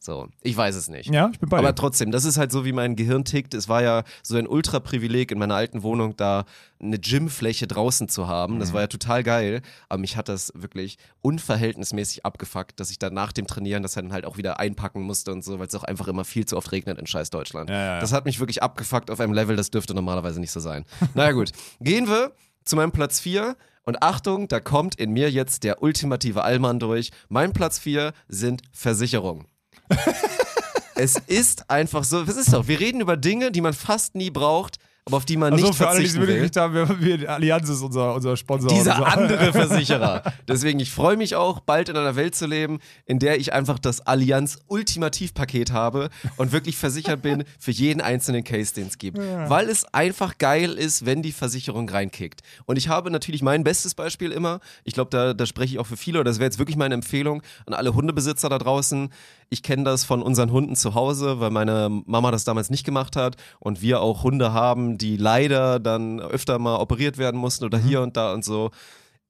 So, 0.00 0.28
ich 0.42 0.56
weiß 0.56 0.76
es 0.76 0.88
nicht. 0.88 1.12
Ja, 1.12 1.28
ich 1.32 1.40
bin 1.40 1.48
bei 1.48 1.58
Aber 1.58 1.68
dir. 1.68 1.74
trotzdem, 1.74 2.12
das 2.12 2.24
ist 2.24 2.38
halt 2.38 2.52
so, 2.52 2.64
wie 2.64 2.72
mein 2.72 2.94
Gehirn 2.94 3.24
tickt. 3.24 3.52
Es 3.52 3.68
war 3.68 3.82
ja 3.82 4.04
so 4.22 4.36
ein 4.36 4.46
Ultra-Privileg 4.46 5.32
in 5.32 5.38
meiner 5.38 5.56
alten 5.56 5.82
Wohnung, 5.82 6.16
da 6.16 6.44
eine 6.80 7.00
Gymfläche 7.00 7.66
draußen 7.66 8.08
zu 8.08 8.28
haben. 8.28 8.54
Mhm. 8.54 8.60
Das 8.60 8.72
war 8.72 8.80
ja 8.82 8.86
total 8.86 9.24
geil. 9.24 9.60
Aber 9.88 10.00
mich 10.00 10.16
hat 10.16 10.28
das 10.28 10.52
wirklich 10.54 10.98
unverhältnismäßig 11.20 12.24
abgefuckt, 12.24 12.78
dass 12.78 12.90
ich 12.90 13.00
dann 13.00 13.12
nach 13.12 13.32
dem 13.32 13.48
Trainieren 13.48 13.82
das 13.82 13.94
dann 13.94 14.12
halt 14.12 14.24
auch 14.24 14.36
wieder 14.36 14.60
einpacken 14.60 15.02
musste 15.02 15.32
und 15.32 15.42
so, 15.42 15.58
weil 15.58 15.66
es 15.66 15.74
auch 15.74 15.84
einfach 15.84 16.06
immer 16.06 16.24
viel 16.24 16.46
zu 16.46 16.56
oft 16.56 16.70
regnet 16.70 16.98
in 16.98 17.06
scheiß 17.06 17.30
Deutschland. 17.30 17.68
Ja, 17.68 17.94
ja. 17.94 18.00
Das 18.00 18.12
hat 18.12 18.24
mich 18.24 18.38
wirklich 18.38 18.62
abgefuckt 18.62 19.10
auf 19.10 19.18
einem 19.18 19.32
Level, 19.32 19.56
das 19.56 19.70
dürfte 19.70 19.94
normalerweise 19.94 20.38
nicht 20.38 20.52
so 20.52 20.60
sein. 20.60 20.84
naja, 21.14 21.32
gut. 21.32 21.50
Gehen 21.80 22.06
wir 22.06 22.32
zu 22.64 22.76
meinem 22.76 22.92
Platz 22.92 23.18
4. 23.20 23.56
Und 23.82 24.02
Achtung, 24.02 24.48
da 24.48 24.60
kommt 24.60 24.96
in 24.96 25.12
mir 25.12 25.30
jetzt 25.30 25.64
der 25.64 25.82
ultimative 25.82 26.44
Allmann 26.44 26.78
durch. 26.78 27.10
Mein 27.30 27.52
Platz 27.54 27.78
4 27.78 28.12
sind 28.28 28.62
Versicherungen. 28.70 29.46
es 30.94 31.16
ist 31.26 31.70
einfach 31.70 32.04
so, 32.04 32.26
was 32.26 32.36
ist 32.36 32.52
doch? 32.52 32.66
Wir 32.68 32.80
reden 32.80 33.00
über 33.00 33.16
Dinge, 33.16 33.52
die 33.52 33.60
man 33.60 33.72
fast 33.72 34.14
nie 34.14 34.30
braucht, 34.30 34.78
aber 35.08 35.16
auf 35.16 35.24
die 35.24 35.38
man 35.38 35.54
Also 35.54 35.66
nicht 35.68 35.76
für 35.76 35.88
alle, 35.88 36.00
die 36.00 36.04
es 36.04 36.12
verzichten 36.12 36.34
will. 36.34 36.42
nicht 36.42 36.56
haben, 36.56 36.74
wir, 36.74 37.20
wir, 37.20 37.30
Allianz 37.30 37.70
ist 37.70 37.80
unser, 37.80 38.14
unser 38.14 38.36
Sponsor. 38.36 38.68
Dieser 38.68 38.98
unser, 38.98 39.18
andere 39.18 39.52
Versicherer. 39.54 40.22
Deswegen, 40.46 40.80
ich 40.80 40.90
freue 40.90 41.16
mich 41.16 41.34
auch, 41.34 41.60
bald 41.60 41.88
in 41.88 41.96
einer 41.96 42.14
Welt 42.14 42.34
zu 42.34 42.46
leben, 42.46 42.78
in 43.06 43.18
der 43.18 43.40
ich 43.40 43.54
einfach 43.54 43.78
das 43.78 44.06
Allianz 44.06 44.58
Ultimativpaket 44.66 45.72
habe 45.72 46.10
und 46.36 46.52
wirklich 46.52 46.76
versichert 46.76 47.22
bin 47.22 47.44
für 47.58 47.70
jeden 47.70 48.02
einzelnen 48.02 48.44
Case, 48.44 48.74
den 48.74 48.88
es 48.88 48.98
gibt. 48.98 49.16
Weil 49.16 49.70
es 49.70 49.86
einfach 49.94 50.36
geil 50.36 50.72
ist, 50.72 51.06
wenn 51.06 51.22
die 51.22 51.32
Versicherung 51.32 51.88
reinkickt. 51.88 52.42
Und 52.66 52.76
ich 52.76 52.88
habe 52.88 53.10
natürlich 53.10 53.40
mein 53.40 53.64
bestes 53.64 53.94
Beispiel 53.94 54.30
immer, 54.30 54.60
ich 54.84 54.92
glaube, 54.92 55.08
da, 55.10 55.32
da 55.32 55.46
spreche 55.46 55.72
ich 55.72 55.78
auch 55.78 55.86
für 55.86 55.96
viele, 55.96 56.20
oder 56.20 56.30
das 56.30 56.38
wäre 56.38 56.48
jetzt 56.48 56.58
wirklich 56.58 56.76
meine 56.76 56.92
Empfehlung 56.92 57.42
an 57.64 57.72
alle 57.72 57.94
Hundebesitzer 57.94 58.50
da 58.50 58.58
draußen. 58.58 59.08
Ich 59.50 59.62
kenne 59.62 59.84
das 59.84 60.04
von 60.04 60.20
unseren 60.22 60.50
Hunden 60.52 60.76
zu 60.76 60.94
Hause, 60.94 61.40
weil 61.40 61.50
meine 61.50 61.88
Mama 62.04 62.30
das 62.30 62.44
damals 62.44 62.68
nicht 62.68 62.84
gemacht 62.84 63.16
hat 63.16 63.36
und 63.60 63.80
wir 63.80 64.00
auch 64.02 64.22
Hunde 64.22 64.52
haben, 64.52 64.98
die 64.98 65.16
leider 65.16 65.80
dann 65.80 66.20
öfter 66.20 66.58
mal 66.58 66.76
operiert 66.76 67.16
werden 67.16 67.40
mussten 67.40 67.64
oder 67.64 67.78
hier 67.78 68.02
und 68.02 68.16
da 68.18 68.34
und 68.34 68.44
so. 68.44 68.70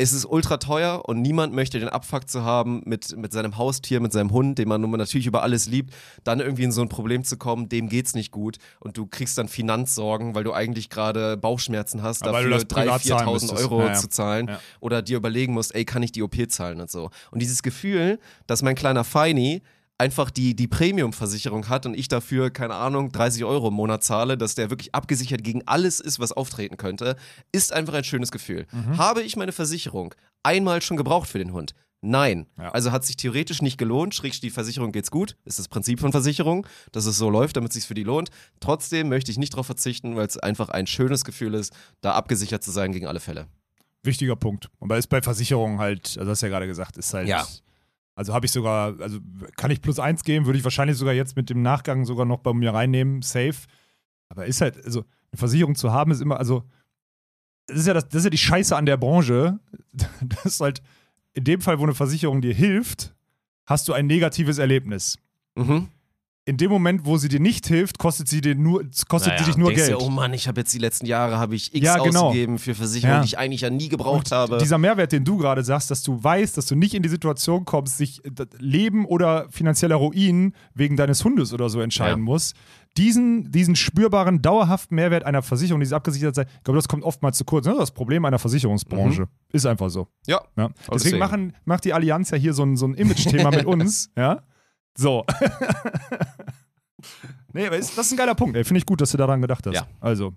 Es 0.00 0.12
ist 0.12 0.24
ultra 0.24 0.58
teuer 0.58 1.02
und 1.06 1.22
niemand 1.22 1.52
möchte 1.54 1.80
den 1.80 1.88
Abfuck 1.88 2.28
zu 2.28 2.44
haben, 2.44 2.82
mit, 2.84 3.16
mit 3.16 3.32
seinem 3.32 3.58
Haustier, 3.58 3.98
mit 4.00 4.12
seinem 4.12 4.30
Hund, 4.30 4.56
den 4.58 4.68
man 4.68 4.80
nun 4.80 4.90
natürlich 4.92 5.26
über 5.26 5.42
alles 5.42 5.66
liebt, 5.66 5.92
dann 6.22 6.38
irgendwie 6.38 6.62
in 6.64 6.70
so 6.72 6.82
ein 6.82 6.88
Problem 6.88 7.24
zu 7.24 7.36
kommen, 7.36 7.68
dem 7.68 7.88
geht's 7.88 8.14
nicht 8.14 8.30
gut 8.30 8.58
und 8.78 8.96
du 8.96 9.06
kriegst 9.06 9.36
dann 9.38 9.48
Finanzsorgen, 9.48 10.36
weil 10.36 10.44
du 10.44 10.52
eigentlich 10.52 10.88
gerade 10.88 11.36
Bauchschmerzen 11.36 12.02
hast, 12.02 12.24
du 12.24 12.30
dafür 12.30 12.50
das 12.50 12.64
privat 12.64 13.02
3.000, 13.02 13.08
zahlen 13.08 13.26
4.000 13.28 13.32
müsstest. 13.32 13.58
Euro 13.64 13.80
Ja, 13.80 13.86
ja. 13.88 13.94
zu 13.94 14.08
zahlen 14.08 14.48
Ja. 14.48 14.60
oder 14.78 15.02
dir 15.02 15.16
überlegen 15.16 15.52
musst, 15.52 15.74
ey, 15.74 15.84
kann 15.84 16.02
ich 16.04 16.12
die 16.12 16.22
OP 16.22 16.36
zahlen 16.48 16.80
und 16.80 16.90
so. 16.90 17.10
Und 17.32 17.40
dieses 17.42 17.62
Gefühl, 17.64 18.20
dass 18.46 18.62
mein 18.62 18.76
kleiner 18.76 19.02
Feini 19.02 19.62
einfach 19.98 20.30
die, 20.30 20.54
die 20.54 20.68
Premium-Versicherung 20.68 21.68
hat 21.68 21.84
und 21.84 21.94
ich 21.94 22.08
dafür, 22.08 22.50
keine 22.50 22.74
Ahnung, 22.74 23.10
30 23.10 23.44
Euro 23.44 23.68
im 23.68 23.74
Monat 23.74 24.04
zahle, 24.04 24.38
dass 24.38 24.54
der 24.54 24.70
wirklich 24.70 24.94
abgesichert 24.94 25.42
gegen 25.42 25.66
alles 25.66 26.00
ist, 26.00 26.20
was 26.20 26.32
auftreten 26.32 26.76
könnte, 26.76 27.16
ist 27.52 27.72
einfach 27.72 27.94
ein 27.94 28.04
schönes 28.04 28.30
Gefühl. 28.30 28.66
Mhm. 28.72 28.96
Habe 28.96 29.22
ich 29.22 29.36
meine 29.36 29.52
Versicherung 29.52 30.14
einmal 30.42 30.80
schon 30.82 30.96
gebraucht 30.96 31.28
für 31.28 31.38
den 31.38 31.52
Hund? 31.52 31.74
Nein. 32.00 32.46
Ja. 32.56 32.70
Also 32.70 32.92
hat 32.92 33.04
sich 33.04 33.16
theoretisch 33.16 33.60
nicht 33.60 33.76
gelohnt, 33.76 34.14
schrägstrich 34.14 34.40
die 34.40 34.54
Versicherung 34.54 34.92
geht's 34.92 35.10
gut, 35.10 35.36
ist 35.44 35.58
das 35.58 35.66
Prinzip 35.66 35.98
von 35.98 36.12
Versicherung, 36.12 36.64
dass 36.92 37.06
es 37.06 37.18
so 37.18 37.28
läuft, 37.28 37.56
damit 37.56 37.70
es 37.70 37.74
sich 37.74 37.86
für 37.86 37.94
die 37.94 38.04
lohnt. 38.04 38.30
Trotzdem 38.60 39.08
möchte 39.08 39.32
ich 39.32 39.38
nicht 39.38 39.52
darauf 39.52 39.66
verzichten, 39.66 40.14
weil 40.14 40.26
es 40.26 40.38
einfach 40.38 40.68
ein 40.68 40.86
schönes 40.86 41.24
Gefühl 41.24 41.54
ist, 41.54 41.72
da 42.00 42.12
abgesichert 42.12 42.62
zu 42.62 42.70
sein 42.70 42.92
gegen 42.92 43.08
alle 43.08 43.18
Fälle. 43.18 43.48
Wichtiger 44.04 44.36
Punkt. 44.36 44.70
Und 44.78 44.88
weil 44.90 45.00
es 45.00 45.08
bei 45.08 45.20
Versicherungen 45.20 45.80
halt, 45.80 46.16
also 46.18 46.30
hast 46.30 46.40
du 46.40 46.46
ja 46.46 46.50
gerade 46.50 46.68
gesagt, 46.68 46.96
ist 46.96 47.12
halt. 47.12 47.26
Ja. 47.26 47.44
Also 48.18 48.34
habe 48.34 48.46
ich 48.46 48.50
sogar, 48.50 49.00
also 49.00 49.20
kann 49.54 49.70
ich 49.70 49.80
plus 49.80 50.00
eins 50.00 50.24
geben, 50.24 50.44
würde 50.44 50.58
ich 50.58 50.64
wahrscheinlich 50.64 50.96
sogar 50.96 51.14
jetzt 51.14 51.36
mit 51.36 51.50
dem 51.50 51.62
Nachgang 51.62 52.04
sogar 52.04 52.26
noch 52.26 52.40
bei 52.40 52.52
mir 52.52 52.74
reinnehmen, 52.74 53.22
safe. 53.22 53.68
Aber 54.28 54.44
ist 54.44 54.60
halt, 54.60 54.84
also 54.84 55.04
eine 55.30 55.38
Versicherung 55.38 55.76
zu 55.76 55.92
haben, 55.92 56.10
ist 56.10 56.20
immer, 56.20 56.36
also 56.36 56.64
das 57.68 57.78
ist 57.78 57.86
ja, 57.86 57.94
das, 57.94 58.08
das 58.08 58.16
ist 58.16 58.24
ja 58.24 58.30
die 58.30 58.38
Scheiße 58.38 58.76
an 58.76 58.86
der 58.86 58.96
Branche. 58.96 59.60
Das 60.20 60.46
ist 60.46 60.60
halt, 60.60 60.82
in 61.34 61.44
dem 61.44 61.60
Fall, 61.60 61.78
wo 61.78 61.84
eine 61.84 61.94
Versicherung 61.94 62.40
dir 62.40 62.52
hilft, 62.52 63.14
hast 63.66 63.86
du 63.86 63.92
ein 63.92 64.08
negatives 64.08 64.58
Erlebnis. 64.58 65.20
Mhm. 65.54 65.86
In 66.48 66.56
dem 66.56 66.70
Moment, 66.70 67.04
wo 67.04 67.18
sie 67.18 67.28
dir 67.28 67.40
nicht 67.40 67.66
hilft, 67.66 67.98
kostet 67.98 68.26
sie 68.26 68.40
dir 68.40 68.54
nur, 68.54 68.82
kostet 69.08 69.38
sie 69.38 69.44
dich 69.44 69.56
nur 69.58 69.70
Geld. 69.70 69.90
dir, 69.90 70.00
oh 70.00 70.08
Mann, 70.08 70.32
ich 70.32 70.48
habe 70.48 70.60
jetzt 70.62 70.72
die 70.72 70.78
letzten 70.78 71.04
Jahre 71.04 71.36
habe 71.38 71.54
ich 71.54 71.74
X 71.74 71.84
Ja, 71.84 71.98
genau. 72.02 72.28
ausgegeben 72.28 72.58
für 72.58 72.74
Versicherungen, 72.74 73.18
Ja. 73.18 73.20
die 73.22 73.26
ich 73.26 73.38
eigentlich 73.38 73.60
ja 73.60 73.68
nie 73.68 73.88
gebraucht 73.90 74.32
habe. 74.32 74.56
Dieser 74.56 74.78
Mehrwert, 74.78 75.12
den 75.12 75.24
du 75.24 75.36
gerade 75.36 75.62
sagst, 75.62 75.90
dass 75.90 76.02
du 76.02 76.24
weißt, 76.24 76.56
dass 76.56 76.64
du 76.64 76.74
nicht 76.74 76.94
in 76.94 77.02
die 77.02 77.10
Situation 77.10 77.66
kommst, 77.66 77.98
sich 77.98 78.24
äh, 78.24 78.30
Leben 78.58 79.04
oder 79.04 79.46
finanzieller 79.50 79.96
Ruin 79.96 80.54
wegen 80.74 80.96
deines 80.96 81.22
Hundes 81.22 81.52
oder 81.52 81.68
so 81.68 81.80
entscheiden 81.82 82.20
Ja. 82.20 82.24
musst, 82.24 82.56
diesen, 82.96 83.52
diesen 83.52 83.76
spürbaren, 83.76 84.40
dauerhaften 84.40 84.94
Mehrwert 84.94 85.24
einer 85.24 85.42
Versicherung, 85.42 85.82
die 85.82 85.92
abgesichert 85.94 86.34
sein, 86.34 86.46
ich 86.56 86.64
glaube, 86.64 86.78
das 86.78 86.88
kommt 86.88 87.04
oftmals 87.04 87.36
zu 87.36 87.44
kurz. 87.44 87.66
Das 87.66 87.74
ist 87.74 87.80
das 87.80 87.90
Problem 87.92 88.24
einer 88.24 88.38
Versicherungsbranche. 88.38 89.28
Ist 89.52 89.66
einfach 89.66 89.90
so. 89.90 90.08
ja. 90.26 90.40
Ja. 90.56 90.68
deswegen. 90.78 90.92
Deswegen 90.94 91.18
machen, 91.18 91.52
macht 91.66 91.84
die 91.84 91.92
Allianz 91.92 92.30
ja 92.30 92.38
hier 92.38 92.54
so 92.54 92.62
ein, 92.62 92.76
so 92.78 92.86
ein 92.86 92.94
Image-Thema 92.94 93.50
mit 93.54 93.66
uns. 93.66 94.10
Ja. 94.16 94.40
So. 94.98 95.24
nee, 97.52 97.66
aber 97.66 97.76
ist, 97.76 97.96
das 97.96 98.06
ist 98.06 98.12
ein 98.12 98.18
geiler 98.18 98.34
Punkt. 98.34 98.56
Finde 98.66 98.78
ich 98.78 98.86
gut, 98.86 99.00
dass 99.00 99.10
du 99.12 99.16
daran 99.16 99.40
gedacht 99.40 99.66
hast. 99.66 99.74
Ja. 99.74 99.86
Also, 100.00 100.34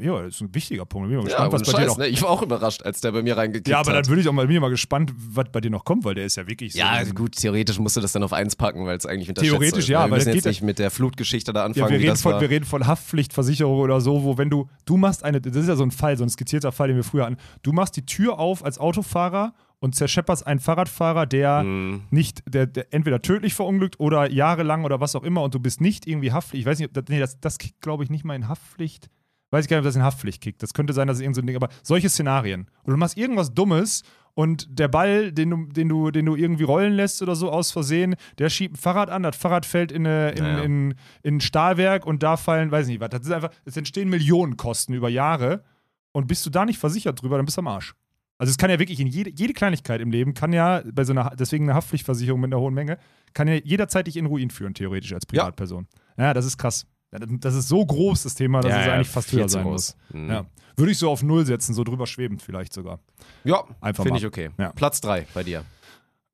ja, 0.00 0.22
das 0.22 0.34
ist 0.36 0.40
ein 0.40 0.54
wichtiger 0.54 0.84
Punkt. 0.86 1.08
Bin 1.08 1.18
mal 1.18 1.22
Ja, 1.28 1.46
gespannt, 1.46 1.52
was 1.52 1.60
ohne 1.62 1.66
bei 1.66 1.72
dir 1.72 1.78
Scheiß, 1.78 1.86
noch 1.88 1.98
ne? 1.98 2.06
Ich 2.08 2.22
war 2.22 2.30
auch 2.30 2.42
überrascht, 2.42 2.82
als 2.82 3.00
der 3.00 3.12
bei 3.12 3.22
mir 3.22 3.36
reingekickt 3.36 3.68
Ja, 3.68 3.80
aber 3.80 3.90
hat. 3.90 3.96
dann 3.98 4.06
würde 4.08 4.22
ich 4.22 4.28
auch 4.28 4.32
mal, 4.32 4.46
bin 4.46 4.56
ich 4.56 4.60
mal 4.60 4.70
gespannt, 4.70 5.12
was 5.16 5.46
bei 5.52 5.60
dir 5.60 5.70
noch 5.70 5.84
kommt, 5.84 6.04
weil 6.04 6.14
der 6.14 6.24
ist 6.24 6.36
ja 6.36 6.46
wirklich 6.46 6.72
so. 6.72 6.78
ja, 6.80 6.90
also 6.90 7.12
gut, 7.14 7.36
theoretisch 7.36 7.78
musst 7.78 7.96
du 7.96 8.00
das 8.00 8.12
dann 8.12 8.22
auf 8.22 8.32
eins 8.32 8.56
packen, 8.56 8.84
weil 8.86 8.96
es 8.96 9.06
eigentlich 9.06 9.28
unterschätzt 9.28 9.52
Theoretisch 9.52 9.78
ist. 9.84 9.88
ja, 9.88 10.00
Wir 10.00 10.02
weil 10.02 10.10
müssen 10.18 10.26
das 10.26 10.34
jetzt 10.36 10.44
geht- 10.44 10.50
nicht 10.50 10.62
mit 10.62 10.78
der 10.78 10.90
Flutgeschichte 10.90 11.52
da 11.52 11.60
Ja, 11.60 11.66
anfangen. 11.66 11.90
wir, 11.90 12.00
wie 12.00 12.04
reden 12.06 12.16
von, 12.16 12.40
wir 12.40 12.50
reden 12.50 12.64
von 12.64 12.86
Haftpflichtversicherung 12.86 13.78
oder 13.78 14.00
so, 14.00 14.22
wo 14.24 14.38
wenn 14.38 14.50
du, 14.50 14.68
du 14.84 14.96
machst 14.96 15.24
eine, 15.24 15.40
das 15.40 15.54
ist 15.56 15.68
ja 15.68 15.76
so 15.76 15.84
ein 15.84 15.90
Fall, 15.90 16.16
so 16.16 16.24
ein 16.24 16.30
skizzierter 16.30 16.72
Fall, 16.72 16.88
den 16.88 16.96
wir 16.96 17.04
früher 17.04 17.24
hatten, 17.26 17.36
du 17.62 17.72
machst 17.72 17.96
die 17.96 18.06
Tür 18.06 18.38
auf 18.38 18.64
als 18.64 18.78
Autofahrer 18.78 19.54
und 19.82 19.96
zerschepperst 19.96 20.46
einen 20.46 20.60
Fahrradfahrer, 20.60 21.26
der 21.26 21.64
Mhm. 21.64 22.02
nicht, 22.10 22.42
der, 22.48 22.66
der 22.66 22.94
entweder 22.94 23.20
tödlich 23.20 23.52
verunglückt 23.54 23.98
oder 23.98 24.30
jahrelang 24.30 24.84
oder 24.84 25.00
was 25.00 25.16
auch 25.16 25.24
immer 25.24 25.42
und 25.42 25.54
du 25.54 25.58
bist 25.60 25.80
nicht 25.80 26.06
irgendwie 26.06 26.30
Haftpflicht, 26.32 26.60
ich 26.62 26.66
weiß 26.66 26.78
nicht, 26.78 26.88
ob 26.88 26.94
das, 26.94 27.04
nee, 27.08 27.18
das, 27.18 27.40
das 27.40 27.58
kickt 27.58 27.80
glaube 27.80 28.04
ich 28.04 28.10
nicht 28.10 28.24
mal 28.24 28.36
in 28.36 28.46
Haftpflicht, 28.48 29.08
weiß 29.50 29.64
ich 29.64 29.68
gar 29.68 29.76
nicht, 29.76 29.82
ob 29.82 29.88
das 29.88 29.96
in 29.96 30.04
Haftpflicht 30.04 30.40
kickt, 30.40 30.62
das 30.62 30.72
könnte 30.72 30.92
sein, 30.92 31.08
dass 31.08 31.16
es 31.16 31.20
irgend 31.22 31.34
so 31.34 31.42
ein 31.42 31.46
Ding, 31.48 31.56
aber 31.56 31.68
solche 31.82 32.08
Szenarien 32.08 32.68
und 32.84 32.92
du 32.92 32.96
machst 32.96 33.18
irgendwas 33.18 33.52
Dummes 33.54 34.02
und 34.34 34.66
der 34.78 34.86
Ball, 34.88 35.30
den 35.32 35.50
du, 35.50 35.66
den 35.66 35.88
du, 35.88 36.10
den 36.12 36.26
du 36.26 36.36
irgendwie 36.36 36.64
rollen 36.64 36.92
lässt 36.94 37.20
oder 37.20 37.34
so 37.34 37.50
aus 37.50 37.70
Versehen, 37.72 38.14
der 38.38 38.48
schiebt 38.50 38.76
ein 38.76 38.78
Fahrrad 38.78 39.10
an, 39.10 39.24
das 39.24 39.36
Fahrrad 39.36 39.66
fällt 39.66 39.92
in, 39.92 40.06
eine, 40.06 40.30
in, 40.30 40.44
Ja, 40.44 40.56
ja. 40.58 40.62
in, 40.62 40.94
in 41.22 41.36
ein 41.36 41.40
Stahlwerk 41.42 42.06
und 42.06 42.22
da 42.22 42.36
fallen, 42.38 42.70
weiß 42.70 42.86
ich 42.86 42.92
nicht 42.92 43.00
was. 43.02 43.10
Das 43.10 43.22
ist 43.26 43.30
einfach, 43.32 43.50
es 43.66 43.76
entstehen 43.76 44.08
Millionenkosten 44.08 44.94
über 44.94 45.10
Jahre 45.10 45.64
und 46.12 46.28
bist 46.28 46.46
du 46.46 46.50
da 46.50 46.64
nicht 46.64 46.78
versichert 46.78 47.20
drüber, 47.20 47.36
dann 47.36 47.44
bist 47.44 47.58
du 47.58 47.60
am 47.60 47.68
Arsch. 47.68 47.94
Also 48.42 48.50
es 48.50 48.58
kann 48.58 48.70
ja 48.70 48.80
wirklich 48.80 48.98
in 48.98 49.06
jede, 49.06 49.30
jede 49.30 49.52
Kleinigkeit 49.52 50.00
im 50.00 50.10
Leben, 50.10 50.34
kann 50.34 50.52
ja 50.52 50.82
bei 50.92 51.04
so 51.04 51.12
einer, 51.12 51.30
deswegen 51.38 51.62
eine 51.66 51.74
Haftpflichtversicherung 51.76 52.40
mit 52.40 52.52
einer 52.52 52.60
hohen 52.60 52.74
Menge, 52.74 52.98
kann 53.34 53.46
ja 53.46 53.54
jederzeit 53.54 54.08
dich 54.08 54.16
in 54.16 54.26
Ruin 54.26 54.50
führen, 54.50 54.74
theoretisch 54.74 55.12
als 55.12 55.22
Ja. 55.30 55.42
Privatperson. 55.44 55.86
Ja, 56.18 56.34
das 56.34 56.44
ist 56.44 56.58
krass. 56.58 56.84
Ja, 57.12 57.20
das- 57.20 57.54
ist 57.54 57.68
so 57.68 57.86
groß, 57.86 58.24
das 58.24 58.34
Thema, 58.34 58.60
dass 58.60 58.72
Ja, 58.72 58.80
es 58.80 58.86
ja, 58.86 58.92
eigentlich 58.94 59.08
fast 59.10 59.30
höher 59.30 59.48
sein 59.48 59.62
groß. 59.62 59.96
muss. 60.10 60.20
Mhm. 60.22 60.28
Ja. 60.28 60.46
Würde 60.76 60.90
ich 60.90 60.98
so 60.98 61.08
auf 61.08 61.22
Null 61.22 61.46
setzen, 61.46 61.72
so 61.72 61.84
drüber 61.84 62.08
schwebend 62.08 62.42
vielleicht 62.42 62.72
sogar. 62.72 62.98
Ja, 63.44 63.62
Einfach 63.80 64.02
finde 64.02 64.18
ich 64.18 64.26
okay. 64.26 64.50
Ja. 64.58 64.72
Platz 64.72 65.00
3 65.02 65.24
bei 65.34 65.44
dir. 65.44 65.64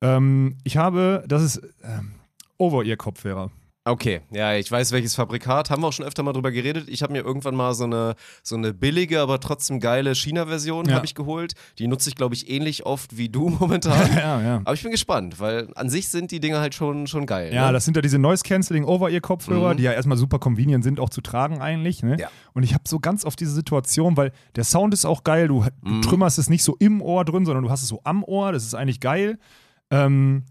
Ähm, 0.01 0.57
ich 0.63 0.77
habe, 0.77 1.23
das 1.27 1.43
ist 1.43 1.61
ähm, 1.83 2.13
Over-Ear-Kopfhörer. 2.57 3.51
Okay, 3.89 4.21
ja, 4.31 4.53
ich 4.55 4.71
weiß 4.71 4.91
welches 4.91 5.15
Fabrikat. 5.15 5.69
Haben 5.69 5.81
wir 5.81 5.87
auch 5.87 5.93
schon 5.93 6.05
öfter 6.05 6.21
mal 6.23 6.33
drüber 6.33 6.51
geredet. 6.51 6.87
Ich 6.89 7.01
habe 7.01 7.13
mir 7.13 7.19
irgendwann 7.23 7.55
mal 7.55 7.73
so 7.73 7.85
eine, 7.85 8.15
so 8.43 8.55
eine 8.55 8.73
billige, 8.73 9.19
aber 9.21 9.39
trotzdem 9.39 9.79
geile 9.79 10.13
China-Version 10.15 10.85
Ja. 10.87 10.95
habe 10.95 11.05
ich 11.05 11.15
geholt. 11.15 11.53
Die 11.79 11.87
nutze 11.87 12.09
ich, 12.09 12.15
glaube 12.15 12.35
ich, 12.35 12.49
ähnlich 12.49 12.85
oft 12.85 13.17
wie 13.17 13.29
du 13.29 13.49
momentan. 13.59 14.15
ja, 14.15 14.41
ja. 14.41 14.55
aber 14.63 14.73
ich 14.73 14.83
bin 14.83 14.91
gespannt, 14.91 15.39
weil 15.39 15.69
an 15.75 15.89
sich 15.89 16.09
sind 16.09 16.31
die 16.31 16.39
Dinger 16.39 16.59
halt 16.59 16.75
schon, 16.75 17.07
schon 17.07 17.25
geil. 17.25 17.53
Ja, 17.53 17.67
ne? 17.67 17.73
das 17.73 17.85
sind 17.85 17.95
ja 17.95 18.01
diese 18.01 18.19
Noise-Canceling 18.19 18.83
Over-Ear-Kopfhörer, 18.85 19.73
Mhm. 19.73 19.77
die 19.77 19.83
ja 19.83 19.93
erstmal 19.93 20.17
super 20.17 20.39
convenient 20.39 20.83
sind, 20.83 20.99
auch 20.99 21.09
zu 21.09 21.21
tragen 21.21 21.59
eigentlich. 21.59 22.03
Ne? 22.03 22.17
Ja. 22.19 22.27
Und 22.53 22.63
ich 22.63 22.73
habe 22.73 22.83
so 22.87 22.99
ganz 22.99 23.25
oft 23.25 23.39
diese 23.39 23.51
Situation, 23.53 24.17
weil 24.17 24.31
der 24.55 24.65
Sound 24.65 24.93
ist 24.93 25.05
auch 25.05 25.23
geil, 25.23 25.47
du, 25.47 25.65
du 25.83 25.89
Mhm. 25.89 26.01
trümmerst 26.03 26.37
es 26.37 26.49
nicht 26.49 26.63
so 26.63 26.75
im 26.79 27.01
Ohr 27.01 27.25
drin, 27.25 27.45
sondern 27.45 27.63
du 27.63 27.69
hast 27.69 27.81
es 27.81 27.87
so 27.87 28.01
am 28.03 28.23
Ohr, 28.23 28.51
das 28.51 28.63
ist 28.65 28.75
eigentlich 28.75 28.99
geil. 28.99 29.39
Ähm, 29.91 30.43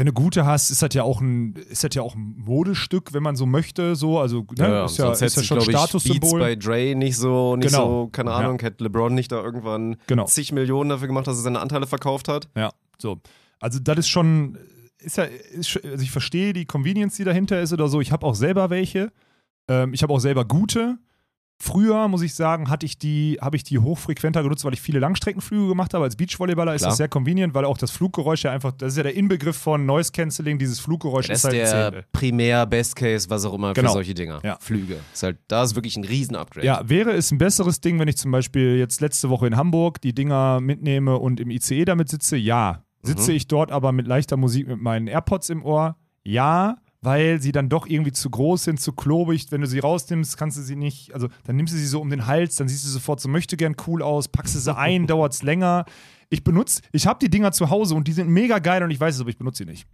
wenn 0.00 0.06
du 0.06 0.14
gute 0.14 0.46
hast, 0.46 0.70
ist 0.70 0.80
das 0.80 0.94
ja 0.94 1.02
auch 1.02 1.20
ein, 1.20 1.52
ist 1.68 1.84
das 1.84 1.94
ja 1.94 2.00
auch 2.00 2.14
ein 2.14 2.34
Modestück, 2.38 3.12
wenn 3.12 3.22
man 3.22 3.36
so 3.36 3.44
möchte, 3.44 3.96
so, 3.96 4.18
also 4.18 4.46
ne? 4.56 4.64
Ja, 4.64 4.68
ja, 4.70 4.84
ist 4.86 4.96
ja, 4.96 5.12
ist 5.12 5.20
ja 5.20 5.42
schon 5.42 5.58
ich, 5.58 5.66
Beats 5.66 5.78
Statussymbol. 5.78 6.40
bei 6.40 6.56
Dre 6.56 6.94
nicht 6.94 7.18
so, 7.18 7.54
nicht 7.54 7.68
Genau. 7.68 8.04
so, 8.04 8.08
keine 8.10 8.32
Ahnung, 8.32 8.58
hätte 8.60 8.82
LeBron 8.82 9.14
nicht 9.14 9.30
da 9.30 9.42
irgendwann 9.42 9.96
Genau. 10.06 10.24
zig 10.24 10.52
Millionen 10.52 10.88
dafür 10.88 11.06
gemacht, 11.06 11.26
dass 11.26 11.36
er 11.36 11.42
seine 11.42 11.60
Anteile 11.60 11.86
verkauft 11.86 12.28
hat. 12.28 12.48
Ja, 12.56 12.70
so. 12.96 13.18
Also 13.58 13.78
das 13.78 13.98
ist 13.98 14.08
schon, 14.08 14.56
ist 15.00 15.18
ja, 15.18 15.24
ist, 15.24 15.78
also 15.84 16.02
ich 16.02 16.10
verstehe 16.10 16.54
die 16.54 16.64
Convenience, 16.64 17.16
die 17.16 17.24
dahinter 17.24 17.60
ist 17.60 17.74
oder 17.74 17.88
so. 17.88 18.00
Ich 18.00 18.10
habe 18.10 18.26
auch 18.26 18.34
selber 18.34 18.70
welche. 18.70 19.12
Ähm, 19.68 19.92
ich 19.92 20.02
habe 20.02 20.14
auch 20.14 20.20
selber 20.20 20.46
gute. 20.46 20.96
Früher, 21.62 22.08
muss 22.08 22.22
ich 22.22 22.34
sagen, 22.34 22.70
hatte 22.70 22.86
ich 22.86 22.96
die, 22.98 23.36
habe 23.40 23.54
ich 23.54 23.64
die 23.64 23.78
hochfrequenter 23.78 24.42
genutzt, 24.42 24.64
weil 24.64 24.72
ich 24.72 24.80
viele 24.80 24.98
Langstreckenflüge 24.98 25.68
gemacht 25.68 25.92
habe. 25.92 26.04
Als 26.04 26.16
Beachvolleyballer 26.16 26.74
ist 26.74 26.80
Klar. 26.80 26.90
das 26.92 26.96
sehr 26.96 27.08
convenient, 27.08 27.52
weil 27.52 27.66
auch 27.66 27.76
das 27.76 27.90
Fluggeräusch 27.90 28.44
ja 28.44 28.50
einfach, 28.50 28.72
das 28.72 28.92
ist 28.92 28.96
ja 28.96 29.02
der 29.02 29.14
Inbegriff 29.14 29.56
von 29.58 29.84
Noise 29.84 30.10
Cancelling, 30.12 30.58
dieses 30.58 30.80
Fluggeräusch 30.80 31.26
Das 31.28 31.44
ist 31.44 31.52
ist 31.52 31.74
halt 31.74 31.94
der. 31.94 32.04
Primär, 32.12 32.64
Best 32.64 32.96
Case, 32.96 33.28
was 33.28 33.44
auch 33.44 33.52
immer 33.52 33.74
Genau. 33.74 33.88
für 33.88 33.92
solche 33.92 34.14
Dinger. 34.14 34.40
Ja. 34.42 34.56
Flüge. 34.58 35.00
Ist 35.12 35.22
halt, 35.22 35.36
da 35.48 35.62
ist 35.62 35.74
wirklich 35.74 35.96
ein 35.98 36.04
Riesen-Upgrade. 36.04 36.66
Ja, 36.66 36.80
wäre 36.88 37.10
es 37.12 37.30
ein 37.30 37.36
besseres 37.36 37.82
Ding, 37.82 37.98
wenn 37.98 38.08
ich 38.08 38.16
zum 38.16 38.30
Beispiel 38.30 38.76
jetzt 38.76 39.02
letzte 39.02 39.28
Woche 39.28 39.46
in 39.46 39.56
Hamburg 39.56 40.00
die 40.00 40.14
Dinger 40.14 40.60
mitnehme 40.62 41.18
und 41.18 41.40
im 41.40 41.50
ICE 41.50 41.84
damit 41.84 42.08
sitze? 42.08 42.38
Ja. 42.38 42.84
Sitze 43.02 43.32
Mhm. 43.32 43.36
ich 43.36 43.48
dort 43.48 43.70
aber 43.70 43.92
mit 43.92 44.06
leichter 44.06 44.38
Musik 44.38 44.66
mit 44.66 44.80
meinen 44.80 45.08
AirPods 45.08 45.50
im 45.50 45.62
Ohr? 45.62 45.96
Ja, 46.24 46.76
weil 47.02 47.40
sie 47.40 47.52
dann 47.52 47.68
doch 47.68 47.86
irgendwie 47.86 48.12
zu 48.12 48.28
groß 48.30 48.64
sind, 48.64 48.80
zu 48.80 48.92
klobig. 48.92 49.46
Wenn 49.50 49.60
du 49.62 49.66
sie 49.66 49.78
rausnimmst, 49.78 50.36
kannst 50.36 50.58
du 50.58 50.62
sie 50.62 50.76
nicht, 50.76 51.14
also 51.14 51.28
dann 51.44 51.56
nimmst 51.56 51.72
du 51.72 51.78
sie 51.78 51.86
so 51.86 52.00
um 52.00 52.10
den 52.10 52.26
Hals, 52.26 52.56
dann 52.56 52.68
siehst 52.68 52.84
du 52.84 52.88
sofort 52.88 53.20
so 53.20 53.28
möchte 53.28 53.56
gern 53.56 53.74
cool 53.86 54.02
aus, 54.02 54.28
packst 54.28 54.54
du 54.54 54.58
sie 54.58 54.76
ein, 54.76 55.06
dauert 55.06 55.32
es 55.32 55.42
länger. 55.42 55.84
Ich 56.28 56.44
benutze, 56.44 56.82
ich 56.92 57.06
habe 57.06 57.18
die 57.18 57.30
Dinger 57.30 57.52
zu 57.52 57.70
Hause 57.70 57.94
und 57.94 58.06
die 58.06 58.12
sind 58.12 58.28
mega 58.28 58.58
geil 58.58 58.82
und 58.82 58.90
ich 58.90 59.00
weiß 59.00 59.14
es, 59.14 59.20
aber 59.20 59.30
ich 59.30 59.38
benutze 59.38 59.64
sie 59.64 59.70
nicht. 59.70 59.86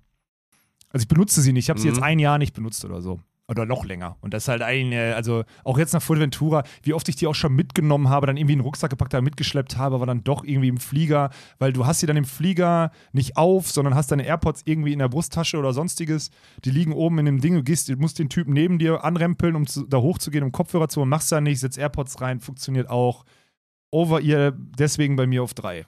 Also 0.91 1.03
ich 1.05 1.09
benutze 1.09 1.41
sie 1.43 1.53
nicht. 1.53 1.65
Ich 1.67 1.71
habe 1.71 1.81
sie 1.81 1.89
Mhm. 1.89 1.95
jetzt 1.95 2.03
ein 2.03 2.19
Jahr 2.19 2.39
nicht 2.39 2.55
benutzt 2.55 2.85
oder 2.85 3.01
so. 3.01 3.21
Oder 3.49 3.65
noch 3.65 3.85
länger. 3.85 4.17
Und 4.23 4.35
das 4.35 4.45
ist 4.45 4.49
halt 4.49 4.63
eine, 4.63 5.15
also 5.15 5.45
auch 5.63 5.79
jetzt 5.79 5.93
nach 5.93 6.03
Fuerteventura, 6.03 6.65
wie 6.83 6.95
oft 6.95 7.09
ich 7.09 7.15
die 7.15 7.29
auch 7.29 7.35
schon 7.35 7.55
mitgenommen 7.55 8.09
habe, 8.09 8.27
dann 8.27 8.37
irgendwie 8.37 8.55
in 8.55 8.59
den 8.59 8.65
Rucksack 8.65 8.91
gepackt 8.91 9.15
habe, 9.15 9.23
mitgeschleppt 9.23 9.77
habe, 9.77 9.95
aber 9.95 10.07
dann 10.07 10.25
doch 10.25 10.43
irgendwie 10.43 10.67
im 10.67 10.79
Flieger, 10.79 11.31
weil 11.61 11.73
du 11.73 11.87
hast 11.87 12.01
sie 12.01 12.07
dann 12.07 12.17
im 12.17 12.25
Flieger 12.25 12.91
nicht 13.13 13.37
auf, 13.37 13.71
sondern 13.71 13.95
hast 13.95 14.11
deine 14.11 14.27
AirPods 14.27 14.63
irgendwie 14.65 14.93
in 14.93 14.99
der 14.99 15.09
Brusttasche 15.09 15.59
oder 15.59 15.73
sonstiges. 15.73 16.33
Die 16.65 16.71
liegen 16.71 16.93
oben 16.93 17.19
in 17.19 17.27
dem 17.27 17.41
Ding, 17.41 17.55
du 17.55 17.63
gehst, 17.63 17.89
du 17.89 17.95
musst 17.97 18.19
den 18.19 18.29
Typen 18.29 18.53
neben 18.53 18.81
dir 18.81 19.05
anrempeln, 19.05 19.55
um 19.55 19.67
zu, 19.69 19.87
da 19.87 19.99
hochzugehen, 19.99 20.43
um 20.43 20.51
Kopfhörer 20.51 20.89
zu 20.89 21.01
holen, 21.01 21.09
machst 21.09 21.31
dann 21.31 21.45
nicht, 21.45 21.61
setzt 21.61 21.79
AirPods 21.79 22.21
rein, 22.21 22.41
funktioniert 22.41 22.91
auch. 22.91 23.25
Over 23.93 24.21
ihr 24.21 24.53
deswegen 24.57 25.15
bei 25.15 25.29
mir 25.29 25.45
auf 25.45 25.55
drei. 25.55 25.87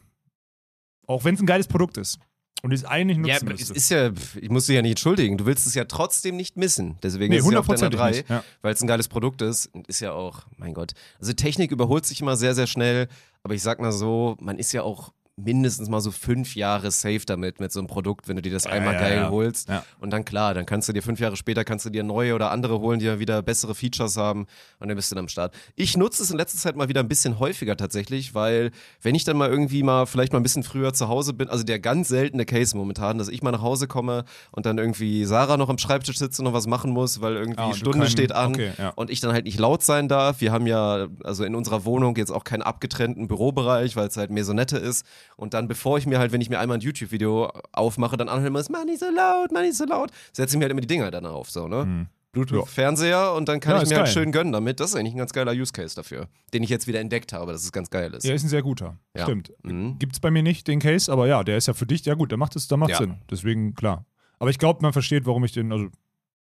Auch 1.08 1.24
wenn 1.24 1.34
es 1.34 1.40
ein 1.40 1.46
geiles 1.46 1.66
Produkt 1.66 1.96
ist. 1.96 2.20
Und 2.62 2.72
es 2.72 2.84
eigentlich 2.84 3.18
nutzen 3.18 3.46
Ja, 3.46 3.52
müsste. 3.52 3.72
ist 3.72 3.88
ja, 3.90 4.10
ich 4.40 4.50
muss 4.50 4.66
dich 4.66 4.74
ja 4.74 4.82
nicht 4.82 4.92
entschuldigen. 4.92 5.38
Du 5.38 5.46
willst 5.46 5.66
es 5.66 5.74
ja 5.74 5.84
trotzdem 5.84 6.36
nicht 6.36 6.56
missen. 6.56 6.98
Deswegen 7.02 7.30
Nee, 7.32 7.38
ist 7.38 7.46
es 7.46 7.52
ja 7.52 7.60
auf 7.60 7.66
deiner 7.66 7.78
hundertprozentig 7.82 8.00
3, 8.00 8.10
nicht. 8.10 8.28
Ja. 8.30 8.44
weil 8.62 8.74
es 8.74 8.80
ein 8.82 8.88
geiles 8.88 9.06
Produkt 9.08 9.42
ist. 9.42 9.66
Und 9.66 9.86
ist 9.86 10.00
ja 10.00 10.12
auch, 10.12 10.40
mein 10.56 10.74
Gott. 10.74 10.92
Also 11.20 11.32
Technik 11.34 11.70
überholt 11.70 12.04
sich 12.04 12.20
immer 12.20 12.36
sehr, 12.36 12.54
sehr 12.54 12.66
schnell. 12.66 13.06
Aber 13.44 13.54
ich 13.54 13.62
sag 13.62 13.80
mal 13.80 13.92
so, 13.92 14.36
man 14.40 14.58
ist 14.58 14.72
ja 14.72 14.82
auch 14.82 15.12
mindestens 15.44 15.88
mal 15.88 16.00
so 16.00 16.10
fünf 16.10 16.56
Jahre 16.56 16.90
safe 16.90 17.22
damit, 17.24 17.60
mit 17.60 17.70
so 17.72 17.78
einem 17.80 17.86
Produkt, 17.86 18.28
wenn 18.28 18.36
du 18.36 18.42
dir 18.42 18.52
das 18.52 18.66
einmal 18.66 18.94
ja, 18.94 19.00
geil 19.00 19.16
ja. 19.16 19.30
holst. 19.30 19.68
Und 20.00 20.10
dann 20.10 20.24
klar, 20.24 20.52
dann 20.54 20.66
kannst 20.66 20.88
du 20.88 20.92
dir 20.92 21.02
fünf 21.02 21.20
Jahre 21.20 21.36
später, 21.36 21.64
kannst 21.64 21.86
du 21.86 21.90
dir 21.90 22.02
neue 22.02 22.34
oder 22.34 22.50
andere 22.50 22.80
holen, 22.80 22.98
die 22.98 23.06
ja 23.06 23.18
wieder 23.18 23.40
bessere 23.42 23.74
Features 23.74 24.16
haben 24.16 24.46
und 24.80 24.88
dann 24.88 24.96
bist 24.96 25.10
du 25.10 25.14
dann 25.14 25.24
am 25.24 25.28
Start. 25.28 25.54
Ich 25.76 25.96
nutze 25.96 26.22
es 26.22 26.30
in 26.30 26.36
letzter 26.36 26.58
Zeit 26.58 26.76
mal 26.76 26.88
wieder 26.88 27.00
ein 27.00 27.08
bisschen 27.08 27.38
häufiger 27.38 27.76
tatsächlich, 27.76 28.34
weil 28.34 28.70
wenn 29.02 29.14
ich 29.14 29.24
dann 29.24 29.36
mal 29.36 29.48
irgendwie 29.48 29.82
mal 29.82 30.06
vielleicht 30.06 30.32
mal 30.32 30.40
ein 30.40 30.42
bisschen 30.42 30.62
früher 30.64 30.92
zu 30.92 31.08
Hause 31.08 31.32
bin, 31.34 31.48
also 31.48 31.62
der 31.64 31.78
ganz 31.78 32.08
seltene 32.08 32.44
Case 32.44 32.76
momentan, 32.76 33.18
dass 33.18 33.28
ich 33.28 33.42
mal 33.42 33.52
nach 33.52 33.62
Hause 33.62 33.86
komme 33.86 34.24
und 34.50 34.66
dann 34.66 34.78
irgendwie 34.78 35.24
Sarah 35.24 35.56
noch 35.56 35.68
am 35.68 35.78
Schreibtisch 35.78 36.18
sitzt 36.18 36.38
und 36.40 36.44
noch 36.44 36.52
was 36.52 36.66
machen 36.66 36.90
muss, 36.90 37.20
weil 37.20 37.36
irgendwie 37.36 37.60
Ah, 37.60 37.72
Stunde 37.74 37.98
keinen- 38.00 38.10
steht 38.10 38.32
an 38.32 38.50
okay, 38.54 38.72
und 38.96 39.10
ich 39.10 39.20
dann 39.20 39.32
halt 39.32 39.44
nicht 39.44 39.58
laut 39.58 39.82
sein 39.82 40.08
darf. 40.08 40.40
Wir 40.40 40.52
haben 40.52 40.66
ja 40.66 41.06
also 41.24 41.44
in 41.44 41.54
unserer 41.54 41.84
Wohnung 41.84 42.16
jetzt 42.16 42.30
auch 42.30 42.44
keinen 42.44 42.62
abgetrennten 42.62 43.28
Bürobereich, 43.28 43.94
weil 43.96 44.08
es 44.08 44.16
halt 44.16 44.30
Maisonette 44.30 44.78
ist. 44.78 45.04
Und 45.36 45.54
dann, 45.54 45.68
bevor 45.68 45.98
ich 45.98 46.06
mir 46.06 46.18
halt, 46.18 46.32
wenn 46.32 46.40
ich 46.40 46.50
mir 46.50 46.58
einmal 46.58 46.78
ein 46.78 46.80
YouTube-Video 46.80 47.50
aufmache, 47.72 48.16
dann 48.16 48.28
anhören 48.28 48.52
muss, 48.52 48.68
mach 48.68 48.84
nicht 48.84 48.98
so 49.00 49.06
laut, 49.10 49.52
nicht 49.52 49.74
so 49.76 49.84
laut, 49.84 50.10
setze 50.32 50.54
ich 50.54 50.58
mir 50.58 50.64
halt 50.64 50.72
immer 50.72 50.80
die 50.80 50.86
Dinger 50.88 51.10
dann 51.10 51.26
auf, 51.26 51.50
so, 51.50 51.68
ne? 51.68 52.06
Bluetooth-Fernseher 52.32 53.32
und 53.34 53.48
dann 53.48 53.60
kann 53.60 53.76
Ja, 53.76 53.82
ich 53.82 53.88
mir 53.88 53.96
halt 53.96 54.06
geil. 54.06 54.12
schön 54.12 54.32
gönnen 54.32 54.52
damit. 54.52 54.80
Das 54.80 54.90
ist 54.90 54.96
eigentlich 54.96 55.14
ein 55.14 55.18
ganz 55.18 55.32
geiler 55.32 55.52
Use 55.52 55.72
Case 55.72 55.94
dafür, 55.94 56.28
den 56.52 56.62
ich 56.62 56.70
jetzt 56.70 56.86
wieder 56.86 57.00
entdeckt 57.00 57.32
habe, 57.32 57.52
dass 57.52 57.62
es 57.64 57.72
ganz 57.72 57.88
geil 57.90 58.12
ist. 58.14 58.24
Er 58.24 58.34
ist 58.34 58.42
ein 58.44 58.48
sehr 58.48 58.62
guter. 58.62 58.98
Ja. 59.16 59.24
Stimmt. 59.24 59.52
Mhm. 59.62 59.98
Gibt 59.98 60.12
es 60.14 60.20
bei 60.20 60.30
mir 60.30 60.42
nicht 60.42 60.68
den 60.68 60.78
Case, 60.80 61.10
aber 61.10 61.26
ja, 61.26 61.42
der 61.42 61.56
ist 61.56 61.66
ja 61.68 61.74
für 61.74 61.86
dich, 61.86 62.04
ja 62.04 62.14
gut, 62.14 62.30
der 62.30 62.38
macht 62.38 62.54
es, 62.56 62.68
der 62.68 62.76
macht 62.76 62.90
Ja. 62.90 62.98
Sinn. 62.98 63.16
Deswegen, 63.30 63.74
klar. 63.74 64.04
Aber 64.38 64.50
ich 64.50 64.58
glaube, 64.58 64.80
man 64.82 64.92
versteht, 64.92 65.26
warum 65.26 65.44
ich 65.44 65.52
den, 65.52 65.72
also 65.72 65.88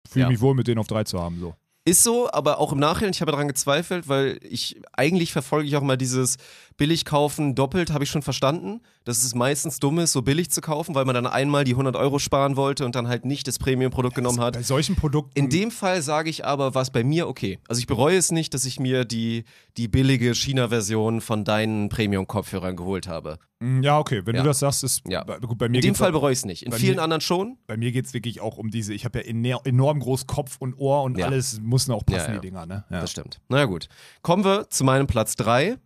fühle 0.09 0.25
Ja. 0.25 0.29
mich 0.29 0.39
wohl, 0.39 0.53
mit 0.55 0.67
denen 0.67 0.79
auf 0.79 0.87
drei 0.87 1.03
zu 1.03 1.19
haben. 1.19 1.39
So. 1.39 1.55
Ist 1.83 2.03
so, 2.03 2.29
aber 2.31 2.59
auch 2.59 2.71
im 2.73 2.79
Nachhinein, 2.79 3.11
ich 3.11 3.21
habe 3.21 3.31
daran 3.31 3.47
gezweifelt, 3.47 4.07
weil 4.07 4.37
ich 4.43 4.79
eigentlich 4.93 5.31
verfolge 5.33 5.67
ich 5.67 5.75
auch 5.75 5.81
mal 5.81 5.97
dieses 5.97 6.37
billig 6.81 7.05
kaufen 7.05 7.53
doppelt, 7.53 7.93
habe 7.93 8.03
ich 8.03 8.09
schon 8.09 8.23
verstanden, 8.23 8.81
dass 9.03 9.23
es 9.23 9.35
meistens 9.35 9.77
dumm 9.79 9.99
ist, 9.99 10.13
so 10.13 10.23
billig 10.23 10.49
zu 10.49 10.61
kaufen, 10.61 10.95
weil 10.95 11.05
man 11.05 11.13
dann 11.13 11.27
einmal 11.27 11.63
die 11.63 11.73
100 11.73 11.95
Euro 11.95 12.17
sparen 12.17 12.55
wollte 12.55 12.85
und 12.85 12.95
dann 12.95 13.07
halt 13.07 13.23
nicht 13.23 13.47
das 13.47 13.59
Premium-Produkt 13.59 14.15
genommen 14.15 14.39
hat. 14.39 14.55
Bei 14.55 14.63
solchen 14.63 14.95
Produkten. 14.95 15.31
In 15.37 15.49
dem 15.51 15.69
Fall 15.69 16.01
sage 16.01 16.31
ich 16.31 16.43
aber, 16.43 16.73
war 16.73 16.81
es 16.81 16.89
bei 16.89 17.03
mir 17.03 17.27
okay. 17.27 17.59
Also 17.67 17.79
ich 17.79 17.85
bereue 17.85 18.17
es 18.17 18.31
nicht, 18.31 18.55
dass 18.55 18.65
ich 18.65 18.79
mir 18.79 19.05
die, 19.05 19.43
die 19.77 19.87
billige 19.87 20.33
China-Version 20.33 21.21
von 21.21 21.43
deinen 21.45 21.89
Premium-Kopfhörern 21.89 22.75
geholt 22.75 23.07
habe. 23.07 23.37
Mm, 23.59 23.83
ja, 23.83 23.99
okay, 23.99 24.21
wenn 24.25 24.35
Ja. 24.35 24.41
du 24.41 24.47
das 24.47 24.57
sagst, 24.59 24.83
ist 24.83 25.03
Ja. 25.07 25.23
bei- 25.23 25.37
gut, 25.37 25.59
bei 25.59 25.69
mir 25.69 25.77
In 25.77 25.81
dem 25.83 25.93
Fall 25.95 26.11
bereue 26.11 26.31
ich 26.33 26.39
es 26.39 26.45
nicht. 26.45 26.63
In 26.65 26.71
vielen 26.71 26.95
mir- 26.95 27.03
anderen 27.03 27.21
schon. 27.21 27.57
bei 27.67 27.77
mir 27.77 27.91
geht 27.91 28.07
es 28.07 28.13
wirklich 28.15 28.41
auch 28.41 28.57
um 28.57 28.71
diese, 28.71 28.91
ich 28.95 29.05
habe 29.05 29.19
ja 29.19 29.25
ener 29.25 29.59
enorm 29.65 29.99
groß 29.99 30.25
Kopf 30.25 30.57
und 30.57 30.73
Ohr 30.79 31.03
und 31.03 31.15
Ja. 31.19 31.27
alles 31.27 31.59
muss 31.61 31.87
auch 31.91 32.03
passen, 32.05 32.33
die 32.33 32.39
Dinger, 32.47 32.65
ne? 32.65 32.85
Ja. 32.89 33.01
Das 33.01 33.11
stimmt. 33.11 33.39
Naja 33.49 33.65
gut. 33.65 33.87
Kommen 34.23 34.43
wir 34.43 34.67
zu 34.69 34.83
meinem 34.83 35.05
Platz 35.05 35.35
3. 35.35 35.77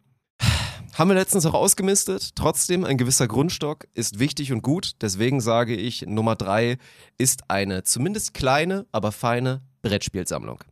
Haben 0.98 1.10
wir 1.10 1.16
letztens 1.16 1.46
auch 1.46 1.54
ausgemistet. 1.54 2.38
Trotzdem, 2.38 2.86
ein 2.86 2.98
gewisser 2.98 3.28
Grundstock 3.28 3.86
ist 3.94 4.18
wichtig 4.20 4.54
und 4.54 4.62
gut. 4.62 4.94
Deswegen 5.02 5.42
sage 5.42 5.76
ich, 5.76 6.04
Nummer 6.08 6.38
3 6.38 6.78
ist 7.18 7.50
eine 7.50 7.84
zumindest 7.84 8.34
kleine, 8.34 8.86
aber 8.94 9.12
feine 9.12 9.62
Brettspielsammlung. 9.82 10.64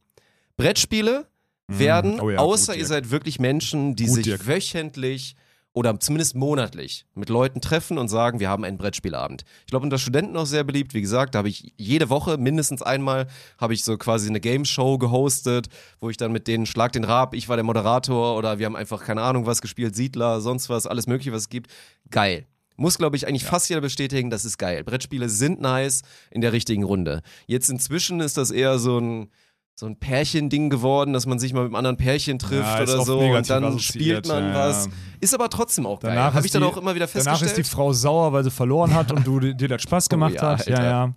Brettspiele 0.56 1.28
werden, 1.68 2.22
Oh 2.22 2.30
ja, 2.30 2.40
außer 2.40 2.72
gut, 2.72 2.80
ihr 2.80 2.86
seid 2.88 3.12
wirklich 3.12 3.40
Menschen, 3.40 3.98
die 3.98 4.06
Gut, 4.06 4.16
sich 4.16 4.24
Dirk. 4.24 4.48
wöchentlich 4.48 5.36
oder 5.74 6.00
zumindest 6.00 6.36
monatlich 6.36 7.06
mit 7.16 7.30
Leuten 7.30 7.60
treffen 7.60 7.98
und 7.98 8.08
sagen, 8.08 8.40
wir 8.40 8.50
haben 8.50 8.64
einen 8.64 8.78
Brettspielabend. 8.78 9.44
Ich 9.62 9.72
glaube, 9.72 9.84
unter 9.84 9.98
Studenten 9.98 10.38
auch 10.38 10.46
sehr 10.46 10.64
beliebt. 10.64 10.94
Wie 10.94 11.02
gesagt, 11.02 11.34
da 11.34 11.40
habe 11.40 11.50
ich 11.50 11.74
jede 11.78 12.10
Woche 12.10 12.38
mindestens 12.38 12.84
einmal 12.84 13.28
habe 13.58 13.74
ich 13.74 13.84
so 13.84 13.98
quasi 13.98 14.30
eine 14.30 14.40
Game 14.40 14.66
Show 14.66 15.00
gehostet, 15.00 15.68
wo 16.00 16.10
ich 16.10 16.18
dann 16.18 16.32
mit 16.32 16.48
denen 16.48 16.68
Schlag 16.68 16.92
den 16.92 17.04
Rab, 17.04 17.34
ich 17.34 17.50
war 17.50 17.58
der 17.58 17.64
Moderator 17.64 18.38
oder 18.38 18.60
wir 18.60 18.68
haben 18.68 18.76
einfach 18.76 19.04
keine 19.04 19.24
Ahnung 19.24 19.48
was 19.48 19.62
gespielt, 19.62 19.96
Siedler, 19.96 20.42
sonst 20.42 20.70
was, 20.70 20.86
alles 20.86 21.08
mögliche, 21.08 21.32
was 21.32 21.44
es 21.44 21.50
gibt. 21.50 21.72
Geil. 22.12 22.46
Muss, 22.76 22.98
glaube 22.98 23.16
ich, 23.16 23.28
eigentlich 23.28 23.46
fast 23.46 23.70
jeder 23.70 23.82
bestätigen, 23.82 24.30
das 24.30 24.46
ist 24.46 24.58
geil. 24.58 24.84
Brettspiele 24.84 25.30
sind 25.30 25.62
nice 25.62 26.02
in 26.32 26.42
der 26.42 26.54
richtigen 26.54 26.84
Runde. 26.84 27.22
Jetzt 27.46 27.70
inzwischen 27.70 28.20
ist 28.20 28.38
das 28.38 28.50
eher 28.50 28.80
so 28.80 29.00
ein, 29.00 29.30
so 29.76 29.88
ein 29.88 29.96
Pärchending 29.98 30.70
geworden, 30.70 31.14
dass 31.14 31.26
man 31.26 31.40
sich 31.40 31.52
mal 31.52 31.62
mit 31.62 31.70
einem 31.70 31.76
anderen 31.78 31.98
Pärchen 31.98 32.38
trifft 32.38 32.64
Ja, 32.64 32.84
oder 32.84 33.04
so 33.04 33.18
und 33.20 33.50
dann 33.50 33.80
spielt 33.80 34.28
man 34.28 34.44
ja, 34.50 34.54
was. 34.54 34.86
ja. 34.86 34.92
Ist 35.20 35.34
aber 35.34 35.50
trotzdem 35.50 35.88
auch 35.88 36.00
geil. 36.00 36.12
Danach 36.14 36.26
Habe 36.34 36.40
ist 36.40 36.46
ich 36.46 36.52
dann 36.52 36.62
die- 36.62 36.68
auch 36.68 36.78
immer 36.78 36.94
wieder 36.94 37.08
Danach 37.08 37.24
festgestellt. 37.24 37.58
ist 37.58 37.58
die 37.58 37.64
Frau 37.76 37.92
sauer, 37.92 38.32
weil 38.34 38.44
sie 38.44 38.52
verloren 38.52 38.94
hat 38.94 39.12
und 39.12 39.26
du 39.26 39.40
dir 39.40 39.68
das 39.68 39.82
Spaß 39.82 40.10
gemacht 40.10 40.36
ja, 40.36 40.42
hast. 40.44 40.68
Ja, 40.68 40.76
Alter. 40.76 40.88
ja. 40.90 41.14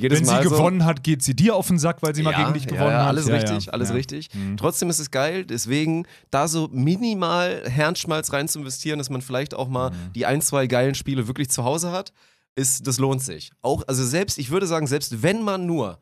Jedes 0.00 0.18
Wenn 0.20 0.24
sie 0.24 0.30
Mal 0.32 0.42
so. 0.44 0.48
gewonnen 0.50 0.84
hat, 0.86 1.02
geht 1.02 1.22
sie 1.22 1.34
dir 1.36 1.54
auf 1.54 1.66
den 1.66 1.78
Sack, 1.78 1.98
weil 2.00 2.14
sie 2.14 2.22
mal 2.22 2.32
gegen 2.34 2.54
dich 2.54 2.64
ja, 2.64 2.70
gewonnen 2.70 2.90
ja, 2.92 3.00
hat. 3.00 3.08
alles 3.08 3.26
Ja, 3.28 3.34
richtig, 3.34 3.66
ja. 3.66 3.72
alles 3.74 3.88
ja. 3.90 3.94
richtig. 3.96 4.28
Mhm. 4.34 4.56
Trotzdem 4.56 4.88
ist 4.88 4.98
es 4.98 5.10
geil, 5.10 5.44
deswegen 5.44 6.06
da 6.30 6.48
so 6.48 6.68
minimal 6.72 7.62
Hirnschmalz 7.68 8.32
rein 8.32 8.48
zu 8.48 8.60
investieren, 8.60 8.98
dass 8.98 9.10
man 9.10 9.20
vielleicht 9.20 9.52
auch 9.54 9.68
mal 9.68 9.90
Mhm. 9.90 10.12
die 10.14 10.24
ein, 10.24 10.40
zwei 10.40 10.66
geilen 10.68 10.94
Spiele 10.94 11.26
wirklich 11.26 11.50
zu 11.50 11.64
Hause 11.64 11.92
hat, 11.92 12.12
ist, 12.56 12.86
das 12.86 12.98
lohnt 12.98 13.22
sich. 13.22 13.50
Auch, 13.62 13.82
also 13.86 14.04
selbst, 14.04 14.38
ich 14.38 14.50
würde 14.50 14.66
sagen, 14.66 14.86
selbst 14.86 15.22
wenn 15.22 15.42
man 15.42 15.66
nur 15.66 15.98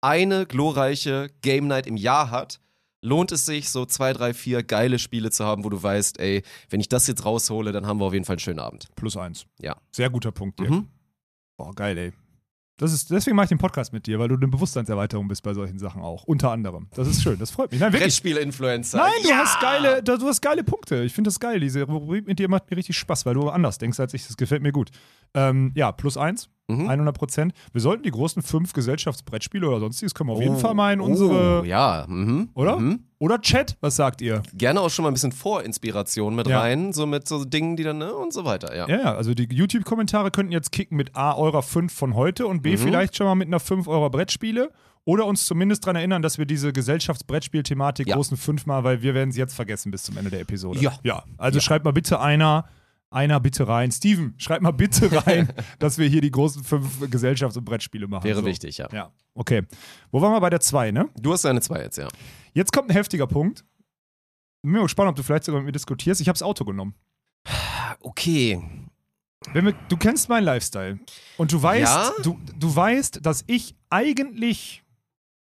eine 0.00 0.46
glorreiche 0.46 1.28
Game 1.42 1.66
Night 1.66 1.86
im 1.86 1.96
Jahr 1.96 2.30
hat, 2.30 2.60
lohnt 3.02 3.32
es 3.32 3.46
sich, 3.46 3.70
so 3.70 3.86
zwei, 3.86 4.12
drei, 4.12 4.34
vier 4.34 4.62
geile 4.62 4.98
Spiele 4.98 5.30
zu 5.30 5.44
haben, 5.44 5.64
wo 5.64 5.70
du 5.70 5.82
weißt, 5.82 6.18
ey, 6.20 6.42
wenn 6.70 6.80
ich 6.80 6.88
das 6.88 7.06
jetzt 7.06 7.24
raushole, 7.24 7.72
dann 7.72 7.86
haben 7.86 8.00
wir 8.00 8.06
auf 8.06 8.12
jeden 8.12 8.24
Fall 8.24 8.34
einen 8.34 8.40
schönen 8.40 8.60
Abend. 8.60 8.88
Plus 8.96 9.16
eins. 9.16 9.46
Ja. 9.60 9.76
Sehr 9.92 10.10
guter 10.10 10.32
Punkt, 10.32 10.58
Dirk. 10.58 10.70
Mhm. 10.70 10.88
Boah, 11.56 11.74
geil, 11.74 11.98
ey. 11.98 12.12
Das 12.78 12.92
ist, 12.92 13.10
deswegen 13.10 13.34
mache 13.34 13.46
ich 13.46 13.48
den 13.48 13.58
Podcast 13.58 13.92
mit 13.92 14.06
dir, 14.06 14.20
weil 14.20 14.28
du 14.28 14.36
eine 14.36 14.46
Bewusstseinserweiterung 14.46 15.26
bist 15.26 15.42
bei 15.42 15.52
solchen 15.52 15.80
Sachen 15.80 16.00
auch. 16.00 16.22
Unter 16.24 16.52
anderem. 16.52 16.86
Das 16.94 17.08
ist 17.08 17.22
schön, 17.22 17.36
das 17.36 17.50
freut 17.50 17.72
mich. 17.72 17.80
Nein, 17.80 17.92
wirklich. 17.92 18.04
Brettspiel-Influencer. 18.04 18.98
Nein, 18.98 19.12
du 19.24 19.28
ja! 19.28 19.38
hast 19.38 19.60
geile, 19.60 20.00
du 20.00 20.12
hast 20.12 20.40
geile 20.40 20.62
Punkte. 20.62 21.02
Ich 21.02 21.12
finde 21.12 21.26
das 21.26 21.40
geil. 21.40 21.58
Diese 21.58 21.82
Rubrik 21.82 22.28
mit 22.28 22.38
dir 22.38 22.48
macht 22.48 22.70
mir 22.70 22.76
richtig 22.76 22.96
Spaß, 22.96 23.26
weil 23.26 23.34
du 23.34 23.48
anders 23.48 23.78
denkst 23.78 23.98
als 23.98 24.14
ich. 24.14 24.28
Das 24.28 24.36
gefällt 24.36 24.62
mir 24.62 24.70
gut. 24.70 24.90
Ähm, 25.34 25.72
ja, 25.74 25.90
plus 25.90 26.16
eins, 26.16 26.50
Mhm. 26.70 26.88
100 26.88 27.16
Prozent. 27.16 27.52
Wir 27.72 27.80
sollten 27.80 28.02
die 28.02 28.10
großen 28.10 28.42
fünf 28.42 28.72
Gesellschaftsbrettspiele 28.74 29.66
oder 29.66 29.80
sonstiges 29.80 30.14
können 30.14 30.28
wir 30.28 30.34
auf 30.34 30.42
jeden 30.42 30.56
Oh, 30.56 30.58
Fall 30.58 30.74
mal 30.74 30.92
in 30.92 31.00
unsere. 31.00 31.62
Oh, 31.62 31.64
ja, 31.64 32.04
mhm. 32.06 32.50
Oder? 32.54 32.78
Mhm. 32.78 33.00
Oder 33.18 33.40
Chat, 33.40 33.76
was 33.80 33.96
sagt 33.96 34.20
ihr? 34.20 34.42
gerne 34.54 34.80
auch 34.80 34.90
schon 34.90 35.02
mal 35.02 35.10
ein 35.10 35.14
bisschen 35.14 35.32
Vorinspiration 35.32 36.34
mit 36.36 36.46
Ja. 36.46 36.60
rein, 36.60 36.92
so 36.92 37.06
mit 37.06 37.26
so 37.26 37.44
Dingen, 37.44 37.76
die 37.76 37.82
dann, 37.82 37.98
ne, 37.98 38.12
und 38.14 38.32
so 38.32 38.44
weiter, 38.44 38.76
ja. 38.76 38.86
Ja, 38.88 38.96
ja, 39.00 39.14
also 39.14 39.34
die 39.34 39.48
YouTube-Kommentare 39.50 40.30
könnten 40.30 40.52
jetzt 40.52 40.70
kicken 40.70 40.96
mit 40.96 41.16
A 41.16 41.34
eurer 41.34 41.62
5 41.62 41.92
von 41.92 42.14
heute 42.14 42.46
und 42.46 42.62
B 42.62 42.72
Mhm. 42.72 42.78
vielleicht 42.78 43.16
schon 43.16 43.26
mal 43.26 43.34
mit 43.34 43.48
einer 43.48 43.60
5 43.60 43.88
eurer 43.88 44.10
Brettspiele. 44.10 44.70
Oder 45.04 45.24
uns 45.24 45.46
zumindest 45.46 45.84
daran 45.84 45.96
erinnern, 45.96 46.20
dass 46.20 46.36
wir 46.36 46.44
diese 46.44 46.70
Gesellschaftsbrettspiel-Thematik 46.70 48.08
Ja. 48.08 48.14
großen 48.16 48.36
fünfmal, 48.36 48.84
weil 48.84 49.00
wir 49.02 49.14
werden 49.14 49.32
sie 49.32 49.40
jetzt 49.40 49.54
vergessen 49.54 49.90
bis 49.90 50.02
zum 50.02 50.16
Ende 50.18 50.30
der 50.30 50.40
Episode. 50.40 50.80
Ja. 50.80 50.92
Ja. 51.02 51.22
Also 51.38 51.60
schreibt 51.60 51.84
mal 51.86 51.92
bitte 51.92 52.20
einer, 52.20 52.66
einer 53.10 53.40
bitte 53.40 53.66
rein. 53.66 53.90
Steven, 53.90 54.34
schreibt 54.38 54.62
mal 54.62 54.70
bitte 54.72 55.10
rein, 55.26 55.52
dass 55.78 55.98
wir 55.98 56.08
hier 56.08 56.20
die 56.20 56.30
großen 56.30 56.62
fünf 56.64 57.00
Gesellschafts- 57.02 57.56
und 57.56 57.64
Brettspiele 57.64 58.06
machen. 58.06 58.24
Wäre 58.24 58.40
so. 58.40 58.44
wichtig, 58.46 58.78
ja. 58.78 58.88
Ja, 58.92 59.12
okay. 59.34 59.62
Wo 60.10 60.20
waren 60.20 60.32
wir 60.32 60.40
bei 60.40 60.50
der 60.50 60.60
2, 60.60 60.90
ne? 60.90 61.08
Du 61.18 61.32
hast 61.32 61.44
deine 61.44 61.60
zwei 61.60 61.80
jetzt, 61.82 61.98
ja. 61.98 62.08
Jetzt 62.52 62.72
kommt 62.72 62.90
ein 62.90 62.92
heftiger 62.92 63.26
Punkt. 63.26 63.64
Bin 64.62 64.72
mir 64.72 64.82
gespannt, 64.82 65.08
ob 65.10 65.16
du 65.16 65.22
vielleicht 65.22 65.44
sogar 65.44 65.60
mit 65.60 65.66
mir 65.66 65.72
diskutierst. 65.72 66.20
Ich 66.20 66.28
habe 66.28 66.34
das 66.34 66.42
Auto 66.42 66.64
genommen. 66.64 66.94
Okay. 68.00 68.62
Wir, 69.52 69.72
du 69.88 69.96
kennst 69.96 70.28
meinen 70.28 70.44
Lifestyle. 70.44 70.98
Und 71.36 71.52
du 71.52 71.62
weißt, 71.62 71.82
Ja? 71.82 72.12
du, 72.22 72.38
du 72.58 72.74
weißt, 72.74 73.24
dass 73.24 73.44
ich 73.46 73.76
eigentlich, 73.88 74.82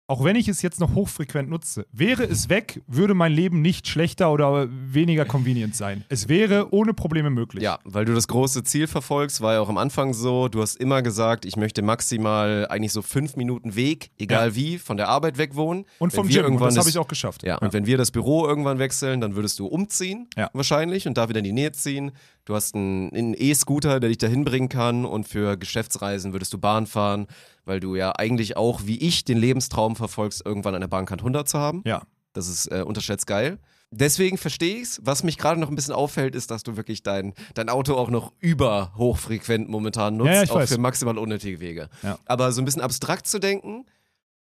auch 0.06 0.22
wenn 0.22 0.36
ich 0.36 0.48
es 0.48 0.60
jetzt 0.60 0.80
noch 0.80 0.94
hochfrequent 0.94 1.48
nutze, 1.48 1.86
wäre 1.90 2.24
es 2.24 2.50
weg, 2.50 2.82
würde 2.86 3.14
mein 3.14 3.32
Leben 3.32 3.62
nicht 3.62 3.88
schlechter 3.88 4.30
oder 4.32 4.68
weniger 4.70 5.24
convenient 5.24 5.74
sein. 5.74 6.04
Es 6.10 6.28
wäre 6.28 6.74
ohne 6.74 6.92
Probleme 6.92 7.30
möglich. 7.30 7.62
Ja, 7.62 7.78
weil 7.84 8.04
du 8.04 8.12
das 8.14 8.28
große 8.28 8.64
Ziel 8.64 8.86
verfolgst, 8.86 9.40
war 9.40 9.54
ja 9.54 9.60
auch 9.60 9.68
am 9.70 9.78
Anfang 9.78 10.12
so. 10.12 10.48
Du 10.48 10.60
hast 10.60 10.76
immer 10.76 11.00
gesagt, 11.00 11.46
ich 11.46 11.56
möchte 11.56 11.80
maximal 11.82 12.66
eigentlich 12.68 12.92
so 12.92 13.00
fünf 13.00 13.36
Minuten 13.36 13.76
Weg, 13.76 14.10
egal 14.18 14.48
Ja. 14.50 14.54
wie, 14.56 14.78
von 14.78 14.96
der 14.98 15.08
Arbeit 15.08 15.38
weg 15.38 15.54
wohnen. 15.54 15.86
Und 15.98 16.12
Wenn 16.12 16.16
vom 16.20 16.28
Gym. 16.28 16.36
Und 16.38 16.44
irgendwann 16.44 16.66
das 16.68 16.74
das- 16.74 16.84
habe 16.84 16.90
ich 16.90 16.98
auch 16.98 17.08
geschafft. 17.08 17.42
Ja, 17.42 17.56
und 17.58 17.72
wenn 17.72 17.86
wir 17.86 17.96
das 17.96 18.10
Büro 18.10 18.46
irgendwann 18.46 18.78
wechseln, 18.78 19.20
dann 19.22 19.36
würdest 19.36 19.58
du 19.58 19.66
umziehen, 19.66 20.28
Ja. 20.36 20.50
wahrscheinlich, 20.52 21.06
und 21.08 21.16
da 21.16 21.28
wieder 21.30 21.38
in 21.38 21.44
die 21.44 21.52
Nähe 21.52 21.72
ziehen. 21.72 22.12
Du 22.44 22.54
hast 22.54 22.74
einen, 22.74 23.34
E-Scooter, 23.38 24.00
der 24.00 24.08
dich 24.10 24.18
dahin 24.18 24.44
bringen 24.44 24.68
kann, 24.68 25.04
und 25.06 25.26
für 25.26 25.56
Geschäftsreisen 25.56 26.32
würdest 26.32 26.52
du 26.52 26.58
Bahn 26.58 26.86
fahren, 26.86 27.26
weil 27.64 27.80
du 27.80 27.96
ja 27.96 28.12
eigentlich 28.12 28.56
auch, 28.56 28.82
wie 28.84 28.98
ich, 28.98 29.24
den 29.24 29.38
Lebenstraum 29.38 29.96
verfolgst, 29.96 30.44
irgendwann 30.44 30.74
eine 30.74 30.88
Bahncard 30.88 31.20
100 31.20 31.48
zu 31.48 31.58
haben. 31.58 31.82
Ja. 31.86 32.02
Das 32.34 32.48
ist 32.48 32.66
äh, 32.66 32.82
unterschätzt 32.82 33.26
geil. 33.26 33.58
Deswegen 33.90 34.38
verstehe 34.38 34.78
ich's. 34.78 35.00
Was 35.04 35.22
mich 35.22 35.38
gerade 35.38 35.60
noch 35.60 35.68
ein 35.68 35.76
bisschen 35.76 35.94
auffällt, 35.94 36.34
ist, 36.34 36.50
dass 36.50 36.64
du 36.64 36.76
wirklich 36.76 37.02
dein, 37.02 37.32
dein 37.54 37.68
Auto 37.68 37.94
auch 37.94 38.10
noch 38.10 38.32
über 38.40 38.92
hochfrequent 38.96 39.68
momentan 39.68 40.16
nutzt, 40.16 40.28
Ja, 40.28 40.34
ja, 40.34 40.42
ich 40.42 40.50
auch 40.50 40.56
weiß. 40.56 40.72
für 40.72 40.78
maximal 40.78 41.16
unnötige 41.16 41.60
Wege. 41.60 41.88
Ja. 42.02 42.18
Aber 42.26 42.50
so 42.52 42.60
ein 42.60 42.64
bisschen 42.64 42.82
abstrakt 42.82 43.26
zu 43.26 43.38
denken, 43.38 43.86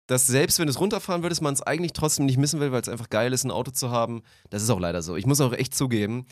dass 0.07 0.27
selbst 0.27 0.59
wenn 0.59 0.67
du 0.67 0.71
es 0.71 0.79
runterfahren 0.79 1.23
würdest, 1.23 1.41
man 1.41 1.53
es 1.53 1.61
eigentlich 1.61 1.93
trotzdem 1.93 2.25
nicht 2.25 2.37
missen 2.37 2.59
will, 2.59 2.71
weil 2.71 2.81
es 2.81 2.89
einfach 2.89 3.09
geil 3.09 3.33
ist, 3.33 3.43
ein 3.43 3.51
Auto 3.51 3.71
zu 3.71 3.91
haben, 3.91 4.23
das 4.49 4.63
ist 4.63 4.69
auch 4.69 4.79
leider 4.79 5.01
so. 5.01 5.15
Ich 5.15 5.25
muss 5.25 5.41
auch 5.41 5.53
echt 5.53 5.75
zugeben, 5.75 6.25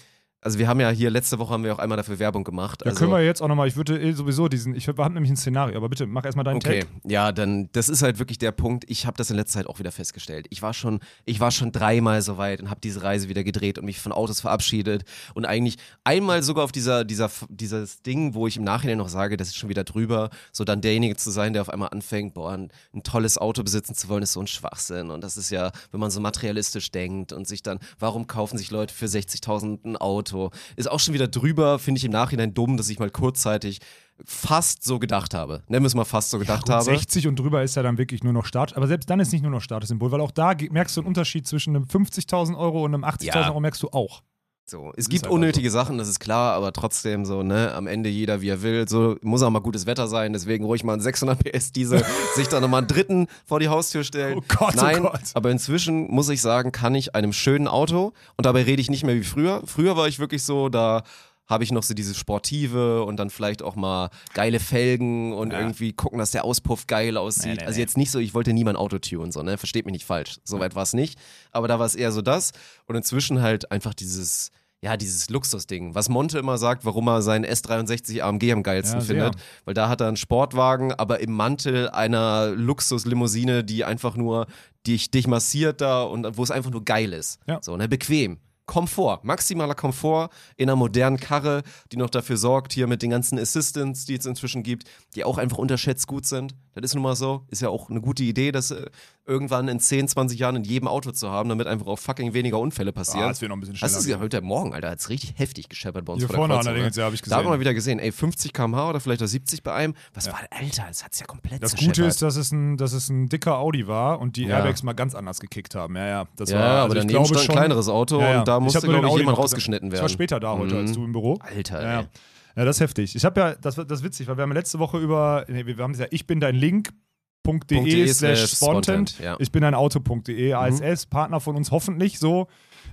also 0.43 0.57
wir 0.57 0.67
haben 0.67 0.79
ja 0.79 0.89
hier, 0.89 1.11
letzte 1.11 1.37
Woche 1.37 1.53
haben 1.53 1.63
wir 1.63 1.73
auch 1.73 1.79
einmal 1.79 1.97
dafür 1.97 2.17
Werbung 2.17 2.43
gemacht. 2.43 2.81
Da 2.81 2.87
also, 2.87 2.97
können 2.97 3.11
wir 3.11 3.23
jetzt 3.23 3.41
auch 3.41 3.47
nochmal, 3.47 3.67
ich 3.67 3.75
würde 3.75 4.01
eh 4.01 4.11
sowieso 4.13 4.47
diesen, 4.47 4.73
ich 4.73 4.87
habe 4.87 5.07
nämlich 5.11 5.29
ein 5.29 5.37
Szenario, 5.37 5.77
aber 5.77 5.87
bitte 5.87 6.07
mach 6.07 6.25
erstmal 6.25 6.43
deinen 6.43 6.55
Okay, 6.55 6.79
Take. 6.79 6.91
ja, 7.07 7.31
dann 7.31 7.69
das 7.73 7.89
ist 7.89 8.01
halt 8.01 8.17
wirklich 8.17 8.39
der 8.39 8.51
Punkt. 8.51 8.85
Ich 8.87 9.05
habe 9.05 9.15
das 9.17 9.29
in 9.29 9.35
letzter 9.35 9.59
Zeit 9.59 9.67
auch 9.67 9.77
wieder 9.77 9.91
festgestellt. 9.91 10.47
Ich 10.49 10.63
war 10.63 10.73
schon, 10.73 10.99
ich 11.25 11.39
war 11.39 11.51
schon 11.51 11.71
dreimal 11.71 12.23
so 12.23 12.37
weit 12.37 12.59
und 12.59 12.71
habe 12.71 12.81
diese 12.81 13.03
Reise 13.03 13.29
wieder 13.29 13.43
gedreht 13.43 13.77
und 13.77 13.85
mich 13.85 13.99
von 13.99 14.11
Autos 14.11 14.41
verabschiedet 14.41 15.03
und 15.35 15.45
eigentlich 15.45 15.77
einmal 16.03 16.41
sogar 16.41 16.63
auf 16.63 16.71
dieser, 16.71 17.05
dieser, 17.05 17.29
dieses 17.49 18.01
Ding, 18.01 18.33
wo 18.33 18.47
ich 18.47 18.57
im 18.57 18.63
Nachhinein 18.63 18.97
noch 18.97 19.09
sage, 19.09 19.37
das 19.37 19.49
ist 19.49 19.57
schon 19.57 19.69
wieder 19.69 19.83
drüber, 19.83 20.31
so 20.51 20.63
dann 20.63 20.81
derjenige 20.81 21.17
zu 21.17 21.29
sein, 21.29 21.53
der 21.53 21.61
auf 21.61 21.69
einmal 21.69 21.89
anfängt, 21.89 22.33
boah, 22.33 22.53
ein, 22.53 22.69
ein 22.95 23.03
tolles 23.03 23.37
Auto 23.37 23.61
besitzen 23.61 23.93
zu 23.93 24.09
wollen, 24.09 24.23
ist 24.23 24.33
so 24.33 24.39
ein 24.39 24.47
Schwachsinn 24.47 25.11
und 25.11 25.23
das 25.23 25.37
ist 25.37 25.51
ja, 25.51 25.71
wenn 25.91 25.99
man 25.99 26.09
so 26.09 26.19
materialistisch 26.19 26.89
denkt 26.91 27.31
und 27.31 27.47
sich 27.47 27.61
dann, 27.61 27.77
warum 27.99 28.25
kaufen 28.25 28.57
sich 28.57 28.71
Leute 28.71 28.91
für 28.91 29.05
60.000 29.05 29.85
ein 29.85 29.97
Auto, 29.97 30.30
ist 30.75 30.89
auch 30.89 30.99
schon 30.99 31.13
wieder 31.13 31.27
drüber, 31.27 31.79
finde 31.79 31.99
ich 31.99 32.05
im 32.05 32.11
Nachhinein 32.11 32.53
dumm, 32.53 32.77
dass 32.77 32.89
ich 32.89 32.99
mal 32.99 33.09
kurzzeitig 33.09 33.79
fast 34.23 34.83
so 34.83 34.99
gedacht 34.99 35.33
habe. 35.33 35.63
Nennen 35.67 35.83
wir 35.83 35.87
es 35.87 35.95
mal 35.95 36.05
fast 36.05 36.29
so 36.29 36.39
gedacht 36.39 36.63
Gut, 36.63 36.73
habe. 36.73 36.83
60 36.83 37.27
und 37.27 37.39
drüber 37.39 37.63
ist 37.63 37.75
ja 37.75 37.83
dann 37.83 37.97
wirklich 37.97 38.23
nur 38.23 38.33
noch 38.33 38.45
Start. 38.45 38.75
Aber 38.77 38.87
selbst 38.87 39.09
dann 39.09 39.19
ist 39.19 39.31
nicht 39.31 39.41
nur 39.41 39.51
noch 39.51 39.61
Statussymbol, 39.61 40.11
weil 40.11 40.21
auch 40.21 40.31
da 40.31 40.53
merkst 40.69 40.95
du 40.95 41.01
einen 41.01 41.07
Unterschied 41.07 41.47
zwischen 41.47 41.75
einem 41.75 41.85
50.000 41.85 42.57
Euro 42.57 42.83
und 42.83 42.93
einem 42.93 43.03
80.000 43.03 43.25
Ja. 43.25 43.47
Euro, 43.47 43.59
merkst 43.59 43.81
du 43.81 43.89
auch. 43.89 44.21
So, 44.65 44.93
es 44.95 45.09
gibt 45.09 45.27
unnötige 45.27 45.69
Sachen, 45.69 45.97
das 45.97 46.07
ist 46.07 46.19
klar, 46.21 46.53
aber 46.53 46.71
trotzdem 46.71 47.25
so, 47.25 47.43
ne, 47.43 47.73
am 47.73 47.87
Ende 47.87 48.09
jeder 48.09 48.41
wie 48.41 48.49
er 48.49 48.61
will. 48.61 48.87
So 48.87 49.17
muss 49.21 49.41
auch 49.41 49.49
mal 49.49 49.59
gutes 49.59 49.85
Wetter 49.85 50.07
sein, 50.07 50.31
deswegen 50.31 50.63
ruhig 50.63 50.83
mal 50.85 50.93
einen 50.93 51.01
600 51.01 51.43
PS 51.43 51.73
Diesel, 51.73 52.05
sich 52.35 52.47
dann 52.47 52.61
nochmal 52.61 52.79
einen 52.79 52.87
dritten 52.87 53.27
vor 53.45 53.59
die 53.59 53.67
Haustür 53.67 54.05
stellen. 54.05 54.37
Oh 54.37 54.43
Gott, 54.47 54.75
oh 54.77 54.81
Nein, 54.81 55.01
Gott. 55.01 55.19
aber 55.33 55.51
inzwischen 55.51 56.09
muss 56.09 56.29
ich 56.29 56.41
sagen, 56.41 56.71
kann 56.71 56.95
ich 56.95 57.15
einem 57.15 57.33
schönen 57.33 57.67
Auto 57.67 58.13
und 58.37 58.45
dabei 58.45 58.63
rede 58.63 58.81
ich 58.81 58.89
nicht 58.89 59.03
mehr 59.03 59.15
wie 59.15 59.23
früher. 59.23 59.61
Früher 59.65 59.97
war 59.97 60.07
ich 60.07 60.19
wirklich 60.19 60.43
so, 60.43 60.69
da 60.69 61.03
habe 61.47 61.63
ich 61.65 61.71
noch 61.71 61.83
so 61.83 61.93
dieses 61.93 62.17
Sportive 62.17 63.03
und 63.03 63.17
dann 63.17 63.29
vielleicht 63.29 63.61
auch 63.61 63.75
mal 63.75 64.09
geile 64.33 64.59
Felgen 64.59 65.33
und 65.33 65.51
Ja. 65.51 65.59
irgendwie 65.59 65.91
gucken, 65.93 66.19
dass 66.19 66.31
der 66.31 66.45
Auspuff 66.45 66.87
geil 66.87 67.17
aussieht. 67.17 67.45
Nee, 67.45 67.53
nee, 67.55 67.65
also 67.65 67.79
jetzt 67.79 67.97
nicht 67.97 68.11
so, 68.11 68.19
ich 68.19 68.33
wollte 68.33 68.53
nie 68.53 68.63
mein 68.63 68.75
Auto 68.77 68.99
tunen, 68.99 69.31
so, 69.31 69.43
ne? 69.43 69.57
Versteht 69.57 69.85
mich 69.85 69.93
nicht 69.93 70.05
falsch. 70.05 70.37
Soweit 70.45 70.75
war 70.75 70.83
es 70.83 70.93
nicht. 70.93 71.19
Aber 71.51 71.67
da 71.67 71.77
war 71.77 71.85
es 71.85 71.95
eher 71.95 72.11
so 72.11 72.21
das. 72.21 72.51
Und 72.85 72.95
inzwischen 72.95 73.41
halt 73.41 73.69
einfach 73.71 73.93
dieses, 73.93 74.51
ja, 74.83 74.95
dieses 74.97 75.29
Luxusding, 75.29 75.93
was 75.93 76.07
Monte 76.09 76.39
immer 76.39 76.57
sagt, 76.57 76.85
warum 76.85 77.07
er 77.07 77.21
seinen 77.21 77.45
S63 77.45 78.21
AMG 78.21 78.51
am 78.53 78.63
geilsten 78.63 78.99
Ja, 79.01 79.05
findet. 79.05 79.35
Weil 79.65 79.73
da 79.73 79.89
hat 79.89 79.99
er 80.01 80.07
einen 80.07 80.17
Sportwagen, 80.17 80.93
aber 80.93 81.19
im 81.19 81.33
Mantel 81.33 81.89
einer 81.89 82.47
Luxuslimousine, 82.55 83.63
die 83.63 83.83
einfach 83.83 84.15
nur 84.15 84.47
dich, 84.87 85.11
dich 85.11 85.27
massiert 85.27 85.81
da 85.81 86.03
und 86.03 86.37
wo 86.37 86.43
es 86.43 86.51
einfach 86.51 86.71
nur 86.71 86.85
geil 86.85 87.13
ist. 87.13 87.39
Ja. 87.47 87.59
So, 87.61 87.75
ne, 87.77 87.87
bequem. 87.87 88.39
Komfort, 88.65 89.23
maximaler 89.23 89.75
Komfort 89.75 90.29
in 90.55 90.69
einer 90.69 90.75
modernen 90.75 91.17
Karre, 91.17 91.63
die 91.91 91.97
noch 91.97 92.09
dafür 92.09 92.37
sorgt, 92.37 92.73
hier 92.73 92.87
mit 92.87 93.01
den 93.01 93.09
ganzen 93.09 93.37
Assistants, 93.37 94.05
die 94.05 94.15
es 94.15 94.25
inzwischen 94.25 94.63
gibt, 94.63 94.89
die 95.15 95.23
auch 95.23 95.37
einfach 95.37 95.57
unterschätzt 95.57 96.07
gut 96.07 96.25
sind. 96.25 96.55
Das 96.73 96.83
ist 96.85 96.93
nun 96.95 97.03
mal 97.03 97.15
so. 97.15 97.43
Ist 97.49 97.61
ja 97.61 97.69
auch 97.69 97.89
eine 97.89 97.99
gute 98.01 98.23
Idee, 98.23 98.51
das 98.51 98.71
äh, 98.71 98.85
irgendwann 99.25 99.67
in 99.67 99.79
10, 99.79 100.07
20 100.07 100.39
Jahren 100.39 100.55
in 100.55 100.63
jedem 100.63 100.87
Auto 100.87 101.11
zu 101.11 101.29
haben, 101.29 101.49
damit 101.49 101.67
einfach 101.67 101.85
auch 101.87 101.99
fucking 101.99 102.33
weniger 102.33 102.59
Unfälle 102.59 102.91
passieren. 102.93 103.25
Ah, 103.25 103.29
das 103.29 103.41
wird 103.41 103.49
noch 103.49 103.57
ein 103.57 103.59
bisschen 103.59 103.75
schneller 103.75 103.97
es 103.97 104.07
ja 104.07 104.19
heute 104.19 104.41
Morgen, 104.41 104.73
Alter, 104.73 104.89
hat 104.91 104.99
es 104.99 105.09
richtig 105.09 105.33
heftig 105.37 105.67
gescheppert 105.69 106.05
bei 106.05 106.13
uns 106.13 106.21
Hier 106.21 106.27
vor 106.27 106.37
vorne 106.37 106.55
Kreuzung, 106.55 106.73
Dingens, 106.75 106.95
ne? 106.95 107.01
ja, 107.01 107.07
hab 107.07 107.13
ich 107.13 107.21
Da 107.21 107.35
haben 107.35 107.39
wir 107.39 107.43
gesehen. 107.43 107.49
mal 107.51 107.59
wieder 107.59 107.73
gesehen, 107.73 107.99
ey, 107.99 108.11
50 108.11 108.53
km/h 108.53 108.89
oder 108.89 108.99
vielleicht 108.99 109.21
auch 109.21 109.27
70 109.27 109.63
bei 109.63 109.73
einem. 109.73 109.93
Was 110.13 110.27
war, 110.27 110.39
Alter, 110.49 110.85
das 110.87 111.03
hat 111.03 111.13
es 111.13 111.19
ja 111.19 111.25
komplett 111.25 111.61
Das. 111.61 111.75
Gute 111.75 112.05
ist, 112.05 112.21
dass 112.21 112.35
es, 112.37 112.51
ein, 112.51 112.77
dass 112.77 112.93
es 112.93 113.09
ein 113.09 113.27
dicker 113.29 113.57
Audi 113.57 113.87
war 113.87 114.19
und 114.19 114.35
die 114.37 114.45
Ja. 114.45 114.57
Airbags 114.57 114.81
mal 114.83 114.93
ganz 114.93 115.13
anders 115.13 115.39
gekickt 115.39 115.75
haben. 115.75 115.95
Ja, 115.97 116.07
ja. 116.07 116.25
Das 116.37 116.49
Ja, 116.49 116.59
war, 116.59 116.65
aber 116.65 116.81
also 116.83 116.95
ich 116.95 116.99
daneben 117.01 117.09
glaube 117.25 117.27
stand 117.39 117.49
ein 117.49 117.53
kleineres 117.55 117.89
Auto 117.89 118.19
ja, 118.21 118.31
ja. 118.31 118.39
und 118.39 118.47
da 118.47 118.57
Ich 118.57 118.63
musste, 118.63 118.81
glaube 118.87 119.07
ich, 119.07 119.15
jemand 119.17 119.37
rausgeschnitten 119.37 119.87
Ich 119.89 119.93
werden. 119.93 120.01
war 120.03 120.09
später 120.09 120.39
da 120.39 120.57
heute 120.57 120.77
als 120.77 120.91
Mhm. 120.91 120.95
du 120.95 121.03
im 121.05 121.11
Büro. 121.11 121.37
Alter, 121.41 121.81
Ja, 121.83 121.99
ey. 122.01 122.07
Ja. 122.55 122.61
ja, 122.61 122.65
das 122.65 122.77
ist 122.77 122.81
heftig. 122.81 123.15
Ich 123.15 123.25
habe 123.25 123.39
ja, 123.39 123.55
das, 123.55 123.75
das 123.75 123.99
ist 123.99 124.03
witzig, 124.03 124.27
weil 124.27 124.37
wir 124.37 124.43
haben 124.43 124.51
letzte 124.51 124.79
Woche 124.79 124.97
über, 124.99 125.45
nee, 125.47 125.65
wir 125.65 125.77
haben 125.77 125.93
gesagt, 125.93 126.13
ich 126.13 126.27
bin 126.27 126.39
dein 126.39 126.55
Link.de 126.55 126.97
.de 127.43 128.07
slash 128.07 128.51
spontent. 128.51 129.19
ja. 129.19 129.35
Ich 129.39 129.51
bin 129.51 129.63
ein 129.63 129.73
Auto.de, 129.73 130.53
ASS, 130.53 131.07
Partner 131.07 131.39
von 131.39 131.55
uns 131.55 131.71
hoffentlich 131.71 132.19
so. 132.19 132.47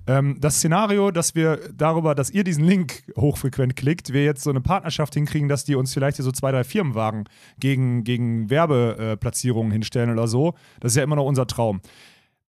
Ähm, 0.06 0.38
das 0.40 0.56
Szenario, 0.56 1.10
dass 1.10 1.34
wir 1.34 1.60
darüber, 1.74 2.14
dass 2.14 2.30
ihr 2.30 2.44
diesen 2.44 2.64
Link 2.64 3.04
hochfrequent 3.16 3.76
klickt, 3.76 4.12
wir 4.12 4.24
jetzt 4.24 4.42
so 4.42 4.50
eine 4.50 4.60
Partnerschaft 4.60 5.14
hinkriegen, 5.14 5.48
dass 5.48 5.64
die 5.64 5.74
uns 5.74 5.92
vielleicht 5.92 6.16
hier 6.16 6.24
so 6.24 6.32
zwei, 6.32 6.50
drei 6.50 6.64
Firmenwagen 6.64 7.28
gegen, 7.58 8.04
gegen 8.04 8.48
Werbeplatzierungen 8.48 9.70
hinstellen 9.70 10.10
oder 10.10 10.26
so, 10.26 10.54
das 10.80 10.92
ist 10.92 10.96
ja 10.96 11.02
immer 11.02 11.16
noch 11.16 11.26
unser 11.26 11.46
Traum. 11.46 11.80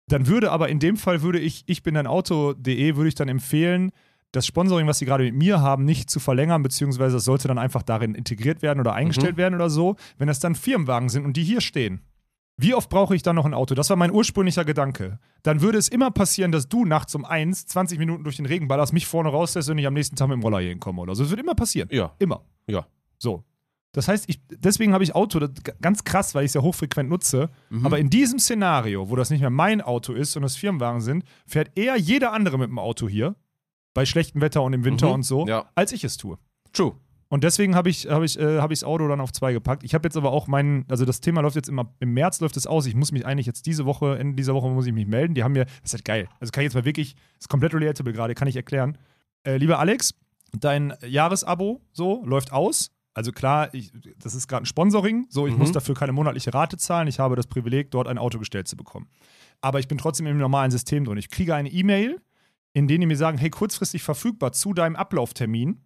Dann 0.08 0.28
würde 0.28 0.52
aber 0.52 0.70
in 0.70 0.80
dem 0.80 0.98
Fall 0.98 1.22
würde 1.22 1.40
ich, 1.40 1.64
ich 1.68 1.84
bin 1.84 1.96
ein 1.96 2.08
Auto.de, 2.08 2.96
würde 2.96 3.08
ich 3.08 3.16
dann 3.16 3.30
empfehlen, 3.30 3.92
das 4.34 4.46
Sponsoring, 4.48 4.88
was 4.88 4.98
sie 4.98 5.06
gerade 5.06 5.24
mit 5.24 5.36
mir 5.36 5.62
haben, 5.62 5.86
nicht 5.86 6.10
zu 6.10 6.20
verlängern, 6.20 6.64
beziehungsweise 6.64 7.18
es 7.18 7.26
sollte 7.26 7.48
dann 7.48 7.60
einfach 7.60 7.84
darin 7.84 8.16
integriert 8.16 8.62
werden 8.62 8.80
oder 8.80 8.94
eingestellt 8.94 9.38
werden 9.38 9.56
oder 9.56 9.70
so. 9.70 9.96
Wenn 10.18 10.28
das 10.28 10.40
dann 10.40 10.56
Firmenwagen 10.56 11.08
sind 11.08 11.24
und 11.24 11.38
die 11.38 11.44
hier 11.44 11.62
stehen, 11.62 12.02
wie 12.58 12.74
oft 12.74 12.90
brauche 12.90 13.16
ich 13.16 13.22
dann 13.22 13.36
noch 13.36 13.46
ein 13.46 13.54
Auto? 13.54 13.76
Das 13.76 13.90
war 13.90 13.98
mein 13.98 14.12
ursprünglicher 14.12 14.66
Gedanke. 14.66 15.20
Dann 15.44 15.62
würde 15.62 15.78
es 15.78 15.88
immer 15.88 16.12
passieren, 16.12 16.52
dass 16.52 16.68
du 16.68 16.86
nachts 16.86 17.14
um 17.16 17.26
eins 17.26 17.66
20 17.68 18.00
Minuten 18.00 18.24
durch 18.24 18.38
den 18.38 18.46
Regen 18.46 18.68
ballerst, 18.68 18.94
mich 18.94 19.08
vorne 19.08 19.30
rauslässt 19.30 19.70
und 19.70 19.78
ich 19.78 19.88
am 19.88 19.94
nächsten 19.94 20.16
Tag 20.16 20.28
mit 20.28 20.36
dem 20.36 20.44
Roller 20.44 20.60
hier 20.60 20.70
hinkomme 20.70 21.02
oder 21.02 21.16
so. 21.16 21.24
Das 21.24 21.30
wird 21.30 21.40
immer 21.40 21.56
passieren. 21.56 21.90
Ja. 21.92 22.14
Immer. 22.20 22.44
Ja. 22.68 22.88
So. 23.18 23.44
Das 23.92 24.08
heißt, 24.08 24.26
ich, 24.28 24.42
deswegen 24.50 24.94
habe 24.94 25.04
ich 25.04 25.14
Auto, 25.14 25.40
das, 25.40 25.52
ganz 25.80 26.04
krass, 26.04 26.34
weil 26.34 26.46
ich 26.46 26.50
es 26.50 26.54
ja 26.56 26.62
hochfrequent 26.62 27.10
nutze. 27.10 27.50
Mhm. 27.70 27.86
Aber 27.86 28.00
in 28.00 28.10
diesem 28.10 28.40
Szenario, 28.40 29.10
wo 29.10 29.16
das 29.16 29.30
nicht 29.30 29.42
mehr 29.42 29.52
mein 29.52 29.82
Auto 29.82 30.14
ist, 30.14 30.32
sondern 30.32 30.48
das 30.48 30.56
Firmenwagen 30.56 31.02
sind, 31.02 31.24
fährt 31.46 31.72
eher 31.78 31.96
jeder 31.98 32.34
andere 32.34 32.58
mit 32.58 32.70
dem 32.70 32.80
Auto 32.80 33.08
hier, 33.08 33.36
bei 33.94 34.06
schlechtem 34.06 34.42
Wetter 34.42 34.62
und 34.64 34.74
im 34.74 34.84
Winter 34.86 35.08
Mhm. 35.08 35.14
und 35.14 35.24
so, 35.24 35.48
Ja. 35.48 35.66
als 35.76 35.92
ich 35.92 36.04
es 36.04 36.18
tue. 36.18 36.38
True. 36.72 36.94
Und 37.30 37.44
deswegen 37.44 37.76
habe 37.76 37.90
ich, 37.90 38.08
hab 38.08 38.22
ich, 38.22 38.38
äh, 38.40 38.60
hab 38.60 38.70
ich 38.72 38.80
das 38.82 38.88
Auto 38.88 39.08
dann 39.08 39.20
auf 39.20 39.32
zwei 39.32 39.54
gepackt. 39.54 39.84
Ich 39.84 39.96
habe 39.96 40.06
jetzt 40.08 40.16
aber 40.18 40.32
auch 40.32 40.46
meinen, 40.48 40.86
also 40.88 41.04
das 41.04 41.20
Thema 41.20 41.42
läuft 41.42 41.56
jetzt 41.56 41.68
immer, 41.68 41.92
im 42.00 42.14
März 42.14 42.40
läuft 42.42 42.58
es 42.58 42.68
aus. 42.68 42.86
Ich 42.86 42.94
muss 42.94 43.12
mich 43.12 43.26
eigentlich 43.26 43.48
jetzt 43.48 43.66
diese 43.66 43.86
Woche, 43.86 44.20
Ende 44.20 44.36
dieser 44.36 44.54
Woche 44.54 44.70
muss 44.70 44.86
ich 44.86 44.94
mich 44.94 45.08
melden. 45.08 45.34
Die 45.34 45.44
haben 45.44 45.54
mir, 45.54 45.66
das 45.66 45.74
ist 45.86 45.94
halt 45.94 46.06
geil. 46.06 46.28
Also 46.40 46.52
kann 46.52 46.62
ich 46.62 46.66
jetzt 46.66 46.76
mal 46.76 46.86
wirklich, 46.86 47.16
ist 47.40 47.50
komplett 47.50 47.74
relatable 47.74 48.14
gerade, 48.14 48.36
kann 48.36 48.48
ich 48.48 48.56
erklären. 48.56 49.00
Äh, 49.44 49.58
lieber 49.58 49.80
Alex, 49.80 50.14
dein 50.60 50.94
Jahresabo 51.08 51.82
so 51.92 52.24
läuft 52.26 52.52
aus. 52.52 52.92
Also 53.16 53.32
klar, 53.32 53.74
ich, 53.74 53.92
das 54.20 54.36
ist 54.36 54.48
gerade 54.48 54.64
ein 54.64 54.66
Sponsoring, 54.68 55.26
so 55.30 55.48
ich 55.48 55.54
Mhm. 55.54 55.60
muss 55.60 55.72
dafür 55.72 55.96
keine 55.96 56.12
monatliche 56.14 56.54
Rate 56.54 56.78
zahlen. 56.78 57.08
Ich 57.08 57.20
habe 57.20 57.36
das 57.36 57.48
Privileg, 57.48 57.90
dort 57.92 58.08
ein 58.08 58.18
Auto 58.20 58.38
gestellt 58.40 58.68
zu 58.68 58.76
bekommen. 58.78 59.08
Aber 59.62 59.80
ich 59.80 59.88
bin 59.88 59.98
trotzdem 59.98 60.28
im 60.28 60.38
normalen 60.38 60.70
System 60.72 61.04
drin. 61.06 61.18
Ich 61.18 61.30
kriege 61.30 61.56
eine 61.56 61.70
E-Mail, 61.70 62.22
in 62.74 62.88
der 62.88 62.98
die 62.98 63.06
mir 63.06 63.18
sagen, 63.18 63.38
hey, 63.38 63.50
kurzfristig 63.50 64.04
verfügbar 64.04 64.52
zu 64.52 64.74
deinem 64.74 64.96
Ablauftermin, 64.96 65.80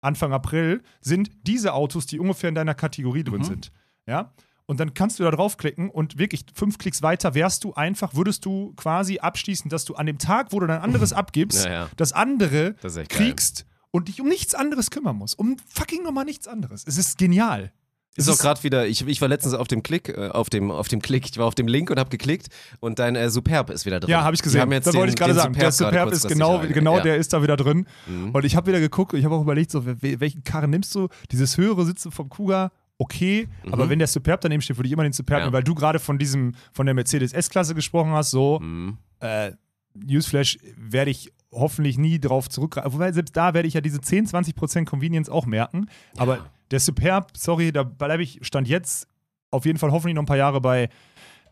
Anfang 0.00 0.32
April, 0.32 0.82
sind 1.00 1.30
diese 1.46 1.74
Autos, 1.74 2.06
die 2.06 2.18
ungefähr 2.18 2.48
in 2.48 2.54
deiner 2.54 2.74
Kategorie 2.74 3.24
drin 3.24 3.40
Mhm. 3.40 3.44
sind. 3.44 3.72
Ja? 4.06 4.32
Und 4.66 4.80
dann 4.80 4.94
kannst 4.94 5.18
du 5.18 5.24
da 5.24 5.30
draufklicken 5.30 5.90
und 5.90 6.18
wirklich 6.18 6.46
fünf 6.54 6.78
Klicks 6.78 7.02
weiter 7.02 7.34
wärst 7.34 7.64
du 7.64 7.74
einfach, 7.74 8.14
würdest 8.14 8.44
du 8.44 8.72
quasi 8.74 9.18
abschließen, 9.18 9.68
dass 9.68 9.84
du 9.84 9.94
an 9.94 10.06
dem 10.06 10.18
Tag, 10.18 10.52
wo 10.52 10.60
du 10.60 10.66
dein 10.66 10.80
anderes 10.80 11.12
abgibst, 11.12 11.64
Ja, 11.64 11.70
ja. 11.72 11.88
das 11.96 12.12
andere 12.12 12.74
Das 12.80 12.96
kriegst 13.08 13.66
und 13.90 14.08
dich 14.08 14.20
um 14.20 14.28
nichts 14.28 14.54
anderes 14.54 14.90
kümmern 14.90 15.16
musst. 15.16 15.38
Um 15.38 15.56
fucking 15.68 16.02
nochmal 16.02 16.24
nichts 16.24 16.48
anderes. 16.48 16.84
Es 16.86 16.96
ist 16.96 17.18
genial. 17.18 17.72
Ist 18.14 18.28
doch 18.28 18.38
gerade 18.38 18.62
wieder, 18.62 18.86
ich, 18.86 19.06
ich 19.06 19.20
war 19.22 19.28
letztens 19.28 19.54
auf 19.54 19.68
dem 19.68 19.82
Klick, 19.82 20.10
äh, 20.10 20.28
auf 20.28 20.50
dem, 20.50 20.70
auf 20.70 20.86
dem 20.88 21.00
Klick, 21.00 21.30
ich 21.30 21.38
war 21.38 21.46
auf 21.46 21.54
dem 21.54 21.66
Link 21.66 21.88
und 21.90 21.98
habe 21.98 22.10
geklickt 22.10 22.48
und 22.80 22.98
dein 22.98 23.16
äh, 23.16 23.30
Superb 23.30 23.70
ist 23.70 23.86
wieder 23.86 24.00
drin. 24.00 24.10
Ja, 24.10 24.22
habe 24.22 24.34
ich 24.34 24.42
gesehen. 24.42 24.70
jetzt 24.70 24.86
da 24.86 24.92
wollte 24.94 25.10
ich 25.10 25.16
gerade 25.18 25.32
sagen, 25.34 25.54
der 25.54 25.72
Superb 25.72 26.12
ist 26.12 26.28
genau, 26.28 26.58
genau 26.60 26.98
ja. 26.98 27.02
der 27.02 27.16
ist 27.16 27.32
da 27.32 27.42
wieder 27.42 27.56
drin. 27.56 27.86
Mhm. 28.06 28.30
Und 28.30 28.44
ich 28.44 28.54
habe 28.54 28.66
wieder 28.66 28.80
geguckt, 28.80 29.14
ich 29.14 29.24
habe 29.24 29.34
auch 29.34 29.40
überlegt, 29.42 29.70
so, 29.70 29.80
wel- 29.86 30.20
welchen 30.20 30.44
Karren 30.44 30.68
nimmst 30.70 30.94
du? 30.94 31.08
Dieses 31.30 31.56
höhere 31.56 31.86
Sitzen 31.86 32.12
vom 32.12 32.28
Kuga, 32.28 32.70
okay, 32.98 33.48
aber 33.70 33.88
wenn 33.88 33.98
der 33.98 34.08
Superb 34.08 34.42
daneben 34.42 34.60
steht, 34.60 34.76
würde 34.76 34.88
ich 34.88 34.92
immer 34.92 35.04
den 35.04 35.12
Superb 35.14 35.38
Mhm. 35.38 35.40
Ja. 35.40 35.44
nehmen, 35.46 35.54
weil 35.54 35.64
du 35.64 35.74
gerade 35.74 35.98
von 35.98 36.18
diesem, 36.18 36.54
von 36.72 36.84
der 36.86 36.94
Mercedes 36.94 37.32
S-Klasse 37.32 37.74
gesprochen 37.74 38.10
hast, 38.12 38.30
so, 38.30 38.60
Mhm. 38.60 38.98
äh, 39.20 39.52
Newsflash 39.94 40.58
werde 40.76 41.10
ich 41.10 41.32
hoffentlich 41.52 41.98
nie 41.98 42.18
drauf 42.18 42.48
zurückgreifen. 42.48 42.92
Wobei 42.94 43.12
selbst 43.12 43.36
da 43.36 43.54
werde 43.54 43.68
ich 43.68 43.74
ja 43.74 43.80
diese 43.80 44.00
10, 44.00 44.26
20% 44.26 44.84
Convenience 44.86 45.28
auch 45.28 45.46
merken. 45.46 45.86
Aber 46.16 46.46
der 46.70 46.80
Superb, 46.80 47.32
sorry, 47.36 47.72
da 47.72 47.82
bleibe 47.82 48.22
ich, 48.22 48.38
stand 48.42 48.68
jetzt 48.68 49.06
auf 49.50 49.66
jeden 49.66 49.78
Fall 49.78 49.92
hoffentlich 49.92 50.14
noch 50.14 50.22
ein 50.22 50.26
paar 50.26 50.36
Jahre 50.38 50.60
bei 50.60 50.88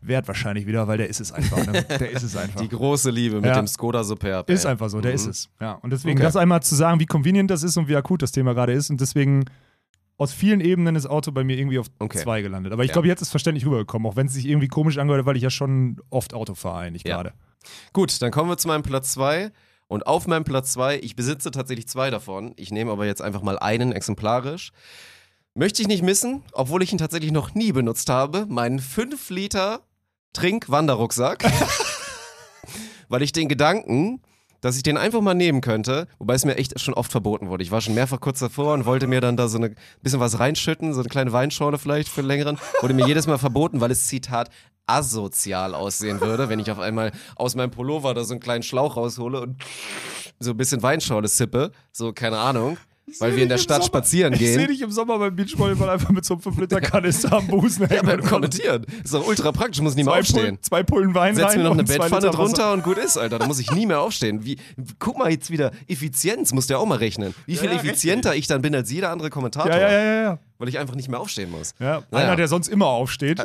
Wert 0.03 0.27
wahrscheinlich 0.27 0.65
wieder, 0.65 0.87
weil 0.87 0.97
der 0.97 1.07
ist 1.09 1.21
es 1.21 1.31
einfach. 1.31 1.63
Ne? 1.67 1.73
Der 1.99 2.09
ist 2.09 2.23
es 2.23 2.35
einfach. 2.35 2.59
Die 2.59 2.69
große 2.69 3.11
Liebe 3.11 3.35
mit 3.35 3.45
Ja. 3.45 3.55
dem 3.57 3.67
Skoda 3.67 4.03
Superb. 4.03 4.49
Ist 4.49 4.65
ey. 4.65 4.71
einfach 4.71 4.89
so, 4.89 4.99
der 4.99 5.11
Mhm. 5.11 5.15
ist 5.15 5.27
es. 5.27 5.49
Ja, 5.59 5.73
und 5.73 5.91
deswegen 5.91 6.17
Okay. 6.17 6.23
das 6.23 6.35
einmal 6.35 6.63
zu 6.63 6.73
sagen, 6.73 6.99
wie 6.99 7.05
convenient 7.05 7.51
das 7.51 7.61
ist 7.61 7.77
und 7.77 7.87
wie 7.87 7.95
akut 7.95 8.23
das 8.23 8.31
Thema 8.31 8.53
gerade 8.55 8.73
ist. 8.73 8.89
Und 8.89 8.99
deswegen 8.99 9.45
aus 10.17 10.33
vielen 10.33 10.59
Ebenen 10.59 10.95
ist 10.95 11.05
Auto 11.05 11.31
bei 11.31 11.43
mir 11.43 11.55
irgendwie 11.55 11.77
auf 11.77 11.85
Okay. 11.99 12.17
zwei 12.17 12.41
gelandet. 12.41 12.73
Aber 12.73 12.83
ich 12.83 12.89
Ja. 12.89 12.93
glaube, 12.93 13.07
jetzt 13.09 13.21
ist 13.21 13.29
verständlich 13.29 13.63
rübergekommen, 13.67 14.07
auch 14.09 14.15
wenn 14.15 14.25
es 14.25 14.33
sich 14.33 14.47
irgendwie 14.47 14.67
komisch 14.69 14.97
angehört, 14.97 15.27
weil 15.27 15.35
ich 15.37 15.43
ja 15.43 15.51
schon 15.51 15.97
oft 16.09 16.33
Auto 16.33 16.55
fahre 16.55 16.79
eigentlich 16.79 17.03
Ja. 17.03 17.17
gerade. 17.17 17.33
Gut, 17.93 18.19
dann 18.23 18.31
kommen 18.31 18.49
wir 18.49 18.57
zu 18.57 18.67
meinem 18.67 18.81
Platz 18.81 19.11
2. 19.11 19.51
Und 19.91 20.07
auf 20.07 20.25
meinem 20.25 20.45
Platz 20.45 20.71
2, 20.71 20.99
ich 20.99 21.17
besitze 21.17 21.51
tatsächlich 21.51 21.85
zwei 21.85 22.09
davon. 22.09 22.53
Ich 22.55 22.71
nehme 22.71 22.93
aber 22.93 23.05
jetzt 23.05 23.21
einfach 23.21 23.41
mal 23.41 23.59
einen 23.59 23.91
exemplarisch. 23.91 24.71
Möchte 25.53 25.81
ich 25.81 25.89
nicht 25.89 26.01
missen, 26.01 26.43
obwohl 26.53 26.81
ich 26.81 26.93
ihn 26.93 26.97
tatsächlich 26.97 27.33
noch 27.33 27.55
nie 27.55 27.73
benutzt 27.73 28.09
habe, 28.09 28.45
meinen 28.47 28.79
5 28.79 29.29
Liter 29.31 29.81
Trink-Wanderrucksack. 30.31 31.43
Weil 33.09 33.21
ich 33.21 33.33
den 33.33 33.49
Gedanken, 33.49 34.21
dass 34.61 34.77
ich 34.77 34.83
den 34.83 34.95
einfach 34.95 35.19
mal 35.19 35.33
nehmen 35.33 35.59
könnte, 35.59 36.07
wobei 36.19 36.35
es 36.35 36.45
mir 36.45 36.55
echt 36.55 36.79
schon 36.79 36.93
oft 36.93 37.11
verboten 37.11 37.49
wurde. 37.49 37.63
Ich 37.63 37.71
war 37.71 37.81
schon 37.81 37.95
mehrfach 37.95 38.21
kurz 38.21 38.39
davor 38.39 38.73
und 38.73 38.85
wollte 38.85 39.07
mir 39.07 39.19
dann 39.19 39.35
da 39.35 39.49
so 39.49 39.59
ein 39.59 39.75
bisschen 40.01 40.21
was 40.21 40.39
reinschütten, 40.39 40.93
so 40.93 41.01
eine 41.01 41.09
kleine 41.09 41.33
Weinschorle 41.33 41.77
vielleicht 41.77 42.07
für 42.07 42.21
längeren. 42.21 42.57
Wurde 42.79 42.93
mir 42.93 43.07
jedes 43.07 43.27
Mal 43.27 43.39
verboten, 43.39 43.81
weil 43.81 43.91
es 43.91 44.07
Zitat 44.07 44.51
asozial 44.97 45.73
aussehen 45.75 46.21
würde, 46.21 46.49
wenn 46.49 46.59
ich 46.59 46.71
auf 46.71 46.79
einmal 46.79 47.11
aus 47.35 47.55
meinem 47.55 47.71
Pullover 47.71 48.13
da 48.13 48.23
so 48.23 48.33
einen 48.33 48.39
kleinen 48.39 48.63
Schlauch 48.63 48.97
raushole 48.97 49.41
und 49.41 49.63
so 50.39 50.51
ein 50.51 50.57
bisschen 50.57 50.81
Weinschorle 50.81 51.27
sippe. 51.27 51.71
So, 51.91 52.13
keine 52.13 52.37
Ahnung. 52.37 52.77
Weil 53.19 53.35
wir 53.35 53.43
in 53.43 53.49
der 53.49 53.57
Stadt 53.57 53.83
spazieren 53.85 54.33
Ich 54.33 54.39
sehe 54.39 54.57
gehen. 54.57 54.67
dich 54.67 54.81
im 54.81 54.91
Sommer 54.91 55.19
beim 55.19 55.35
Beachvolleyball 55.35 55.89
einfach 55.89 56.09
mit 56.09 56.23
so 56.25 56.35
einem 56.35 56.43
5-Liter-Kanister 56.43 57.33
am 57.33 57.47
Busen 57.47 57.83
Ja, 57.83 57.89
hängen. 57.89 58.05
beim 58.05 58.23
Kommentieren. 58.23 58.85
Ist 59.03 59.13
doch 59.13 59.25
ultra 59.27 59.51
praktisch, 59.51 59.81
muss 59.81 59.95
nie 59.95 60.03
mehr 60.03 60.13
aufstehen. 60.13 60.41
Pullen, 60.41 60.61
zwei 60.61 60.83
Pullen 60.83 61.13
Wein 61.13 61.35
Setz 61.35 61.55
mir 61.55 61.63
noch 61.63 61.71
eine 61.71 61.83
Bettpfanne 61.83 62.27
Liter 62.27 62.29
drunter 62.31 62.73
und 62.73 62.83
gut 62.83 62.97
ist, 62.97 63.17
Alter. 63.17 63.39
Da 63.39 63.47
muss 63.47 63.59
ich 63.59 63.71
nie 63.71 63.85
mehr 63.85 63.99
aufstehen. 64.01 64.45
Wie, 64.45 64.57
guck 64.99 65.17
mal 65.17 65.29
jetzt 65.31 65.51
wieder, 65.51 65.71
Effizienz 65.87 66.53
musst 66.53 66.69
du 66.69 66.75
ja 66.75 66.79
auch 66.79 66.85
mal 66.85 66.97
rechnen. 66.97 67.33
Wie 67.45 67.55
viel 67.55 67.69
ja, 67.69 67.75
effizienter 67.75 68.35
ich 68.35 68.47
dann 68.47 68.61
bin 68.61 68.73
als 68.75 68.91
jeder 68.91 69.09
andere 69.11 69.29
Kommentator. 69.29 69.71
Ja, 69.71 69.79
ja, 69.79 69.91
ja, 69.91 70.03
ja. 70.03 70.21
ja. 70.23 70.39
Weil 70.57 70.69
ich 70.69 70.77
einfach 70.77 70.95
nicht 70.95 71.09
mehr 71.09 71.19
aufstehen 71.19 71.49
muss. 71.49 71.73
ja. 71.79 72.03
Naja. 72.11 72.25
Einer, 72.27 72.35
der 72.35 72.47
sonst 72.47 72.67
immer 72.67 72.85
aufsteht. 72.85 73.43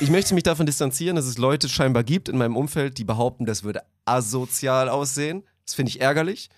Ich 0.00 0.10
möchte 0.10 0.34
mich 0.34 0.42
davon 0.42 0.66
distanzieren, 0.66 1.16
dass 1.16 1.24
es 1.24 1.38
Leute 1.38 1.68
scheinbar 1.68 2.04
gibt 2.04 2.28
in 2.28 2.36
meinem 2.36 2.56
Umfeld, 2.56 2.98
die 2.98 3.04
behaupten, 3.04 3.46
das 3.46 3.64
würde 3.64 3.80
asozial 4.04 4.88
aussehen. 4.88 5.44
Das 5.64 5.74
finde 5.74 5.90
ich 5.90 6.00
ärgerlich. 6.00 6.48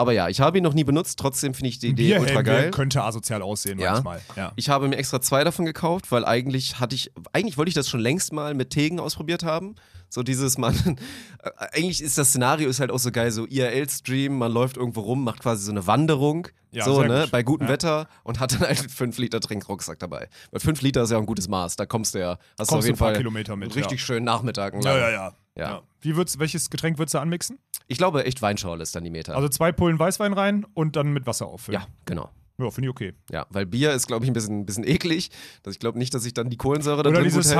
Aber 0.00 0.12
ja, 0.12 0.30
ich 0.30 0.40
habe 0.40 0.56
ihn 0.56 0.64
noch 0.64 0.72
nie 0.72 0.84
benutzt, 0.84 1.18
trotzdem 1.18 1.52
finde 1.52 1.68
ich 1.68 1.78
die 1.78 1.88
Idee 1.88 2.04
Bierhelm 2.04 2.24
ultra 2.24 2.40
geil. 2.40 2.70
könnte 2.70 3.02
asozial 3.04 3.42
aussehen 3.42 3.78
Ja. 3.78 3.92
manchmal. 3.92 4.22
Ja. 4.34 4.52
Ich 4.56 4.70
habe 4.70 4.88
mir 4.88 4.96
extra 4.96 5.20
zwei 5.20 5.44
davon 5.44 5.66
gekauft, 5.66 6.10
weil 6.10 6.24
eigentlich 6.24 6.80
hatte 6.80 6.94
ich, 6.94 7.12
eigentlich 7.34 7.58
wollte 7.58 7.68
ich 7.68 7.74
das 7.74 7.86
schon 7.86 8.00
längst 8.00 8.32
mal 8.32 8.54
mit 8.54 8.70
Tegen 8.70 8.98
ausprobiert 8.98 9.42
haben. 9.44 9.74
So 10.08 10.22
dieses 10.22 10.56
man, 10.56 10.74
äh, 11.42 11.50
eigentlich 11.72 12.02
ist 12.02 12.16
das 12.16 12.30
Szenario 12.30 12.70
ist 12.70 12.80
halt 12.80 12.90
auch 12.90 12.98
so 12.98 13.10
geil, 13.12 13.30
so 13.30 13.46
IRL-Stream, 13.46 14.38
man 14.38 14.50
läuft 14.50 14.78
irgendwo 14.78 15.00
rum, 15.02 15.22
macht 15.22 15.40
quasi 15.40 15.64
so 15.64 15.70
eine 15.70 15.86
Wanderung, 15.86 16.48
Ja, 16.72 16.84
so, 16.84 17.02
ne, 17.02 17.20
gut. 17.24 17.30
bei 17.30 17.42
gutem 17.42 17.66
Ja. 17.66 17.72
Wetter 17.74 18.08
und 18.24 18.40
hat 18.40 18.52
dann 18.52 18.60
halt 18.60 18.80
einen 18.80 18.88
5 18.88 19.18
Liter 19.18 19.38
Trinkrucksack 19.40 19.98
dabei. 19.98 20.28
Weil 20.50 20.60
5 20.60 20.80
Liter 20.80 21.02
ist 21.02 21.10
ja 21.10 21.18
auch 21.18 21.20
ein 21.22 21.26
gutes 21.26 21.46
Maß, 21.48 21.76
da 21.76 21.84
kommst 21.84 22.14
du 22.14 22.20
ja, 22.20 22.30
hast 22.30 22.40
du 22.40 22.56
Kommst 22.56 22.72
auf 22.72 22.80
du 22.80 22.86
jeden 22.86 22.96
ein 22.96 22.98
paar 22.98 23.08
Fall 23.08 23.16
Kilometer 23.18 23.54
mit, 23.54 23.76
richtig 23.76 24.00
ja. 24.00 24.06
schönen 24.06 24.24
Nachmittag. 24.24 24.74
Ja, 24.82 24.96
ja. 24.98 25.10
Ja. 25.10 25.32
ja. 25.56 25.82
Wie 26.00 26.16
würd's, 26.16 26.38
welches 26.38 26.70
Getränk 26.70 26.98
würdest 26.98 27.14
du 27.14 27.18
anmixen? 27.18 27.58
Ich 27.90 27.98
glaube, 27.98 28.24
echt 28.24 28.40
Weinschorle 28.40 28.84
ist 28.84 28.94
dann 28.94 29.02
die 29.02 29.10
Meter. 29.10 29.34
Also 29.34 29.48
zwei 29.48 29.72
Pullen 29.72 29.98
Weißwein 29.98 30.32
rein 30.32 30.64
und 30.74 30.94
dann 30.94 31.12
mit 31.12 31.26
Wasser 31.26 31.48
auffüllen. 31.48 31.80
ja, 31.80 31.88
genau. 32.04 32.30
Ja, 32.56 32.70
finde 32.70 32.88
ich 32.88 32.90
okay. 32.90 33.14
Ja, 33.32 33.46
weil 33.50 33.66
Bier 33.66 33.92
ist, 33.92 34.06
glaube 34.06 34.24
ich, 34.24 34.30
ein 34.30 34.34
bisschen, 34.34 34.64
bisschen 34.64 34.86
eklig. 34.86 35.30
Ich 35.66 35.78
glaube 35.80 35.98
nicht, 35.98 36.14
dass 36.14 36.22
sich 36.22 36.34
dann 36.34 36.50
die 36.50 36.56
Kohlensäure 36.56 37.02
da 37.02 37.10
Oder 37.10 37.22
dieses 37.22 37.48
hält. 37.48 37.58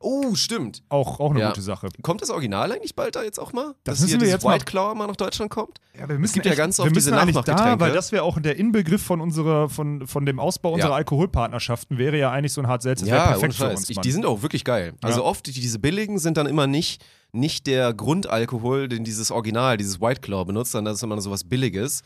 Oh, 0.00 0.36
stimmt. 0.36 0.82
Auch, 0.90 1.18
auch 1.18 1.30
eine 1.32 1.40
Ja. 1.40 1.48
gute 1.48 1.60
Sache. 1.60 1.88
Kommt 2.02 2.22
das 2.22 2.30
Original 2.30 2.70
eigentlich 2.70 2.94
bald 2.94 3.16
da 3.16 3.24
jetzt 3.24 3.40
auch 3.40 3.52
mal? 3.52 3.74
Das 3.82 3.96
Dass 3.96 4.00
müssen 4.02 4.10
hier 4.18 4.20
wir 4.20 4.28
jetzt 4.28 4.44
mal- 4.44 4.54
White 4.54 4.64
Claw 4.64 4.94
mal 4.94 5.08
nach 5.08 5.16
Deutschland 5.16 5.50
kommt? 5.50 5.78
Ja, 5.98 6.08
wir 6.08 6.18
müssen 6.20 6.34
gibt 6.34 6.46
ja 6.46 6.54
ganz 6.54 6.78
wir 6.78 6.84
oft 6.84 6.94
müssen 6.94 7.08
diese 7.12 7.20
eigentlich 7.20 7.36
da, 7.44 7.80
weil 7.80 7.92
das 7.92 8.12
wäre 8.12 8.22
auch 8.22 8.38
der 8.40 8.56
Inbegriff 8.56 9.02
von 9.02 9.20
unserer, 9.20 9.68
von, 9.68 10.06
von 10.06 10.24
dem 10.24 10.38
Ausbau 10.38 10.74
unserer 10.74 10.90
Ja. 10.90 10.96
Alkoholpartnerschaften, 10.96 11.98
wäre 11.98 12.16
ja 12.16 12.30
eigentlich 12.30 12.52
so 12.52 12.60
ein 12.60 12.68
Hart-Seltzer. 12.68 13.06
Das 13.06 13.12
wäre 13.12 13.24
Ja, 13.24 13.32
perfekt 13.32 13.54
für 13.54 13.70
uns, 13.70 13.90
Ich, 13.90 13.98
die 13.98 14.12
sind 14.12 14.24
auch 14.24 14.42
wirklich 14.42 14.64
geil. 14.64 14.94
Also 15.02 15.20
Ja. 15.20 15.26
oft, 15.26 15.46
die, 15.46 15.52
diese 15.52 15.80
billigen 15.80 16.18
sind 16.20 16.36
dann 16.36 16.46
immer 16.46 16.68
nicht, 16.68 17.04
nicht 17.32 17.66
der 17.66 17.92
Grundalkohol, 17.92 18.88
den 18.88 19.02
dieses 19.02 19.32
Original, 19.32 19.76
dieses 19.78 20.00
White 20.00 20.20
Claw 20.20 20.44
benutzt, 20.44 20.72
sondern 20.72 20.92
das 20.92 21.00
ist 21.00 21.02
immer 21.02 21.20
so 21.20 21.30
was 21.32 21.42
Billiges. 21.44 22.02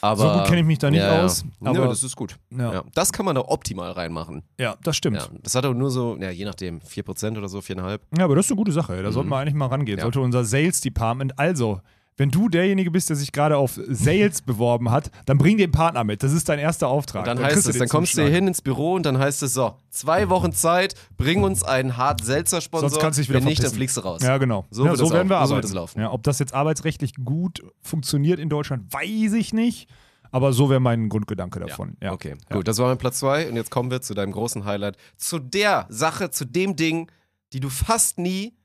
Aber, 0.00 0.22
So 0.34 0.38
gut 0.38 0.46
kenne 0.46 0.60
ich 0.60 0.66
mich 0.66 0.78
da 0.78 0.90
nicht 0.90 1.00
ja, 1.00 1.14
ja. 1.14 1.24
aus, 1.24 1.44
Nö, 1.60 1.70
aber- 1.70 1.88
das 1.88 2.02
ist 2.02 2.16
gut. 2.16 2.36
Ja. 2.50 2.72
Ja. 2.72 2.84
Das 2.94 3.12
kann 3.12 3.24
man 3.26 3.34
da 3.34 3.42
optimal 3.42 3.92
reinmachen. 3.92 4.42
ja, 4.58 4.76
das 4.82 4.96
stimmt. 4.96 5.16
Ja. 5.16 5.26
Das 5.42 5.54
hat 5.54 5.64
aber 5.64 5.74
nur 5.74 5.90
so, 5.90 6.16
ja, 6.20 6.30
je 6.30 6.44
nachdem, 6.44 6.80
4% 6.80 7.38
oder 7.38 7.48
so, 7.48 7.60
4,5%. 7.60 8.00
Ja, 8.18 8.24
aber 8.24 8.36
das 8.36 8.46
ist 8.46 8.52
eine 8.52 8.56
gute 8.58 8.72
Sache. 8.72 9.02
Da 9.02 9.12
sollten 9.12 9.30
wir 9.30 9.36
eigentlich 9.38 9.54
mal 9.54 9.66
rangehen. 9.66 9.96
Mhm. 9.96 9.98
Ja. 10.00 10.02
Sollte 10.04 10.20
unser 10.20 10.44
Sales 10.44 10.80
Department. 10.80 11.38
Also, 11.38 11.80
wenn 12.16 12.30
du 12.30 12.48
derjenige 12.48 12.90
bist, 12.90 13.08
der 13.08 13.16
sich 13.16 13.32
gerade 13.32 13.56
auf 13.56 13.78
Sales 13.88 14.42
beworben 14.46 14.90
hat, 14.90 15.10
dann 15.26 15.36
bring 15.36 15.58
den 15.58 15.72
Partner 15.72 16.04
mit. 16.04 16.22
Das 16.22 16.32
ist 16.32 16.48
dein 16.48 16.58
erster 16.58 16.88
Auftrag. 16.88 17.24
Dann 17.24 17.38
kriegst 17.38 17.56
heißt 17.56 17.68
es, 17.68 17.78
dann 17.78 17.88
kommst 17.88 18.16
du 18.16 18.22
hier 18.22 18.30
hin 18.30 18.46
ins 18.46 18.62
Büro 18.62 18.94
und 18.94 19.04
dann 19.04 19.18
heißt 19.18 19.42
es 19.42 19.54
so, 19.54 19.74
zwei 19.90 20.28
Wochen 20.28 20.52
Zeit, 20.52 20.94
bring 21.16 21.42
uns 21.42 21.64
einen 21.64 21.96
hart 21.96 22.24
seltzer 22.24 22.60
Sponsor. 22.60 22.90
Sonst 22.90 23.02
kannst 23.02 23.18
du 23.18 23.22
dich 23.22 23.28
wieder 23.30 23.40
Wenn 23.40 23.46
nicht, 23.46 23.58
dann 23.58 23.64
verpissen. 23.64 23.78
fliegst 23.78 23.96
du 23.96 24.00
raus. 24.02 24.22
Ja, 24.22 24.38
genau. 24.38 24.64
So 24.70 24.84
ja, 24.84 24.90
wird 24.90 24.98
so 24.98 25.10
werden 25.12 25.28
wir 25.28 25.44
so 25.46 25.54
arbeiten. 25.54 25.66
es 25.66 25.72
laufen. 25.74 26.00
Ja, 26.00 26.12
ob 26.12 26.22
das 26.22 26.38
jetzt 26.38 26.54
arbeitsrechtlich 26.54 27.14
gut 27.16 27.62
funktioniert 27.80 28.38
in 28.38 28.48
Deutschland, 28.48 28.92
weiß 28.92 29.32
ich 29.32 29.52
nicht. 29.52 29.88
Aber 30.30 30.52
so 30.52 30.68
wäre 30.68 30.80
mein 30.80 31.08
Grundgedanke 31.08 31.60
davon. 31.60 31.96
Ja. 32.02 32.12
Okay, 32.12 32.34
gut, 32.50 32.66
das 32.66 32.78
war 32.78 32.88
mein 32.88 32.98
Platz 32.98 33.20
zwei 33.20 33.48
und 33.48 33.54
jetzt 33.54 33.70
kommen 33.70 33.92
wir 33.92 34.02
zu 34.02 34.14
deinem 34.14 34.32
großen 34.32 34.64
Highlight, 34.64 34.96
zu 35.16 35.38
der 35.38 35.86
Sache, 35.90 36.30
zu 36.30 36.44
dem 36.44 36.74
Ding, 36.74 37.08
die 37.52 37.60
du 37.60 37.68
fast 37.68 38.18
nie 38.18 38.56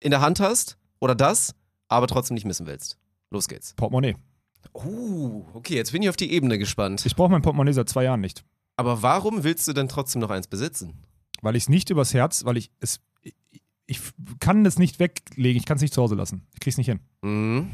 in 0.00 0.10
der 0.10 0.20
Hand 0.20 0.38
hast 0.38 0.76
oder 1.00 1.14
das, 1.14 1.54
aber 1.88 2.06
trotzdem 2.06 2.34
nicht 2.34 2.44
missen 2.44 2.66
willst. 2.66 2.98
Los 3.30 3.48
geht's. 3.48 3.74
Portemonnaie. 3.74 4.16
Uh, 4.74 5.44
okay, 5.54 5.74
jetzt 5.74 5.92
bin 5.92 6.02
ich 6.02 6.08
auf 6.08 6.16
die 6.16 6.32
Ebene 6.32 6.58
gespannt. 6.58 7.04
Ich 7.06 7.16
brauche 7.16 7.30
mein 7.30 7.42
Portemonnaie 7.42 7.72
seit 7.72 7.88
zwei 7.88 8.04
Jahren 8.04 8.20
nicht. 8.20 8.44
Aber 8.76 9.02
warum 9.02 9.44
willst 9.44 9.66
du 9.66 9.72
denn 9.72 9.88
trotzdem 9.88 10.20
noch 10.20 10.30
eins 10.30 10.46
besitzen? 10.46 10.94
Weil 11.42 11.56
ich 11.56 11.64
es 11.64 11.68
nicht 11.68 11.90
übers 11.90 12.14
Herz, 12.14 12.44
weil 12.44 12.56
ich 12.56 12.70
es. 12.80 13.00
Ich, 13.22 13.34
ich 13.86 14.00
kann 14.40 14.64
es 14.66 14.78
nicht 14.78 14.98
weglegen, 14.98 15.58
ich 15.58 15.66
kann 15.66 15.76
es 15.76 15.82
nicht 15.82 15.94
zu 15.94 16.02
Hause 16.02 16.14
lassen. 16.14 16.46
Ich 16.54 16.60
krieg's 16.60 16.76
nicht 16.76 16.86
hin. 16.86 17.00
Mhm. 17.22 17.70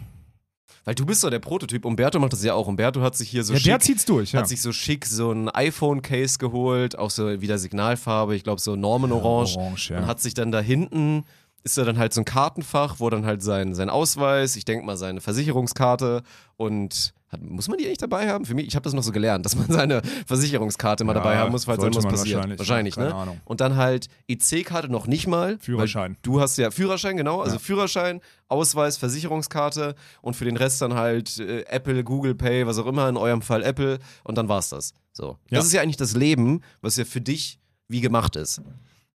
Weil 0.84 0.94
du 0.94 1.06
bist 1.06 1.22
so 1.22 1.30
der 1.30 1.38
Prototyp. 1.38 1.84
Umberto 1.84 2.18
macht 2.18 2.32
das 2.32 2.44
ja 2.44 2.54
auch. 2.54 2.66
Umberto 2.66 3.00
hat 3.00 3.16
sich 3.16 3.28
hier 3.30 3.42
so 3.42 3.54
ja, 3.54 3.58
der 3.58 3.72
schick, 3.72 3.82
zieht's 3.82 4.04
durch, 4.04 4.32
ja. 4.32 4.40
hat 4.40 4.48
sich 4.48 4.60
so 4.60 4.72
schick 4.72 5.06
so 5.06 5.32
ein 5.32 5.48
iPhone-Case 5.48 6.38
geholt, 6.38 6.98
auch 6.98 7.10
so 7.10 7.40
wieder 7.40 7.58
Signalfarbe, 7.58 8.36
ich 8.36 8.44
glaube 8.44 8.60
so 8.60 8.76
Normenorange. 8.76 9.56
Orange, 9.56 9.90
ja. 9.90 9.98
Und 9.98 10.06
hat 10.06 10.20
sich 10.20 10.34
dann 10.34 10.52
da 10.52 10.60
hinten, 10.60 11.24
ist 11.64 11.78
da 11.78 11.84
dann 11.84 11.98
halt 11.98 12.12
so 12.12 12.20
ein 12.20 12.24
Kartenfach, 12.26 12.96
wo 13.00 13.08
dann 13.10 13.24
halt 13.26 13.42
sein, 13.42 13.74
sein 13.74 13.88
Ausweis, 13.90 14.54
ich 14.56 14.64
denke 14.64 14.84
mal 14.84 14.96
seine 14.96 15.20
Versicherungskarte 15.22 16.22
und 16.56 17.14
hat, 17.28 17.40
muss 17.42 17.68
man 17.68 17.78
die 17.78 17.86
eigentlich 17.86 17.98
dabei 17.98 18.28
haben? 18.30 18.44
Für 18.44 18.54
mich, 18.54 18.66
ich 18.66 18.76
habe 18.76 18.84
das 18.84 18.92
noch 18.92 19.02
so 19.02 19.10
gelernt, 19.12 19.44
dass 19.46 19.56
man 19.56 19.66
seine 19.68 20.02
Versicherungskarte 20.26 21.04
mal 21.04 21.12
Ja, 21.16 21.20
dabei 21.20 21.38
haben 21.38 21.50
muss, 21.52 21.64
falls 21.64 21.82
irgendwas 21.82 22.04
man 22.04 22.12
passiert. 22.12 22.36
wahrscheinlich, 22.36 22.58
Wahrscheinlich, 22.58 22.94
keine 22.96 23.08
ne? 23.08 23.14
Ahnung. 23.14 23.40
Und 23.46 23.60
dann 23.62 23.76
halt 23.76 24.08
EC-Karte 24.28 24.88
noch 24.90 25.06
nicht 25.06 25.26
mal. 25.26 25.58
Führerschein. 25.58 26.16
Du 26.22 26.40
hast 26.40 26.58
ja 26.58 26.70
Führerschein, 26.70 27.16
genau. 27.16 27.40
Also 27.40 27.54
Ja. 27.56 27.58
Führerschein, 27.58 28.20
Ausweis, 28.48 28.98
Versicherungskarte 28.98 29.94
und 30.20 30.34
für 30.36 30.44
den 30.44 30.56
Rest 30.58 30.82
dann 30.82 30.94
halt 30.94 31.38
äh, 31.40 31.62
Apple, 31.62 32.04
Google 32.04 32.34
Pay, 32.34 32.66
was 32.66 32.78
auch 32.78 32.86
immer, 32.86 33.08
in 33.08 33.16
eurem 33.16 33.40
Fall 33.42 33.62
Apple 33.62 33.98
und 34.22 34.36
dann 34.36 34.48
war's 34.48 34.68
das. 34.68 34.92
So. 35.12 35.38
Ja. 35.50 35.58
Das 35.58 35.64
ist 35.66 35.72
ja 35.72 35.80
eigentlich 35.80 35.96
das 35.96 36.14
Leben, 36.14 36.60
was 36.82 36.96
ja 36.96 37.04
für 37.06 37.22
dich 37.22 37.58
wie 37.88 38.00
gemacht 38.02 38.36
ist. 38.36 38.60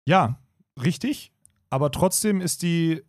Ja, 0.05 0.39
richtig. 0.81 1.31
Aber 1.69 1.91
trotzdem 1.91 2.41
ist 2.41 2.61
die. 2.61 3.01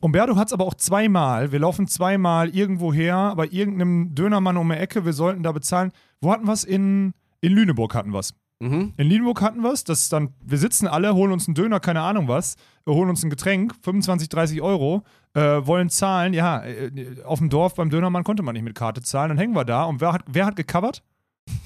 Umberto 0.00 0.36
hat 0.36 0.48
es 0.48 0.52
aber 0.52 0.66
auch 0.66 0.74
zweimal. 0.74 1.52
Wir 1.52 1.58
laufen 1.58 1.88
zweimal 1.88 2.50
irgendwo 2.50 2.92
her, 2.92 3.32
bei 3.36 3.46
irgendeinem 3.46 4.14
Dönermann 4.14 4.58
um 4.58 4.68
die 4.68 4.76
Ecke. 4.76 5.04
Wir 5.04 5.14
sollten 5.14 5.42
da 5.42 5.52
bezahlen. 5.52 5.90
Wo 6.20 6.30
hatten 6.30 6.46
wir 6.46 6.52
es? 6.52 6.64
In, 6.64 7.14
in 7.40 7.52
Lüneburg 7.52 7.94
hatten 7.94 8.10
wir 8.10 8.20
es. 8.20 8.34
Mhm. 8.58 8.94
In 8.96 9.08
Lüneburg 9.08 9.40
hatten 9.42 9.62
wir 9.62 9.72
es. 9.72 9.84
Das 9.84 10.08
dann, 10.08 10.34
wir 10.44 10.58
sitzen 10.58 10.86
alle, 10.86 11.14
holen 11.14 11.32
uns 11.32 11.46
einen 11.48 11.54
Döner, 11.54 11.80
keine 11.80 12.00
Ahnung 12.02 12.28
was, 12.28 12.56
wir 12.84 12.94
holen 12.94 13.10
uns 13.10 13.22
ein 13.22 13.30
Getränk, 13.30 13.74
25, 13.82 14.28
30 14.28 14.62
Euro, 14.62 15.02
äh, 15.34 15.40
wollen 15.66 15.90
zahlen. 15.90 16.32
Ja, 16.32 16.64
äh, 16.64 17.22
auf 17.24 17.38
dem 17.38 17.50
Dorf 17.50 17.74
beim 17.74 17.90
Dönermann 17.90 18.24
konnte 18.24 18.42
man 18.42 18.54
nicht 18.54 18.62
mit 18.62 18.74
Karte 18.74 19.02
zahlen. 19.02 19.30
Dann 19.30 19.38
hängen 19.38 19.54
wir 19.54 19.64
da 19.64 19.84
und 19.84 20.00
wer 20.00 20.12
hat, 20.12 20.22
wer 20.26 20.46
hat 20.46 20.56
gecovert? 20.56 21.02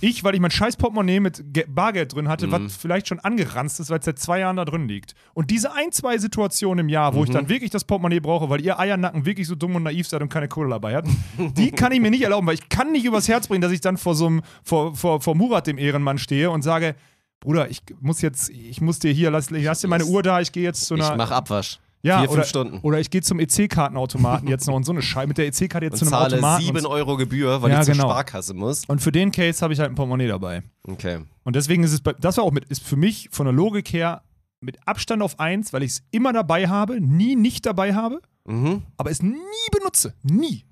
Ich, 0.03 0.25
weil 0.25 0.35
ich 0.35 0.41
mein 0.41 0.51
scheiß 0.51 0.77
Portemonnaie 0.77 1.21
mit 1.21 1.43
Ge 1.53 1.65
Bargeld 1.69 2.15
drin 2.15 2.29
hatte, 2.29 2.47
Mhm. 2.47 2.53
was 2.53 2.77
vielleicht 2.77 3.09
schon 3.09 3.19
angeranzt 3.21 3.81
ist, 3.81 3.91
weil 3.91 3.99
es 3.99 4.05
seit 4.07 4.19
zwei 4.19 4.41
Jahren 4.41 4.57
da 4.57 4.65
drin 4.65 4.89
liegt. 4.89 5.15
Und 5.35 5.51
diese 5.51 5.75
ein, 5.75 5.93
zwei 5.93 6.17
Situationen 6.17 6.87
im 6.87 6.89
Jahr, 6.89 7.15
wo 7.15 7.23
ich 7.23 7.29
Mhm. 7.31 7.35
dann 7.35 7.49
wirklich 7.51 7.71
das 7.71 7.85
Portemonnaie 7.85 8.21
brauche, 8.21 8.49
weil 8.49 8.61
ihr 8.63 8.79
Eiernacken 8.79 9.27
wirklich 9.27 9.47
so 9.47 9.55
dumm 9.55 9.77
und 9.77 9.83
naiv 9.83 10.09
seid 10.09 10.23
und 10.23 10.29
keine 10.31 10.49
Kohle 10.49 10.71
dabei 10.71 10.97
habt, 10.97 11.09
die 11.39 11.71
kann 11.71 11.93
ich 11.93 12.01
mir 12.01 12.11
nicht 12.11 12.23
erlauben, 12.23 12.47
weil 12.47 12.55
ich 12.55 12.69
kann 12.71 12.93
nicht 12.93 13.05
übers 13.05 13.29
Herz 13.29 13.47
bringen, 13.49 13.61
dass 13.63 13.73
ich 13.73 13.81
dann 13.83 13.97
vor 13.99 14.15
so 14.15 14.27
einem, 14.27 14.43
vor, 14.63 14.97
vor, 14.97 15.21
vor 15.21 15.35
Murat, 15.35 15.67
dem 15.67 15.77
Ehrenmann, 15.77 16.17
stehe 16.19 16.51
und 16.51 16.63
sage, 16.63 16.95
Bruder, 17.41 17.71
ich 17.71 17.83
muss 18.01 18.21
jetzt, 18.23 18.51
ich 18.51 18.81
muss 18.81 18.99
dir 18.99 19.13
hier, 19.13 19.31
lass, 19.31 19.51
lass 19.51 19.81
dir 19.81 19.89
meine 19.89 20.05
Uhr 20.05 20.23
da, 20.23 20.41
ich 20.41 20.53
gehe 20.53 20.63
jetzt 20.63 20.85
zu 20.87 20.95
einer. 20.95 21.11
Ich 21.11 21.17
mach 21.17 21.31
Abwasch. 21.31 21.79
Ja, 22.03 22.21
Vier, 22.21 22.31
oder, 22.31 22.41
fünf 22.43 22.47
Stunden. 22.49 22.79
Oder 22.83 22.99
ich 23.01 23.11
gehe 23.11 23.21
zum 23.23 23.39
EC-Kartenautomaten 23.41 24.49
jetzt 24.49 24.67
noch 24.67 24.75
und 24.75 24.85
so 24.85 24.93
eine 24.93 25.03
Scheiße 25.03 25.27
mit 25.29 25.39
der 25.39 25.47
EC-Karte 25.47 25.87
jetzt 25.87 25.95
Und 25.95 25.99
zu 25.99 26.05
einem 26.07 26.11
zahle 26.13 26.35
Automaten. 26.37 26.65
7 26.65 26.79
und, 26.79 26.87
Euro 26.87 27.17
Gebühr, 27.17 27.61
weil 27.63 27.71
Ja, 27.71 27.81
ich 27.81 27.85
zur 27.87 27.95
genau. 27.95 28.09
Sparkasse 28.09 28.55
muss. 28.55 28.85
und 28.87 29.01
für 29.01 29.13
den 29.13 29.31
Case 29.33 29.61
habe 29.63 29.73
ich 29.75 29.81
halt 29.81 29.91
ein 29.91 29.95
Portemonnaie 29.95 30.29
dabei. 30.29 30.63
Okay. 30.87 31.21
Und 31.45 31.57
deswegen 31.57 31.83
ist 31.83 31.93
es, 31.93 32.01
bei, 32.01 32.13
das 32.15 32.37
war 32.37 32.45
auch 32.45 32.53
mit, 32.53 32.65
ist 32.67 32.83
für 32.83 32.97
mich 32.97 33.29
von 33.31 33.47
der 33.47 33.53
Logik 33.53 33.93
her 33.93 34.23
mit 34.61 34.77
Abstand 34.87 35.23
auf 35.23 35.39
eins, 35.41 35.73
weil 35.73 35.83
ich 35.83 35.93
es 35.93 36.03
immer 36.11 36.33
dabei 36.33 36.69
habe, 36.69 37.01
nie 37.01 37.37
nicht 37.37 37.65
dabei 37.67 37.95
habe, 37.95 38.21
Mhm. 38.47 38.83
aber 38.97 39.11
es 39.11 39.23
nie 39.23 39.37
benutze. 39.73 40.15
Nie. 40.23 40.65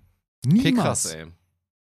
Niemals. 0.47 0.67
Okay, 0.67 0.73
krass, 0.75 1.15
ey. 1.15 1.27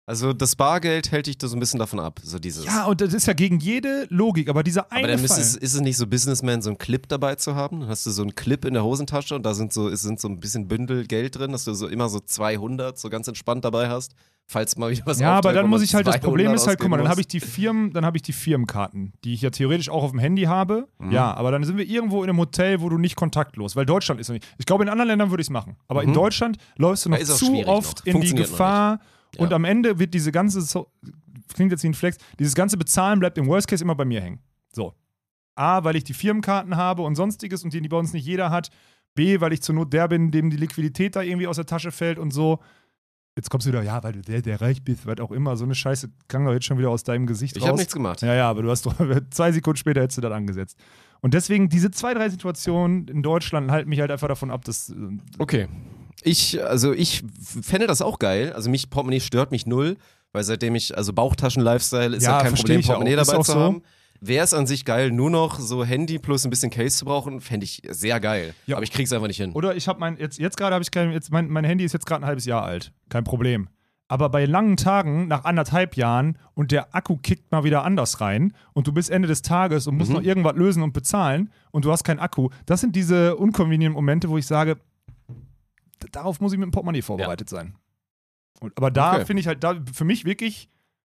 Also 0.10 0.34
das 0.34 0.56
Bargeld 0.56 1.12
hält 1.12 1.28
dich 1.28 1.38
da 1.38 1.48
so 1.48 1.56
ein 1.56 1.60
bisschen 1.60 1.78
davon 1.78 2.00
ab, 2.00 2.20
so 2.24 2.40
dieses. 2.40 2.66
Ja, 2.66 2.86
und 2.86 3.00
das 3.00 3.14
ist 3.14 3.28
ja 3.28 3.34
gegen 3.34 3.60
jede 3.60 4.08
Logik, 4.10 4.50
aber 4.50 4.64
dieser 4.64 4.92
eine 4.92 5.04
aber 5.08 5.18
dann 5.18 5.28
Fall. 5.28 5.40
es, 5.40 5.56
ist 5.56 5.74
es 5.76 5.82
nicht 5.82 5.98
so 5.98 6.08
Businessman, 6.08 6.64
so 6.64 6.72
einen 6.72 6.80
Clip 6.80 7.08
dabei 7.08 7.36
zu 7.36 7.54
haben? 7.54 7.82
Dann 7.82 7.90
hast 7.90 8.08
du 8.08 8.10
so 8.10 8.24
einen 8.24 8.34
Clip 8.34 8.66
in 8.66 8.74
der 8.74 8.84
Hosentasche 8.84 9.36
und 9.36 9.44
da 9.46 9.54
sind 9.54 9.72
so, 9.72 9.94
sind 9.96 10.20
so 10.20 10.28
ein 10.28 10.40
bisschen 10.40 10.68
Bündel 10.68 11.06
Geld 11.06 11.38
drin, 11.38 11.52
dass 11.52 11.64
du 11.66 11.76
so 11.76 11.88
immer 11.88 12.10
so 12.10 12.20
200 12.20 12.98
so 12.98 13.10
ganz 13.12 13.28
entspannt 13.28 13.64
dabei 13.66 13.88
hast, 13.88 14.16
falls 14.48 14.76
mal 14.78 14.90
wieder 14.90 15.06
was 15.06 15.20
ja, 15.20 15.32
aber 15.34 15.54
dann 15.54 15.70
muss 15.70 15.84
ich 15.84 15.94
halt, 15.94 16.08
das 16.08 16.16
200 16.16 16.24
Problem 16.28 16.54
ist 16.56 16.66
halt, 16.66 16.80
guck 16.80 16.90
mal, 16.90 16.98
dann 16.98 17.08
habe 17.08 17.22
ich 17.22 17.28
die 17.28 17.40
Firmen, 17.40 17.94
dann 17.94 18.04
habe 18.04 18.18
ich 18.18 18.24
die 18.24 18.34
Firmenkarten, 18.34 19.14
die 19.24 19.36
ich 19.36 19.44
ja 19.44 19.52
theoretisch 19.52 19.90
auch 19.90 20.02
auf 20.02 20.10
dem 20.10 20.20
Handy 20.20 20.46
habe. 20.46 20.88
Mhm. 20.98 21.12
Ja, 21.12 21.36
aber 21.36 21.52
dann 21.52 21.64
sind 21.64 21.78
wir 21.78 21.86
irgendwo 21.86 22.24
in 22.24 22.32
einem 22.32 22.40
Hotel, 22.40 22.82
wo 22.82 22.90
du 22.90 22.98
nicht 22.98 23.16
kontaktlos, 23.16 23.76
weil 23.76 23.86
Deutschland 23.86 24.20
ist 24.20 24.30
noch 24.30 24.34
nicht. 24.34 24.48
Ich 24.58 24.66
glaube, 24.66 24.82
in 24.84 24.90
anderen 24.90 25.10
Ländern 25.10 25.30
würde 25.30 25.42
ich 25.42 25.46
es 25.50 25.52
machen. 25.52 25.76
Aber 25.88 26.02
in 26.02 26.10
Mhm. 26.10 26.14
Deutschland 26.16 26.58
läufst 26.78 27.06
du 27.06 27.10
noch 27.12 27.18
ist 27.20 27.38
zu 27.38 27.54
oft 27.68 28.00
noch. 28.00 28.06
in 28.06 28.06
die 28.06 28.12
Funktioniert 28.14 28.48
noch 28.48 28.54
Gefahr 28.58 29.00
Ja. 29.36 29.42
und 29.42 29.54
am 29.54 29.64
Ende 29.66 30.00
wird 30.00 30.14
diese 30.14 30.32
ganze, 30.32 30.62
so, 30.62 30.92
klingt 31.54 31.72
jetzt 31.72 31.84
wie 31.84 31.88
ein 31.90 31.94
Flex, 31.94 32.18
dieses 32.40 32.56
ganze 32.56 32.78
Bezahlen 32.78 33.20
bleibt 33.20 33.38
im 33.38 33.48
Worst 33.48 33.68
Case 33.68 33.84
immer 33.84 33.96
bei 33.96 34.06
mir 34.06 34.22
hängen. 34.22 34.40
So. 34.72 34.94
A, 35.56 35.84
weil 35.84 35.96
ich 35.96 36.04
die 36.04 36.14
Firmenkarten 36.14 36.76
habe 36.78 37.02
und 37.02 37.16
sonstiges 37.16 37.64
und 37.64 37.74
die, 37.74 37.82
die 37.82 37.90
bei 37.90 37.98
uns 37.98 38.14
nicht 38.14 38.26
jeder 38.26 38.50
hat. 38.50 38.70
B, 39.16 39.42
weil 39.42 39.52
ich 39.54 39.62
zur 39.62 39.76
Not 39.76 39.92
der 39.92 40.08
bin, 40.08 40.32
dem 40.32 40.50
die 40.50 40.58
Liquidität 40.58 41.16
da 41.16 41.22
irgendwie 41.22 41.48
aus 41.48 41.58
der 41.58 41.66
Tasche 41.66 41.92
fällt 41.92 42.18
und 42.20 42.32
so. 42.32 42.60
Jetzt 43.36 43.50
kommst 43.50 43.68
du 43.68 43.72
wieder, 43.72 43.84
ja, 43.84 44.02
weil 44.04 44.14
du 44.14 44.22
der, 44.22 44.42
der 44.42 44.62
reich 44.62 44.84
bist, 44.84 45.06
was 45.06 45.20
auch 45.20 45.32
immer. 45.32 45.56
So 45.58 45.64
eine 45.66 45.76
Scheiße 45.76 46.10
klang 46.28 46.46
doch 46.46 46.54
jetzt 46.54 46.66
schon 46.66 46.78
wieder 46.78 46.90
aus 46.90 47.04
deinem 47.04 47.26
Gesicht 47.26 47.56
Ich 47.58 47.64
raus. 47.64 47.70
habe 47.70 47.78
nichts 47.80 47.94
gemacht. 47.94 48.22
Ja, 48.22 48.34
ja, 48.34 48.50
aber 48.50 48.62
du 48.62 48.70
hast 48.70 48.86
doch, 48.86 48.96
zwei 49.32 49.52
Sekunden 49.52 49.78
später 49.78 50.02
hättest 50.02 50.18
du 50.18 50.22
das 50.22 50.32
angesetzt. 50.32 50.78
Und 51.22 51.34
deswegen, 51.34 51.68
diese 51.70 51.92
zwei, 51.92 52.14
drei 52.14 52.30
Situationen 52.30 53.08
in 53.08 53.22
Deutschland 53.24 53.72
halten 53.72 53.90
mich 53.90 54.00
halt 54.00 54.12
einfach 54.12 54.28
davon 54.28 54.52
ab, 54.52 54.64
dass. 54.66 54.90
äh, 54.90 54.96
Okay. 55.38 55.68
Ich, 56.24 56.62
also 56.64 56.94
ich 56.94 57.24
fände 57.62 57.88
das 57.88 58.02
auch 58.02 58.20
geil. 58.20 58.54
Also 58.54 58.70
mich, 58.70 58.90
Portemonnaie 58.90 59.20
stört 59.22 59.52
mich 59.52 59.66
null, 59.66 59.98
weil 60.34 60.44
seitdem 60.44 60.76
ich, 60.76 60.98
also 60.98 61.14
Bauchtaschen-Lifestyle 61.14 62.16
ist 62.16 62.24
Ja, 62.24 62.42
kein 62.42 62.54
Problem. 62.54 62.82
Portemonnaie 62.82 63.16
dabei 63.16 63.38
zu 63.42 63.52
so. 63.52 63.60
haben. 63.60 63.82
Wäre 64.22 64.44
es 64.44 64.54
an 64.54 64.68
sich 64.68 64.84
geil, 64.84 65.12
nur 65.12 65.30
noch 65.30 65.62
so 65.62 65.86
Handy 65.86 66.20
plus 66.20 66.44
ein 66.44 66.50
bisschen 66.50 66.70
Case 66.72 66.98
zu 66.98 67.06
brauchen, 67.06 67.40
fände 67.40 67.64
ich 67.64 67.82
sehr 67.90 68.20
geil. 68.20 68.54
Ja. 68.68 68.76
Aber 68.76 68.84
ich 68.84 68.92
krieg's 68.92 69.14
einfach 69.14 69.28
nicht 69.28 69.38
hin. 69.38 69.54
Oder 69.54 69.76
ich 69.78 69.88
habe 69.88 69.98
mein, 70.02 70.18
jetzt, 70.18 70.38
jetzt 70.40 70.58
gerade 70.58 70.74
habe 70.74 70.84
ich 70.84 70.92
kein, 70.92 71.14
jetzt 71.14 71.32
mein, 71.32 71.48
mein 71.48 71.64
Handy 71.64 71.86
ist 71.86 71.94
jetzt 71.94 72.06
gerade 72.06 72.24
ein 72.24 72.28
halbes 72.28 72.44
Jahr 72.44 72.64
alt. 72.64 72.92
Kein 73.08 73.24
Problem. 73.24 73.70
Aber 74.10 74.28
bei 74.30 74.44
langen 74.44 74.76
Tagen, 74.76 75.28
nach 75.28 75.46
anderthalb 75.46 75.96
Jahren 75.96 76.38
und 76.54 76.72
der 76.72 76.94
Akku 76.96 77.16
kickt 77.16 77.50
mal 77.54 77.64
wieder 77.64 77.86
anders 77.86 78.20
rein 78.20 78.54
und 78.74 78.88
du 78.88 78.92
bist 78.92 79.10
Ende 79.10 79.28
des 79.30 79.42
Tages 79.42 79.88
und 79.88 79.94
Mhm. 79.94 80.00
musst 80.00 80.12
noch 80.12 80.22
irgendwas 80.24 80.56
lösen 80.58 80.84
und 80.84 80.92
bezahlen 80.92 81.50
und 81.72 81.86
du 81.86 81.92
hast 81.92 82.04
keinen 82.04 82.20
Akku, 82.20 82.50
das 82.66 82.82
sind 82.82 82.98
diese 82.98 83.38
unconvenient 83.38 83.96
Momente, 83.96 84.28
wo 84.28 84.38
ich 84.38 84.48
sage, 84.48 84.78
darauf 86.12 86.40
muss 86.40 86.52
ich 86.54 86.58
mit 86.60 86.68
dem 86.68 86.72
Portemonnaie 86.72 87.02
vorbereitet 87.02 87.50
sein. 87.50 87.76
Und, 88.60 88.76
aber 88.78 88.92
da 88.92 89.16
Okay. 89.16 89.26
finde 89.26 89.42
ich 89.42 89.48
halt, 89.48 89.64
da 89.64 89.76
für 89.94 90.06
mich 90.06 90.26
wirklich 90.26 90.70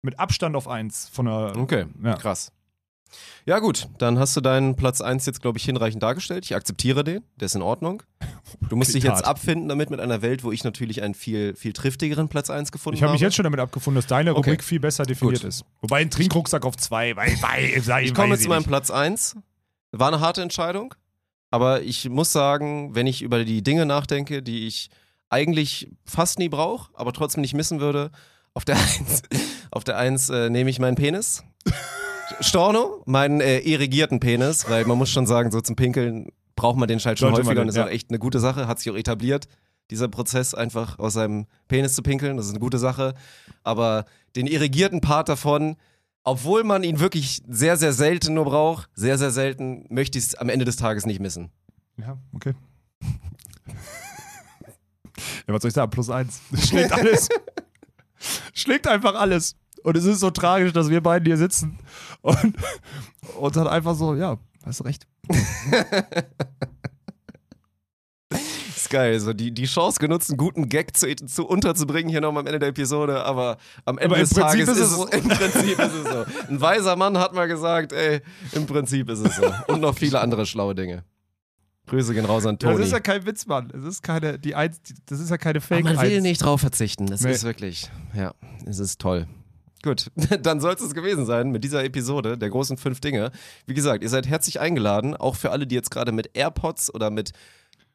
mit 0.03 0.19
Abstand 0.19 0.57
auf 0.57 0.69
eins 0.69 1.09
von 1.09 1.27
der. 1.27 1.57
Okay, 1.57 1.87
Ja. 2.03 2.15
krass. 2.17 2.53
Ja, 3.45 3.59
gut, 3.59 3.89
dann 3.99 4.19
hast 4.19 4.35
du 4.37 4.41
deinen 4.41 4.75
Platz 4.75 5.03
1 5.03 5.27
jetzt, 5.27 5.43
glaube 5.43 5.59
ich, 5.59 5.65
hinreichend 5.67 6.03
dargestellt. 6.03 6.47
Ich 6.47 6.55
akzeptiere 6.55 7.05
den, 7.05 7.23
der 7.37 7.45
ist 7.47 7.55
in 7.55 7.61
Ordnung. 7.61 8.03
Du 8.71 8.77
musst 8.77 8.95
dich 8.95 9.05
jetzt 9.05 9.27
abfinden 9.27 9.69
damit 9.69 9.91
mit 9.91 10.01
einer 10.01 10.23
Welt, 10.23 10.45
wo 10.45 10.51
ich 10.51 10.65
natürlich 10.65 11.03
einen 11.03 11.13
viel, 11.13 11.55
viel 11.55 11.75
triftigeren 11.75 12.29
Platz 12.31 12.49
1 12.49 12.73
gefunden 12.73 12.97
Ich 12.97 13.03
habe 13.03 13.09
habe. 13.11 13.17
mich 13.17 13.21
jetzt 13.21 13.35
schon 13.37 13.43
damit 13.45 13.61
abgefunden, 13.61 13.97
dass 13.97 14.07
deine 14.07 14.31
Okay. 14.35 14.51
Rubrik 14.53 14.65
viel 14.65 14.81
besser 14.81 15.05
definiert 15.05 15.41
Gut. 15.43 15.49
ist. 15.49 15.67
Wobei 15.83 16.01
ein 16.01 16.11
Trinkrucksack 16.11 16.65
auf 16.65 16.77
zwei, 16.79 17.15
weil, 17.15 17.37
weil, 17.43 17.83
sei, 17.83 18.05
Ich 18.05 18.15
komme 18.15 18.33
weiß 18.33 18.41
zu 18.43 18.49
meinem. 18.49 18.65
Platz 18.65 18.91
1. 18.91 19.37
War 19.91 20.09
eine 20.09 20.21
harte 20.21 20.41
Entscheidung, 20.41 20.95
aber 21.53 21.83
ich 21.83 22.09
muss 22.09 22.33
sagen, 22.33 22.95
wenn 22.95 23.07
ich 23.07 23.21
über 23.21 23.45
die 23.45 23.63
Dinge 23.63 23.85
nachdenke, 23.85 24.43
die 24.43 24.67
ich 24.67 24.89
eigentlich 25.29 25.91
fast 26.07 26.39
nie 26.39 26.49
brauche, 26.49 26.91
aber 26.95 27.13
trotzdem 27.13 27.43
nicht 27.43 27.55
missen 27.55 27.79
würde, 27.79 28.11
auf 28.55 28.65
der 28.65 28.77
1, 29.01 29.23
auf 29.71 29.85
der 29.85 29.99
1 29.99 30.31
äh, 30.31 30.51
nehme 30.51 30.71
ich 30.71 30.79
meinen 30.79 30.97
Penis. 30.97 31.45
Storno, 32.41 33.03
meinen 33.05 33.43
äh, 33.43 33.59
irrigierten 33.59 34.19
Penis, 34.19 34.69
weil 34.71 34.87
man 34.87 34.97
muss 34.97 35.11
schon 35.11 35.27
sagen, 35.27 35.51
so 35.51 35.61
zum 35.61 35.77
Pinkeln 35.77 36.33
braucht 36.57 36.79
man 36.79 36.89
den 36.89 36.99
Schalt 36.99 37.19
schon 37.19 37.29
Sollte 37.29 37.47
häufiger 37.47 37.61
den, 37.61 37.61
und 37.63 37.67
das 37.69 37.75
ist 37.77 37.81
ja. 37.81 37.85
auch 37.85 37.91
echt 37.91 38.09
eine 38.09 38.19
gute 38.19 38.41
Sache, 38.41 38.67
hat 38.67 38.79
sich 38.79 38.91
auch 38.91 38.97
etabliert, 38.97 39.47
dieser 39.91 40.09
Prozess 40.09 40.55
einfach 40.55 40.99
aus 40.99 41.13
seinem 41.13 41.45
Penis 41.69 41.95
zu 41.95 42.03
pinkeln, 42.03 42.39
das 42.39 42.47
ist 42.47 42.53
eine 42.53 42.61
gute 42.61 42.79
Sache, 42.79 43.13
aber 43.63 44.07
den 44.37 44.47
irrigierten 44.47 45.03
Part 45.03 45.29
davon, 45.29 45.77
obwohl 46.25 46.65
man 46.65 46.85
ihn 46.85 47.01
wirklich 47.01 47.43
sehr, 47.49 47.77
sehr 47.77 47.93
selten 47.93 48.35
nur 48.35 48.45
braucht, 48.45 48.89
sehr, 48.95 49.19
sehr 49.19 49.31
selten, 49.31 49.87
möchte 49.89 50.19
ich 50.19 50.27
es 50.27 50.35
am 50.35 50.49
Ende 50.49 50.65
des 50.65 50.77
Tages 50.77 51.07
nicht 51.07 51.21
missen. 51.21 51.51
Ja, 51.97 52.19
okay. 52.33 52.55
Ja, 55.47 55.55
was 55.55 55.63
soll 55.63 55.69
ich 55.69 55.75
sagen? 55.75 55.91
Plus 55.91 56.11
eins. 56.11 56.41
Schlägt 56.69 56.93
alles. 56.93 57.29
Schlägt 58.55 58.87
einfach 58.87 59.15
alles. 59.15 59.57
Und 59.83 59.97
es 59.97 60.05
ist 60.05 60.21
so 60.21 60.31
tragisch, 60.31 60.73
dass 60.73 60.89
wir 60.89 61.01
beiden 61.01 61.27
hier 61.27 61.37
sitzen 61.37 61.79
und, 62.21 62.57
und 63.39 63.57
dann 63.57 63.67
einfach 63.67 63.95
so, 63.95 64.15
ja, 64.15 64.39
hast 64.65 64.81
du 64.81 64.85
recht. 64.85 65.07
Geil, 68.93 69.19
so 69.21 69.33
die, 69.33 69.53
die 69.53 69.65
Chance 69.65 69.99
genutzt, 69.99 70.29
einen 70.29 70.37
guten 70.37 70.69
Gag 70.69 70.95
zu, 70.97 71.15
zu 71.17 71.47
unterzubringen 71.47 72.11
hier 72.11 72.21
noch 72.21 72.29
am 72.29 72.47
Ende 72.47 72.59
der 72.59 72.69
Episode, 72.69 73.25
aber 73.25 73.57
am 73.87 73.97
Ende 73.97 74.15
Aber 74.17 74.21
des 74.23 74.31
Tages 74.31 74.67
Prinzip 74.67 74.83
ist 74.85 74.93
es, 74.93 74.99
es 74.99 75.15
im 75.15 75.29
Prinzip 75.29 75.79
ist 75.79 75.95
es 75.95 76.13
so. 76.13 76.25
Ein 76.51 76.61
weiser 76.61 76.97
Mann 76.97 77.17
hat 77.17 77.33
mal 77.35 77.49
gesagt, 77.49 77.93
ey, 77.95 78.21
im 78.53 78.67
Prinzip 78.67 79.09
ist 79.09 79.21
es 79.21 79.37
so. 79.37 79.51
Und 79.69 79.81
noch 79.81 79.97
viele 79.97 80.21
andere 80.21 80.45
schlaue 80.45 80.75
Dinge. 80.75 81.05
Grüße 81.87 82.13
gehen 82.13 82.27
raus 82.27 82.45
an 82.45 82.59
Das 82.59 82.71
Toni. 82.71 82.85
ist 82.85 82.93
ja 82.93 83.01
kein 83.01 83.25
Witz, 83.25 83.47
Mann. 83.47 83.71
Das 83.75 83.83
ist 83.85 84.03
keine, 84.03 84.39
die 84.39 84.51
die, 84.51 84.95
das 85.07 85.21
ist 85.21 85.31
ja 85.31 85.39
keine 85.39 85.57
Aber 85.59 85.67
Fake 85.67 85.85
man 85.85 86.01
will 86.01 86.13
eins. 86.17 86.23
nicht 86.23 86.45
drauf 86.45 86.61
verzichten. 86.61 87.07
Das 87.07 87.23
Nee. 87.23 87.33
ist 87.33 87.45
wirklich, 87.45 87.91
ja, 88.15 88.35
es 88.67 88.79
ist 88.79 89.01
toll. 89.01 89.27
Gut, 89.83 90.11
dann 90.43 90.61
soll 90.61 90.75
es 90.75 90.95
gewesen 90.95 91.25
sein 91.27 91.51
mit 91.51 91.65
dieser 91.65 91.83
Episode 91.83 92.37
der 92.39 92.51
großen 92.51 92.77
fünf 92.77 93.01
Dinge. 93.01 93.33
Wie 93.67 93.75
gesagt, 93.75 94.03
ihr 94.05 94.11
seid 94.11 94.29
herzlich 94.29 94.61
eingeladen, 94.61 95.17
auch 95.17 95.35
für 95.35 95.51
alle, 95.51 95.67
die 95.67 95.75
jetzt 95.75 95.91
gerade 95.91 96.13
mit 96.13 96.31
AirPods 96.35 96.95
oder 96.95 97.11
mit 97.11 97.33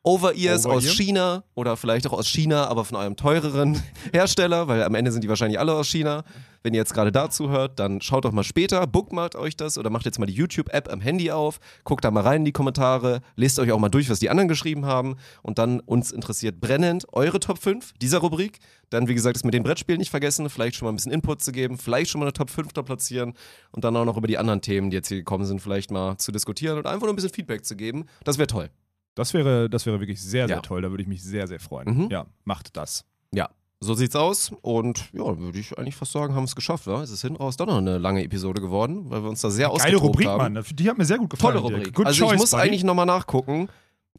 Over-Ears 0.08 0.66
Over-Ear? 0.66 0.78
aus 0.78 0.96
China 0.96 1.44
oder 1.54 1.76
vielleicht 1.76 2.08
auch 2.08 2.14
aus 2.14 2.30
China, 2.30 2.68
aber 2.68 2.86
von 2.86 2.98
eurem 2.98 3.18
teureren 3.18 3.82
Hersteller, 4.14 4.70
weil 4.70 4.82
am 4.84 4.96
Ende 4.96 5.12
sind 5.12 5.22
die 5.22 5.28
wahrscheinlich 5.28 5.60
alle 5.60 5.74
aus 5.74 5.90
China. 5.90 6.24
Wenn 6.64 6.74
ihr 6.74 6.80
jetzt 6.80 6.94
gerade 6.94 7.12
dazu 7.12 7.50
hört, 7.50 7.78
dann 7.78 8.00
schaut 8.00 8.24
doch 8.24 8.32
mal 8.32 8.46
später, 8.46 8.88
bookmarkt 8.88 9.36
euch 9.36 9.58
das 9.58 9.78
oder 9.78 9.90
macht 9.90 10.06
jetzt 10.06 10.18
mal 10.18 10.26
die 10.26 10.34
YouTube-App 10.34 10.92
am 10.92 11.02
Handy 11.02 11.32
auf, 11.32 11.60
guckt 11.84 12.06
da 12.06 12.12
mal 12.12 12.22
rein 12.22 12.42
in 12.42 12.46
die 12.46 12.52
Kommentare, 12.54 13.22
lest 13.36 13.60
euch 13.60 13.72
auch 13.72 13.80
mal 13.80 13.90
durch, 13.90 14.10
was 14.10 14.20
die 14.20 14.30
anderen 14.30 14.48
geschrieben 14.48 14.86
haben 14.86 15.18
und 15.44 15.58
dann 15.58 15.82
uns 15.82 16.12
interessiert 16.12 16.62
brennend 16.62 17.06
eure 17.12 17.42
Top 17.42 17.60
5 17.60 17.94
dieser 18.02 18.20
Rubrik. 18.20 18.60
Dann, 18.90 19.10
wie 19.10 19.14
gesagt, 19.14 19.36
ist 19.36 19.44
mit 19.44 19.54
den 19.54 19.64
Brettspielen 19.64 20.00
nicht 20.00 20.10
vergessen, 20.10 20.50
vielleicht 20.50 20.78
schon 20.78 20.86
mal 20.86 20.94
ein 20.94 20.96
bisschen 20.96 21.12
Input 21.12 21.42
zu 21.42 21.52
geben, 21.52 21.78
vielleicht 21.78 22.12
schon 22.12 22.20
mal 22.20 22.26
eine 22.26 22.34
Top 22.34 22.50
5 22.50 22.72
da 22.72 22.82
platzieren 22.82 23.34
und 23.72 23.84
dann 23.84 23.96
auch 23.98 24.06
noch 24.06 24.16
über 24.16 24.28
die 24.28 24.38
anderen 24.38 24.62
Themen, 24.62 24.90
die 24.90 24.96
jetzt 24.96 25.10
hier 25.10 25.18
gekommen 25.18 25.46
sind, 25.46 25.62
vielleicht 25.62 25.92
mal 25.92 26.18
zu 26.18 26.32
diskutieren 26.32 26.78
und 26.78 26.86
einfach 26.86 27.02
nur 27.02 27.12
ein 27.12 27.18
bisschen 27.18 27.34
Feedback 27.34 27.66
zu 27.66 27.76
geben. 27.76 28.06
Das 28.24 28.38
wäre 28.38 28.48
toll. 28.48 28.70
Das 29.18 29.34
wäre, 29.34 29.70
das 29.70 29.86
wäre 29.86 30.00
wirklich 30.00 30.22
sehr, 30.22 30.48
sehr 30.48 30.58
Ja. 30.58 30.62
toll. 30.62 30.82
Da 30.82 30.90
würde 30.90 31.02
ich 31.04 31.10
mich 31.10 31.24
sehr, 31.24 31.48
sehr 31.48 31.60
freuen. 31.60 32.04
Mhm. 32.06 32.10
Ja, 32.10 32.26
macht 32.46 32.78
das. 32.78 33.04
Ja, 33.34 33.50
so 33.80 33.94
sieht's 33.94 34.16
aus. 34.16 34.52
Und 34.62 35.10
ja, 35.14 35.38
würde 35.38 35.60
ich 35.60 35.78
eigentlich 35.78 35.96
fast 35.96 36.12
sagen, 36.12 36.34
haben 36.34 36.44
wir 36.44 36.48
es 36.48 36.56
geschafft. 36.56 36.88
Wa? 36.88 37.02
Es 37.02 37.10
ist 37.12 37.22
hinten 37.22 37.38
raus 37.38 37.58
doch 37.58 37.68
noch 37.68 37.78
eine 37.78 37.98
lange 37.98 38.24
Episode 38.24 38.62
geworden, 38.62 39.06
weil 39.10 39.22
wir 39.24 39.30
uns 39.30 39.42
da 39.42 39.50
sehr 39.50 39.68
Geile 39.68 39.76
ausgetobt 39.76 40.04
Rubrik, 40.04 40.28
haben. 40.28 40.54
Mann. 40.54 40.64
Die 40.74 40.90
hat 40.90 40.98
mir 40.98 41.06
sehr 41.06 41.18
gut 41.18 41.30
gefallen. 41.30 41.62
Tolle. 41.62 41.76
Rubrik. 41.76 41.94
Good 41.94 42.06
also 42.08 42.24
ich 42.24 42.30
choice, 42.30 42.40
muss 42.40 42.52
buddy. 42.52 42.64
eigentlich 42.64 42.84
nochmal 42.84 43.06
nachgucken. 43.06 43.68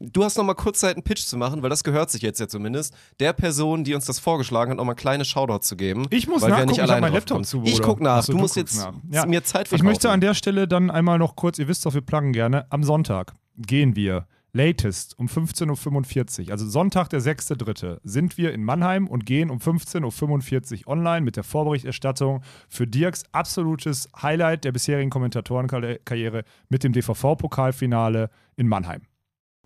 Du 0.01 0.23
hast 0.23 0.37
nochmal 0.37 0.55
kurz 0.55 0.79
Zeit, 0.79 0.95
einen 0.95 1.03
Pitch 1.03 1.23
zu 1.25 1.35
machen, 1.35 1.61
weil 1.61 1.69
das 1.69 1.83
gehört 1.83 2.09
sich 2.09 2.21
jetzt 2.21 2.39
ja 2.39 2.47
zumindest, 2.47 2.93
der 3.19 3.33
Person, 3.33 3.83
die 3.83 3.93
uns 3.93 4.05
das 4.05 4.17
vorgeschlagen 4.17 4.71
hat, 4.71 4.77
nochmal 4.77 4.95
kleine 4.95 5.25
Shoutout 5.25 5.59
zu 5.59 5.75
geben. 5.75 6.05
Ich 6.09 6.25
muss 6.25 6.41
weil 6.41 6.51
wir 6.51 6.51
nachgucken, 6.51 6.67
nicht 6.69 6.77
ich 6.77 6.81
hab 6.83 6.89
alleine 6.89 7.01
meinen 7.01 7.13
Laptop 7.15 7.45
zu, 7.45 7.63
Ich 7.65 7.81
guck 7.81 7.99
nach. 7.99 8.19
Achso, 8.19 8.31
du 8.31 8.37
du 8.37 8.41
musst 8.41 8.55
jetzt. 8.55 8.87
Ja. 9.11 9.25
mir 9.25 9.43
Zeit 9.43 9.63
Ich 9.63 9.69
verkaufen. 9.69 9.85
möchte 9.87 10.09
an 10.09 10.21
der 10.21 10.35
Stelle 10.35 10.69
dann 10.69 10.89
einmal 10.89 11.17
noch 11.19 11.35
kurz, 11.35 11.59
ihr 11.59 11.67
wisst 11.67 11.85
doch, 11.85 11.93
wir 11.93 11.99
pluggen 11.99 12.31
gerne, 12.31 12.65
am 12.71 12.85
Sonntag 12.85 13.33
gehen 13.57 13.97
wir 13.97 14.25
latest 14.53 15.17
um 15.17 15.27
15.45 15.27 16.45
Uhr, 16.45 16.51
also 16.51 16.67
Sonntag, 16.67 17.09
der 17.09 17.21
6.3., 17.21 17.99
sind 18.03 18.37
wir 18.37 18.53
in 18.53 18.63
Mannheim 18.63 19.07
und 19.07 19.25
gehen 19.25 19.49
um 19.49 19.59
15.45 19.59 20.81
Uhr 20.81 20.87
online 20.87 21.21
mit 21.21 21.35
der 21.35 21.43
Vorberichterstattung 21.43 22.41
für 22.67 22.87
Dirks 22.87 23.23
absolutes 23.31 24.09
Highlight 24.21 24.63
der 24.63 24.71
bisherigen 24.71 25.09
Kommentatorenkarriere 25.09 26.43
mit 26.69 26.83
dem 26.83 26.93
DVV-Pokalfinale 26.93 28.29
in 28.55 28.67
Mannheim. 28.67 29.01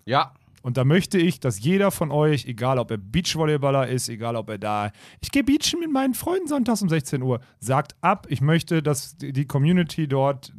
Ja. 0.04 0.34
Und 0.62 0.78
da 0.78 0.84
möchte 0.84 1.18
ich, 1.18 1.40
dass 1.40 1.60
jeder 1.60 1.90
von 1.90 2.10
euch, 2.10 2.46
egal 2.46 2.78
ob 2.78 2.90
er 2.90 2.96
Beachvolleyballer 2.96 3.86
ist, 3.86 4.08
egal 4.08 4.34
ob 4.34 4.48
er 4.48 4.56
da, 4.56 4.92
ich 5.20 5.30
gehe 5.30 5.44
beachen 5.44 5.78
mit 5.78 5.92
meinen 5.92 6.14
Freunden 6.14 6.48
sonntags 6.48 6.80
um 6.80 6.88
16 6.88 7.20
Uhr, 7.20 7.40
sagt 7.60 7.94
ab. 8.00 8.26
Ich 8.30 8.40
möchte, 8.40 8.82
dass 8.82 9.18
die 9.18 9.34
die 9.34 9.46
Community 9.46 10.08
dort 10.08 10.54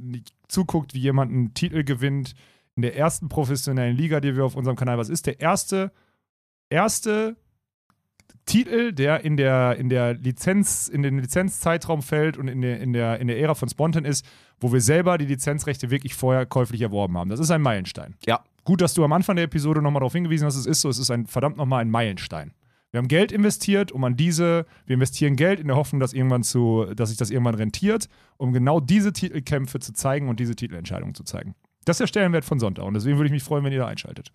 zuguckt, 0.48 0.94
wie 0.94 1.00
jemand 1.00 1.32
einen 1.32 1.56
Titel 1.56 1.84
gewinnt 1.84 2.36
in 2.76 2.82
der 2.82 2.96
ersten 2.96 3.30
professionellen 3.30 3.96
Liga, 3.96 4.20
die 4.20 4.36
wir 4.36 4.46
auf 4.46 4.56
unserem 4.56 4.76
Kanal. 4.76 4.98
Was 4.98 5.10
ist 5.10 5.28
der 5.28 5.40
erste, 5.40 5.92
erste 6.70 7.38
Titel, 8.46 8.94
der 8.94 9.22
in 9.24 9.38
der, 9.38 9.78
in 9.78 9.90
der 9.90 10.14
Lizenz, 10.14 10.88
in 10.88 11.02
den 11.02 11.20
Lizenzzeitraum 11.20 12.02
fällt 12.02 12.38
und 12.38 12.48
in 12.48 12.62
der, 12.62 12.80
in, 12.80 12.94
der, 12.94 13.20
in 13.20 13.28
der 13.28 13.40
Ära 13.40 13.56
von 13.56 13.70
Spontan 13.70 14.06
ist, 14.06 14.26
wo 14.60 14.72
wir 14.72 14.82
selber 14.82 15.18
die 15.18 15.26
Lizenzrechte 15.26 15.90
wirklich 15.90 16.14
vorher 16.16 16.46
käuflich 16.46 16.82
erworben 16.82 17.18
haben. 17.18 17.30
Das 17.30 17.40
ist 17.40 17.50
ein 17.50 17.62
Meilenstein. 17.62 18.16
Ja. 18.26 18.44
Gut, 18.64 18.82
dass 18.82 18.94
du 18.94 19.04
am 19.04 19.14
Anfang 19.14 19.36
der 19.36 19.46
Episode 19.46 19.82
nochmal 19.82 20.02
darauf 20.02 20.14
hingewiesen 20.14 20.46
hast, 20.46 20.56
es 20.56 20.66
ist 20.66 20.82
so, 20.82 20.90
es 20.90 21.00
ist 21.00 21.12
ein 21.12 21.28
verdammt 21.28 21.58
nochmal 21.58 21.82
ein 21.82 21.90
Meilenstein. 21.90 22.54
Wir 22.92 23.00
haben 23.00 23.08
Geld 23.08 23.32
investiert, 23.32 23.92
um 23.92 24.04
an 24.04 24.16
diese, 24.16 24.66
wir 24.86 24.94
investieren 24.94 25.36
Geld 25.36 25.60
in 25.60 25.68
der 25.68 25.76
Hoffnung, 25.76 26.00
dass 26.00 26.14
irgendwann 26.14 26.44
zu, 26.44 26.86
dass 26.96 27.10
sich 27.10 27.18
das 27.18 27.30
irgendwann 27.30 27.56
rentiert, 27.56 28.08
um 28.38 28.54
genau 28.54 28.80
diese 28.80 29.12
Titelkämpfe 29.12 29.80
zu 29.80 29.92
zeigen 29.94 30.30
und 30.30 30.40
diese 30.40 30.56
Titelentscheidungen 30.56 31.14
zu 31.14 31.24
zeigen. 31.24 31.56
Das 31.86 31.96
ist 31.96 32.00
der 32.02 32.08
Stellenwert 32.08 32.46
von 32.46 32.60
Sonntag 32.60 32.84
und 32.84 32.94
deswegen 32.96 33.18
würde 33.18 33.28
ich 33.28 33.32
mich 33.32 33.44
freuen, 33.44 33.64
wenn 33.64 33.74
ihr 33.74 33.80
da 33.80 33.88
einschaltet. 33.88 34.32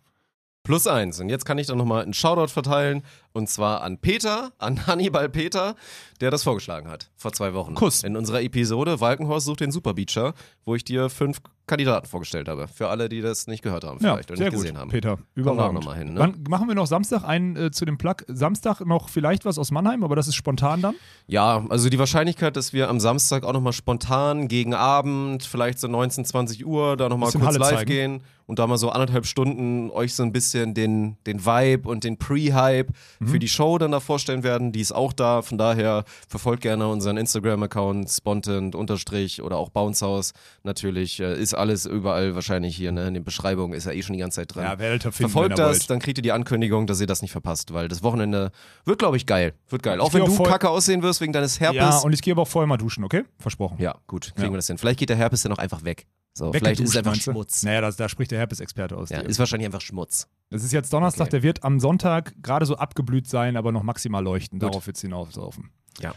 Plus 0.63 0.87
eins. 0.87 1.19
Und 1.21 1.31
jetzt 1.31 1.45
kann 1.45 1.59
ich 1.59 1.67
dann 1.67 1.79
nochmal 1.79 2.03
einen 2.03 2.13
Shoutout 2.13 2.53
verteilen. 2.53 3.03
Und 3.33 3.49
zwar 3.49 3.83
an 3.83 3.99
Peter, 3.99 4.53
an 4.59 4.87
Hannibal 4.87 5.29
Peter, 5.29 5.75
der 6.21 6.31
das 6.31 6.43
vorgeschlagen 6.43 6.89
hat. 6.89 7.11
Vor 7.17 7.33
zwei 7.33 7.55
Wochen. 7.55 7.75
Kuss. 7.75 8.03
In 8.03 8.17
unserer 8.17 8.43
Episode 8.43 9.01
Walkenhorst 9.01 9.47
sucht 9.47 9.61
den 9.61 9.71
Superbeacher, 9.71 10.35
wo 10.65 10.75
ich 10.75 10.85
dir 10.85 11.09
fünf 11.09 11.39
Kandidaten 11.67 12.09
vorgestellt 12.09 12.49
habe. 12.49 12.67
Für 12.67 12.89
alle, 12.89 13.09
die 13.09 13.21
das 13.21 13.47
nicht 13.47 13.63
gehört 13.63 13.85
haben, 13.85 13.99
Ja, 14.05 14.15
vielleicht 14.15 14.31
oder 14.31 14.39
sehr 14.39 14.47
nicht 14.49 14.55
gut, 14.57 14.63
gesehen 14.65 14.79
haben. 14.79 14.91
Peter. 14.91 15.11
Kommen 15.17 15.27
wir 15.37 15.43
auch 15.51 15.55
Überragend. 15.55 15.75
nochmal 15.79 15.97
hin, 15.99 16.15
ne? 16.15 16.21
Wann 16.21 16.43
machen 16.49 16.67
wir 16.67 16.75
noch 16.75 16.89
Samstag 16.89 17.23
einen 17.23 17.55
äh, 17.57 17.71
zu 17.71 17.85
dem 17.85 17.97
Plug? 17.97 18.17
Samstag 18.27 18.81
noch 18.81 19.09
vielleicht 19.09 19.45
was 19.45 19.57
aus 19.57 19.71
Mannheim, 19.71 20.03
aber 20.03 20.17
das 20.17 20.27
ist 20.27 20.35
spontan 20.35 20.83
dann? 20.83 20.97
Ja, 21.29 21.65
also 21.69 21.89
die 21.89 21.99
Wahrscheinlichkeit, 22.01 22.57
dass 22.57 22.73
wir 22.73 22.89
am 22.89 22.99
Samstag 22.99 23.45
auch 23.45 23.53
nochmal 23.53 23.73
spontan 23.73 24.49
gegen 24.49 24.75
Abend, 24.75 25.45
vielleicht 25.45 25.79
so 25.79 25.87
19, 25.87 26.25
20 26.25 26.67
Uhr, 26.67 26.97
da 26.97 27.09
nochmal 27.09 27.31
kurz 27.31 27.45
Halle 27.45 27.59
live 27.59 27.69
zeigen. 27.71 27.89
gehen 27.89 28.23
und 28.47 28.59
da 28.59 28.67
mal 28.67 28.77
so 28.79 28.91
anderthalb 28.91 29.27
Stunden 29.27 29.91
euch 29.93 30.15
so 30.17 30.25
ein 30.25 30.33
bisschen 30.33 30.75
den, 30.75 31.19
den 31.25 31.47
Vibe 31.47 31.89
und 31.89 32.03
den 32.03 32.17
Pre-Hype 32.19 32.91
Mhm. 33.21 33.27
für 33.29 33.39
die 33.39 33.49
Show 33.49 33.79
dann 33.79 33.93
da 33.93 34.01
vorstellen 34.01 34.43
werden. 34.43 34.73
Die 34.73 34.81
ist 34.81 34.93
auch 34.93 35.13
da. 35.13 35.43
Von 35.43 35.59
daher 35.59 36.05
verfolgt 36.29 36.63
gerne 36.63 36.89
unseren 36.89 37.17
Instagram-Account, 37.17 38.11
spontant, 38.11 38.75
unterstrich 38.75 39.43
oder 39.43 39.57
auch 39.59 39.69
Bounce 39.69 40.05
House. 40.05 40.33
Natürlich 40.63 41.21
äh, 41.21 41.39
ist 41.41 41.55
alles 41.55 41.87
überall 41.87 42.35
wahrscheinlich 42.35 42.75
hier, 42.77 42.93
ne? 42.93 43.09
In 43.09 43.15
den 43.15 43.25
Beschreibungen 43.25 43.75
ist 43.75 43.85
ja 43.85 43.93
eh 43.93 44.03
schon 44.03 44.15
die 44.15 44.21
ganze 44.21 44.37
Zeit 44.41 44.55
drin. 44.55 44.65
werdet 44.65 45.05
ihr 45.05 45.13
finden, 45.13 45.31
Verfolgt 45.31 45.51
wenn 45.51 45.57
das, 45.57 45.81
wollt. 45.81 45.91
dann 45.91 45.99
kriegt 46.01 46.19
ihr 46.19 46.23
die 46.23 46.33
Ankündigung, 46.33 46.87
dass 46.87 47.01
ihr 47.01 47.07
das 47.07 47.23
nicht 47.23 47.33
verpasst, 47.33 47.73
weil 47.75 47.89
das 47.89 48.03
Wochenende 48.03 48.51
wird, 48.85 48.99
glaube 48.99 49.17
ich, 49.17 49.27
geil. 49.27 49.53
Wird 49.69 49.83
geil. 49.83 49.99
Ich 49.99 50.03
Auch 50.03 50.13
wenn 50.15 50.23
geh 50.23 50.29
du 50.29 50.35
voll- 50.35 50.49
kacke 50.49 50.69
aussehen 50.71 51.03
wirst 51.03 51.21
wegen 51.21 51.33
deines 51.33 51.61
Herpes. 51.61 51.79
Ja, 51.79 51.99
und 52.01 52.13
ich 52.13 52.23
gehe 52.23 52.33
aber 52.33 52.43
auch 52.43 52.49
vorher 52.49 52.67
mal 52.67 52.77
duschen, 52.79 53.05
okay? 53.05 53.25
Versprochen. 53.39 53.77
Ja, 53.81 53.97
gut, 54.07 54.33
kriegen 54.35 54.47
Ja. 54.47 54.53
wir 54.53 54.57
das 54.57 54.67
hin. 54.67 54.79
Vielleicht 54.79 54.99
geht 54.99 55.11
der 55.11 55.17
Herpes 55.17 55.43
dann 55.43 55.53
auch 55.53 55.59
einfach 55.59 55.85
weg. 55.85 56.07
So, 56.33 56.53
vielleicht 56.53 56.81
ist 56.81 56.91
es 56.91 56.97
einfach? 56.97 57.15
Schmutz. 57.15 57.63
Naja, 57.65 57.81
das, 57.81 57.97
da 57.97 58.09
spricht 58.09 58.31
der 58.31 58.39
Herpes-Experte 58.39 58.97
aus. 58.97 59.11
Ja, 59.11 59.21
ist 59.21 59.39
wahrscheinlich 59.39 59.67
einfach 59.67 59.81
Schmutz. 59.81 60.29
Es 60.51 60.65
ist 60.65 60.73
jetzt 60.73 60.93
Donnerstag, 60.93 61.25
Okay. 61.27 61.31
der 61.33 61.43
wird 61.43 61.65
am 61.65 61.81
Sonntag 61.81 62.35
gerade 62.43 62.67
so 62.67 62.77
abgeblüht 62.77 63.29
sein, 63.29 63.57
aber 63.57 63.73
noch 63.73 63.83
maximal 63.83 64.23
leuchten. 64.23 64.59
Gut. 64.59 64.69
Darauf 64.71 64.87
wird 64.87 64.97
es 64.97 65.03
hinauslaufen. 65.03 65.71
Ja. 66.01 66.15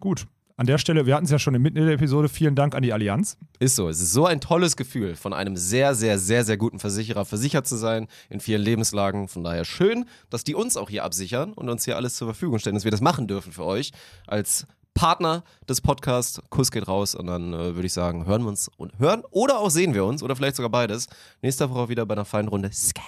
Gut. 0.00 0.26
An 0.58 0.66
der 0.66 0.76
Stelle, 0.78 1.06
wir 1.06 1.14
hatten 1.14 1.24
es 1.24 1.30
ja 1.30 1.38
schon 1.38 1.54
in 1.54 1.62
Mitte 1.62 1.80
der 1.84 1.94
Episode, 1.94 2.28
vielen 2.28 2.54
Dank 2.54 2.74
an 2.74 2.82
die 2.82 2.92
Allianz. 2.92 3.38
Ist 3.58 3.74
so. 3.74 3.88
Es 3.88 4.00
ist 4.00 4.12
so 4.12 4.26
ein 4.26 4.40
tolles 4.40 4.76
Gefühl, 4.76 5.16
von 5.16 5.32
einem 5.32 5.56
sehr, 5.56 5.94
sehr, 5.94 6.18
sehr, 6.18 6.44
sehr 6.44 6.56
guten 6.58 6.78
Versicherer 6.78 7.24
versichert 7.24 7.66
zu 7.66 7.76
sein 7.76 8.06
in 8.28 8.38
vielen 8.38 8.60
Lebenslagen. 8.60 9.28
Von 9.28 9.42
daher 9.44 9.64
schön, 9.64 10.04
dass 10.28 10.44
die 10.44 10.54
uns 10.54 10.76
auch 10.76 10.90
hier 10.90 11.04
absichern 11.04 11.52
und 11.54 11.68
uns 11.70 11.84
hier 11.86 11.96
alles 11.96 12.16
zur 12.16 12.28
Verfügung 12.28 12.58
stellen, 12.58 12.74
dass 12.74 12.84
wir 12.84 12.90
das 12.90 13.00
machen 13.00 13.26
dürfen 13.28 13.50
für 13.50 13.64
euch 13.64 13.92
als 14.26 14.66
Partner 14.94 15.42
des 15.68 15.80
Podcasts. 15.80 16.40
Kuss 16.50 16.70
geht 16.70 16.88
raus 16.88 17.14
und 17.14 17.26
dann 17.26 17.52
äh, 17.52 17.74
würde 17.74 17.86
ich 17.86 17.92
sagen, 17.92 18.26
hören 18.26 18.42
wir 18.42 18.48
uns 18.48 18.70
und 18.76 18.98
hören 18.98 19.22
oder 19.30 19.58
auch 19.58 19.70
sehen 19.70 19.94
wir 19.94 20.04
uns 20.04 20.22
oder 20.22 20.36
vielleicht 20.36 20.56
sogar 20.56 20.70
beides 20.70 21.08
nächste 21.40 21.70
Woche 21.70 21.88
wieder 21.88 22.06
bei 22.06 22.14
einer 22.14 22.24
feinen 22.24 22.48
Runde 22.48 22.70
Scam. 22.72 23.04